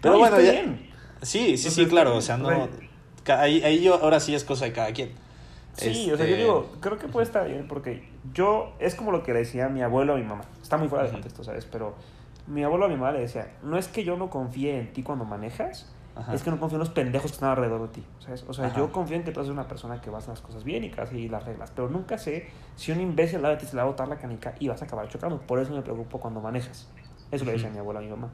pero 0.00 0.14
No, 0.14 0.20
bueno, 0.20 0.40
ya- 0.40 0.52
bien. 0.52 0.90
Sí, 1.22 1.56
sí, 1.58 1.70
sí, 1.70 1.86
claro. 1.86 2.16
O 2.16 2.20
sea, 2.20 2.36
no... 2.36 2.68
Ahí, 3.26 3.62
ahí 3.62 3.82
yo, 3.82 3.94
ahora 4.02 4.20
sí 4.20 4.34
es 4.34 4.44
cosa 4.44 4.64
de 4.64 4.72
cada 4.72 4.92
quien. 4.92 5.10
Sí, 5.74 6.10
o 6.10 6.16
sea, 6.16 6.24
yo 6.26 6.32
Este, 6.32 6.36
digo, 6.36 6.72
creo 6.80 6.98
que 6.98 7.08
puede 7.08 7.24
estar 7.26 7.46
bien 7.46 7.68
porque 7.68 8.08
yo, 8.32 8.72
es 8.80 8.94
como 8.94 9.12
lo 9.12 9.22
que 9.22 9.32
le 9.32 9.40
decía 9.40 9.68
mi 9.68 9.82
abuelo 9.82 10.14
a 10.14 10.16
mi 10.16 10.24
mamá. 10.24 10.42
Está 10.62 10.76
muy 10.76 10.88
fuera 10.88 11.04
de 11.04 11.10
contexto, 11.12 11.44
¿sabes? 11.44 11.66
Pero 11.66 11.94
mi 12.46 12.64
abuelo 12.64 12.86
a 12.86 12.88
mi 12.88 12.96
mamá 12.96 13.12
le 13.12 13.20
decía, 13.20 13.52
no 13.62 13.76
es 13.78 13.86
que 13.88 14.02
yo 14.02 14.16
no 14.16 14.28
confíe 14.30 14.78
en 14.80 14.92
ti 14.92 15.02
cuando 15.02 15.24
manejas, 15.24 15.92
Ajá. 16.16 16.34
es 16.34 16.42
que 16.42 16.50
no 16.50 16.58
confío 16.58 16.76
en 16.76 16.80
los 16.80 16.88
pendejos 16.88 17.30
que 17.30 17.34
están 17.34 17.50
alrededor 17.50 17.82
de 17.82 17.88
ti, 17.88 18.04
¿sabes? 18.18 18.44
O 18.48 18.54
sea, 18.54 18.66
Ajá. 18.68 18.78
yo 18.78 18.90
confío 18.90 19.16
en 19.16 19.22
que 19.24 19.30
tú 19.30 19.38
eres 19.40 19.52
una 19.52 19.68
persona 19.68 20.00
que 20.00 20.10
vas 20.10 20.26
a 20.26 20.30
las 20.30 20.40
cosas 20.40 20.64
bien 20.64 20.82
y 20.82 20.90
que 20.90 20.96
vas 20.96 21.10
a 21.10 21.12
seguir 21.12 21.30
las 21.30 21.44
reglas, 21.44 21.70
pero 21.76 21.88
nunca 21.90 22.18
sé 22.18 22.48
si 22.74 22.90
un 22.90 23.00
imbécil 23.00 23.36
al 23.36 23.42
lado 23.42 23.54
de 23.56 23.60
ti 23.60 23.66
se 23.66 23.72
le 23.76 23.82
va 23.82 23.82
a 23.82 23.90
botar 23.90 24.08
la 24.08 24.16
canica 24.16 24.54
y 24.58 24.66
vas 24.68 24.80
a 24.82 24.86
acabar 24.86 25.06
chocando. 25.08 25.38
Por 25.42 25.60
eso 25.60 25.72
me 25.74 25.82
preocupo 25.82 26.18
cuando 26.18 26.40
manejas. 26.40 26.88
Eso 27.30 27.44
le 27.44 27.52
decía 27.52 27.68
mi 27.68 27.78
abuelo 27.78 28.00
a 28.00 28.02
mi 28.02 28.08
mamá. 28.08 28.30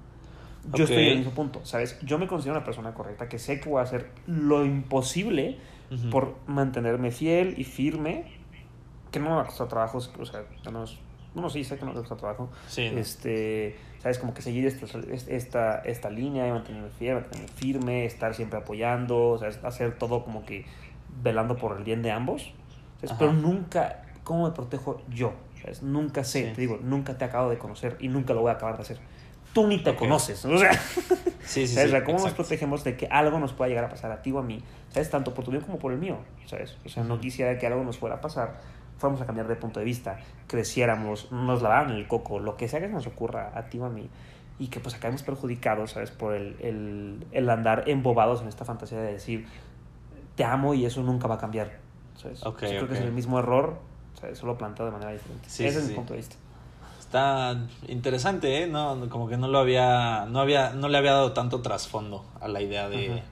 Yo 0.72 0.84
estoy 0.84 1.02
en 1.04 1.08
el 1.10 1.16
mismo 1.18 1.32
punto, 1.32 1.64
¿sabes? 1.64 1.98
Yo 2.02 2.18
me 2.18 2.26
considero 2.26 2.56
una 2.56 2.64
persona 2.64 2.94
correcta, 2.94 3.28
que 3.28 3.38
sé 3.38 3.60
que 3.60 3.68
voy 3.68 3.80
a 3.80 3.82
hacer 3.82 4.10
lo 4.26 4.64
imposible 4.64 5.58
Ujú. 5.90 6.10
por 6.10 6.36
mantenerme 6.46 7.10
fiel 7.10 7.54
y 7.58 7.64
firme, 7.64 8.32
que 9.10 9.18
no 9.20 9.26
me 9.30 9.36
va 9.36 9.42
a 9.42 9.46
costar 9.46 9.68
trabajo, 9.68 9.98
o 9.98 10.24
sea, 10.24 10.44
menos, 10.66 11.00
bueno, 11.34 11.50
sí, 11.50 11.64
sé 11.64 11.76
que 11.76 11.84
no 11.84 11.88
me 11.88 11.94
va 11.94 11.98
a 12.00 12.02
costar 12.02 12.18
trabajo, 12.18 12.50
Sí, 12.66 12.88
¿no? 12.90 12.98
este, 12.98 13.76
sabes, 14.00 14.18
como 14.18 14.32
que 14.34 14.42
seguir 14.42 14.66
esta, 14.66 14.86
esta, 15.28 15.78
esta 15.80 16.10
línea, 16.10 16.48
y 16.48 16.52
mantenerme 16.52 16.90
fiel, 16.90 17.14
mantenerme 17.16 17.48
firme, 17.48 18.04
estar 18.06 18.34
siempre 18.34 18.58
apoyando, 18.58 19.38
sea, 19.38 19.50
hacer 19.68 19.98
todo 19.98 20.24
como 20.24 20.44
que 20.44 20.64
velando 21.22 21.56
por 21.56 21.76
el 21.76 21.84
bien 21.84 22.02
de 22.02 22.10
ambos, 22.10 22.52
¿sabes? 22.96 23.14
Pero 23.18 23.32
nunca, 23.32 24.02
¿cómo 24.24 24.48
me 24.48 24.54
protejo 24.54 25.02
yo? 25.10 25.34
¿sabes? 25.60 25.82
Nunca 25.82 26.24
sé, 26.24 26.48
Sí. 26.48 26.52
te 26.54 26.60
digo, 26.60 26.78
nunca 26.82 27.16
te 27.16 27.24
acabo 27.24 27.48
de 27.50 27.58
conocer 27.58 27.96
y 28.00 28.08
nunca 28.08 28.34
lo 28.34 28.42
voy 28.42 28.50
a 28.50 28.54
acabar 28.54 28.76
de 28.76 28.82
hacer. 28.82 28.98
Tú 29.54 29.66
ni 29.66 29.78
te 29.78 29.94
conoces, 29.94 30.44
o 30.44 30.58
sea, 30.58 30.72
Sí, 31.44 31.66
sí, 31.66 31.74
¿Sabes? 31.74 31.90
sí, 31.90 31.96
¿Cómo 32.04 32.18
nos 32.18 32.32
protegemos 32.32 32.84
de 32.84 32.96
que 32.96 33.06
algo 33.06 33.38
nos 33.38 33.52
pueda 33.52 33.68
llegar 33.68 33.84
a 33.84 33.88
pasar 33.88 34.10
a 34.10 34.22
ti 34.22 34.32
o 34.32 34.38
a 34.38 34.42
mí? 34.42 34.62
¿Sabes? 34.90 35.10
Tanto 35.10 35.34
por 35.34 35.44
tu 35.44 35.50
bien 35.50 35.62
como 35.62 35.78
por 35.78 35.92
el 35.92 35.98
mío, 35.98 36.18
¿sabes? 36.46 36.76
O 36.84 36.88
sea, 36.88 37.04
no 37.04 37.20
quisiera 37.20 37.58
que 37.58 37.66
algo 37.66 37.84
nos 37.84 37.98
fuera 37.98 38.16
a 38.16 38.20
pasar, 38.20 38.56
fuéramos 38.98 39.20
a 39.20 39.26
cambiar 39.26 39.46
de 39.46 39.56
punto 39.56 39.78
de 39.78 39.84
vista, 39.84 40.18
creciéramos, 40.46 41.30
nos 41.32 41.62
lavaran 41.62 41.90
el 41.90 42.08
coco, 42.08 42.38
lo 42.38 42.56
que 42.56 42.68
sea 42.68 42.80
que 42.80 42.88
nos 42.88 43.06
ocurra 43.06 43.52
a 43.54 43.66
ti 43.66 43.78
o 43.78 43.84
a 43.84 43.90
mí, 43.90 44.08
y 44.58 44.68
que 44.68 44.80
pues 44.80 44.94
acabemos 44.94 45.22
perjudicados, 45.22 45.92
¿sabes? 45.92 46.10
Por 46.10 46.34
el, 46.34 46.56
el, 46.60 47.26
el 47.32 47.50
andar 47.50 47.88
embobados 47.88 48.42
en 48.42 48.48
esta 48.48 48.64
fantasía 48.64 48.98
de 48.98 49.12
decir, 49.12 49.46
te 50.36 50.44
amo 50.44 50.74
y 50.74 50.86
eso 50.86 51.02
nunca 51.02 51.28
va 51.28 51.34
a 51.36 51.38
cambiar, 51.38 51.78
¿sabes? 52.16 52.44
Ok, 52.44 52.56
O 52.56 52.60
sea, 52.60 52.68
creo 52.70 52.88
que 52.88 52.94
es 52.94 53.00
el 53.00 53.12
mismo 53.12 53.38
error, 53.38 53.78
¿sabes? 54.18 54.38
Solo 54.38 54.56
planteado 54.56 54.86
de 54.86 54.92
manera 54.92 55.12
diferente. 55.12 55.48
Sí, 55.48 55.66
Ese 55.66 55.78
sí, 55.78 55.84
es 55.84 55.90
mi 55.90 55.94
punto 55.96 56.14
de 56.14 56.18
vista. 56.18 56.36
Está 57.04 57.56
interesante, 57.86 58.62
¿eh? 58.62 58.66
No, 58.66 59.08
como 59.08 59.28
que 59.28 59.36
no 59.36 59.46
lo 59.46 59.58
había, 59.58 60.26
no 60.26 60.40
había, 60.40 60.70
no 60.70 60.88
le 60.88 60.98
había 60.98 61.12
dado 61.12 61.32
tanto 61.32 61.60
trasfondo 61.62 62.24
a 62.40 62.48
la 62.48 62.60
idea 62.60 62.88
de, 62.88 63.12
Ajá. 63.12 63.22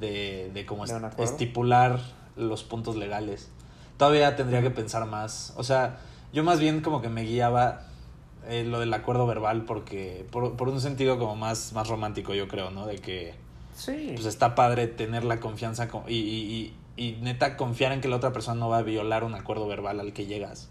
de, 0.00 0.50
de 0.52 0.66
cómo 0.66 0.84
estipular 1.18 2.00
los 2.36 2.64
puntos 2.64 2.96
legales. 2.96 3.50
Todavía 3.96 4.34
tendría 4.34 4.62
que 4.62 4.70
pensar 4.70 5.06
más. 5.06 5.52
O 5.56 5.62
sea, 5.62 5.98
yo 6.32 6.42
más 6.42 6.58
bien 6.58 6.80
como 6.80 7.00
que 7.02 7.08
me 7.10 7.22
guiaba 7.22 7.82
eh, 8.48 8.64
lo 8.64 8.80
del 8.80 8.92
acuerdo 8.94 9.26
verbal 9.26 9.66
porque 9.66 10.26
por, 10.32 10.56
por 10.56 10.68
un 10.70 10.80
sentido 10.80 11.18
como 11.18 11.36
más, 11.36 11.72
más 11.74 11.86
romántico 11.86 12.32
yo 12.34 12.48
creo, 12.48 12.70
¿no? 12.70 12.86
De 12.86 12.96
que 12.96 13.34
Sí. 13.74 14.12
pues 14.14 14.24
está 14.26 14.54
padre 14.54 14.86
tener 14.88 15.22
la 15.24 15.38
confianza 15.38 15.86
con- 15.88 16.04
y, 16.08 16.14
y, 16.14 16.74
y, 16.96 17.04
y 17.08 17.12
neta 17.20 17.56
confiar 17.58 17.92
en 17.92 18.00
que 18.00 18.08
la 18.08 18.16
otra 18.16 18.32
persona 18.32 18.58
no 18.58 18.68
va 18.70 18.78
a 18.78 18.82
violar 18.82 19.22
un 19.22 19.34
acuerdo 19.34 19.68
verbal 19.68 20.00
al 20.00 20.12
que 20.14 20.24
llegas. 20.26 20.69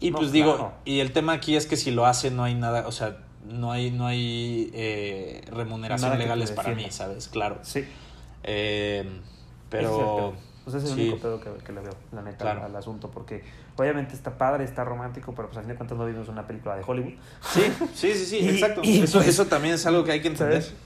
Y 0.00 0.10
No, 0.10 0.18
pues 0.18 0.30
digo, 0.32 0.72
y 0.84 1.00
el 1.00 1.12
tema 1.12 1.32
aquí 1.32 1.56
es 1.56 1.66
que 1.66 1.76
si 1.76 1.90
lo 1.90 2.06
hace 2.06 2.30
no 2.30 2.44
hay 2.44 2.54
nada, 2.54 2.86
o 2.86 2.92
sea, 2.92 3.16
no 3.48 3.72
hay, 3.72 3.90
no 3.90 4.06
hay 4.06 4.70
eh, 4.74 5.42
remuneración 5.50 6.10
Nada 6.10 6.22
legales 6.22 6.52
para 6.52 6.74
mí, 6.74 6.86
¿sabes? 6.90 7.28
Claro. 7.28 7.58
sí. 7.62 7.84
Eh, 8.44 9.00
es 9.04 9.12
pero... 9.70 10.34
ese 10.66 10.78
es 10.78 10.84
el 10.84 10.90
sí. 10.90 11.00
único 11.02 11.18
pedo 11.18 11.40
que, 11.40 11.50
que 11.64 11.72
le 11.72 11.80
veo, 11.80 11.92
la 12.12 12.22
neta, 12.22 12.38
Claro. 12.38 12.64
al 12.64 12.74
asunto. 12.76 13.10
Porque 13.10 13.42
obviamente 13.76 14.14
está 14.14 14.38
padre, 14.38 14.64
está 14.64 14.84
romántico, 14.84 15.34
pero 15.34 15.48
pues 15.48 15.58
a 15.58 15.60
fin 15.62 15.68
de 15.70 15.74
cuentas 15.74 15.98
no 15.98 16.06
vimos 16.06 16.28
una 16.28 16.46
película 16.46 16.76
de 16.76 16.82
Hollywood. 16.86 17.12
Sí, 17.42 17.62
sí, 17.94 18.12
sí, 18.14 18.24
sí, 18.26 18.38
Y- 18.42 18.48
exacto. 18.50 18.80
y 18.84 19.00
eso, 19.02 19.18
pues, 19.18 19.28
eso 19.28 19.46
también 19.46 19.74
es 19.74 19.84
algo 19.86 20.04
que 20.04 20.12
hay 20.12 20.22
que 20.22 20.28
entender. 20.28 20.62
¿Sabes? 20.62 20.76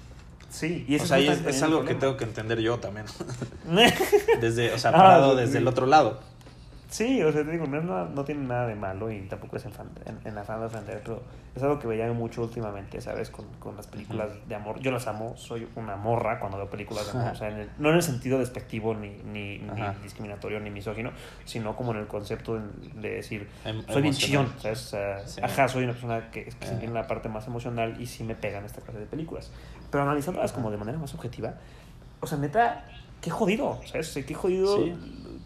Sí, 0.51 0.85
y 0.87 0.97
eso 0.97 1.05
O 1.05 1.07
sea, 1.07 1.19
es, 1.19 1.63
algo 1.63 1.85
que 1.85 1.95
tengo 1.95 2.17
que 2.19 2.25
entender 2.25 2.61
yo 2.61 2.79
también. 2.79 3.07
Desde, 4.41 4.73
o 4.75 4.79
sea, 4.79 4.91
Ah, 4.91 4.95
parado 4.97 5.33
sí, 5.35 5.41
desde 5.41 5.59
el 5.59 5.67
otro 5.69 5.87
lado. 5.87 6.21
Sí, 6.93 7.23
o 7.23 7.33
sea, 7.33 7.43
te 7.43 7.51
digo, 7.53 7.67
no, 7.67 8.05
no 8.11 8.25
tiene 8.25 8.45
nada 8.47 8.67
de 8.67 8.75
malo 8.75 9.11
y 9.11 9.23
tampoco 9.23 9.57
es 9.57 9.65
en, 9.65 9.73
fan- 9.73 9.89
en, 10.05 10.19
en 10.29 10.37
afán 10.37 10.61
de 10.61 10.67
ofender, 10.67 11.01
pero 11.03 11.23
es 11.57 11.63
algo 11.63 11.79
que 11.79 11.87
veía 11.87 12.13
mucho 12.13 12.43
últimamente, 12.43 13.01
¿sabes? 13.01 13.31
Con, 13.31 13.47
con 13.59 13.77
las 13.77 13.87
películas 13.87 14.29
de 14.47 14.55
amor. 14.55 14.79
Yo 14.79 14.91
las 14.91 15.07
amo, 15.07 15.35
soy 15.39 15.67
una 15.77 15.97
morra 15.97 16.39
cuando 16.39 16.59
veo 16.59 16.69
películas 16.69 17.07
de 17.11 17.19
amor, 17.19 17.33
o 17.33 17.35
sea, 17.35 17.49
en 17.49 17.61
el- 17.61 17.71
no 17.79 17.89
en 17.89 17.95
el 17.97 18.03
sentido 18.03 18.39
despectivo 18.39 18.93
ni, 18.95 19.09
ni, 19.25 19.57
ni 19.59 19.83
discriminatorio 20.03 20.61
ni 20.61 20.69
misógino, 20.69 21.13
sino 21.47 21.75
como 21.77 21.93
en 21.93 21.99
el 22.01 22.07
concepto 22.07 22.57
de 22.57 22.63
de 23.01 23.11
decir, 23.11 23.49
Em- 23.65 23.83
soy 23.89 24.03
bien 24.03 24.15
chillón, 24.15 24.53
¿sabes? 24.61 24.85
O 24.87 24.89
sea, 24.91 25.27
Sí. 25.27 25.41
Ajá, 25.43 25.69
soy 25.69 25.85
una 25.85 25.95
persona 25.95 26.31
que, 26.31 26.45
que 26.45 26.51
se 26.51 26.73
Ajá. 26.73 26.79
tiene 26.79 26.93
la 26.93 27.07
parte 27.07 27.31
más 27.31 27.47
emocional 27.47 27.99
y 28.01 28.07
sí 28.07 28.23
me 28.23 28.35
pegan 28.35 28.67
esta 28.67 28.83
clase 28.83 29.01
de 29.01 29.07
películas. 29.07 29.51
Pero 29.91 30.05
analizándolas 30.05 30.53
como 30.53 30.71
de 30.71 30.77
manera 30.77 30.99
más 30.99 31.15
objetiva, 31.15 31.55
o 32.21 32.27
sea, 32.27 32.37
neta, 32.37 32.85
qué 33.23 33.31
jodido, 33.31 33.81
¿sabes? 33.87 34.11
O 34.11 34.13
sea, 34.13 34.27
qué 34.27 34.35
jodido 34.35 34.77
Sí. 34.77 34.95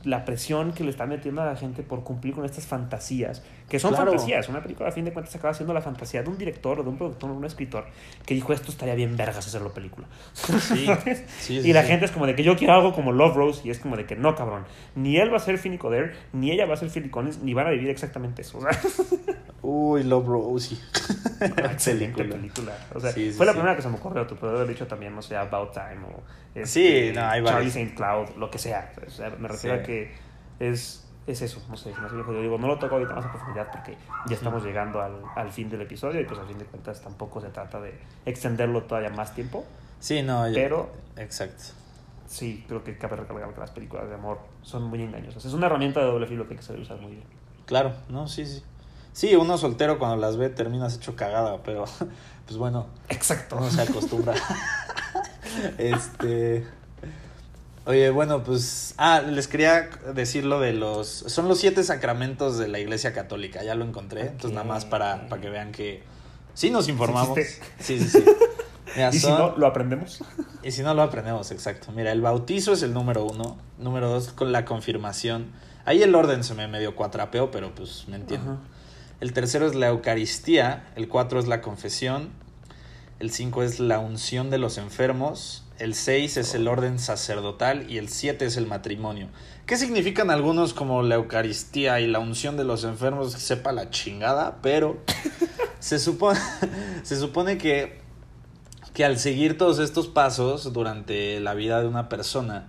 La 0.05 0.25
presión 0.25 0.73
que 0.73 0.85
le 0.85 0.91
está 0.91 1.07
metiendo 1.07 1.43
a 1.43 1.47
la 1.47 1.57
gente 1.57 1.83
por 1.83 2.05
cumplir 2.05 2.35
con 2.35 2.45
estas 2.45 2.67
fantasías, 2.67 3.43
que 3.69 3.79
son 3.79 3.95
Claro. 3.95 4.13
fantasías. 4.13 4.49
Una 4.49 4.63
película, 4.63 4.89
a 4.89 4.93
fin 4.93 5.05
de 5.05 5.13
cuentas, 5.13 5.35
acaba 5.35 5.53
siendo 5.55 5.75
la 5.75 5.81
fantasía 5.83 6.23
de 6.23 6.29
un 6.29 6.39
director 6.39 6.79
o 6.81 6.83
de 6.83 6.89
un 6.89 6.97
productor 6.97 7.31
o 7.31 7.33
de 7.33 7.39
un 7.39 7.45
escritor 7.45 7.87
que 8.25 8.35
dijo 8.35 8.53
esto 8.53 8.71
estaría 8.71 8.95
bien 8.95 9.17
vergas 9.17 9.39
hacerlo 9.39 9.73
película. 9.73 10.07
Sí, 10.33 10.47
¿Sabes? 10.87 11.25
sí, 11.41 11.59
y 11.59 11.73
la 11.73 11.83
sí. 11.83 11.89
gente 11.89 12.05
es 12.07 12.11
como 12.13 12.27
de 12.27 12.35
que 12.35 12.43
yo 12.43 12.57
quiero 12.57 12.75
algo 12.75 12.93
como 12.93 13.13
Love 13.13 13.35
Rose 13.35 13.61
y 13.65 13.71
es 13.71 13.79
como 13.79 13.97
de 13.97 14.07
que 14.07 14.17
no, 14.17 14.35
cabrón. 14.35 14.65
Ni 14.95 15.17
él 15.19 15.33
va 15.33 15.39
a 15.39 15.41
ser 15.41 15.59
Finny 15.59 15.79
Coder, 15.79 16.15
ni 16.33 16.53
ella 16.53 16.67
va 16.67 16.75
a 16.75 16.77
ser 16.77 16.91
Philly 16.91 17.11
Collins, 17.11 17.43
ni 17.43 17.55
van 17.55 17.67
a 17.67 17.71
vivir 17.71 17.91
exactamente 17.91 18.43
eso. 18.43 18.59
Uy, 19.63 20.05
Love 20.05 20.27
Rosie. 20.27 20.79
excelente 21.41 22.25
Película. 22.25 22.73
O 22.95 23.01
sea, 23.01 23.13
fue 23.13 23.47
la 23.47 23.53
primera 23.53 23.75
que 23.75 23.83
se 23.83 23.89
me 23.89 23.97
ocurrió. 23.97 24.27
Te 24.27 24.35
puedo 24.35 24.55
haber 24.57 24.69
dicho 24.69 24.87
también, 24.87 25.15
no 25.15 25.23
sé, 25.23 25.37
About 25.37 25.73
Time 25.73 25.99
o 26.15 26.23
este, 26.55 27.13
no, 27.13 27.21
Charlie. 27.45 27.69
St. 27.69 27.95
Cloud, 27.95 28.37
lo 28.37 28.51
que 28.51 28.59
sea. 28.59 28.93
O 29.07 29.11
sea, 29.11 29.31
me 29.31 29.49
refiero 29.49 29.77
a 29.77 29.83
que 29.83 30.15
es, 30.61 31.06
es 31.27 31.43
eso. 31.43 31.61
No 31.69 31.77
sé, 31.77 31.93
hace 31.93 32.15
viejo. 32.15 32.33
Yo 32.33 32.41
digo, 32.43 32.59
no 32.59 32.67
lo 32.69 32.79
toco 32.79 32.95
ahorita 32.97 33.15
más 33.15 33.25
a 33.27 33.31
profundidad 33.33 33.69
porque 33.73 33.97
ya 34.29 34.35
estamos 34.37 34.63
llegando 34.65 35.01
al, 35.01 35.15
al 35.35 35.51
fin 35.51 35.69
del 35.71 35.81
episodio 35.83 36.21
y 36.21 36.25
pues 36.25 36.39
a 36.39 36.45
fin 36.45 36.59
de 36.59 36.65
cuentas 36.65 37.01
tampoco 37.03 37.41
se 37.41 37.49
trata 37.49 37.81
de 37.81 37.99
extenderlo 38.25 38.83
todavía 38.85 39.11
más 39.11 39.35
tiempo. 39.35 39.65
Sí, 40.01 40.23
no, 40.23 40.47
yo- 40.49 40.55
Pero- 40.55 40.91
Exacto. 41.17 41.65
Sí, 42.29 42.65
creo 42.67 42.83
que 42.83 42.99
cabe 42.99 43.17
recalcar 43.17 43.55
que 43.55 43.61
las 43.61 43.71
películas 43.71 44.09
de 44.09 44.15
amor 44.17 44.39
son 44.63 44.83
muy 44.85 45.01
engañosas. 45.01 45.45
Es 45.45 45.53
una 45.53 45.67
herramienta 45.67 46.01
de 46.01 46.07
doble 46.07 46.27
filo 46.27 46.47
que 46.47 46.55
hay 46.55 46.57
que 46.59 46.63
saber 46.65 46.83
usar 46.83 46.99
muy 47.01 47.13
bien. 47.13 47.25
Claro, 47.67 47.93
no, 48.09 48.27
sí, 48.29 48.45
sí. 48.47 48.63
Sí, 49.13 49.35
uno 49.37 49.57
soltero 49.57 49.99
cuando 49.99 50.17
las 50.17 50.37
ve 50.37 50.49
terminas 50.51 50.97
hecho 50.97 51.15
cagada, 51.17 51.63
pero 51.63 51.85
pues 52.47 52.59
bueno, 52.59 52.89
Exacto. 53.09 53.57
uno 53.57 53.71
se 53.71 53.81
acostumbra. 53.83 54.35
este. 55.79 56.67
Oye, 57.87 58.11
bueno, 58.11 58.43
pues. 58.43 58.95
Ah, 58.99 59.21
les 59.21 59.47
quería 59.47 59.89
decir 60.13 60.45
lo 60.45 60.61
de 60.61 60.73
los. 60.73 61.09
Son 61.09 61.47
los 61.49 61.59
siete 61.59 61.85
sacramentos 61.85 62.59
de 62.59 62.67
la 62.67 62.81
Iglesia 62.81 63.13
Católica, 63.13 63.63
ya 63.63 63.77
lo 63.77 63.85
encontré. 63.85 64.23
Entonces, 64.23 64.51
nada 64.53 64.67
más 64.67 64.85
para, 64.85 65.29
para 65.29 65.41
que 65.41 65.49
vean 65.49 65.71
que. 65.71 66.03
Sí, 66.55 66.71
nos 66.71 66.89
informamos. 66.89 67.39
Sí, 67.79 67.99
sí, 67.99 68.09
sí. 68.09 68.25
Mira, 68.97 69.11
Y 69.13 69.19
si 69.19 69.29
no, 69.29 69.57
lo 69.57 69.67
aprendemos. 69.67 70.25
y 70.63 70.73
si 70.73 70.83
no 70.83 70.95
lo 70.95 71.03
aprendemos, 71.03 71.51
exacto. 71.53 71.93
Mira, 71.93 72.11
el 72.13 72.23
bautizo 72.23 72.73
es 72.73 72.83
el 72.83 72.93
número 72.93 73.25
uno. 73.25 73.57
Número 73.79 74.09
dos, 74.09 74.33
con 74.33 74.51
la 74.53 74.65
confirmación. 74.65 75.53
Ahí 75.85 76.03
el 76.03 76.15
orden 76.15 76.43
se 76.43 76.55
me 76.55 76.67
medio 76.67 76.97
cuatrapeó, 76.97 77.51
pero 77.53 77.73
pues 77.75 78.07
me 78.09 78.17
entiendo. 78.17 78.59
El 79.21 79.33
tercero 79.33 79.67
es 79.67 79.75
la 79.77 79.89
Eucaristía. 79.89 80.89
El 80.97 81.09
cuatro 81.09 81.39
es 81.39 81.47
la 81.47 81.61
confesión. 81.61 82.31
El 83.21 83.31
cinco 83.31 83.63
es 83.63 83.79
la 83.79 83.99
unción 84.01 84.51
de 84.51 84.59
los 84.59 84.77
enfermos. 84.79 85.66
El 85.79 85.95
seis 85.95 86.37
es 86.37 86.55
el 86.55 86.69
orden 86.69 86.99
sacerdotal. 86.99 87.91
Y 87.91 87.99
el 87.99 88.09
siete 88.09 88.45
es 88.47 88.57
el 88.57 88.67
matrimonio. 88.67 89.29
¿Qué 89.67 89.77
significan 89.77 90.31
algunos 90.31 90.73
como 90.75 91.03
la 91.03 91.17
Eucaristía 91.17 92.01
y 92.01 92.07
la 92.07 92.19
unción 92.19 92.57
de 92.57 92.65
los 92.65 92.85
enfermos? 92.85 93.33
Sepa 93.33 93.73
la 93.73 93.91
chingada, 93.91 94.59
pero 94.63 94.99
se 95.81 95.99
supone, 95.99 96.39
se 97.03 97.17
supone 97.19 97.59
que 97.59 98.05
que 98.95 99.05
al 99.05 99.19
seguir 99.19 99.59
todos 99.59 99.79
estos 99.79 100.09
pasos 100.09 100.73
durante 100.73 101.39
la 101.41 101.53
vida 101.53 101.83
de 101.83 101.87
una 101.87 102.09
persona, 102.09 102.69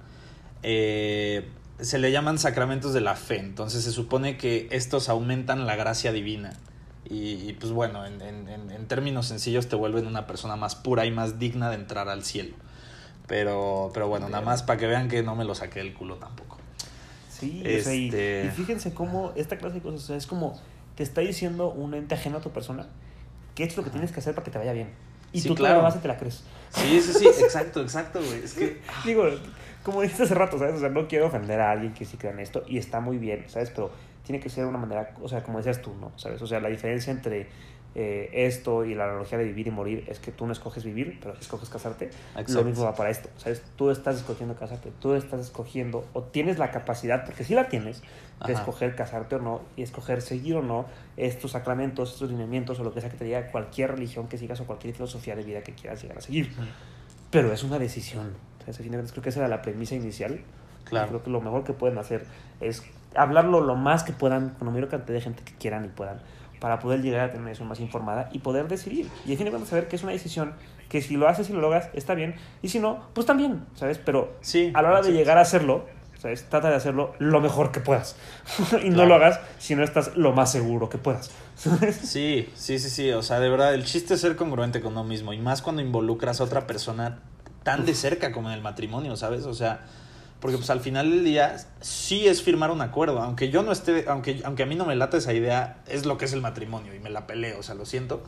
eh, 0.61 1.47
se 1.79 1.99
le 1.99 2.11
llaman 2.11 2.37
sacramentos 2.37 2.91
de 2.93 2.99
la 2.99 3.15
fe. 3.15 3.39
Entonces 3.39 3.85
se 3.85 3.93
supone 3.93 4.35
que 4.35 4.67
estos 4.71 5.07
aumentan 5.07 5.65
la 5.65 5.77
gracia 5.77 6.11
divina. 6.11 6.53
Y, 7.09 7.49
y, 7.49 7.53
pues 7.57 7.71
bueno, 7.71 8.05
en, 8.05 8.21
en- 8.21 8.49
en- 8.49 8.71
en 8.71 8.87
términos 8.89 9.27
sencillos 9.27 9.69
te 9.69 9.77
vuelven 9.77 10.05
una 10.05 10.27
persona 10.27 10.57
más 10.57 10.75
pura 10.75 11.05
y 11.05 11.11
más 11.11 11.39
digna 11.39 11.69
de 11.69 11.75
entrar 11.75 12.09
al 12.09 12.25
cielo. 12.25 12.53
Pero, 13.27 13.91
pero 13.93 14.07
bueno, 14.07 14.29
nada 14.29 14.43
más 14.43 14.63
para 14.63 14.79
que 14.79 14.87
vean 14.87 15.09
que 15.09 15.21
no 15.21 15.35
me 15.35 15.43
lo 15.43 15.53
saqué 15.53 15.79
del 15.79 15.93
culo 15.93 16.15
tampoco. 16.15 16.57
Sí, 17.29 17.61
o 17.61 17.83
sea, 17.83 17.93
y, 17.93 18.05
Este- 18.07 18.45
y 18.45 18.49
fíjense 18.49 18.93
cómo 18.93 19.33
esta 19.35 19.57
clase 19.57 19.75
de 19.75 19.81
cosas, 19.81 20.03
o 20.03 20.07
sea, 20.07 20.15
es 20.15 20.25
como 20.27 20.59
te 20.95 21.03
está 21.03 21.21
diciendo 21.21 21.69
un 21.69 21.93
ente 21.93 22.15
ajeno 22.15 22.37
a 22.37 22.41
tu 22.41 22.49
persona 22.51 22.87
que 23.53 23.63
esto 23.63 23.73
es 23.73 23.77
lo 23.77 23.83
que 23.83 23.89
tienes 23.91 24.11
que 24.11 24.19
hacer 24.19 24.33
para 24.33 24.45
que 24.45 24.51
te 24.51 24.57
vaya 24.57 24.73
bien. 24.73 24.89
Y 25.33 25.41
Sí, 25.41 25.47
tú 25.49 25.55
claro. 25.55 25.81
vas 25.81 25.95
y 25.95 25.99
te 25.99 26.07
la 26.07 26.17
crees. 26.17 26.43
Sí, 26.69 27.01
sí, 27.01 27.13
sí, 27.13 27.25
exacto, 27.27 27.81
exacto, 27.81 28.19
güey. 28.25 28.43
Es 28.43 28.53
que... 28.53 28.81
Digo, 29.05 29.25
como 29.83 30.01
dijiste 30.01 30.23
hace 30.23 30.33
rato, 30.35 30.57
¿sabes? 30.57 30.75
O 30.75 30.79
sea, 30.79 30.89
no 30.89 31.07
quiero 31.07 31.27
ofender 31.27 31.59
a 31.59 31.71
alguien 31.71 31.93
que 31.93 32.05
sí 32.05 32.17
crea 32.17 32.31
en 32.31 32.39
esto 32.39 32.63
y 32.67 32.77
está 32.77 32.99
muy 33.01 33.17
bien, 33.17 33.43
¿sabes? 33.47 33.69
Pero 33.71 33.91
tiene 34.23 34.39
que 34.39 34.49
ser 34.49 34.63
de 34.63 34.69
una 34.69 34.77
manera, 34.79 35.13
o 35.21 35.27
sea, 35.27 35.43
como 35.43 35.57
decías 35.57 35.81
tú, 35.81 35.93
¿no? 35.99 36.11
¿Sabes? 36.15 36.41
O 36.41 36.47
sea, 36.47 36.59
la 36.59 36.69
diferencia 36.69 37.11
entre 37.11 37.49
eh, 37.99 38.29
esto 38.45 38.85
y 38.85 38.93
la 38.93 39.05
analogía 39.05 39.39
de 39.39 39.43
vivir 39.45 39.65
y 39.65 39.71
morir 39.71 40.05
es 40.07 40.19
que 40.19 40.31
tú 40.31 40.45
no 40.45 40.51
escoges 40.51 40.83
vivir, 40.83 41.17
pero 41.19 41.33
escoges 41.33 41.67
casarte. 41.67 42.05
Exacto. 42.05 42.53
Lo 42.53 42.63
mismo 42.63 42.83
va 42.83 42.93
para 42.93 43.09
esto, 43.09 43.27
¿sabes? 43.37 43.63
Tú 43.75 43.89
estás 43.89 44.17
escogiendo 44.17 44.55
casarte, 44.55 44.91
tú 45.01 45.15
estás 45.15 45.39
escogiendo 45.39 46.05
o 46.13 46.21
tienes 46.21 46.59
la 46.59 46.69
capacidad, 46.69 47.25
porque 47.25 47.43
sí 47.43 47.55
la 47.55 47.69
tienes, 47.69 48.01
de 48.01 48.53
Ajá. 48.53 48.61
escoger 48.61 48.93
casarte 48.93 49.37
o 49.37 49.39
no 49.39 49.61
y 49.75 49.81
escoger 49.81 50.21
seguir 50.21 50.57
o 50.57 50.61
no 50.61 50.85
estos 51.17 51.53
sacramentos, 51.53 52.13
estos 52.13 52.29
lineamientos 52.29 52.79
o 52.79 52.83
lo 52.83 52.93
que 52.93 53.01
sea 53.01 53.09
que 53.09 53.17
te 53.17 53.25
diga 53.25 53.47
cualquier 53.47 53.93
religión 53.93 54.27
que 54.27 54.37
sigas 54.37 54.61
o 54.61 54.67
cualquier 54.67 54.93
filosofía 54.93 55.35
de 55.35 55.43
vida 55.43 55.63
que 55.63 55.73
quieras 55.73 55.99
llegar 55.99 56.19
a 56.19 56.21
seguir. 56.21 56.51
Pero 57.31 57.51
es 57.51 57.63
una 57.63 57.79
decisión. 57.79 58.35
¿sabes? 58.59 58.77
Creo 59.11 59.23
que 59.23 59.29
esa 59.29 59.39
era 59.39 59.47
la 59.47 59.63
premisa 59.63 59.95
inicial. 59.95 60.39
Claro. 60.83 61.07
Creo 61.07 61.23
que 61.23 61.29
lo 61.31 61.41
mejor 61.41 61.63
que 61.63 61.73
pueden 61.73 61.97
hacer 61.97 62.25
es 62.61 62.83
hablarlo 63.15 63.61
lo 63.61 63.75
más 63.75 64.03
que 64.03 64.13
puedan, 64.13 64.51
con 64.51 64.67
la 64.67 64.73
mayor 64.73 64.87
cantidad 64.87 65.15
de 65.15 65.21
gente 65.21 65.43
que 65.43 65.53
quieran 65.53 65.85
y 65.85 65.87
puedan, 65.87 66.19
para 66.59 66.79
poder 66.79 67.01
llegar 67.01 67.21
a 67.21 67.27
tener 67.27 67.41
una 67.41 67.49
decisión 67.49 67.67
más 67.69 67.79
informada 67.79 68.29
y 68.31 68.39
poder 68.39 68.67
decidir. 68.67 69.07
Y 69.25 69.31
al 69.31 69.37
fin 69.37 69.45
de 69.45 69.51
cuentas 69.51 69.69
saber 69.69 69.87
que 69.87 69.95
es 69.95 70.03
una 70.03 70.11
decisión 70.11 70.53
que 70.89 71.01
si 71.01 71.17
lo 71.17 71.27
haces 71.27 71.49
y 71.49 71.53
lo 71.53 71.61
logras, 71.61 71.89
está 71.93 72.13
bien. 72.13 72.35
Y 72.61 72.69
si 72.69 72.79
no, 72.79 73.03
pues 73.13 73.25
también, 73.27 73.65
¿sabes? 73.75 73.97
Pero 73.97 74.33
Sí, 74.41 74.71
a 74.73 74.81
la 74.81 74.89
hora 74.89 75.01
de 75.01 75.11
llegar 75.11 75.37
a 75.37 75.41
hacerlo, 75.41 75.85
¿sabes? 76.19 76.45
Trata 76.49 76.69
de 76.69 76.75
hacerlo 76.75 77.13
lo 77.19 77.41
mejor 77.41 77.71
que 77.71 77.79
puedas. 77.81 78.15
y 78.83 78.89
no 78.89 78.95
Claro. 78.95 79.09
lo 79.09 79.15
hagas 79.15 79.39
si 79.59 79.75
no 79.75 79.83
estás 79.83 80.15
lo 80.15 80.31
más 80.33 80.51
seguro 80.51 80.89
que 80.89 80.97
puedas. 80.97 81.31
Sí, 81.91 82.49
sí, 82.55 82.79
sí, 82.79 82.89
sí. 82.89 83.11
O 83.11 83.21
sea, 83.21 83.39
de 83.39 83.49
verdad, 83.49 83.73
el 83.73 83.83
chiste 83.83 84.13
es 84.13 84.21
ser 84.21 84.35
congruente 84.35 84.79
con 84.81 84.93
uno 84.93 85.03
mismo. 85.03 85.33
Y 85.33 85.39
más 85.39 85.61
cuando 85.61 85.81
involucras 85.81 86.39
a 86.39 86.43
otra 86.45 86.67
persona 86.67 87.19
tan 87.63 87.85
de 87.85 87.93
cerca 87.93 88.31
como 88.31 88.49
en 88.49 88.55
el 88.55 88.61
matrimonio, 88.61 89.15
¿sabes? 89.17 89.45
O 89.45 89.53
sea, 89.53 89.81
porque 90.39 90.57
pues 90.57 90.69
al 90.69 90.79
final 90.79 91.09
del 91.09 91.23
día 91.23 91.57
sí 91.81 92.27
es 92.27 92.43
firmar 92.43 92.71
un 92.71 92.81
acuerdo. 92.81 93.21
Aunque 93.21 93.49
yo 93.49 93.63
no 93.63 93.71
esté, 93.71 94.05
aunque, 94.07 94.41
aunque 94.43 94.63
a 94.63 94.65
mí 94.65 94.75
no 94.75 94.85
me 94.85 94.95
lata 94.95 95.17
esa 95.17 95.33
idea, 95.33 95.81
es 95.87 96.05
lo 96.05 96.17
que 96.17 96.25
es 96.25 96.33
el 96.33 96.41
matrimonio 96.41 96.93
y 96.93 96.99
me 96.99 97.09
la 97.09 97.25
peleo, 97.25 97.59
o 97.59 97.63
sea, 97.63 97.75
lo 97.75 97.85
siento. 97.85 98.23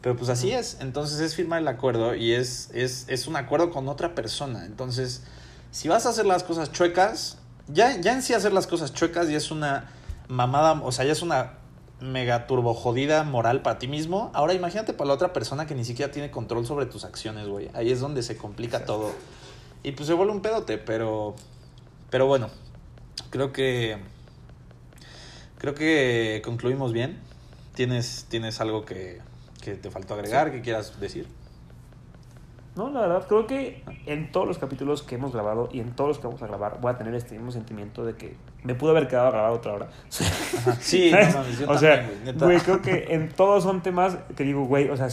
Pero 0.00 0.16
pues 0.16 0.28
así 0.30 0.50
es. 0.50 0.78
Entonces 0.80 1.20
es 1.20 1.34
firmar 1.34 1.60
el 1.60 1.68
acuerdo 1.68 2.14
y 2.14 2.32
es, 2.32 2.70
es, 2.74 3.06
es 3.08 3.26
un 3.26 3.36
acuerdo 3.36 3.70
con 3.70 3.88
otra 3.88 4.14
persona. 4.14 4.66
Entonces, 4.66 5.22
si 5.70 5.88
vas 5.88 6.06
a 6.06 6.10
hacer 6.10 6.26
las 6.26 6.42
cosas 6.42 6.72
chuecas, 6.72 7.38
ya, 7.68 8.00
ya 8.00 8.12
en 8.12 8.22
sí 8.22 8.34
hacer 8.34 8.52
las 8.52 8.66
cosas 8.66 8.92
chuecas 8.92 9.28
ya 9.28 9.36
es 9.36 9.50
una 9.50 9.90
mamada, 10.28 10.72
o 10.82 10.92
sea, 10.92 11.04
ya 11.04 11.12
es 11.12 11.22
una 11.22 11.52
mega 12.00 12.46
turbo 12.46 12.74
jodida 12.74 13.22
moral 13.22 13.62
para 13.62 13.78
ti 13.78 13.88
mismo. 13.88 14.30
Ahora 14.34 14.54
imagínate 14.54 14.92
para 14.92 15.08
la 15.08 15.14
otra 15.14 15.32
persona 15.32 15.66
que 15.66 15.74
ni 15.74 15.84
siquiera 15.84 16.12
tiene 16.12 16.30
control 16.30 16.66
sobre 16.66 16.86
tus 16.86 17.04
acciones, 17.04 17.48
güey. 17.48 17.70
Ahí 17.74 17.90
es 17.90 18.00
donde 18.00 18.22
se 18.22 18.36
complica 18.36 18.84
todo. 18.84 19.12
Y 19.84 19.92
pues 19.92 20.08
se 20.08 20.14
vuelve 20.14 20.32
un 20.32 20.40
pedote, 20.40 20.78
pero 20.78 21.36
pero 22.10 22.26
bueno, 22.26 22.48
creo 23.30 23.52
que 23.52 23.98
creo 25.58 25.74
que 25.74 26.40
concluimos 26.44 26.92
bien. 26.92 27.18
¿Tienes, 27.74 28.26
¿tienes 28.28 28.60
algo 28.60 28.84
que, 28.84 29.20
que 29.60 29.74
te 29.74 29.90
faltó 29.90 30.14
agregar, 30.14 30.52
que 30.52 30.60
quieras 30.60 31.00
decir? 31.00 31.26
No, 32.76 32.90
la 32.90 33.02
verdad, 33.02 33.26
creo 33.28 33.46
que 33.46 33.84
en 34.06 34.32
todos 34.32 34.48
los 34.48 34.58
capítulos 34.58 35.04
que 35.04 35.14
hemos 35.14 35.32
grabado 35.32 35.68
y 35.72 35.78
en 35.78 35.94
todos 35.94 36.08
los 36.08 36.18
que 36.18 36.26
vamos 36.26 36.42
a 36.42 36.48
grabar 36.48 36.80
voy 36.80 36.92
a 36.92 36.96
tener 36.96 37.14
este 37.14 37.36
mismo 37.36 37.52
sentimiento 37.52 38.04
de 38.04 38.14
que 38.14 38.36
me 38.64 38.74
pudo 38.74 38.90
haber 38.90 39.06
quedado 39.06 39.28
a 39.28 39.30
grabar 39.30 39.52
otra 39.52 39.74
hora. 39.74 39.88
Sí, 40.80 41.12
no 41.12 41.38
mames, 41.38 41.58
yo 41.58 41.70
o 41.70 41.78
sea, 41.78 42.10
güey, 42.34 42.58
creo 42.58 42.82
que 42.82 43.06
en 43.10 43.28
todos 43.30 43.62
son 43.62 43.82
temas 43.82 44.18
que 44.36 44.42
digo, 44.42 44.64
güey, 44.64 44.88
o 44.88 44.96
sea, 44.96 45.08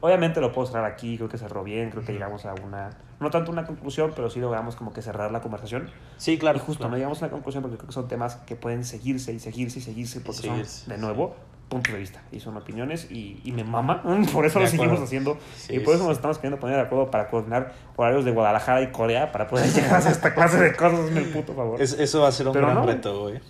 obviamente 0.00 0.40
lo 0.40 0.52
puedo 0.52 0.66
cerrar 0.66 0.84
aquí, 0.84 1.16
creo 1.16 1.28
que 1.28 1.38
cerró 1.38 1.62
bien, 1.62 1.90
creo 1.90 2.04
que 2.04 2.12
llegamos 2.12 2.46
a 2.46 2.54
una, 2.54 2.90
no 3.24 3.30
tanto 3.30 3.50
una 3.50 3.64
conclusión, 3.66 4.12
pero 4.14 4.30
sí 4.30 4.38
logramos 4.40 4.76
como 4.76 4.92
que 4.92 5.02
cerrar 5.02 5.32
la 5.32 5.40
conversación. 5.40 5.90
Sí, 6.16 6.38
claro. 6.38 6.58
y 6.58 6.60
justo, 6.60 6.78
claro. 6.82 6.90
no 6.92 6.96
llegamos 6.96 7.20
a 7.22 7.26
una 7.26 7.32
conclusión 7.32 7.62
porque 7.62 7.76
creo 7.78 7.88
que 7.88 7.92
son 7.94 8.06
temas 8.08 8.36
que 8.36 8.54
pueden 8.56 8.84
seguirse 8.84 9.32
y 9.32 9.40
seguirse 9.40 9.78
y 9.80 9.82
seguirse 9.82 10.20
porque 10.20 10.42
son, 10.46 10.58
de 10.58 10.64
sí. 10.64 10.90
nuevo, 10.98 11.34
puntos 11.68 11.92
de 11.94 11.98
vista 11.98 12.22
y 12.30 12.40
son 12.40 12.56
opiniones 12.56 13.10
y, 13.10 13.40
y 13.42 13.50
me 13.52 13.64
mama, 13.64 14.02
por 14.32 14.44
eso 14.46 14.58
De 14.60 14.66
lo 14.66 14.70
seguimos 14.70 15.00
haciendo 15.00 15.38
Sí, 15.56 15.76
y 15.76 15.78
por 15.80 15.94
eso 15.94 16.02
sí. 16.04 16.08
nos 16.08 16.16
estamos 16.18 16.36
queriendo 16.38 16.60
poner 16.60 16.76
de 16.76 16.82
acuerdo 16.82 17.10
para 17.10 17.28
coordinar 17.30 17.72
horarios 17.96 18.24
de 18.24 18.30
Guadalajara 18.32 18.82
y 18.82 18.92
Corea 18.92 19.32
para 19.32 19.48
poder 19.48 19.66
llegar 19.72 20.06
a 20.06 20.10
esta 20.10 20.34
clase 20.34 20.58
de 20.60 20.76
cosas, 20.76 21.00
hazme 21.00 21.20
el 21.20 21.30
puto 21.30 21.54
favor. 21.54 21.80
Es- 21.82 21.94
eso 21.94 22.20
va 22.20 22.28
a 22.28 22.32
ser 22.32 22.46
un 22.46 22.52
Pero 22.52 22.66
gran 22.66 22.78
no. 22.78 22.86
reto, 22.86 23.20
güey. 23.22 23.40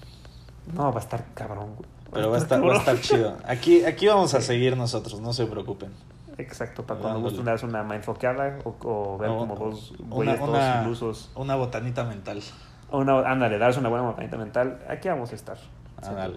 No, 0.73 0.91
va 0.93 0.99
a 1.01 1.03
estar 1.03 1.25
cabrón, 1.35 1.75
güey. 1.77 1.89
Pero 2.13 2.31
va 2.31 2.37
a 2.37 2.39
estar, 2.39 2.65
va 2.65 2.75
a 2.75 2.79
estar 2.79 3.01
chido. 3.01 3.37
Aquí, 3.45 3.85
aquí 3.85 4.07
vamos 4.07 4.33
a 4.35 4.41
seguir 4.41 4.77
nosotros, 4.77 5.21
no 5.21 5.33
se 5.33 5.47
preocupen. 5.47 5.91
Exacto, 6.39 6.85
para 6.87 7.01
cuando 7.01 7.21
gusten 7.21 7.45
darse 7.45 7.65
una 7.67 7.83
mindfoqueada 7.85 8.59
o, 8.65 8.75
o 8.83 9.19
ver 9.19 9.29
No, 9.31 9.39
como 9.39 9.55
dos 9.57 9.93
una- 9.93 10.15
güeyes 10.15 10.39
todos 10.39 10.51
una- 10.51 10.83
ilusos. 10.85 11.31
Una 11.37 11.55
botanita 11.57 12.05
mental. 12.05 12.43
Una, 12.91 13.21
ándale, 13.21 13.59
darse 13.59 13.81
una 13.81 13.89
buena 13.89 14.05
montañita 14.05 14.37
mental. 14.37 14.81
Aquí 14.89 15.09
vamos 15.09 15.33
a 15.33 15.35
estar. 15.35 15.59
Ándale. 16.03 16.35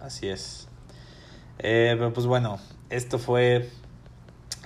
Así 0.00 0.28
es. 0.28 0.68
Eh, 1.58 1.94
pero 1.98 2.12
pues 2.12 2.26
bueno, 2.26 2.58
esto 2.90 3.18
fue 3.18 3.70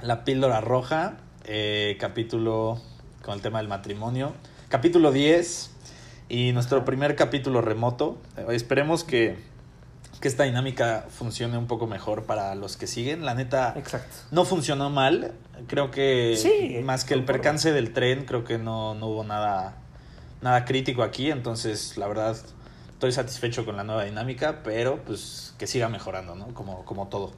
La 0.03 0.25
Píldora 0.25 0.61
Roja, 0.61 1.17
eh, 1.45 1.97
capítulo 2.01 2.79
con 3.25 3.35
el 3.35 3.43
tema 3.43 3.59
del 3.59 3.69
matrimonio. 3.69 4.33
Capítulo 4.69 5.13
10 5.13 5.71
y 6.29 6.53
nuestro 6.53 6.85
primer 6.85 7.17
capítulo 7.17 7.61
remoto. 7.63 8.19
Eh, 8.37 8.47
esperemos 8.51 9.03
que, 9.05 9.39
que 10.21 10.29
esta 10.29 10.45
dinámica 10.45 11.07
funcione 11.09 11.57
un 11.59 11.67
poco 11.67 11.87
mejor 11.87 12.25
para 12.25 12.55
los 12.55 12.77
que 12.77 12.87
siguen. 12.87 13.25
La 13.25 13.35
neta, 13.35 13.75
Exacto. 13.77 14.17
no 14.31 14.45
funcionó 14.45 14.91
mal. 14.91 15.33
Creo 15.67 15.91
que 15.91 16.37
Sí, 16.37 16.81
más 16.83 17.05
que 17.05 17.15
el 17.15 17.25
percance 17.25 17.73
del 17.73 17.93
tren, 17.93 18.25
creo 18.25 18.45
que 18.45 18.59
no, 18.59 18.95
no 18.95 19.07
hubo 19.07 19.25
nada, 19.25 19.77
nada 20.41 20.65
crítico 20.65 21.03
aquí. 21.03 21.31
Entonces, 21.31 21.97
la 21.97 22.09
verdad, 22.09 22.37
estoy 22.91 23.13
satisfecho 23.13 23.65
con 23.65 23.77
la 23.77 23.85
nueva 23.85 24.05
dinámica, 24.05 24.63
pero 24.65 25.03
pues 25.05 25.55
que 25.59 25.67
siga 25.67 25.89
mejorando, 25.89 26.35
¿no? 26.35 26.49
Como, 26.55 26.85
como 26.85 27.09
todo. 27.09 27.33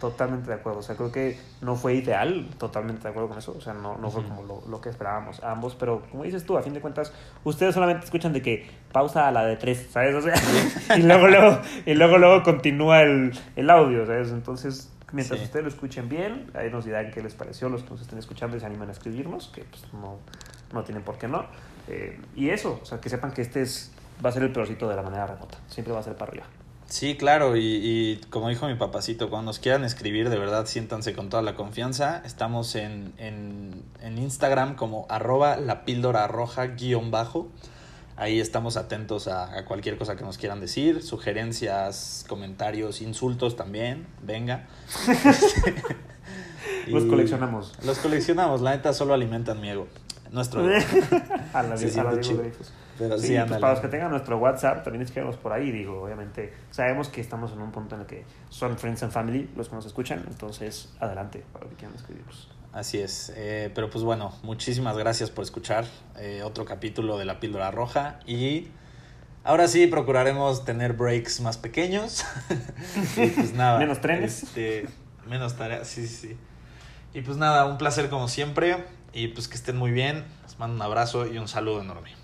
Totalmente 0.00 0.48
de 0.48 0.54
acuerdo. 0.54 0.78
O 0.78 0.82
sea, 0.82 0.94
creo 0.94 1.10
que 1.10 1.38
no 1.60 1.74
fue 1.74 1.94
ideal. 1.94 2.48
Totalmente 2.58 3.02
de 3.02 3.08
acuerdo 3.08 3.28
con 3.28 3.38
eso. 3.38 3.54
O 3.56 3.60
sea, 3.60 3.74
no, 3.74 3.96
no 3.98 4.10
fue 4.10 4.22
como 4.22 4.42
lo, 4.44 4.62
lo 4.68 4.80
que 4.80 4.88
esperábamos 4.90 5.42
ambos. 5.42 5.74
Pero 5.74 6.02
como 6.10 6.22
dices 6.22 6.44
tú, 6.46 6.56
a 6.56 6.62
fin 6.62 6.72
de 6.74 6.80
cuentas, 6.80 7.12
ustedes 7.44 7.74
solamente 7.74 8.04
escuchan 8.04 8.32
de 8.32 8.40
que 8.42 8.70
pausa 8.92 9.26
a 9.26 9.32
la 9.32 9.44
de 9.44 9.56
tres, 9.56 9.88
¿sabes? 9.90 10.14
O 10.14 10.22
sea, 10.22 10.34
y 10.96 11.02
luego, 11.02 11.26
luego, 11.28 11.58
y 11.84 11.94
luego, 11.94 12.18
luego 12.18 12.42
continúa 12.44 13.02
el, 13.02 13.32
el 13.56 13.70
audio, 13.70 14.06
¿sabes? 14.06 14.30
Entonces, 14.30 14.92
mientras 15.12 15.40
Sí. 15.40 15.46
ustedes 15.46 15.64
lo 15.64 15.70
escuchen 15.70 16.08
bien, 16.08 16.50
ahí 16.54 16.70
nos 16.70 16.84
dirán 16.84 17.10
qué 17.10 17.22
les 17.22 17.34
pareció. 17.34 17.68
Los 17.68 17.82
que 17.82 17.90
nos 17.90 18.00
estén 18.02 18.18
escuchando 18.18 18.56
y 18.56 18.60
se 18.60 18.66
animan 18.66 18.88
a 18.90 18.92
escribirnos, 18.92 19.48
que 19.48 19.64
pues 19.64 19.82
no, 19.92 20.18
no 20.72 20.84
tienen 20.84 21.02
por 21.02 21.18
qué 21.18 21.26
no. 21.28 21.44
Eh, 21.88 22.20
y 22.36 22.50
eso, 22.50 22.78
o 22.82 22.84
sea, 22.84 23.00
que 23.00 23.08
sepan 23.08 23.32
que 23.32 23.42
este 23.42 23.62
es, 23.62 23.90
va 24.24 24.28
a 24.28 24.32
ser 24.32 24.42
el 24.44 24.52
peorcito 24.52 24.88
de 24.88 24.94
la 24.94 25.02
manera 25.02 25.26
remota. 25.26 25.58
Siempre 25.66 25.92
va 25.92 26.00
a 26.00 26.02
ser 26.04 26.14
para 26.14 26.30
arriba. 26.30 26.46
Sí, 26.88 27.16
claro, 27.18 27.54
y, 27.56 27.60
y 27.60 28.16
como 28.30 28.48
dijo 28.48 28.66
mi 28.66 28.74
papacito, 28.74 29.28
cuando 29.28 29.50
nos 29.50 29.58
quieran 29.58 29.84
escribir, 29.84 30.30
de 30.30 30.38
verdad 30.38 30.64
siéntanse 30.64 31.12
con 31.12 31.28
toda 31.28 31.42
la 31.42 31.54
confianza. 31.54 32.22
Estamos 32.24 32.74
en, 32.76 33.12
en, 33.18 33.82
en 34.00 34.16
Instagram 34.16 34.74
como 34.74 35.04
arroba 35.10 35.58
la 35.58 35.84
píldora 35.84 36.26
roja 36.28 36.68
guion 36.68 37.10
bajo. 37.10 37.48
Ahí 38.16 38.40
estamos 38.40 38.78
atentos 38.78 39.28
a, 39.28 39.56
a 39.56 39.66
cualquier 39.66 39.98
cosa 39.98 40.16
que 40.16 40.24
nos 40.24 40.38
quieran 40.38 40.60
decir, 40.60 41.02
sugerencias, 41.02 42.24
comentarios, 42.26 43.02
insultos 43.02 43.54
también, 43.54 44.06
venga. 44.22 44.66
Los 46.88 47.04
coleccionamos. 47.04 47.74
Los 47.84 47.98
coleccionamos, 47.98 48.62
la 48.62 48.70
neta 48.70 48.94
solo 48.94 49.12
alimentan 49.12 49.60
mi 49.60 49.68
ego. 49.68 49.88
Nuestro 50.32 50.68
ego. 50.74 50.86
a 51.52 51.62
la, 51.62 51.74
a 51.74 52.04
la 52.04 52.20
Pero 52.98 53.18
Sí, 53.18 53.28
sí, 53.28 53.36
pues 53.46 53.60
para 53.60 53.72
los 53.72 53.80
que 53.80 53.88
tengan 53.88 54.10
nuestro 54.10 54.38
WhatsApp, 54.38 54.82
también 54.82 55.02
escríbanos 55.02 55.36
por 55.36 55.52
ahí, 55.52 55.70
digo, 55.70 56.02
obviamente. 56.02 56.52
Sabemos 56.70 57.08
que 57.08 57.20
estamos 57.20 57.52
en 57.52 57.60
un 57.60 57.70
punto 57.70 57.94
en 57.94 58.02
el 58.02 58.06
que 58.06 58.24
son 58.50 58.76
friends 58.76 59.02
and 59.02 59.12
family 59.12 59.48
los 59.56 59.68
que 59.68 59.76
nos 59.76 59.86
escuchan, 59.86 60.24
entonces 60.26 60.92
adelante 61.00 61.44
para 61.52 61.64
los 61.64 61.74
que 61.74 61.78
quieran 61.78 61.96
escribirnos. 61.96 62.48
Así 62.72 62.98
es, 62.98 63.32
eh, 63.34 63.70
pero 63.74 63.88
pues 63.88 64.04
bueno, 64.04 64.32
muchísimas 64.42 64.96
gracias 64.98 65.30
por 65.30 65.42
escuchar 65.42 65.86
eh, 66.16 66.42
otro 66.44 66.64
capítulo 66.64 67.16
de 67.16 67.24
La 67.24 67.40
Píldora 67.40 67.70
Roja 67.70 68.20
y 68.26 68.68
ahora 69.42 69.68
sí 69.68 69.86
procuraremos 69.86 70.64
tener 70.64 70.92
breaks 70.92 71.40
más 71.40 71.56
pequeños. 71.56 72.24
y 73.16 73.26
pues 73.28 73.54
nada. 73.54 73.78
Menos 73.78 74.00
trenes. 74.00 74.42
este, 74.42 74.86
menos 75.26 75.56
tareas, 75.56 75.88
sí, 75.88 76.06
sí, 76.06 76.28
sí. 76.28 76.36
Y 77.14 77.22
pues 77.22 77.36
nada, 77.38 77.64
un 77.64 77.78
placer 77.78 78.10
como 78.10 78.28
siempre 78.28 78.84
y 79.12 79.28
pues 79.28 79.48
que 79.48 79.54
estén 79.54 79.76
muy 79.76 79.90
bien. 79.90 80.24
Les 80.42 80.58
mando 80.58 80.76
un 80.76 80.82
abrazo 80.82 81.26
y 81.26 81.38
un 81.38 81.48
saludo 81.48 81.80
enorme. 81.80 82.17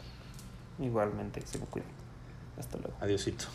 Igualmente, 0.78 1.40
se 1.46 1.58
me 1.58 1.66
cuiden. 1.66 1.88
Hasta 2.58 2.78
luego. 2.78 2.94
Adiosito. 3.00 3.46